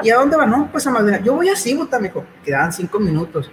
¿Y 0.03 0.11
a 0.11 0.17
dónde 0.17 0.37
va? 0.37 0.47
No, 0.47 0.69
pues 0.71 0.87
a 0.87 0.91
Magdalena. 0.91 1.23
Yo 1.23 1.35
voy 1.35 1.49
a 1.49 1.57
Cibuta, 1.57 1.99
me 1.99 2.09
dijo. 2.09 2.25
Quedaban 2.45 2.73
cinco 2.73 2.99
minutos. 2.99 3.51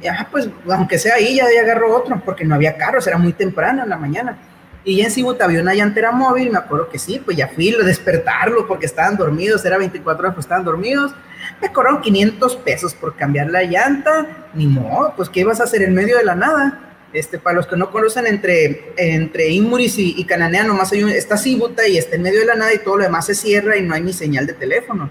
Y 0.00 0.06
ah, 0.06 0.28
pues 0.30 0.48
aunque 0.70 0.98
sea 0.98 1.14
ahí, 1.14 1.36
ya, 1.36 1.44
ya 1.52 1.62
agarro 1.62 1.94
otro, 1.94 2.20
porque 2.24 2.44
no 2.44 2.54
había 2.54 2.76
carros, 2.76 3.06
era 3.06 3.18
muy 3.18 3.32
temprano 3.32 3.82
en 3.82 3.88
la 3.88 3.96
mañana. 3.96 4.38
Y 4.84 4.96
ya 4.96 5.04
en 5.04 5.10
Cibuta 5.10 5.44
había 5.44 5.60
una 5.60 5.74
llantera 5.74 6.12
móvil, 6.12 6.50
me 6.50 6.58
acuerdo 6.58 6.88
que 6.88 6.98
sí, 6.98 7.20
pues 7.22 7.36
ya 7.36 7.48
fui 7.48 7.74
a 7.74 7.84
despertarlo 7.84 8.66
porque 8.66 8.86
estaban 8.86 9.16
dormidos, 9.16 9.64
era 9.64 9.76
24 9.76 10.22
horas, 10.22 10.34
pues 10.34 10.44
estaban 10.44 10.64
dormidos. 10.64 11.14
Me 11.60 11.72
cobraron 11.72 12.00
500 12.00 12.56
pesos 12.56 12.94
por 12.94 13.16
cambiar 13.16 13.50
la 13.50 13.64
llanta, 13.64 14.48
ni 14.54 14.66
modo, 14.66 15.12
pues 15.16 15.28
¿qué 15.28 15.40
ibas 15.40 15.60
a 15.60 15.64
hacer 15.64 15.82
en 15.82 15.94
medio 15.94 16.16
de 16.16 16.24
la 16.24 16.34
nada? 16.34 16.88
Este, 17.12 17.38
para 17.38 17.56
los 17.56 17.66
que 17.66 17.76
no 17.76 17.90
conocen, 17.90 18.26
entre, 18.26 18.92
entre 18.96 19.48
Inmuris 19.48 19.98
y, 19.98 20.24
Cananea 20.24 20.64
nomás 20.64 20.92
hay 20.92 21.02
un, 21.02 21.10
está 21.10 21.36
Cibuta 21.36 21.86
y 21.88 21.96
está 21.96 22.16
en 22.16 22.22
medio 22.22 22.40
de 22.40 22.46
la 22.46 22.54
nada 22.54 22.72
y 22.74 22.78
todo 22.78 22.98
lo 22.98 23.04
demás 23.04 23.26
se 23.26 23.34
cierra 23.34 23.76
y 23.76 23.82
no 23.82 23.94
hay 23.94 24.02
ni 24.02 24.12
señal 24.12 24.46
de 24.46 24.52
teléfono. 24.52 25.10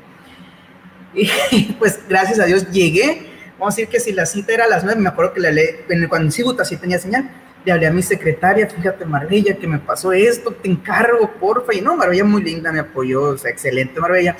Y 1.51 1.73
pues 1.79 1.99
gracias 2.07 2.39
a 2.39 2.45
Dios 2.45 2.69
llegué. 2.69 3.26
Vamos 3.59 3.73
a 3.73 3.75
decir 3.75 3.89
que 3.89 3.99
si 3.99 4.11
la 4.11 4.25
cita 4.25 4.53
era 4.53 4.65
a 4.65 4.67
las 4.67 4.83
nueve, 4.83 5.01
me 5.01 5.09
acuerdo 5.09 5.33
que 5.33 5.39
la 5.39 5.51
ley, 5.51 5.65
cuando 6.07 6.27
en 6.27 6.31
Cibuta 6.31 6.63
sí 6.63 6.77
tenía 6.77 6.99
señal, 6.99 7.29
le 7.65 7.71
hablé 7.71 7.87
a 7.87 7.91
mi 7.91 8.03
secretaria, 8.03 8.67
fíjate 8.67 9.03
Marbella, 9.03 9.55
que 9.57 9.67
me 9.67 9.79
pasó 9.79 10.11
esto, 10.13 10.51
te 10.51 10.69
encargo, 10.69 11.31
porfa, 11.39 11.73
y 11.73 11.81
no, 11.81 11.95
Marbella 11.95 12.23
muy 12.23 12.43
linda, 12.43 12.71
me 12.71 12.79
apoyó, 12.79 13.23
o 13.23 13.37
sea, 13.37 13.51
excelente 13.51 13.99
Marbella. 13.99 14.37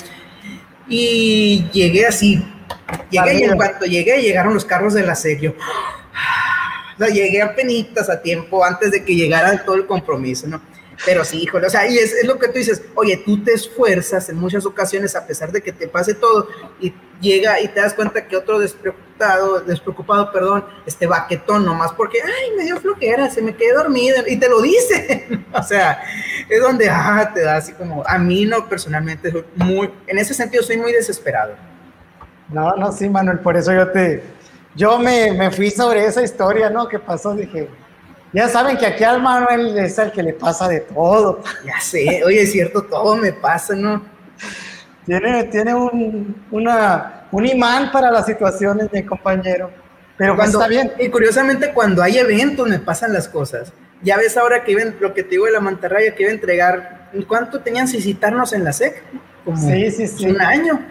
Y 0.88 1.66
llegué 1.74 2.06
así, 2.06 2.46
llegué 3.10 3.40
y 3.40 3.44
en 3.44 3.58
cuanto 3.58 3.86
llegué, 3.86 4.22
llegaron 4.22 4.54
los 4.54 4.66
carros 4.66 4.94
del 4.94 5.10
asedio. 5.10 5.56
O 7.00 7.00
sea, 7.00 7.14
llegué 7.14 7.44
a 7.44 7.54
penitas 7.54 8.10
a 8.10 8.20
tiempo 8.20 8.66
antes 8.66 8.90
de 8.90 9.06
que 9.06 9.14
llegara 9.14 9.64
todo 9.64 9.76
el 9.76 9.86
compromiso, 9.86 10.48
¿no? 10.48 10.60
Pero 11.06 11.24
sí, 11.24 11.44
híjole, 11.44 11.68
o 11.68 11.70
sea, 11.70 11.88
y 11.88 11.98
es, 11.98 12.14
es, 12.14 12.26
lo 12.26 12.40
que 12.40 12.48
tú 12.48 12.54
dices, 12.54 12.82
oye, 12.96 13.22
tú 13.26 13.44
te 13.44 13.54
esfuerzas 13.54 14.30
en 14.30 14.38
muchas 14.38 14.66
ocasiones 14.66 15.16
a 15.16 15.26
pesar 15.26 15.52
de 15.52 15.62
que 15.62 15.72
te 15.72 15.88
pase 15.88 16.14
todo 16.14 16.48
y 16.80 16.94
llega 17.22 17.60
y 17.62 17.68
te 17.68 17.82
das 17.82 17.94
cuenta 17.94 18.28
que 18.28 18.36
otro 18.36 18.60
despreocupado, 18.60 19.60
despreocupado, 19.62 20.32
perdón, 20.32 20.66
este 20.86 21.08
baquetón 21.08 21.66
nomás 21.66 21.92
porque, 21.94 22.20
ay, 22.24 22.56
me 22.58 22.64
dio 22.64 22.80
flojera, 22.80 23.30
se 23.30 23.42
me 23.42 23.56
quedé 23.56 23.74
dormido 23.74 24.24
y 24.28 24.38
te 24.38 24.50
lo 24.50 24.62
dice. 24.62 25.28
o 25.54 25.64
sea, 25.64 26.02
es 26.50 26.62
donde, 26.62 26.90
ah, 26.90 27.32
te 27.34 27.42
da 27.42 27.58
así 27.58 27.74
como, 27.74 28.04
a 28.06 28.18
mí 28.18 28.46
no, 28.46 28.68
personalmente, 28.68 29.46
muy, 29.56 29.92
en 30.08 30.18
ese 30.18 30.34
sentido 30.34 30.64
soy 30.64 30.78
muy 30.78 30.94
desesperado. 30.94 31.56
No, 32.50 32.76
no, 32.76 32.92
sí, 32.92 33.10
Manuel, 33.10 33.40
por 33.40 33.58
eso 33.58 33.74
yo 33.74 33.92
te, 33.92 34.24
yo 34.76 34.98
me, 35.00 35.34
me 35.34 35.52
fui 35.52 35.70
sobre 35.70 36.06
esa 36.06 36.24
historia, 36.24 36.70
¿no? 36.70 36.88
Que 36.88 36.98
pasó, 36.98 37.36
dije, 37.36 37.68
ya 38.34 38.50
saben 38.50 38.78
que 38.78 38.86
aquí 38.86 39.04
al 39.04 39.22
Manuel 39.22 39.78
es 39.78 39.98
el 39.98 40.12
que 40.12 40.22
le 40.22 40.34
pasa 40.34 40.68
de 40.68 40.82
todo. 40.82 41.42
Ya 41.66 41.80
sé, 41.80 42.24
oye, 42.26 42.42
es 42.42 42.52
cierto, 42.52 42.84
todo 42.84 43.16
me 43.16 43.32
pasa, 43.32 43.74
¿no? 43.76 44.04
Tiene, 45.06 45.46
tiene 45.46 45.74
un, 45.74 46.44
una, 46.52 47.28
un 47.32 47.46
imán 47.46 47.92
para 47.92 48.12
las 48.12 48.26
situaciones, 48.26 48.92
mi 48.92 49.04
compañero. 49.04 49.72
Pero 50.18 50.36
pues 50.36 50.52
cuando, 50.52 50.60
está 50.62 50.70
bien. 50.70 50.92
Y 51.00 51.10
curiosamente, 51.10 51.72
cuando 51.74 52.04
hay 52.04 52.18
eventos, 52.18 52.68
me 52.68 52.80
pasan 52.80 53.14
las 53.14 53.30
cosas. 53.30 53.72
Ya 54.02 54.18
ves 54.18 54.36
ahora 54.36 54.64
que 54.64 54.74
iban, 54.74 54.96
lo 55.00 55.14
que 55.14 55.24
te 55.24 55.32
digo 55.32 55.46
de 55.46 55.54
la 55.54 55.60
mantarraya, 55.60 56.14
que 56.14 56.24
iba 56.24 56.32
a 56.32 56.36
entregar, 56.36 57.10
¿cuánto 57.28 57.62
tenían 57.62 57.88
sin 57.88 58.02
citarnos 58.02 58.52
en 58.54 58.64
la 58.64 58.74
SEC? 58.74 59.02
Como 59.46 59.58
sí, 59.58 59.92
sí, 59.92 60.08
sí. 60.08 60.26
un 60.26 60.42
año. 60.42 60.82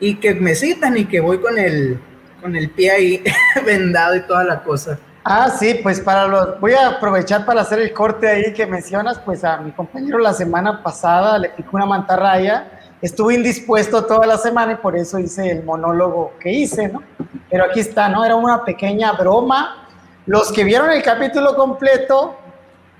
Y 0.00 0.14
que 0.16 0.34
me 0.34 0.54
citan 0.54 0.96
y 0.96 1.04
que 1.04 1.20
voy 1.20 1.38
con 1.38 1.58
el, 1.58 2.00
con 2.40 2.56
el 2.56 2.70
pie 2.70 2.90
ahí 2.90 3.24
vendado 3.66 4.16
y 4.16 4.20
toda 4.22 4.44
la 4.44 4.62
cosa. 4.62 4.98
Ah, 5.30 5.50
sí, 5.50 5.74
pues 5.82 6.00
para 6.00 6.26
los, 6.26 6.58
voy 6.58 6.72
a 6.72 6.88
aprovechar 6.88 7.44
para 7.44 7.60
hacer 7.60 7.80
el 7.80 7.92
corte 7.92 8.26
ahí 8.26 8.54
que 8.54 8.64
mencionas, 8.64 9.18
pues 9.18 9.44
a 9.44 9.58
mi 9.58 9.72
compañero 9.72 10.18
la 10.18 10.32
semana 10.32 10.82
pasada 10.82 11.38
le 11.38 11.50
picó 11.50 11.76
una 11.76 11.84
mantarraya, 11.84 12.80
estuve 13.02 13.34
indispuesto 13.34 14.06
toda 14.06 14.26
la 14.26 14.38
semana 14.38 14.72
y 14.72 14.76
por 14.76 14.96
eso 14.96 15.18
hice 15.18 15.50
el 15.50 15.64
monólogo 15.64 16.32
que 16.40 16.50
hice, 16.50 16.88
¿no? 16.88 17.02
Pero 17.50 17.64
aquí 17.66 17.80
está, 17.80 18.08
¿no? 18.08 18.24
Era 18.24 18.36
una 18.36 18.64
pequeña 18.64 19.12
broma. 19.12 19.86
Los 20.24 20.50
que 20.50 20.64
vieron 20.64 20.90
el 20.90 21.02
capítulo 21.02 21.54
completo 21.54 22.38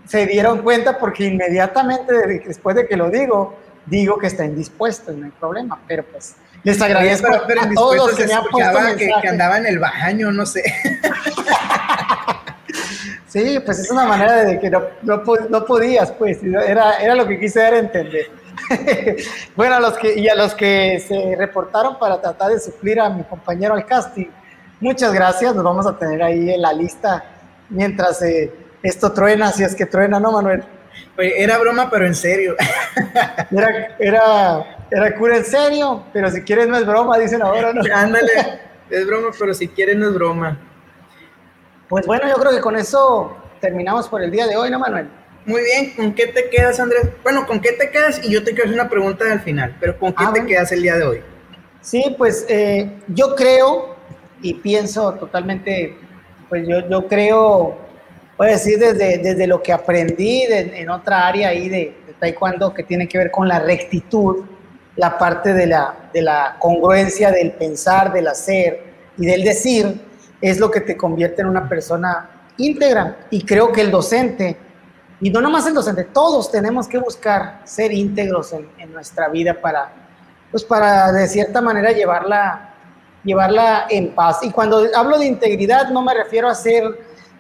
se 0.05 0.27
dieron 0.27 0.59
cuenta 0.59 0.99
porque 0.99 1.25
inmediatamente 1.25 2.13
después 2.47 2.77
de 2.77 2.87
que 2.87 2.99
lo 2.99 3.09
digo, 3.09 3.57
digo 3.87 4.19
que 4.19 4.27
está 4.27 4.45
indispuesto, 4.45 5.13
no 5.13 5.25
hay 5.25 5.31
problema, 5.31 5.81
pero 5.89 6.05
pues 6.05 6.37
les 6.63 6.83
agradezco 6.83 7.27
pero, 7.31 7.45
pero 7.47 7.63
a 7.63 7.71
todos 7.71 7.97
los 7.97 8.11
que 8.15 8.27
me 8.27 8.35
han 8.35 8.45
puesto 8.51 8.79
que, 8.99 9.11
que 9.23 9.29
andaba 9.29 9.57
en 9.57 9.65
el 9.65 9.79
baño, 9.79 10.31
no 10.31 10.45
sé. 10.45 10.63
Sí, 13.29 13.61
pues 13.65 13.79
es 13.79 13.91
una 13.91 14.07
manera 14.07 14.45
de 14.45 14.59
que 14.59 14.71
no, 14.71 14.83
no, 15.03 15.23
no 15.51 15.65
podías, 15.67 16.11
pues, 16.13 16.43
era, 16.43 16.99
era 16.99 17.15
lo 17.15 17.27
que 17.27 17.39
quise 17.39 17.61
dar 17.61 17.75
a 17.75 17.79
entender. 17.79 18.31
bueno, 19.57 19.77
a 19.77 19.81
los 19.81 19.99
que, 19.99 20.19
y 20.19 20.29
a 20.29 20.35
los 20.35 20.55
que 20.55 20.99
se 21.07 21.37
reportaron 21.37 21.99
para 21.99 22.21
tratar 22.21 22.53
de 22.53 22.59
suplir 22.59 22.99
a 22.99 23.11
mi 23.11 23.23
compañero 23.25 23.75
al 23.75 23.85
casting, 23.85 24.29
muchas 24.81 25.13
gracias, 25.13 25.55
nos 25.55 25.63
vamos 25.63 25.87
a 25.87 25.99
tener 25.99 26.23
ahí 26.23 26.51
en 26.51 26.63
la 26.63 26.73
lista 26.73 27.23
mientras 27.69 28.23
eh, 28.23 28.51
esto 28.83 29.13
truena, 29.13 29.53
si 29.53 29.63
es 29.63 29.75
que 29.75 29.85
truena, 29.85 30.19
¿no, 30.19 30.33
Manuel? 30.33 30.65
Oye, 31.19 31.43
era 31.43 31.59
broma, 31.59 31.91
pero 31.91 32.07
en 32.07 32.15
serio. 32.15 32.57
era, 33.51 33.97
era, 33.99 34.87
era 34.91 35.15
cura 35.17 35.37
en 35.37 35.45
serio, 35.45 36.05
pero 36.15 36.31
si 36.31 36.43
quieres 36.43 36.67
no 36.67 36.79
es 36.79 36.87
broma, 36.87 37.19
dicen 37.19 37.43
ahora, 37.43 37.75
¿no? 37.75 37.83
Ándale, 37.95 38.61
es 38.89 39.07
broma, 39.07 39.29
pero 39.39 39.53
si 39.53 39.69
quieres 39.69 39.97
no 39.97 40.09
es 40.09 40.15
broma. 40.15 40.59
Pues 41.89 42.07
bueno, 42.07 42.29
yo 42.29 42.35
creo 42.35 42.53
que 42.53 42.61
con 42.61 42.77
eso 42.77 43.35
terminamos 43.61 44.09
por 44.09 44.23
el 44.23 44.31
día 44.31 44.47
de 44.47 44.57
hoy, 44.57 44.71
¿no, 44.71 44.79
Manuel? 44.79 45.09
Muy 45.47 45.63
bien, 45.63 45.95
¿con 45.97 46.15
qué 46.15 46.27
te 46.27 46.51
quedas, 46.51 46.79
Andrés? 46.79 47.09
Bueno, 47.23 47.47
¿con 47.47 47.61
qué 47.61 47.73
te 47.73 47.91
quedas? 47.91 48.21
Y 48.23 48.31
yo 48.31 48.45
te 48.45 48.51
quiero 48.51 48.65
hacer 48.65 48.75
una 48.75 48.91
pregunta 48.91 49.25
al 49.33 49.41
final, 49.41 49.75
pero 49.81 49.99
¿con 49.99 50.13
qué 50.13 50.25
ah, 50.25 50.27
te 50.27 50.41
bueno. 50.41 50.47
quedas 50.47 50.71
el 50.73 50.83
día 50.83 50.97
de 50.97 51.05
hoy? 51.05 51.23
Sí, 51.81 52.15
pues 52.19 52.45
eh, 52.51 52.91
yo 53.09 53.35
creo 53.35 53.97
y 54.43 54.53
pienso 54.55 55.15
totalmente, 55.15 55.97
pues 56.51 56.69
yo, 56.69 56.87
yo 56.87 57.09
creo, 57.09 57.79
voy 58.37 58.49
a 58.49 58.51
decir 58.51 58.79
desde, 58.79 59.17
desde 59.19 59.47
lo 59.47 59.63
que 59.63 59.73
aprendí 59.73 60.47
de, 60.47 60.81
en 60.81 60.91
otra 60.91 61.27
área 61.27 61.49
ahí 61.49 61.71
de, 61.71 61.95
de, 62.07 62.13
taekwondo 62.21 62.75
que 62.75 62.83
tiene 62.83 63.09
que 63.09 63.17
ver 63.17 63.31
con 63.31 63.49
la 63.49 63.61
rectitud, 63.61 64.45
la 64.97 65.17
parte 65.17 65.55
de 65.55 65.67
la, 65.67 66.11
de 66.13 66.21
la 66.21 66.57
congruencia 66.59 67.31
del 67.31 67.53
pensar, 67.53 68.13
del 68.13 68.27
hacer 68.29 68.83
y 69.17 69.25
del 69.25 69.43
decir, 69.43 70.08
es 70.41 70.59
lo 70.59 70.71
que 70.71 70.81
te 70.81 70.97
convierte 70.97 71.43
en 71.43 71.49
una 71.49 71.69
persona 71.69 72.31
íntegra. 72.57 73.27
Y 73.31 73.45
creo 73.45 73.73
que 73.73 73.81
el 73.81 73.91
docente, 73.91 74.57
y 75.21 75.31
no 75.31 75.41
nomás 75.41 75.67
el 75.67 75.75
docente, 75.75 76.05
todos 76.05 76.51
tenemos 76.51 76.87
que 76.87 76.99
buscar 76.99 77.63
ser 77.65 77.93
íntegros 77.93 78.53
en, 78.53 78.93
nuestra 78.93 79.29
vida 79.29 79.55
para, 79.61 79.93
pues 80.51 80.65
para 80.65 81.13
de 81.13 81.27
cierta 81.29 81.61
manera 81.61 81.93
llevarla, 81.93 82.75
llevarla 83.25 83.87
en 83.91 84.15
paz. 84.15 84.41
Y 84.43 84.51
cuando 84.51 84.85
hablo 84.95 85.19
de 85.19 85.27
integridad 85.27 85.91
no 85.91 86.03
me 86.03 86.15
refiero 86.15 86.49
a 86.49 86.55
ser 86.55 86.85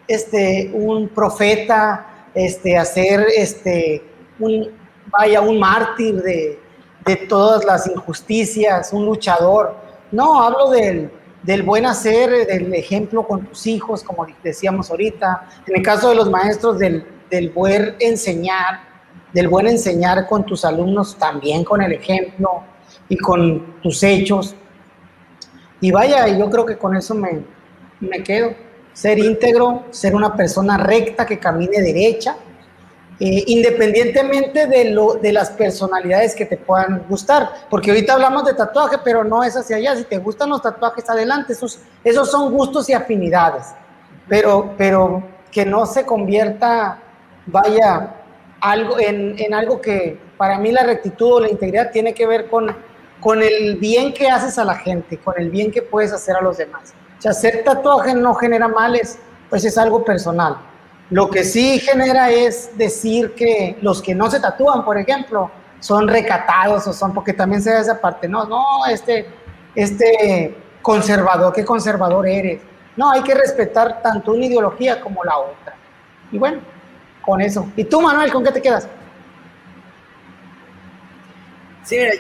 este, 0.07 0.71
un 0.73 1.09
profeta, 1.09 2.07
este, 2.35 2.77
a 2.77 2.85
ser 2.85 3.27
este, 3.37 4.03
un, 4.39 4.71
vaya, 5.07 5.41
un 5.41 5.59
mártir 5.59 6.23
de, 6.23 6.61
de 7.05 7.17
todas 7.17 7.65
las 7.65 7.87
injusticias, 7.87 8.93
un 8.93 9.07
luchador. 9.07 9.75
No, 10.11 10.43
hablo 10.43 10.71
del, 10.71 11.11
del 11.43 11.63
buen 11.63 11.87
hacer, 11.87 12.47
del 12.47 12.75
ejemplo 12.75 13.27
con 13.27 13.47
tus 13.47 13.67
hijos, 13.67 14.03
como 14.03 14.27
decíamos 14.43 14.91
ahorita, 14.91 15.49
en 15.67 15.77
el 15.77 15.83
caso 15.83 16.11
de 16.11 16.17
los 16.17 16.31
maestros, 16.31 16.79
del, 16.79 17.05
del 17.31 17.51
buen 17.51 17.95
enseñar, 18.01 18.81
del 19.33 19.49
buen 19.49 19.67
enseñar 19.67 20.27
con 20.27 20.45
tus 20.45 20.65
alumnos, 20.65 21.17
también 21.17 21.65
con 21.65 21.83
el 21.83 21.93
ejemplo 21.93 22.63
y 23.09 23.17
con 23.17 23.81
tus 23.81 24.03
hechos. 24.03 24.55
Y 25.81 25.91
vaya, 25.91 26.27
yo 26.29 26.51
creo 26.51 26.67
que 26.67 26.77
con 26.77 26.97
eso 26.97 27.15
me, 27.15 27.43
me 28.01 28.23
quedo. 28.23 28.53
Ser 28.93 29.19
íntegro, 29.19 29.85
ser 29.91 30.15
una 30.15 30.35
persona 30.35 30.77
recta 30.77 31.25
que 31.25 31.39
camine 31.39 31.81
derecha, 31.81 32.37
eh, 33.21 33.43
independientemente 33.49 34.69
de, 34.69 34.91
lo, 34.93 35.15
de 35.15 35.33
las 35.33 35.51
personalidades 35.51 36.37
que 36.37 36.47
te 36.47 36.57
puedan 36.57 37.05
gustar, 37.09 37.51
porque 37.69 37.91
ahorita 37.91 38.13
hablamos 38.13 38.45
de 38.45 38.55
tatuaje, 38.55 38.99
pero 39.03 39.25
no 39.25 39.43
es 39.43 39.57
hacia 39.57 39.75
allá, 39.75 39.97
si 39.97 40.05
te 40.05 40.19
gustan 40.19 40.51
los 40.51 40.63
tatuajes, 40.63 41.11
adelante, 41.11 41.53
esos, 41.53 41.81
esos 42.05 42.31
son 42.31 42.53
gustos 42.53 42.89
y 42.89 42.93
afinidades, 42.93 43.75
pero, 44.29 44.73
pero 44.79 45.25
que 45.51 45.67
no 45.67 45.85
se 45.85 46.07
convierta, 46.07 47.01
vaya, 47.47 48.15
algo, 48.61 49.01
en, 49.01 49.35
en 49.37 49.53
algo 49.53 49.81
que 49.81 50.21
para 50.37 50.57
mí 50.61 50.71
la 50.71 50.85
rectitud 50.85 51.33
o 51.33 51.41
la 51.41 51.51
integridad 51.51 51.91
tiene 51.91 52.15
que 52.15 52.25
ver 52.25 52.49
con, 52.49 52.69
con 53.19 53.43
el 53.43 53.79
bien 53.79 54.15
que 54.15 54.29
haces 54.29 54.59
a 54.59 54.65
la 54.65 54.77
gente, 54.77 55.19
con 55.19 55.35
el 55.39 55.51
bien 55.51 55.73
que 55.73 55.83
puedes 55.83 56.13
hacer 56.13 56.37
a 56.37 56.41
los 56.41 56.59
demás. 56.59 56.95
O 57.19 57.23
sea, 57.23 57.33
hacer 57.33 57.65
tatuaje 57.65 58.15
no 58.15 58.35
genera 58.35 58.69
males, 58.69 59.19
pues 59.51 59.65
es 59.65 59.77
algo 59.77 60.05
personal 60.05 60.59
lo 61.11 61.31
que 61.31 61.45
sí 61.45 61.79
genera 61.81 62.31
es 62.31 62.77
decir 62.77 63.35
que 63.35 63.79
los 63.81 64.03
que 64.03 64.15
no 64.15 64.31
se 64.31 64.41
tatúan, 64.41 64.85
por 64.85 64.99
ejemplo, 64.99 65.51
son 65.81 66.07
recatados 66.07 66.87
o 66.87 66.93
son, 66.93 67.15
porque 67.15 67.33
también 67.33 67.63
se 67.63 67.71
da 67.71 67.81
esa 67.81 68.01
parte, 68.01 68.29
no, 68.29 68.45
no, 68.45 68.87
este, 68.91 69.27
este 69.75 70.55
conservador, 70.83 71.53
qué 71.53 71.65
conservador 71.65 72.27
eres. 72.27 72.61
No, 72.97 73.11
hay 73.11 73.23
que 73.23 73.35
respetar 73.35 74.03
tanto 74.03 74.33
una 74.33 74.45
ideología 74.45 75.01
como 75.01 75.25
la 75.25 75.39
otra. 75.39 75.75
Y 76.33 76.39
bueno, 76.39 76.61
con 77.23 77.41
eso. 77.41 77.71
¿Y 77.77 77.85
tú, 77.85 78.01
Manuel, 78.01 78.33
con 78.33 78.45
qué 78.45 78.51
te 78.51 78.61
quedas? 78.61 78.89
Sí, 81.85 81.97
mira, 81.97 82.13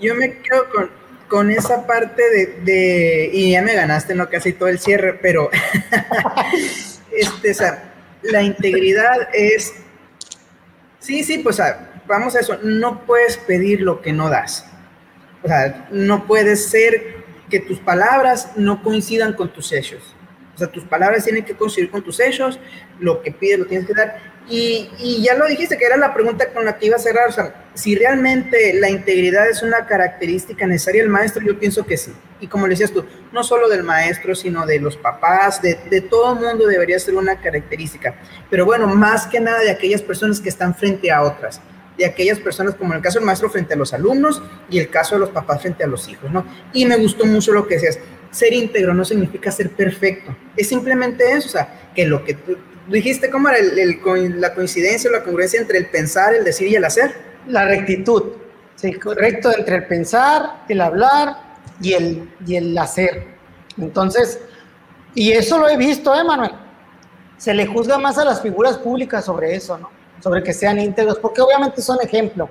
yo 0.00 0.14
me 0.14 0.38
quedo 0.38 0.68
con, 0.70 0.90
con 1.28 1.50
esa 1.50 1.86
parte 1.86 2.22
de, 2.22 2.46
de, 2.62 3.30
y 3.32 3.52
ya 3.52 3.62
me 3.62 3.74
ganaste, 3.74 4.14
no 4.14 4.28
casi 4.28 4.52
todo 4.52 4.68
el 4.68 4.78
cierre, 4.78 5.14
pero 5.14 5.50
este, 7.16 7.54
la 8.22 8.42
integridad 8.42 9.28
es, 9.32 9.74
sí, 10.98 11.22
sí, 11.22 11.38
pues 11.38 11.60
vamos 12.06 12.34
a 12.36 12.40
eso, 12.40 12.58
no 12.62 13.04
puedes 13.04 13.36
pedir 13.36 13.80
lo 13.80 14.00
que 14.00 14.12
no 14.12 14.28
das. 14.28 14.66
O 15.42 15.48
sea, 15.48 15.88
no 15.90 16.26
puede 16.26 16.56
ser 16.56 17.24
que 17.50 17.60
tus 17.60 17.78
palabras 17.78 18.52
no 18.56 18.82
coincidan 18.82 19.34
con 19.34 19.52
tus 19.52 19.72
hechos. 19.72 20.14
O 20.54 20.58
sea, 20.58 20.68
tus 20.68 20.84
palabras 20.84 21.24
tienen 21.24 21.44
que 21.44 21.54
coincidir 21.54 21.90
con 21.90 22.02
tus 22.02 22.20
hechos, 22.20 22.58
lo 23.00 23.22
que 23.22 23.32
pides 23.32 23.58
lo 23.58 23.66
tienes 23.66 23.86
que 23.86 23.94
dar. 23.94 24.33
Y, 24.48 25.22
ya 25.22 25.34
lo 25.34 25.46
dijiste, 25.46 25.78
que 25.78 25.86
era 25.86 25.96
la 25.96 26.12
pregunta 26.12 26.52
con 26.52 26.64
la 26.64 26.76
que 26.76 26.86
iba 26.86 26.96
a 26.96 26.98
cerrar. 26.98 27.28
O 27.28 27.32
sea, 27.32 27.66
si 27.74 27.94
realmente 27.94 28.74
la 28.74 28.90
integridad 28.90 29.48
es 29.48 29.62
una 29.62 29.86
característica 29.86 30.66
necesaria 30.66 31.02
del 31.02 31.10
maestro, 31.10 31.42
yo 31.42 31.58
pienso 31.58 31.84
que 31.86 31.96
sí. 31.96 32.12
Y 32.40 32.46
como 32.46 32.66
le 32.66 32.72
decías 32.72 32.92
tú, 32.92 33.06
no 33.32 33.42
solo 33.42 33.68
del 33.68 33.84
maestro, 33.84 34.34
sino 34.34 34.66
de 34.66 34.80
los 34.80 34.96
papás, 34.96 35.62
de, 35.62 35.78
de 35.90 36.02
todo 36.02 36.34
mundo 36.34 36.66
debería 36.66 36.98
ser 36.98 37.14
una 37.14 37.40
característica. 37.40 38.16
Pero 38.50 38.66
bueno, 38.66 38.86
más 38.86 39.26
que 39.26 39.40
nada 39.40 39.60
de 39.60 39.70
aquellas 39.70 40.02
personas 40.02 40.40
que 40.40 40.50
están 40.50 40.74
frente 40.74 41.10
a 41.10 41.22
otras 41.22 41.60
de 41.96 42.04
aquellas 42.04 42.40
personas, 42.40 42.74
como 42.74 42.92
en 42.92 42.96
el 42.96 43.02
caso 43.02 43.18
del 43.18 43.26
maestro 43.26 43.48
frente 43.48 43.74
a 43.74 43.76
los 43.76 43.92
alumnos 43.92 44.42
y 44.68 44.78
el 44.78 44.90
caso 44.90 45.14
de 45.14 45.20
los 45.20 45.30
papás 45.30 45.62
frente 45.62 45.84
a 45.84 45.86
los 45.86 46.08
hijos, 46.08 46.30
¿no? 46.30 46.44
Y 46.72 46.86
me 46.86 46.96
gustó 46.96 47.24
mucho 47.24 47.52
lo 47.52 47.66
que 47.66 47.74
decías, 47.74 47.98
ser 48.30 48.52
íntegro 48.52 48.94
no 48.94 49.04
significa 49.04 49.52
ser 49.52 49.70
perfecto, 49.70 50.36
es 50.56 50.68
simplemente 50.68 51.30
eso, 51.32 51.46
o 51.46 51.52
sea, 51.52 51.92
que 51.94 52.04
lo 52.04 52.24
que 52.24 52.34
tú 52.34 52.56
dijiste, 52.88 53.30
¿cómo 53.30 53.48
era 53.48 53.58
el, 53.58 54.40
la 54.40 54.54
coincidencia 54.54 55.10
o 55.10 55.12
la 55.12 55.22
congruencia 55.22 55.60
entre 55.60 55.78
el 55.78 55.86
pensar, 55.86 56.34
el 56.34 56.44
decir 56.44 56.68
y 56.68 56.76
el 56.76 56.84
hacer? 56.84 57.14
La 57.46 57.66
rectitud, 57.66 58.32
sí, 58.74 58.92
correcto, 58.94 59.50
entre 59.56 59.76
el 59.76 59.86
pensar, 59.86 60.64
el 60.68 60.80
hablar 60.80 61.36
y 61.80 61.92
el, 61.92 62.30
y 62.46 62.56
el 62.56 62.76
hacer. 62.76 63.26
Entonces, 63.78 64.40
y 65.14 65.32
eso 65.32 65.58
lo 65.58 65.68
he 65.68 65.76
visto, 65.76 66.14
¿eh, 66.14 66.24
Manuel? 66.24 66.52
Se 67.36 67.52
le 67.54 67.66
juzga 67.66 67.98
más 67.98 68.18
a 68.18 68.24
las 68.24 68.40
figuras 68.40 68.78
públicas 68.78 69.24
sobre 69.24 69.54
eso, 69.54 69.78
¿no? 69.78 69.90
Sobre 70.20 70.42
que 70.42 70.52
sean 70.52 70.78
íntegros, 70.78 71.18
porque 71.18 71.40
obviamente 71.40 71.82
son 71.82 71.98
ejemplo. 72.02 72.48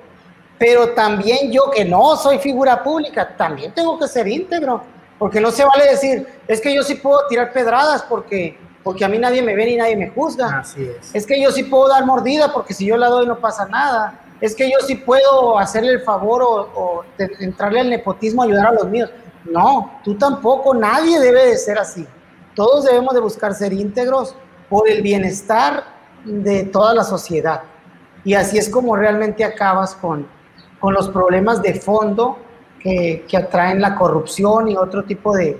Pero 0.59 0.89
también 0.89 1.51
yo 1.51 1.71
que 1.71 1.83
no 1.83 2.15
soy 2.15 2.37
figura 2.37 2.83
pública, 2.83 3.35
también 3.35 3.73
tengo 3.73 3.97
que 3.97 4.07
ser 4.07 4.27
íntegro, 4.27 4.83
porque 5.17 5.41
no 5.41 5.51
se 5.51 5.63
vale 5.65 5.89
decir, 5.89 6.27
es 6.47 6.61
que 6.61 6.73
yo 6.73 6.83
sí 6.83 6.95
puedo 6.95 7.27
tirar 7.27 7.51
pedradas 7.51 8.03
porque 8.03 8.57
porque 8.83 9.05
a 9.05 9.07
mí 9.07 9.17
nadie 9.17 9.41
me 9.41 9.55
ve 9.55 9.65
ni 9.65 9.77
nadie 9.77 9.95
me 9.95 10.09
juzga. 10.09 10.59
Así 10.59 10.83
es. 10.83 11.15
Es 11.15 11.25
que 11.25 11.41
yo 11.41 11.51
sí 11.51 11.63
puedo 11.63 11.87
dar 11.87 12.05
mordida 12.05 12.51
porque 12.53 12.73
si 12.73 12.85
yo 12.85 12.97
la 12.97 13.07
doy 13.07 13.25
no 13.25 13.39
pasa 13.39 13.65
nada. 13.65 14.19
Es 14.41 14.53
que 14.55 14.69
yo 14.69 14.77
sí 14.85 14.95
puedo 14.95 15.57
hacerle 15.57 15.91
el 15.91 16.01
favor 16.01 16.41
o, 16.43 17.05
entrarle 17.39 17.79
al 17.79 17.89
nepotismo, 17.89 18.43
ayudar 18.43 18.67
a 18.67 18.71
los 18.73 18.87
míos. 18.89 19.09
No, 19.45 19.99
tú 20.03 20.15
tampoco, 20.15 20.73
nadie 20.73 21.17
debe 21.19 21.47
de 21.47 21.57
ser 21.57 21.79
así. 21.79 22.05
Todos 22.53 22.83
debemos 22.83 23.13
de 23.13 23.21
buscar 23.21 23.53
ser 23.53 23.71
íntegros 23.71 24.35
por 24.69 24.89
el 24.89 25.01
bienestar 25.01 25.85
de 26.25 26.63
toda 26.63 26.93
la 26.93 27.05
sociedad. 27.05 27.61
Y 28.25 28.33
así 28.33 28.57
es 28.57 28.69
como 28.69 28.97
realmente 28.97 29.45
acabas 29.45 29.95
con, 29.95 30.27
con 30.79 30.93
los 30.93 31.09
problemas 31.09 31.61
de 31.61 31.75
fondo 31.75 32.37
que, 32.79 33.25
que 33.29 33.37
atraen 33.37 33.79
la 33.79 33.95
corrupción 33.95 34.67
y 34.67 34.75
otro 34.75 35.03
tipo 35.03 35.35
de, 35.35 35.57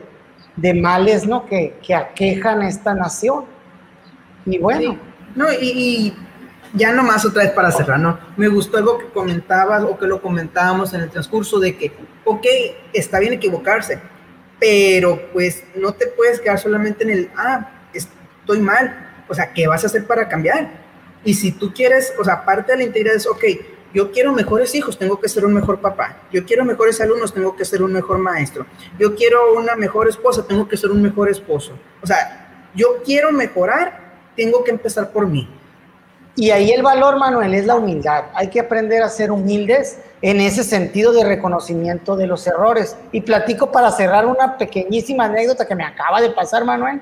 de 0.55 0.73
males 0.73 1.25
¿no? 1.25 1.45
que, 1.45 1.75
que 1.85 1.95
aquejan 1.95 2.61
esta 2.63 2.93
nación. 2.93 3.45
Y 4.45 4.57
bueno. 4.57 4.97
No, 5.35 5.51
y, 5.51 5.55
y, 5.65 6.17
ya 6.73 6.91
nomás 6.91 7.23
otra 7.23 7.43
vez 7.43 7.51
para 7.51 7.71
cerrar, 7.71 7.99
¿no? 7.99 8.19
Me 8.35 8.47
gustó 8.47 8.77
algo 8.77 8.97
que 8.97 9.05
comentabas 9.05 9.83
o 9.83 9.97
que 9.97 10.07
lo 10.07 10.21
comentábamos 10.21 10.93
en 10.93 11.01
el 11.01 11.09
transcurso 11.09 11.59
de 11.59 11.77
que, 11.77 11.91
ok, 12.25 12.45
está 12.93 13.19
bien 13.19 13.33
equivocarse, 13.33 13.99
pero 14.59 15.29
pues 15.31 15.63
no 15.75 15.93
te 15.93 16.07
puedes 16.07 16.39
quedar 16.39 16.59
solamente 16.59 17.03
en 17.03 17.09
el, 17.11 17.31
ah, 17.37 17.69
estoy 17.93 18.59
mal. 18.59 19.23
O 19.29 19.33
sea, 19.35 19.53
¿qué 19.53 19.67
vas 19.67 19.83
a 19.83 19.87
hacer 19.87 20.05
para 20.07 20.27
cambiar? 20.27 20.71
Y 21.23 21.35
si 21.35 21.51
tú 21.51 21.73
quieres, 21.73 22.13
o 22.19 22.23
sea, 22.23 22.43
parte 22.43 22.71
de 22.71 22.79
la 22.79 22.83
integridad 22.85 23.15
es, 23.15 23.27
ok, 23.27 23.43
yo 23.93 24.11
quiero 24.11 24.33
mejores 24.33 24.73
hijos, 24.73 24.97
tengo 24.97 25.19
que 25.19 25.29
ser 25.29 25.45
un 25.45 25.53
mejor 25.53 25.79
papá. 25.79 26.17
Yo 26.31 26.43
quiero 26.45 26.65
mejores 26.65 26.99
alumnos, 26.99 27.33
tengo 27.33 27.55
que 27.55 27.63
ser 27.63 27.83
un 27.83 27.93
mejor 27.93 28.17
maestro. 28.17 28.65
Yo 28.97 29.15
quiero 29.15 29.53
una 29.53 29.75
mejor 29.75 30.07
esposa, 30.07 30.45
tengo 30.47 30.67
que 30.67 30.77
ser 30.77 30.89
un 30.89 31.01
mejor 31.01 31.29
esposo. 31.29 31.73
O 32.01 32.07
sea, 32.07 32.69
yo 32.73 33.03
quiero 33.05 33.31
mejorar, 33.31 34.13
tengo 34.35 34.63
que 34.63 34.71
empezar 34.71 35.11
por 35.11 35.27
mí. 35.27 35.47
Y 36.35 36.49
ahí 36.49 36.71
el 36.71 36.81
valor, 36.81 37.19
Manuel, 37.19 37.53
es 37.53 37.67
la 37.67 37.75
humildad. 37.75 38.25
Hay 38.33 38.47
que 38.47 38.59
aprender 38.59 39.03
a 39.03 39.09
ser 39.09 39.31
humildes 39.31 39.99
en 40.23 40.41
ese 40.41 40.63
sentido 40.63 41.13
de 41.13 41.23
reconocimiento 41.23 42.15
de 42.15 42.25
los 42.25 42.47
errores. 42.47 42.97
Y 43.11 43.21
platico 43.21 43.71
para 43.71 43.91
cerrar 43.91 44.25
una 44.25 44.57
pequeñísima 44.57 45.25
anécdota 45.25 45.67
que 45.67 45.75
me 45.75 45.83
acaba 45.83 46.19
de 46.19 46.31
pasar, 46.31 46.65
Manuel, 46.65 46.99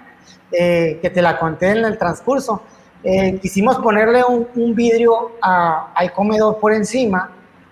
eh, 0.51 0.99
que 1.01 1.09
te 1.09 1.21
la 1.21 1.39
conté 1.39 1.69
en 1.69 1.85
el 1.85 1.97
transcurso. 1.97 2.63
Eh, 3.03 3.39
quisimos 3.41 3.77
ponerle 3.77 4.21
un, 4.23 4.75
vidrio 4.75 5.31
al 5.41 6.13
comedor 6.13 6.59
por 6.59 6.71
encima 6.71 7.31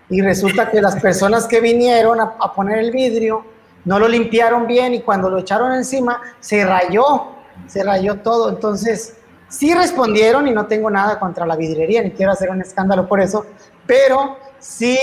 y 0.09 0.21
resulta 0.21 0.71
que 0.71 0.81
las 0.81 0.99
personas 0.99 1.45
que 1.45 1.61
vinieron 1.61 2.19
a, 2.19 2.53
poner 2.53 2.79
el 2.79 2.91
vidrio 2.91 3.45
no 3.85 3.99
lo 3.99 4.07
limpiaron 4.07 4.65
bien 4.65 4.95
y 4.95 5.01
cuando 5.01 5.29
lo 5.29 5.37
echaron 5.37 5.73
encima 5.73 6.19
se 6.39 6.65
rayó, 6.65 7.27
se 7.67 7.83
rayó 7.83 8.15
todo. 8.21 8.49
Entonces, 8.49 9.17
sí 9.47 9.73
respondieron 9.75 10.47
y 10.47 10.51
no 10.51 10.65
tengo 10.65 10.89
nada 10.89 11.19
contra 11.19 11.45
la 11.45 11.55
vidriería, 11.55 12.01
ni 12.01 12.11
quiero 12.11 12.31
hacer 12.31 12.49
un 12.49 12.61
escándalo 12.61 13.07
por 13.07 13.21
eso, 13.21 13.45
pero 13.85 14.37
sí 14.57 14.97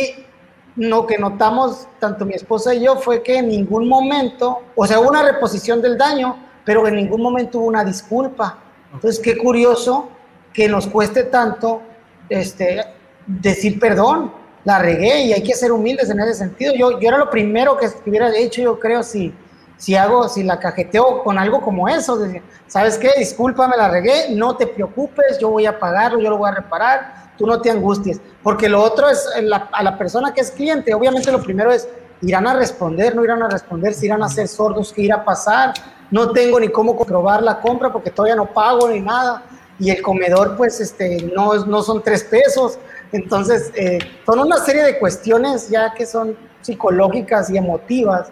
lo 0.74 1.06
que 1.06 1.18
notamos 1.18 1.86
tanto 2.00 2.26
mi 2.26 2.34
esposa 2.34 2.74
y 2.74 2.82
yo 2.82 2.96
fue 2.96 3.22
que 3.22 3.38
en 3.38 3.48
ningún 3.48 3.88
momento, 3.88 4.62
o 4.74 4.86
sea, 4.86 4.98
hubo 4.98 5.08
una 5.08 5.22
reposición 5.22 5.80
del 5.80 5.96
daño, 5.96 6.36
pero 6.64 6.86
en 6.88 6.96
ningún 6.96 7.22
momento 7.22 7.60
hubo 7.60 7.66
una 7.66 7.84
disculpa. 7.84 8.58
Entonces, 8.92 9.20
qué 9.22 9.36
curioso 9.36 10.10
que 10.56 10.70
nos 10.70 10.86
cueste 10.86 11.24
tanto 11.24 11.82
este, 12.30 12.82
decir 13.26 13.78
perdón, 13.78 14.32
la 14.64 14.78
regué 14.78 15.24
y 15.24 15.34
hay 15.34 15.42
que 15.42 15.52
ser 15.52 15.70
humildes 15.70 16.08
en 16.08 16.18
ese 16.18 16.32
sentido. 16.32 16.72
Yo, 16.74 16.98
yo 16.98 17.08
era 17.08 17.18
lo 17.18 17.28
primero 17.28 17.76
que 17.76 17.86
hubiera 18.06 18.34
hecho, 18.34 18.62
yo 18.62 18.80
creo, 18.80 19.02
si, 19.02 19.34
si 19.76 19.94
hago, 19.96 20.30
si 20.30 20.42
la 20.42 20.58
cajeteo 20.58 21.22
con 21.22 21.38
algo 21.38 21.60
como 21.60 21.86
eso, 21.86 22.18
¿sabes 22.66 22.96
qué? 22.96 23.10
Discúlpame, 23.18 23.76
la 23.76 23.90
regué, 23.90 24.30
no 24.30 24.56
te 24.56 24.66
preocupes, 24.66 25.38
yo 25.38 25.50
voy 25.50 25.66
a 25.66 25.78
pagarlo, 25.78 26.20
yo 26.20 26.30
lo 26.30 26.38
voy 26.38 26.48
a 26.48 26.54
reparar, 26.54 27.32
tú 27.36 27.46
no 27.46 27.60
te 27.60 27.70
angusties. 27.70 28.18
Porque 28.42 28.66
lo 28.66 28.82
otro 28.82 29.10
es 29.10 29.28
a 29.72 29.82
la 29.82 29.98
persona 29.98 30.32
que 30.32 30.40
es 30.40 30.50
cliente, 30.50 30.94
obviamente 30.94 31.30
lo 31.30 31.42
primero 31.42 31.70
es, 31.70 31.86
irán 32.22 32.46
a 32.46 32.54
responder, 32.54 33.14
no 33.14 33.22
irán 33.22 33.42
a 33.42 33.48
responder, 33.48 33.92
si 33.92 34.06
irán 34.06 34.22
a 34.22 34.28
ser 34.30 34.48
sordos, 34.48 34.90
qué 34.90 35.02
irá 35.02 35.16
a 35.16 35.24
pasar, 35.24 35.74
no 36.10 36.30
tengo 36.32 36.58
ni 36.58 36.70
cómo 36.70 36.96
comprobar 36.96 37.42
la 37.42 37.60
compra 37.60 37.92
porque 37.92 38.10
todavía 38.10 38.36
no 38.36 38.46
pago 38.46 38.88
ni 38.88 39.00
nada 39.00 39.42
y 39.78 39.90
el 39.90 40.02
comedor 40.02 40.56
pues 40.56 40.80
este, 40.80 41.22
no, 41.34 41.54
no 41.66 41.82
son 41.82 42.02
tres 42.02 42.24
pesos. 42.24 42.78
Entonces, 43.12 43.70
eh, 43.74 43.98
son 44.24 44.40
una 44.40 44.58
serie 44.58 44.82
de 44.82 44.98
cuestiones 44.98 45.68
ya 45.68 45.92
que 45.94 46.06
son 46.06 46.36
psicológicas 46.60 47.50
y 47.50 47.56
emotivas. 47.56 48.28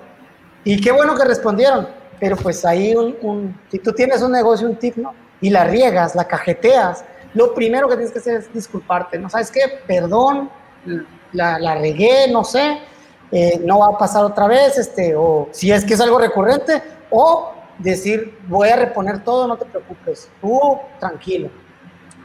Y 0.64 0.80
qué 0.80 0.90
bueno 0.92 1.14
que 1.14 1.24
respondieron, 1.24 1.88
pero 2.18 2.36
pues 2.36 2.64
ahí 2.64 2.94
un, 2.94 3.58
si 3.70 3.78
tú 3.78 3.92
tienes 3.92 4.22
un 4.22 4.32
negocio, 4.32 4.66
un 4.66 4.76
tip, 4.76 4.96
¿no? 4.96 5.14
Y 5.40 5.50
la 5.50 5.64
riegas, 5.64 6.14
la 6.14 6.26
cajeteas, 6.26 7.04
lo 7.34 7.52
primero 7.54 7.88
que 7.88 7.96
tienes 7.96 8.12
que 8.12 8.20
hacer 8.20 8.36
es 8.36 8.52
disculparte, 8.52 9.18
¿no? 9.18 9.28
¿Sabes 9.28 9.50
qué? 9.50 9.60
Perdón, 9.86 10.50
la, 11.32 11.58
la 11.58 11.74
regué, 11.74 12.28
no 12.30 12.44
sé, 12.44 12.78
eh, 13.30 13.60
no 13.64 13.80
va 13.80 13.88
a 13.88 13.98
pasar 13.98 14.24
otra 14.24 14.46
vez, 14.46 14.78
este, 14.78 15.14
o 15.16 15.48
si 15.50 15.72
es 15.72 15.84
que 15.84 15.94
es 15.94 16.00
algo 16.00 16.18
recurrente, 16.18 16.82
o 17.10 17.53
decir, 17.78 18.38
voy 18.48 18.68
a 18.68 18.76
reponer 18.76 19.22
todo, 19.24 19.46
no 19.46 19.56
te 19.56 19.64
preocupes, 19.64 20.30
tranquilo. 21.00 21.50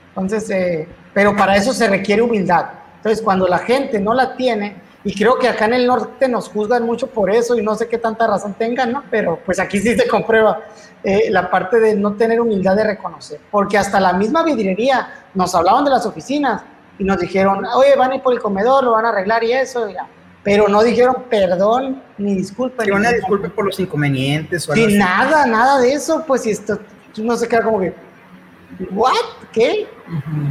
Entonces, 0.09 0.49
eh, 0.49 0.87
pero 1.13 1.35
para 1.35 1.55
eso 1.55 1.73
se 1.73 1.87
requiere 1.87 2.21
humildad. 2.21 2.65
Entonces, 2.97 3.21
cuando 3.21 3.47
la 3.47 3.59
gente 3.59 3.99
no 3.99 4.13
la 4.13 4.35
tiene, 4.35 4.81
y 5.03 5.15
creo 5.15 5.39
que 5.39 5.47
acá 5.47 5.65
en 5.65 5.75
el 5.75 5.87
norte 5.87 6.27
nos 6.27 6.49
juzgan 6.49 6.85
mucho 6.85 7.07
por 7.07 7.29
eso 7.29 7.57
y 7.57 7.61
no 7.61 7.73
sé 7.75 7.87
qué 7.87 7.97
tanta 7.97 8.27
razón 8.27 8.53
tengan, 8.55 8.91
¿no? 8.91 9.03
Pero 9.09 9.39
pues 9.45 9.57
aquí 9.59 9.79
sí 9.79 9.95
se 9.95 10.07
comprueba 10.07 10.61
eh, 11.03 11.29
la 11.29 11.49
parte 11.49 11.79
de 11.79 11.95
no 11.95 12.15
tener 12.15 12.41
humildad 12.41 12.75
de 12.75 12.83
reconocer, 12.83 13.39
porque 13.49 13.77
hasta 13.77 13.99
la 13.99 14.11
misma 14.11 14.43
vidriería 14.43 15.25
nos 15.33 15.55
hablaban 15.55 15.85
de 15.85 15.91
las 15.91 16.05
oficinas 16.05 16.63
y 16.97 17.05
nos 17.05 17.17
dijeron, 17.17 17.65
oye, 17.65 17.95
van 17.95 18.11
a 18.11 18.15
ir 18.15 18.21
por 18.21 18.33
el 18.33 18.41
comedor, 18.41 18.83
lo 18.83 18.91
van 18.91 19.05
a 19.05 19.09
arreglar 19.09 19.41
y 19.43 19.53
eso, 19.53 19.87
ya 19.89 20.05
pero 20.49 20.67
no 20.67 20.81
dijeron 20.81 21.25
perdón 21.29 22.01
ni 22.17 22.33
disculpa. 22.33 22.83
Ni 22.83 22.89
una 22.89 23.11
disculpa 23.11 23.49
por 23.49 23.65
los 23.65 23.79
inconvenientes 23.79 24.67
o 24.67 24.73
algo 24.73 24.87
nada, 24.89 25.45
nada 25.45 25.79
de 25.79 25.93
eso, 25.93 26.23
pues 26.25 26.41
si 26.41 26.49
esto 26.49 26.79
no 27.17 27.37
se 27.37 27.47
queda 27.47 27.61
como 27.61 27.79
que, 27.79 27.93
¿what? 28.89 29.13
¿Qué? 29.51 29.87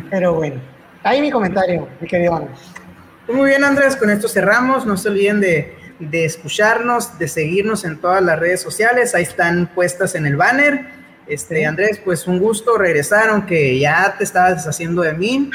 Pero 0.09 0.35
bueno, 0.35 0.61
ahí 1.03 1.20
mi 1.20 1.33
comentario, 1.33 1.89
mi 2.01 2.07
querido 2.07 2.37
Andrés. 2.37 2.59
Muy 3.29 3.49
bien, 3.49 3.65
Andrés, 3.65 3.97
con 3.97 4.09
esto 4.09 4.29
cerramos. 4.29 4.87
No 4.87 4.97
se 4.97 5.09
olviden 5.09 5.41
de, 5.41 5.77
de 5.99 6.25
escucharnos, 6.25 7.19
de 7.19 7.27
seguirnos 7.27 7.85
en 7.85 8.01
todas 8.01 8.23
las 8.23 8.39
redes 8.39 8.62
sociales. 8.62 9.16
Ahí 9.16 9.25
están 9.25 9.66
puestas 9.75 10.15
en 10.15 10.27
el 10.27 10.37
banner. 10.37 10.87
Este, 11.27 11.66
Andrés, 11.66 12.01
pues 12.05 12.29
un 12.29 12.39
gusto 12.39 12.79
regresar, 12.79 13.31
aunque 13.31 13.77
ya 13.81 14.15
te 14.16 14.23
estabas 14.23 14.59
deshaciendo 14.59 15.03
de 15.03 15.12
mí. 15.12 15.51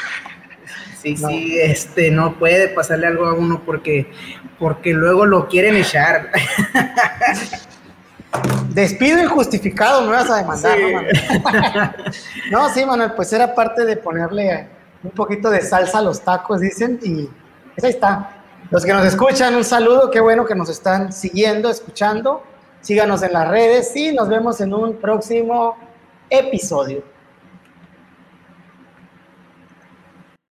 Sí, 1.04 1.18
sí, 1.18 1.60
este, 1.60 2.12
no 2.12 2.40
puede 2.40 2.70
pasarle 2.70 3.08
algo 3.08 3.26
a 3.26 3.34
uno 3.34 3.62
porque, 3.66 4.10
porque 4.58 4.94
luego 4.94 5.26
lo 5.26 5.50
quieren 5.50 5.76
echar. 5.76 6.32
Despido 8.70 9.22
injustificado, 9.22 10.04
me 10.04 10.12
vas 10.12 10.30
a 10.30 10.38
demandar, 10.38 10.80
¿no, 10.80 10.92
Manuel? 10.94 11.20
no, 12.52 12.70
sí, 12.70 12.86
Manuel, 12.86 13.12
pues 13.18 13.34
era 13.34 13.54
parte 13.54 13.84
de 13.84 13.98
ponerle 13.98 14.70
un 15.04 15.12
poquito 15.12 15.50
de 15.50 15.62
salsa 15.62 15.98
a 15.98 16.02
los 16.02 16.22
tacos, 16.22 16.62
dicen, 16.62 16.98
y 17.04 17.28
pues 17.74 17.84
ahí 17.84 17.90
está. 17.90 18.38
Los 18.72 18.86
que 18.86 18.94
nos 18.94 19.06
escuchan, 19.06 19.56
un 19.56 19.66
saludo, 19.66 20.10
qué 20.10 20.22
bueno 20.22 20.46
que 20.46 20.56
nos 20.56 20.70
están 20.70 21.12
siguiendo, 21.12 21.70
escuchando. 21.70 22.44
Síganos 22.80 23.22
en 23.24 23.34
las 23.34 23.50
redes 23.50 23.94
y 23.96 24.14
nos 24.14 24.30
vemos 24.30 24.62
en 24.62 24.74
un 24.74 24.96
próximo 24.96 25.76
episodio. 26.30 27.04